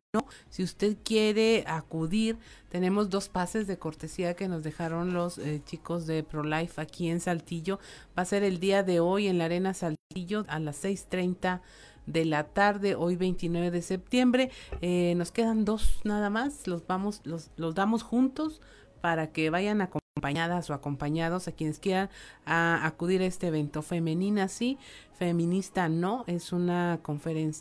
Si 0.48 0.62
usted 0.62 0.96
quiere 1.04 1.64
acudir, 1.66 2.38
tenemos 2.70 3.10
dos 3.10 3.28
pases 3.28 3.66
de 3.66 3.76
cortesía 3.76 4.32
que 4.32 4.48
nos 4.48 4.62
dejaron 4.62 5.12
los 5.12 5.36
eh, 5.36 5.60
chicos 5.66 6.06
de 6.06 6.22
ProLife 6.22 6.80
aquí 6.80 7.10
en 7.10 7.20
Saltillo. 7.20 7.78
Va 8.18 8.22
a 8.22 8.24
ser 8.24 8.42
el 8.42 8.58
día 8.58 8.82
de 8.82 9.00
hoy 9.00 9.26
en 9.26 9.36
la 9.36 9.44
Arena 9.44 9.74
Saltillo 9.74 10.46
a 10.48 10.60
las 10.60 10.82
6.30 10.82 11.60
de 12.06 12.24
la 12.24 12.44
tarde, 12.44 12.94
hoy 12.94 13.16
29 13.16 13.70
de 13.70 13.82
septiembre. 13.82 14.50
Eh, 14.80 15.12
nos 15.14 15.30
quedan 15.30 15.66
dos 15.66 16.00
nada 16.04 16.30
más, 16.30 16.66
los 16.66 16.86
vamos, 16.86 17.20
los, 17.24 17.50
los 17.56 17.74
damos 17.74 18.02
juntos 18.02 18.62
para 19.02 19.30
que 19.30 19.50
vayan 19.50 19.82
a 19.82 19.90
acompañadas 20.18 20.68
o 20.68 20.74
acompañados 20.74 21.48
a 21.48 21.52
quienes 21.52 21.78
quieran 21.78 22.10
acudir 22.44 23.22
a 23.22 23.26
este 23.26 23.46
evento. 23.46 23.80
Femenina 23.82 24.48
sí, 24.48 24.76
feminista 25.16 25.88
no, 25.88 26.24
es 26.26 26.52
una 26.52 26.98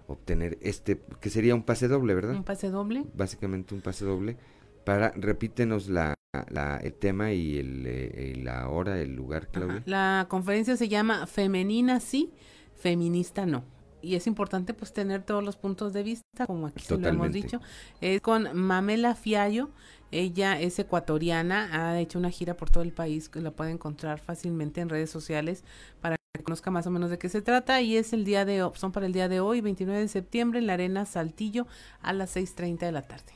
obtener 0.07 0.59
este, 0.61 1.01
que 1.20 1.31
sería 1.31 1.55
un 1.55 1.62
pase 1.62 1.89
doble, 1.89 2.15
¿verdad? 2.15 2.36
Un 2.36 2.44
pase 2.44 2.70
doble. 2.70 3.05
Básicamente 3.15 3.74
un 3.74 3.81
pase 3.81 4.05
doble. 4.05 4.36
Para, 4.85 5.11
repítenos 5.16 5.89
la, 5.89 6.15
la 6.51 6.77
el 6.77 6.93
tema 6.93 7.32
y 7.32 7.59
el, 7.59 7.85
eh, 7.86 8.40
la 8.40 8.69
hora, 8.69 9.01
el 9.01 9.16
lugar, 9.16 9.48
Claudia. 9.48 9.82
La 9.86 10.27
conferencia 10.28 10.77
se 10.77 10.89
llama 10.89 11.27
Femenina 11.27 11.98
sí, 11.98 12.32
feminista 12.77 13.47
no 13.47 13.65
y 14.07 14.15
es 14.15 14.27
importante 14.28 14.73
pues 14.73 14.93
tener 14.93 15.23
todos 15.23 15.43
los 15.43 15.57
puntos 15.57 15.93
de 15.93 16.05
vista, 16.05 16.47
como 16.47 16.69
aquí 16.69 16.85
se 16.85 16.97
lo 16.97 17.09
hemos 17.09 17.32
dicho. 17.32 17.61
Es 18.01 18.20
con 18.20 18.57
Mamela 18.57 19.16
Fiallo, 19.16 19.70
ella 20.12 20.61
es 20.61 20.78
ecuatoriana, 20.78 21.69
ha 21.73 21.98
hecho 21.98 22.19
una 22.19 22.31
gira 22.31 22.57
por 22.57 22.70
todo 22.70 22.85
el 22.85 22.93
país, 22.93 23.31
la 23.35 23.51
puede 23.51 23.73
encontrar 23.73 24.20
fácilmente 24.20 24.81
en 24.81 24.89
redes 24.89 25.11
sociales 25.11 25.65
para 26.01 26.15
conozca 26.42 26.70
más 26.70 26.86
o 26.86 26.90
menos 26.90 27.10
de 27.10 27.18
qué 27.18 27.28
se 27.28 27.42
trata 27.42 27.80
y 27.80 27.96
es 27.96 28.12
el 28.12 28.24
día 28.24 28.44
de 28.44 28.68
son 28.74 28.92
para 28.92 29.06
el 29.06 29.12
día 29.12 29.28
de 29.28 29.40
hoy, 29.40 29.60
29 29.60 30.00
de 30.00 30.08
septiembre 30.08 30.58
en 30.58 30.66
la 30.66 30.74
Arena 30.74 31.04
Saltillo 31.04 31.66
a 32.00 32.12
las 32.12 32.36
6:30 32.36 32.86
de 32.86 32.92
la 32.92 33.02
tarde. 33.02 33.32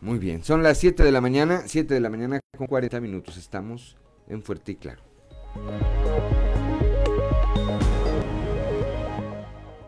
Muy 0.00 0.18
bien, 0.18 0.44
son 0.44 0.62
las 0.62 0.78
7 0.78 1.02
de 1.02 1.12
la 1.12 1.20
mañana, 1.20 1.62
7 1.66 1.94
de 1.94 2.00
la 2.00 2.10
mañana 2.10 2.40
con 2.56 2.66
40 2.66 3.00
minutos. 3.00 3.36
Estamos 3.38 3.96
en 4.28 4.42
Fuerte 4.42 4.72
y 4.72 4.76
Claro. 4.76 5.02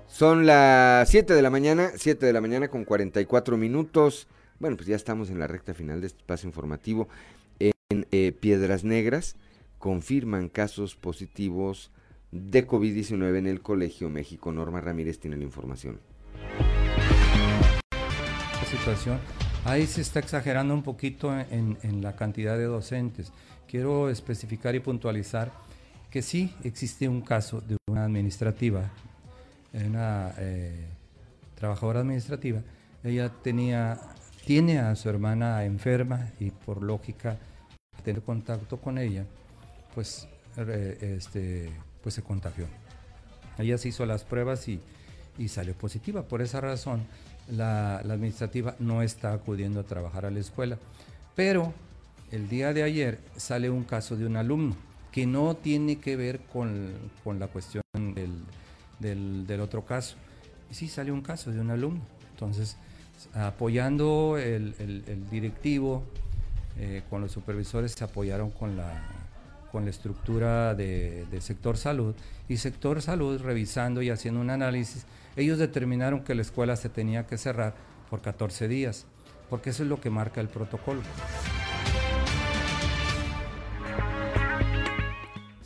Son 0.06 0.47
las 0.47 1.10
7 1.10 1.34
de 1.34 1.43
la 1.43 1.51
mañana, 1.51 1.90
7 1.94 2.24
de 2.24 2.32
la 2.32 2.40
mañana 2.40 2.68
con 2.68 2.86
44 2.86 3.59
minutos. 3.59 4.28
Bueno, 4.59 4.76
pues 4.76 4.86
ya 4.86 4.97
estamos 4.97 5.28
en 5.28 5.38
la 5.38 5.47
recta 5.47 5.74
final 5.74 6.01
de 6.01 6.06
este 6.06 6.20
espacio 6.20 6.48
informativo. 6.48 7.09
En 7.59 8.06
eh, 8.10 8.32
Piedras 8.32 8.84
Negras 8.84 9.36
confirman 9.78 10.48
casos 10.48 10.97
positivos 10.97 11.90
de 12.31 12.66
COVID-19 12.66 13.39
en 13.39 13.47
el 13.47 13.61
Colegio 13.62 14.09
México. 14.09 14.53
Norma 14.53 14.81
Ramírez 14.81 15.19
tiene 15.19 15.36
la 15.36 15.44
información. 15.44 16.01
La 18.53 18.65
situación, 18.70 19.19
ahí 19.65 19.86
se 19.86 20.01
está 20.01 20.19
exagerando 20.19 20.74
un 20.74 20.82
poquito 20.82 21.32
en, 21.39 22.03
la 22.03 22.16
cantidad 22.16 22.57
de 22.57 22.65
docentes. 22.65 23.32
Quiero 23.69 24.11
especificar 24.11 24.74
y 24.74 24.81
puntualizar 24.81 25.53
que 26.11 26.23
sí 26.23 26.55
existe 26.65 27.09
un 27.09 27.20
caso 27.20 27.61
de 27.61 27.77
una 27.89 28.05
administrativa 28.05 28.90
una 29.85 30.32
eh, 30.39 30.86
trabajadora 31.55 32.01
administrativa, 32.01 32.62
ella 33.05 33.31
tenía, 33.43 33.98
tiene 34.44 34.78
a 34.78 34.94
su 34.97 35.09
hermana 35.09 35.65
enferma 35.65 36.31
y 36.40 36.51
por 36.51 36.82
lógica 36.82 37.39
tener 38.05 38.23
contacto 38.23 38.78
con 38.78 38.98
ella, 38.98 39.24
pues, 39.94 40.28
este, 41.01 41.70
pues 42.07 42.15
se 42.15 42.23
contagió. 42.23 42.69
Ella 43.59 43.77
se 43.78 43.89
hizo 43.89 44.07
las 44.07 44.23
pruebas 44.23 44.69
y, 44.69 44.81
salió 45.49 45.74
positiva. 45.74 46.23
Por 46.23 46.41
esa 46.41 46.61
razón, 46.61 47.05
la, 47.51 47.97
administrativa 47.97 48.77
no 48.78 49.03
está 49.03 49.33
acudiendo 49.33 49.81
a 49.81 49.83
trabajar 49.83 50.24
a 50.24 50.31
la 50.31 50.39
escuela. 50.39 50.78
Pero 51.35 51.74
el 52.31 52.49
día 52.49 52.73
de 52.73 52.85
ayer 52.85 53.19
sale 53.37 53.70
un 53.70 53.83
caso 53.83 54.16
de 54.16 54.24
un 54.24 54.37
alumno 54.37 54.77
que 55.11 55.27
no 55.27 55.57
tiene 55.57 55.99
que 55.99 56.15
ver 56.15 56.39
con, 56.43 56.93
con 57.24 57.41
la 57.41 57.49
cuestión 57.49 57.83
del, 59.01 59.45
del, 59.45 59.61
otro 59.61 59.85
caso. 59.85 60.15
Y 60.70 60.74
sí 60.74 60.87
salió 60.87 61.12
un 61.12 61.23
caso 61.23 61.51
de 61.51 61.59
un 61.59 61.73
alumno. 61.73 62.03
Entonces, 62.31 62.77
apoyando 63.35 64.39
el, 64.39 65.27
directivo, 65.28 66.05
eh, 66.78 67.03
con 67.11 67.20
los 67.20 67.33
supervisores 67.33 67.91
se 67.91 68.05
apoyaron 68.05 68.53
con 68.53 68.77
la, 68.77 68.93
con 69.70 69.84
la 69.84 69.90
estructura 69.90 70.74
de, 70.74 71.26
sector 71.40 71.76
salud 71.76 72.14
y 72.48 72.56
sector 72.56 73.02
salud 73.02 73.40
revisando 73.40 74.02
y 74.02 74.10
haciendo 74.10 74.40
un 74.40 74.51
análisis, 74.51 75.06
ellos 75.36 75.59
determinaron 75.59 76.24
que 76.24 76.34
la 76.34 76.43
escuela 76.43 76.76
se 76.76 76.88
tenía 76.88 77.26
que 77.26 77.38
cerrar 77.38 77.74
por 78.10 78.22
14 78.22 78.68
días, 78.68 79.06
porque 79.51 79.70
eso 79.70 79.82
es 79.82 79.88
lo 79.88 80.01
que 80.01 80.10
marca 80.10 80.40
el 80.40 80.48
protocolo. 80.48 81.02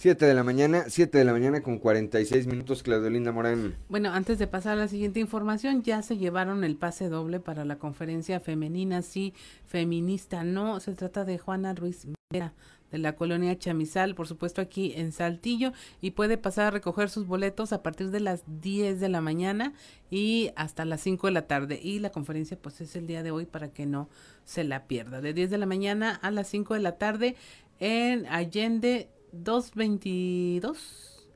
7 0.01 0.25
de 0.25 0.33
la 0.33 0.43
mañana, 0.43 0.85
7 0.89 1.19
de 1.19 1.25
la 1.27 1.33
mañana 1.33 1.61
con 1.61 1.79
46 1.79 2.47
minutos, 2.47 2.83
Claudio 2.83 3.11
Linda 3.11 3.33
Morán. 3.33 3.77
Bueno, 3.91 4.11
antes 4.15 4.39
de 4.39 4.47
pasar 4.47 4.73
a 4.73 4.77
la 4.77 4.89
siguiente 4.89 5.21
información, 5.21 5.83
ya 5.83 6.01
se 6.01 6.17
llevaron 6.17 6.65
el 6.65 6.77
pase 6.77 7.11
doble 7.11 7.39
para 7.39 7.67
la 7.67 7.77
conferencia 7.77 8.41
femenina, 8.41 9.03
sí, 9.03 9.35
feminista, 9.67 10.43
no, 10.43 10.81
se 10.81 10.95
trata 10.95 11.27
de 11.27 11.37
Juana 11.37 11.75
Ruiz 11.75 12.07
Vera 12.33 12.55
de 12.91 12.99
la 12.99 13.15
colonia 13.15 13.59
Chamizal, 13.59 14.15
por 14.15 14.27
supuesto 14.27 14.61
aquí 14.61 14.93
en 14.97 15.13
Saltillo, 15.13 15.73
y 16.01 16.13
puede 16.13 16.37
pasar 16.39 16.67
a 16.67 16.71
recoger 16.71 17.09
sus 17.11 17.27
boletos 17.27 17.73
a 17.73 17.83
partir 17.83 18.11
de 18.11 18.21
las 18.21 18.43
10 18.61 19.01
de 19.01 19.09
la 19.09 19.21
mañana 19.21 19.73
y 20.11 20.51
hasta 20.57 20.85
las 20.85 21.01
5 21.01 21.27
de 21.29 21.33
la 21.33 21.47
tarde. 21.47 21.81
Y 21.83 21.99
la 21.99 22.11
conferencia 22.11 22.59
pues 22.61 22.81
es 22.81 22.97
el 22.97 23.07
día 23.07 23.23
de 23.23 23.31
hoy 23.31 23.47
para 23.47 23.73
que 23.73 23.87
no 23.87 24.09
se 24.45 24.65
la 24.65 24.87
pierda. 24.87 25.21
De 25.21 25.33
10 25.33 25.51
de 25.51 25.59
la 25.59 25.67
mañana 25.67 26.15
a 26.15 26.31
las 26.31 26.49
5 26.49 26.75
de 26.75 26.81
la 26.81 26.99
tarde 26.99 27.37
en 27.79 28.27
Allende 28.27 29.09
222 29.33 31.29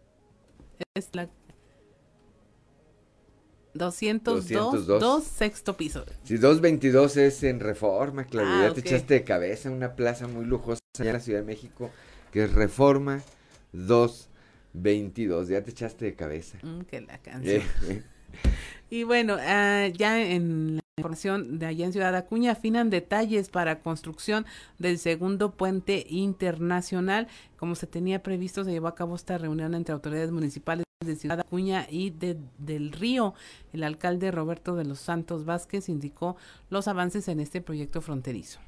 es 0.94 1.10
la 1.12 1.28
202, 3.74 4.48
202. 4.48 5.24
sexto 5.24 5.76
piso. 5.76 6.04
Si 6.22 6.36
222 6.36 7.16
es 7.16 7.42
en 7.42 7.60
Reforma, 7.60 8.24
Claudia, 8.24 8.68
ah, 8.68 8.74
te 8.74 8.80
echaste 8.80 9.14
de 9.14 9.24
cabeza, 9.24 9.70
una 9.70 9.94
plaza 9.96 10.28
muy 10.28 10.44
lujosa 10.44 10.80
allá 10.98 11.10
en 11.10 11.14
la 11.14 11.20
Ciudad 11.20 11.40
de 11.40 11.46
México, 11.46 11.90
que 12.32 12.44
es 12.44 12.52
Reforma 12.52 13.20
222, 13.72 15.48
ya 15.48 15.62
te 15.62 15.70
echaste 15.70 16.04
de 16.04 16.14
cabeza. 16.14 16.58
Mm, 16.62 16.80
que 16.82 17.00
la 17.00 17.18
canción. 17.18 17.62
Eh. 17.88 18.02
y 18.90 19.02
bueno, 19.02 19.34
uh, 19.34 19.92
ya 19.92 20.22
en 20.22 20.76
la 20.76 20.83
información 20.96 21.58
de 21.58 21.66
allá 21.66 21.86
en 21.86 21.92
Ciudad 21.92 22.14
Acuña 22.14 22.52
afinan 22.52 22.88
detalles 22.88 23.48
para 23.48 23.80
construcción 23.80 24.46
del 24.78 24.98
segundo 24.98 25.50
puente 25.50 26.06
internacional. 26.08 27.26
Como 27.56 27.74
se 27.74 27.88
tenía 27.88 28.22
previsto, 28.22 28.64
se 28.64 28.70
llevó 28.70 28.86
a 28.86 28.94
cabo 28.94 29.16
esta 29.16 29.36
reunión 29.36 29.74
entre 29.74 29.92
autoridades 29.92 30.30
municipales 30.30 30.84
de 31.04 31.16
Ciudad 31.16 31.40
Acuña 31.40 31.88
y 31.90 32.10
de, 32.10 32.38
del 32.58 32.92
Río. 32.92 33.34
El 33.72 33.82
alcalde 33.82 34.30
Roberto 34.30 34.76
de 34.76 34.84
los 34.84 35.00
Santos 35.00 35.44
Vázquez 35.44 35.88
indicó 35.88 36.36
los 36.70 36.86
avances 36.86 37.26
en 37.26 37.40
este 37.40 37.60
proyecto 37.60 38.00
fronterizo. 38.00 38.60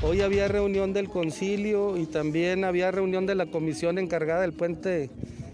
Hoy 0.00 0.22
había 0.22 0.48
reunión 0.48 0.94
del 0.94 1.10
concilio 1.10 1.98
y 1.98 2.06
también 2.06 2.64
había 2.64 2.90
reunión 2.90 3.26
de 3.26 3.34
la 3.34 3.46
comisión 3.46 3.98
encargada 3.98 4.40
del 4.40 4.54
puente 4.54 5.10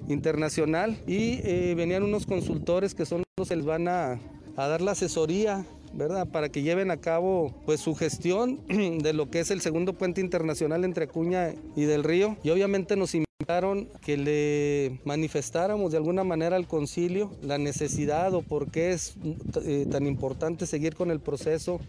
internacional 0.09 0.99
y 1.07 1.41
eh, 1.45 1.75
venían 1.77 2.03
unos 2.03 2.27
consultores 2.27 2.95
que 2.95 3.07
son 3.07 3.23
los 3.37 3.49
que 3.49 3.57
les 3.57 3.65
van 3.65 3.89
a, 3.89 4.21
dar 4.57 4.81
la 4.81 4.93
asesoría 4.93 5.65
¿verdad? 5.93 6.27
Para 6.29 6.49
que 6.49 6.63
lleven 6.63 6.91
a 6.91 6.97
cabo 6.97 7.55
pues 7.67 7.81
su 7.81 7.95
gestión 7.95 8.61
de 8.69 9.13
lo 9.13 9.31
que 9.31 9.41
es 9.41 9.51
el 9.51 9.61
segundo 9.61 9.93
puente 9.93 10.21
internacional 10.21 10.85
entre 10.85 11.05
Acuña 11.05 11.55
y 11.77 11.85
del 11.85 12.03
Río. 12.03 12.37
Y 12.43 12.51
obviamente 12.51 12.97
nos 12.97 13.15
invitaron 13.15 13.89
que 14.01 14.17
le 14.17 14.99
manifestáramos 15.05 15.93
de 15.93 15.99
alguna 15.99 16.25
manera 16.25 16.57
al 16.57 16.67
concilio 16.67 17.31
la 17.43 17.59
necesidad 17.59 18.35
o 18.35 18.43
por 18.43 18.73
qué 18.73 18.93
es 18.93 19.15
eh, 19.65 19.87
tan 19.89 20.07
importante 20.07 20.67
seguir 20.67 20.97
con 20.97 21.13
el 21.13 21.21
proceso 21.21 21.81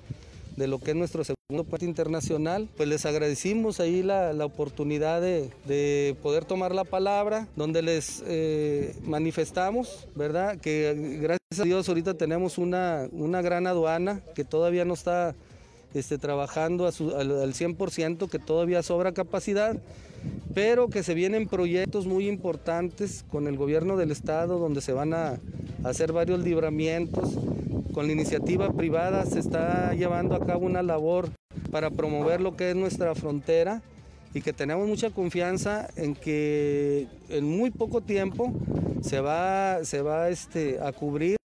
de 0.57 0.67
lo 0.67 0.79
que 0.79 0.91
es 0.91 0.97
nuestro 0.97 1.23
segundo 1.23 1.63
puente 1.63 1.85
internacional. 1.85 2.69
Pues 2.75 2.89
les 2.89 3.05
agradecimos 3.05 3.79
ahí 3.79 4.03
la, 4.03 4.33
la 4.33 4.45
oportunidad 4.45 5.21
de, 5.21 5.51
de, 5.65 6.15
poder 6.21 6.45
tomar 6.45 6.73
la 6.73 6.83
palabra, 6.83 7.47
donde 7.55 7.81
les 7.81 8.23
eh, 8.27 8.95
manifestamos, 9.03 10.07
¿verdad? 10.15 10.57
Que 10.57 11.19
gracias 11.21 11.59
a 11.59 11.63
Dios 11.63 11.87
ahorita 11.87 12.15
tenemos 12.15 12.57
una, 12.57 13.07
una 13.11 13.41
gran 13.41 13.67
aduana 13.67 14.21
que 14.33 14.43
todavía 14.43 14.85
no 14.85 14.93
está 14.93 15.35
este, 15.95 16.17
trabajando 16.17 16.85
al, 16.87 16.91
al 16.91 17.53
100%, 17.53 18.29
que 18.29 18.39
todavía 18.39 18.83
sobra 18.83 19.13
capacidad 19.13 19.77
pero 20.53 20.87
que 20.89 21.03
se 21.03 21.13
vienen 21.13 21.47
proyectos 21.47 22.07
muy 22.07 22.27
importantes 22.27 23.25
con 23.29 23.47
el 23.47 23.57
gobierno 23.57 23.97
del 23.97 24.11
estado 24.11 24.57
donde 24.57 24.81
se 24.81 24.93
van 24.93 25.13
a 25.13 25.39
hacer 25.83 26.13
varios 26.13 26.39
libramientos. 26.39 27.33
Con 27.93 28.07
la 28.07 28.13
iniciativa 28.13 28.71
privada 28.71 29.25
se 29.25 29.39
está 29.39 29.93
llevando 29.93 30.35
a 30.35 30.45
cabo 30.45 30.65
una 30.65 30.81
labor 30.81 31.29
para 31.71 31.89
promover 31.89 32.41
lo 32.41 32.55
que 32.55 32.69
es 32.69 32.75
nuestra 32.75 33.15
frontera 33.15 33.81
y 34.33 34.41
que 34.41 34.53
tenemos 34.53 34.87
mucha 34.87 35.09
confianza 35.09 35.87
en 35.95 36.15
que 36.15 37.07
en 37.29 37.45
muy 37.45 37.71
poco 37.71 38.01
tiempo 38.01 38.53
se 39.01 39.19
va, 39.19 39.83
se 39.83 40.01
va 40.01 40.29
este, 40.29 40.79
a 40.81 40.91
cubrir 40.91 41.37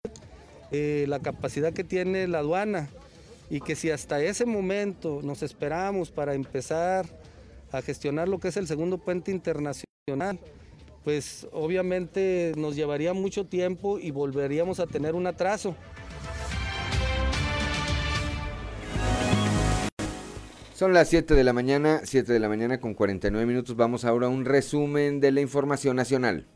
eh, 0.71 1.05
la 1.07 1.19
capacidad 1.19 1.73
que 1.73 1.84
tiene 1.84 2.27
la 2.27 2.39
aduana 2.39 2.89
y 3.49 3.61
que 3.61 3.76
si 3.76 3.89
hasta 3.89 4.21
ese 4.21 4.45
momento 4.45 5.21
nos 5.23 5.43
esperamos 5.43 6.11
para 6.11 6.34
empezar 6.34 7.05
a 7.71 7.81
gestionar 7.81 8.27
lo 8.27 8.39
que 8.39 8.49
es 8.49 8.57
el 8.57 8.67
segundo 8.67 8.97
puente 8.97 9.31
internacional, 9.31 10.39
pues 11.03 11.47
obviamente 11.51 12.53
nos 12.57 12.76
llevaría 12.76 13.13
mucho 13.13 13.45
tiempo 13.45 13.99
y 13.99 14.11
volveríamos 14.11 14.80
a 14.80 14.88
tener 14.88 15.15
un 15.15 15.27
atraso. 15.27 15.76
Son 20.73 20.93
las 20.93 21.09
7 21.09 21.34
de 21.34 21.43
la 21.43 21.51
mañana, 21.51 22.01
7 22.05 22.31
de 22.31 22.39
la 22.39 22.47
mañana 22.47 22.80
con 22.80 22.93
49 22.93 23.45
minutos. 23.45 23.76
Vamos 23.76 24.05
ahora 24.05 24.27
a 24.27 24.30
un 24.30 24.45
resumen 24.45 25.19
de 25.19 25.31
la 25.34 25.41
información 25.41 25.97
nacional. 25.97 26.47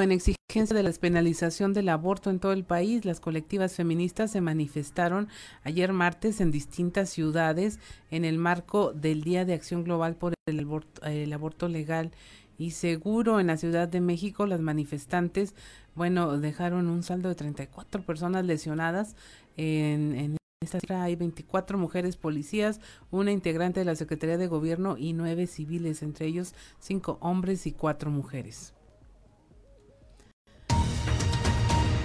En 0.00 0.12
exigencia 0.12 0.76
de 0.76 0.82
la 0.82 0.90
despenalización 0.90 1.72
del 1.72 1.88
aborto 1.88 2.30
en 2.30 2.38
todo 2.38 2.52
el 2.52 2.64
país, 2.64 3.04
las 3.04 3.18
colectivas 3.20 3.74
feministas 3.74 4.30
se 4.30 4.40
manifestaron 4.40 5.28
ayer 5.64 5.92
martes 5.92 6.40
en 6.40 6.52
distintas 6.52 7.10
ciudades 7.10 7.80
en 8.10 8.24
el 8.24 8.38
marco 8.38 8.92
del 8.92 9.22
Día 9.22 9.44
de 9.44 9.54
Acción 9.54 9.82
Global 9.82 10.14
por 10.14 10.34
el 10.46 11.32
aborto, 11.32 11.68
legal 11.68 12.12
y 12.58 12.72
seguro 12.72 13.40
en 13.40 13.48
la 13.48 13.56
Ciudad 13.56 13.88
de 13.88 14.00
México. 14.00 14.46
Las 14.46 14.60
manifestantes, 14.60 15.54
bueno, 15.96 16.38
dejaron 16.38 16.88
un 16.88 17.02
saldo 17.02 17.28
de 17.28 17.34
34 17.34 18.02
personas 18.02 18.44
lesionadas 18.44 19.16
en, 19.56 20.14
en 20.14 20.36
esta 20.60 20.80
cifra 20.80 21.02
hay 21.02 21.16
24 21.16 21.76
mujeres 21.76 22.16
policías, 22.16 22.80
una 23.10 23.32
integrante 23.32 23.80
de 23.80 23.86
la 23.86 23.96
Secretaría 23.96 24.38
de 24.38 24.46
Gobierno 24.46 24.96
y 24.96 25.12
nueve 25.12 25.46
civiles, 25.46 26.02
entre 26.02 26.26
ellos 26.26 26.54
cinco 26.78 27.18
hombres 27.20 27.66
y 27.66 27.72
cuatro 27.72 28.10
mujeres. 28.10 28.74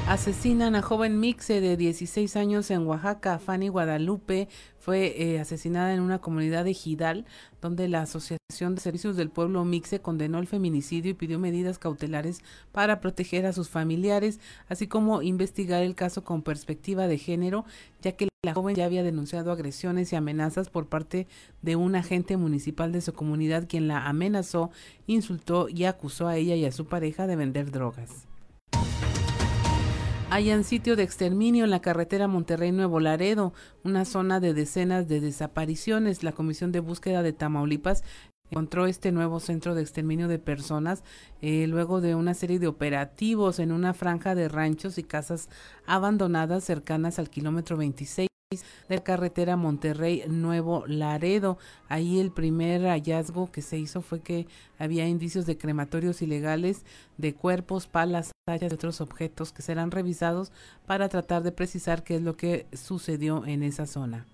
Asesinan 0.06 0.76
a 0.76 0.82
joven 0.82 1.18
mixe 1.22 1.62
de 1.62 1.78
16 1.78 2.36
años 2.36 2.70
en 2.72 2.86
Oaxaca. 2.86 3.40
Fanny 3.40 3.70
Guadalupe 3.70 4.50
fue 4.78 5.16
eh, 5.18 5.40
asesinada 5.40 5.94
en 5.94 6.02
una 6.02 6.20
comunidad 6.20 6.66
de 6.66 6.74
Gidal, 6.74 7.26
donde 7.62 7.88
la 7.88 8.02
Asociación 8.02 8.76
de 8.76 8.82
Servicios 8.82 9.16
del 9.16 9.30
Pueblo 9.30 9.64
Mixe 9.64 10.02
condenó 10.02 10.40
el 10.40 10.48
feminicidio 10.48 11.12
y 11.12 11.14
pidió 11.14 11.40
medidas 11.40 11.80
cautelares 11.80 12.42
para 12.74 13.00
proteger 13.00 13.46
a 13.46 13.54
sus 13.54 13.70
familiares, 13.70 14.42
así 14.68 14.88
como 14.88 15.22
investigar 15.22 15.82
el 15.82 15.96
caso 15.96 16.26
con 16.26 16.42
perspectiva 16.42 17.08
de 17.08 17.18
género, 17.18 17.64
ya 18.02 18.12
que 18.12 18.28
la 18.44 18.54
joven 18.54 18.76
ya 18.76 18.84
había 18.84 19.04
denunciado 19.04 19.54
agresiones 19.54 20.12
y 20.12 20.18
amenazas 20.18 20.70
por 20.70 20.88
parte 20.88 21.28
de 21.62 21.78
un 21.78 21.96
agente 21.96 22.36
municipal 22.36 22.92
de 22.92 23.00
su 23.00 23.14
comunidad, 23.14 23.70
quien 23.70 23.88
la 23.88 24.06
amenazó, 24.06 24.70
insultó 25.08 25.70
y 25.70 25.86
acusó 25.86 26.28
a 26.28 26.36
ella 26.36 26.56
y 26.56 26.66
a 26.66 26.74
su 26.74 26.88
pareja 26.88 27.26
de 27.26 27.38
vender 27.38 27.72
drogas. 27.72 28.28
Hayan 30.30 30.64
sitio 30.64 30.96
de 30.96 31.04
exterminio 31.04 31.64
en 31.64 31.70
la 31.70 31.82
carretera 31.82 32.28
Monterrey-Nuevo 32.28 33.00
Laredo, 33.00 33.54
una 33.84 34.04
zona 34.06 34.40
de 34.40 34.54
decenas 34.54 35.08
de 35.08 35.20
desapariciones. 35.20 36.24
La 36.24 36.32
Comisión 36.32 36.72
de 36.72 36.80
Búsqueda 36.80 37.22
de 37.22 37.34
Tamaulipas 37.34 38.04
encontró 38.50 38.88
este 38.88 39.12
nuevo 39.12 39.40
centro 39.40 39.76
de 39.76 39.82
exterminio 39.82 40.28
de 40.28 40.40
personas 40.40 41.04
eh, 41.42 41.68
luego 41.68 42.02
de 42.02 42.16
una 42.16 42.34
serie 42.34 42.60
de 42.60 42.68
operativos 42.68 43.60
en 43.60 43.72
una 43.72 43.94
franja 43.94 44.36
de 44.36 44.48
ranchos 44.48 44.98
y 44.98 45.04
casas 45.04 45.50
abandonadas 45.86 46.64
cercanas 46.64 47.20
al 47.20 47.30
kilómetro 47.30 47.78
26 47.78 48.28
de 48.90 48.96
la 48.96 49.04
carretera 49.04 49.56
Monterrey 49.56 50.24
Nuevo 50.28 50.84
Laredo. 50.88 51.58
Ahí 51.90 52.20
el 52.20 52.32
primer 52.32 52.84
hallazgo 52.84 53.52
que 53.52 53.62
se 53.62 53.78
hizo 53.78 54.02
fue 54.02 54.22
que 54.22 54.48
había 54.78 55.08
indicios 55.08 55.46
de 55.46 55.58
crematorios 55.58 56.22
ilegales 56.22 56.86
de 57.18 57.34
cuerpos, 57.34 57.88
palas, 57.88 58.32
tallas 58.46 58.72
y 58.72 58.76
otros 58.76 59.02
objetos 59.02 59.54
que 59.54 59.62
serán 59.62 59.92
revisados 59.92 60.52
para 60.86 61.10
tratar 61.10 61.44
de 61.44 61.52
precisar 61.52 62.04
qué 62.04 62.16
es 62.16 62.22
lo 62.22 62.36
que 62.36 62.68
sucedió 62.74 63.46
en 63.46 63.64
esa 63.64 63.86
zona. 63.86 64.26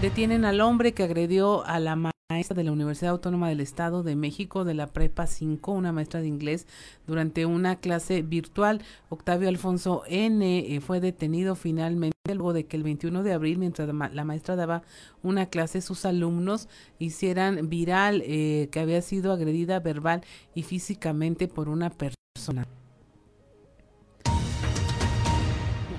Detienen 0.00 0.44
al 0.44 0.60
hombre 0.60 0.92
que 0.92 1.04
agredió 1.04 1.64
a 1.64 1.78
la 1.78 2.11
maestra 2.32 2.56
de 2.56 2.64
la 2.64 2.72
Universidad 2.72 3.12
Autónoma 3.12 3.48
del 3.48 3.60
Estado 3.60 4.02
de 4.02 4.16
México 4.16 4.64
de 4.64 4.74
la 4.74 4.86
Prepa 4.86 5.26
5, 5.26 5.72
una 5.72 5.92
maestra 5.92 6.20
de 6.20 6.28
inglés, 6.28 6.66
durante 7.06 7.46
una 7.46 7.76
clase 7.76 8.22
virtual. 8.22 8.82
Octavio 9.10 9.48
Alfonso 9.48 10.02
N. 10.06 10.74
Eh, 10.74 10.80
fue 10.80 11.00
detenido 11.00 11.54
finalmente 11.54 12.12
luego 12.34 12.52
de 12.52 12.64
que 12.64 12.76
el 12.76 12.84
21 12.84 13.22
de 13.22 13.32
abril, 13.32 13.58
mientras 13.58 13.88
la 13.88 14.24
maestra 14.24 14.56
daba 14.56 14.82
una 15.22 15.46
clase, 15.46 15.80
sus 15.82 16.04
alumnos 16.06 16.68
hicieran 16.98 17.68
viral 17.68 18.22
eh, 18.24 18.68
que 18.72 18.80
había 18.80 19.02
sido 19.02 19.32
agredida 19.32 19.80
verbal 19.80 20.22
y 20.54 20.62
físicamente 20.62 21.48
por 21.48 21.68
una 21.68 21.90
persona. 21.90 22.66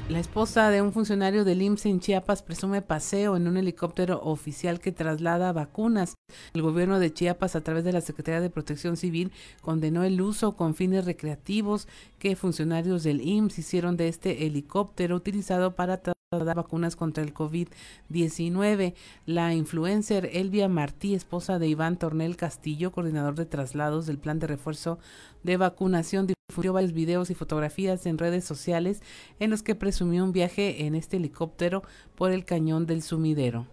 La 0.09 0.19
esposa 0.19 0.69
de 0.69 0.81
un 0.81 0.91
funcionario 0.91 1.45
del 1.45 1.61
IMSS 1.61 1.85
en 1.85 1.99
Chiapas 2.01 2.43
presume 2.43 2.81
paseo 2.81 3.38
en 3.38 3.47
un 3.47 3.55
helicóptero 3.55 4.19
oficial 4.21 4.81
que 4.81 4.91
traslada 4.91 5.53
vacunas. 5.53 6.15
El 6.53 6.61
gobierno 6.61 6.99
de 6.99 7.13
Chiapas, 7.13 7.55
a 7.55 7.61
través 7.61 7.85
de 7.85 7.93
la 7.93 8.01
Secretaría 8.01 8.41
de 8.41 8.49
Protección 8.49 8.97
Civil, 8.97 9.31
condenó 9.61 10.03
el 10.03 10.19
uso 10.21 10.57
con 10.57 10.75
fines 10.75 11.05
recreativos 11.05 11.88
que 12.19 12.35
funcionarios 12.35 13.03
del 13.03 13.21
IMSS 13.21 13.59
hicieron 13.59 13.95
de 13.95 14.09
este 14.09 14.45
helicóptero 14.45 15.15
utilizado 15.15 15.73
para 15.73 16.01
trasladar 16.34 16.57
vacunas 16.57 16.95
contra 16.95 17.23
el 17.23 17.34
COVID-19. 17.34 18.93
La 19.26 19.53
influencer 19.53 20.30
Elvia 20.34 20.68
Martí, 20.68 21.14
esposa 21.14 21.60
de 21.60 21.68
Iván 21.68 21.97
Tornel 21.97 22.35
Castillo, 22.38 22.91
coordinador 22.91 23.35
de 23.35 23.45
traslados 23.45 24.05
del 24.05 24.18
plan 24.18 24.39
de 24.39 24.47
refuerzo 24.47 24.99
de 25.43 25.57
vacunación, 25.57 26.27
difundió 26.27 26.73
varios 26.73 26.93
videos 26.93 27.30
y 27.30 27.35
fotografías 27.35 28.05
en 28.05 28.18
redes 28.18 28.45
sociales 28.45 29.01
en 29.39 29.49
los 29.49 29.64
que 29.64 29.76
presumió 29.76 30.23
un 30.23 30.31
viaje 30.31 30.85
en 30.85 30.95
este 30.95 31.18
helicóptero 31.18 31.84
por 32.15 32.31
el 32.31 32.45
cañón 32.45 32.85
del 32.85 33.03
sumidero. 33.03 33.68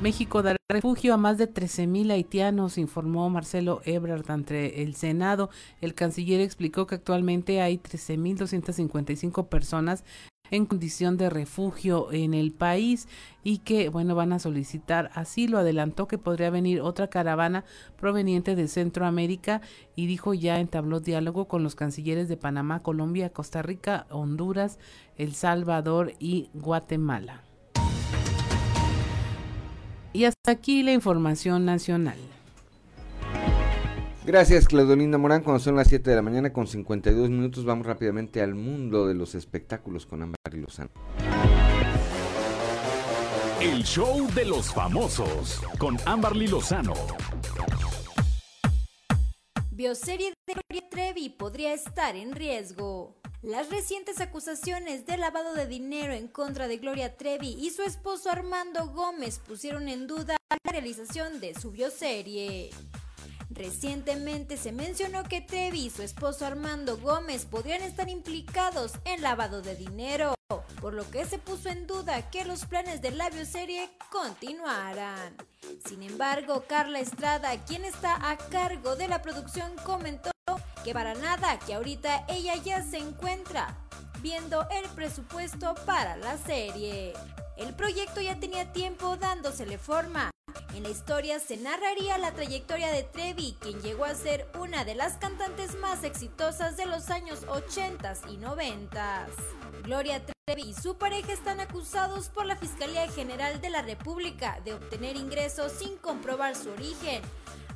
México 0.00 0.44
dará 0.44 0.58
refugio 0.70 1.12
a 1.12 1.16
más 1.16 1.38
de 1.38 1.52
13.000 1.52 2.12
haitianos, 2.12 2.78
informó 2.78 3.28
Marcelo 3.30 3.80
Ebrard 3.84 4.30
ante 4.30 4.82
el 4.82 4.94
Senado. 4.94 5.50
El 5.80 5.94
canciller 5.94 6.40
explicó 6.40 6.86
que 6.86 6.94
actualmente 6.94 7.60
hay 7.60 7.78
13.255 7.78 9.48
personas 9.48 10.04
en 10.50 10.66
condición 10.66 11.16
de 11.16 11.30
refugio 11.30 12.12
en 12.12 12.34
el 12.34 12.52
país 12.52 13.08
y 13.42 13.58
que, 13.58 13.88
bueno, 13.88 14.14
van 14.14 14.32
a 14.32 14.38
solicitar 14.38 15.10
asilo. 15.14 15.58
Adelantó 15.58 16.08
que 16.08 16.18
podría 16.18 16.50
venir 16.50 16.80
otra 16.80 17.08
caravana 17.08 17.64
proveniente 17.96 18.56
de 18.56 18.68
Centroamérica 18.68 19.60
y 19.96 20.06
dijo 20.06 20.34
ya 20.34 20.60
entabló 20.60 21.00
diálogo 21.00 21.48
con 21.48 21.62
los 21.62 21.74
cancilleres 21.74 22.28
de 22.28 22.36
Panamá, 22.36 22.80
Colombia, 22.80 23.30
Costa 23.30 23.62
Rica, 23.62 24.06
Honduras, 24.10 24.78
El 25.16 25.34
Salvador 25.34 26.14
y 26.18 26.50
Guatemala. 26.54 27.42
Y 30.12 30.24
hasta 30.24 30.52
aquí 30.52 30.82
la 30.82 30.92
información 30.92 31.64
nacional. 31.64 32.18
Gracias, 34.28 34.68
Claudolinda 34.68 35.16
Morán. 35.16 35.42
Cuando 35.42 35.58
son 35.58 35.74
las 35.74 35.88
7 35.88 36.10
de 36.10 36.16
la 36.16 36.20
mañana 36.20 36.52
con 36.52 36.66
52 36.66 37.30
minutos, 37.30 37.64
vamos 37.64 37.86
rápidamente 37.86 38.42
al 38.42 38.54
mundo 38.54 39.06
de 39.06 39.14
los 39.14 39.34
espectáculos 39.34 40.04
con 40.04 40.22
Ámbar 40.22 40.52
Lozano. 40.52 40.90
El 43.58 43.82
show 43.84 44.30
de 44.34 44.44
los 44.44 44.70
famosos 44.74 45.62
con 45.78 45.96
Amberly 46.04 46.46
Lozano. 46.46 46.92
Bioserie 49.70 50.34
de 50.46 50.52
Gloria 50.52 50.90
Trevi 50.90 51.30
podría 51.30 51.72
estar 51.72 52.14
en 52.14 52.32
riesgo. 52.34 53.16
Las 53.40 53.70
recientes 53.70 54.20
acusaciones 54.20 55.06
de 55.06 55.16
lavado 55.16 55.54
de 55.54 55.66
dinero 55.66 56.12
en 56.12 56.28
contra 56.28 56.68
de 56.68 56.76
Gloria 56.76 57.16
Trevi 57.16 57.56
y 57.58 57.70
su 57.70 57.80
esposo 57.80 58.30
Armando 58.30 58.88
Gómez 58.88 59.38
pusieron 59.38 59.88
en 59.88 60.06
duda 60.06 60.36
la 60.50 60.70
realización 60.70 61.40
de 61.40 61.54
su 61.54 61.70
bioserie. 61.70 62.68
Recientemente 63.58 64.56
se 64.56 64.70
mencionó 64.70 65.24
que 65.24 65.40
Trevi 65.40 65.86
y 65.86 65.90
su 65.90 66.02
esposo 66.02 66.46
Armando 66.46 66.96
Gómez 66.96 67.44
podrían 67.44 67.82
estar 67.82 68.08
implicados 68.08 68.92
en 69.04 69.20
lavado 69.20 69.62
de 69.62 69.74
dinero, 69.74 70.34
por 70.80 70.94
lo 70.94 71.10
que 71.10 71.24
se 71.24 71.38
puso 71.38 71.68
en 71.68 71.88
duda 71.88 72.30
que 72.30 72.44
los 72.44 72.66
planes 72.66 73.02
de 73.02 73.10
la 73.10 73.30
bioserie 73.30 73.90
continuaran. 74.12 75.36
Sin 75.84 76.04
embargo, 76.04 76.66
Carla 76.68 77.00
Estrada, 77.00 77.50
quien 77.64 77.84
está 77.84 78.30
a 78.30 78.38
cargo 78.38 78.94
de 78.94 79.08
la 79.08 79.22
producción, 79.22 79.72
comentó 79.84 80.30
que 80.84 80.94
para 80.94 81.14
nada, 81.14 81.58
que 81.58 81.74
ahorita 81.74 82.26
ella 82.28 82.54
ya 82.62 82.84
se 82.84 82.98
encuentra 82.98 83.76
viendo 84.22 84.68
el 84.70 84.88
presupuesto 84.90 85.74
para 85.84 86.16
la 86.16 86.38
serie. 86.38 87.12
El 87.56 87.74
proyecto 87.74 88.20
ya 88.20 88.38
tenía 88.38 88.72
tiempo 88.72 89.16
dándosele 89.16 89.78
forma. 89.78 90.30
En 90.74 90.82
la 90.82 90.90
historia 90.90 91.40
se 91.40 91.56
narraría 91.56 92.18
la 92.18 92.32
trayectoria 92.32 92.92
de 92.92 93.02
Trevi, 93.02 93.56
quien 93.60 93.80
llegó 93.80 94.04
a 94.04 94.14
ser 94.14 94.46
una 94.58 94.84
de 94.84 94.94
las 94.94 95.14
cantantes 95.16 95.76
más 95.76 96.04
exitosas 96.04 96.76
de 96.76 96.86
los 96.86 97.10
años 97.10 97.44
80 97.48 98.14
y 98.30 98.36
90. 98.36 99.26
Gloria 99.82 100.22
Trevi 100.24 100.62
y 100.62 100.74
su 100.74 100.96
pareja 100.96 101.32
están 101.32 101.60
acusados 101.60 102.28
por 102.28 102.46
la 102.46 102.56
Fiscalía 102.56 103.08
General 103.08 103.60
de 103.60 103.70
la 103.70 103.82
República 103.82 104.60
de 104.64 104.74
obtener 104.74 105.16
ingresos 105.16 105.72
sin 105.72 105.96
comprobar 105.96 106.54
su 106.54 106.70
origen, 106.70 107.22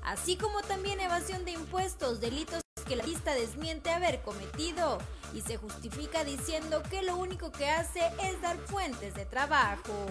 así 0.05 0.37
como 0.37 0.63
también 0.63 1.01
evasión 1.01 1.45
de 1.45 1.53
impuestos, 1.53 2.21
delitos 2.21 2.63
que 2.87 2.97
la 2.97 3.05
lista 3.05 3.35
desmiente 3.35 3.91
haber 3.91 4.23
cometido 4.23 4.99
y 5.35 5.41
se 5.41 5.57
justifica 5.57 6.25
diciendo 6.25 6.83
que 6.91 7.03
lo 7.03 7.17
único 7.17 7.51
que 7.51 7.69
hace 7.69 8.01
es 8.23 8.41
dar 8.43 8.57
fuentes 8.59 9.15
de 9.15 9.25
trabajo. 9.25 10.07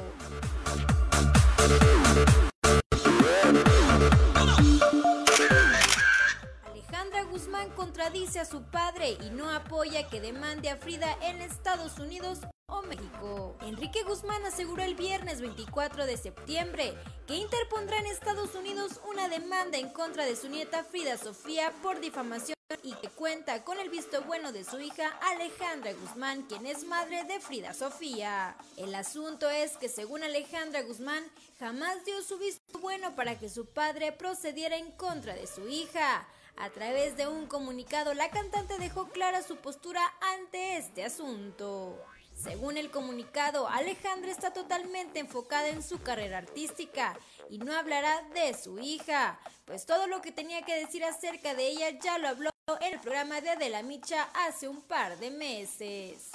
Alejandra 6.64 7.24
Guzmán 7.24 7.70
contradice 7.72 8.40
a 8.40 8.46
su 8.46 8.64
padre 8.64 9.18
y 9.22 9.32
no 9.32 9.50
apoya 9.50 10.08
que 10.10 10.22
demande 10.22 10.70
a 10.70 10.78
Frida 10.78 11.18
en 11.24 11.42
Estados 11.42 11.98
Unidos 11.98 12.40
o 12.68 12.84
México. 12.84 13.58
Enrique 13.62 14.04
Guzmán 14.04 14.46
aseguró 14.46 14.84
el 14.84 14.96
viernes 14.96 15.42
24 15.42 16.06
de 16.06 16.18
septiembre 16.18 16.94
que 17.26 17.36
interpondrá 17.36 17.98
en 17.98 18.06
Estados 18.08 18.54
Unidos 18.54 19.02
una 19.10 19.28
demanda 19.28 19.78
en 19.78 19.90
contra 19.90 20.26
de 20.26 20.36
su 20.36 20.48
nieta 20.48 20.84
Frida 20.84 21.18
Sofía 21.18 21.74
por 21.82 22.00
difamación 22.00 22.61
y 22.84 22.94
que 22.94 23.10
cuenta 23.10 23.64
con 23.64 23.80
el 23.80 23.90
visto 23.90 24.22
bueno 24.24 24.52
de 24.52 24.64
su 24.64 24.80
hija 24.80 25.08
Alejandra 25.32 25.94
Guzmán, 25.94 26.44
quien 26.44 26.66
es 26.66 26.86
madre 26.86 27.24
de 27.24 27.40
Frida 27.40 27.74
Sofía. 27.74 28.56
El 28.78 28.94
asunto 28.96 29.50
es 29.50 29.78
que 29.78 29.90
según 29.90 30.24
Alejandra 30.24 30.82
Guzmán, 30.82 31.24
jamás 31.60 32.04
dio 32.06 32.22
su 32.22 32.38
visto 32.38 32.80
bueno 32.80 33.16
para 33.16 33.38
que 33.38 33.50
su 33.50 33.66
padre 33.66 34.12
procediera 34.12 34.78
en 34.78 34.92
contra 34.92 35.34
de 35.34 35.48
su 35.48 35.68
hija. 35.68 36.28
A 36.58 36.70
través 36.70 37.18
de 37.18 37.28
un 37.28 37.48
comunicado, 37.48 38.14
la 38.14 38.30
cantante 38.30 38.78
dejó 38.78 39.10
clara 39.10 39.42
su 39.42 39.58
postura 39.58 40.02
ante 40.22 40.78
este 40.78 41.04
asunto. 41.04 41.98
Según 42.42 42.78
el 42.78 42.90
comunicado, 42.90 43.68
Alejandra 43.68 44.32
está 44.32 44.52
totalmente 44.52 45.20
enfocada 45.20 45.70
en 45.70 45.84
su 45.84 46.02
carrera 46.02 46.40
artística 46.40 47.16
y 47.50 47.60
no 47.60 47.72
hablará 47.74 48.24
de 48.34 48.56
su 48.56 48.80
hija, 48.80 49.40
pues 49.66 49.86
todo 49.86 50.08
lo 50.08 50.22
que 50.22 50.32
tenía 50.32 50.64
que 50.64 50.76
decir 50.76 51.04
acerca 51.04 51.54
de 51.54 51.68
ella 51.68 51.90
ya 52.00 52.18
lo 52.18 52.28
habló 52.28 52.50
en 52.80 52.94
el 52.94 53.00
programa 53.00 53.42
de 53.42 53.52
Adela 53.52 53.84
Micha 53.84 54.28
hace 54.48 54.68
un 54.68 54.82
par 54.82 55.18
de 55.20 55.30
meses. 55.30 56.32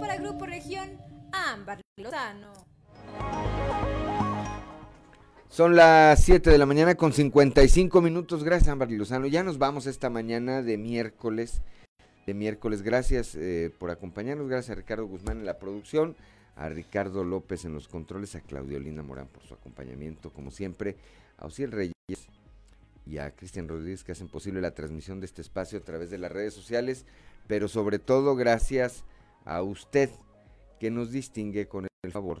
para 0.00 0.16
Grupo 0.16 0.46
Región, 0.46 0.98
Ámbar 1.32 1.80
Lozano. 1.96 2.52
Son 5.48 5.76
las 5.76 6.22
7 6.24 6.50
de 6.50 6.58
la 6.58 6.66
mañana 6.66 6.96
con 6.96 7.12
55 7.12 8.00
minutos. 8.02 8.44
Gracias, 8.44 8.68
Ámbar 8.68 8.90
Lozano. 8.90 9.26
Ya 9.26 9.42
nos 9.42 9.58
vamos 9.58 9.86
esta 9.86 10.10
mañana 10.10 10.62
de 10.62 10.76
miércoles. 10.76 11.62
De 12.26 12.34
miércoles. 12.34 12.82
Gracias 12.82 13.34
eh, 13.36 13.70
por 13.78 13.90
acompañarnos. 13.90 14.48
Gracias 14.48 14.70
a 14.72 14.80
Ricardo 14.80 15.06
Guzmán 15.06 15.38
en 15.38 15.46
la 15.46 15.58
producción 15.58 16.16
a 16.56 16.68
Ricardo 16.70 17.22
López 17.22 17.64
en 17.64 17.74
los 17.74 17.86
controles, 17.86 18.34
a 18.34 18.40
Claudio 18.40 18.80
Linda 18.80 19.02
Morán 19.02 19.28
por 19.28 19.42
su 19.44 19.54
acompañamiento, 19.54 20.30
como 20.30 20.50
siempre, 20.50 20.96
a 21.36 21.46
Osiel 21.46 21.70
Reyes 21.70 21.92
y 23.06 23.18
a 23.18 23.30
Cristian 23.30 23.68
Rodríguez 23.68 24.02
que 24.02 24.12
hacen 24.12 24.28
posible 24.28 24.62
la 24.62 24.72
transmisión 24.72 25.20
de 25.20 25.26
este 25.26 25.42
espacio 25.42 25.78
a 25.78 25.82
través 25.82 26.10
de 26.10 26.18
las 26.18 26.32
redes 26.32 26.54
sociales, 26.54 27.04
pero 27.46 27.68
sobre 27.68 27.98
todo 27.98 28.34
gracias 28.36 29.04
a 29.44 29.62
usted 29.62 30.08
que 30.80 30.90
nos 30.90 31.12
distingue 31.12 31.68
con 31.68 31.86
el 32.02 32.10
favor 32.10 32.40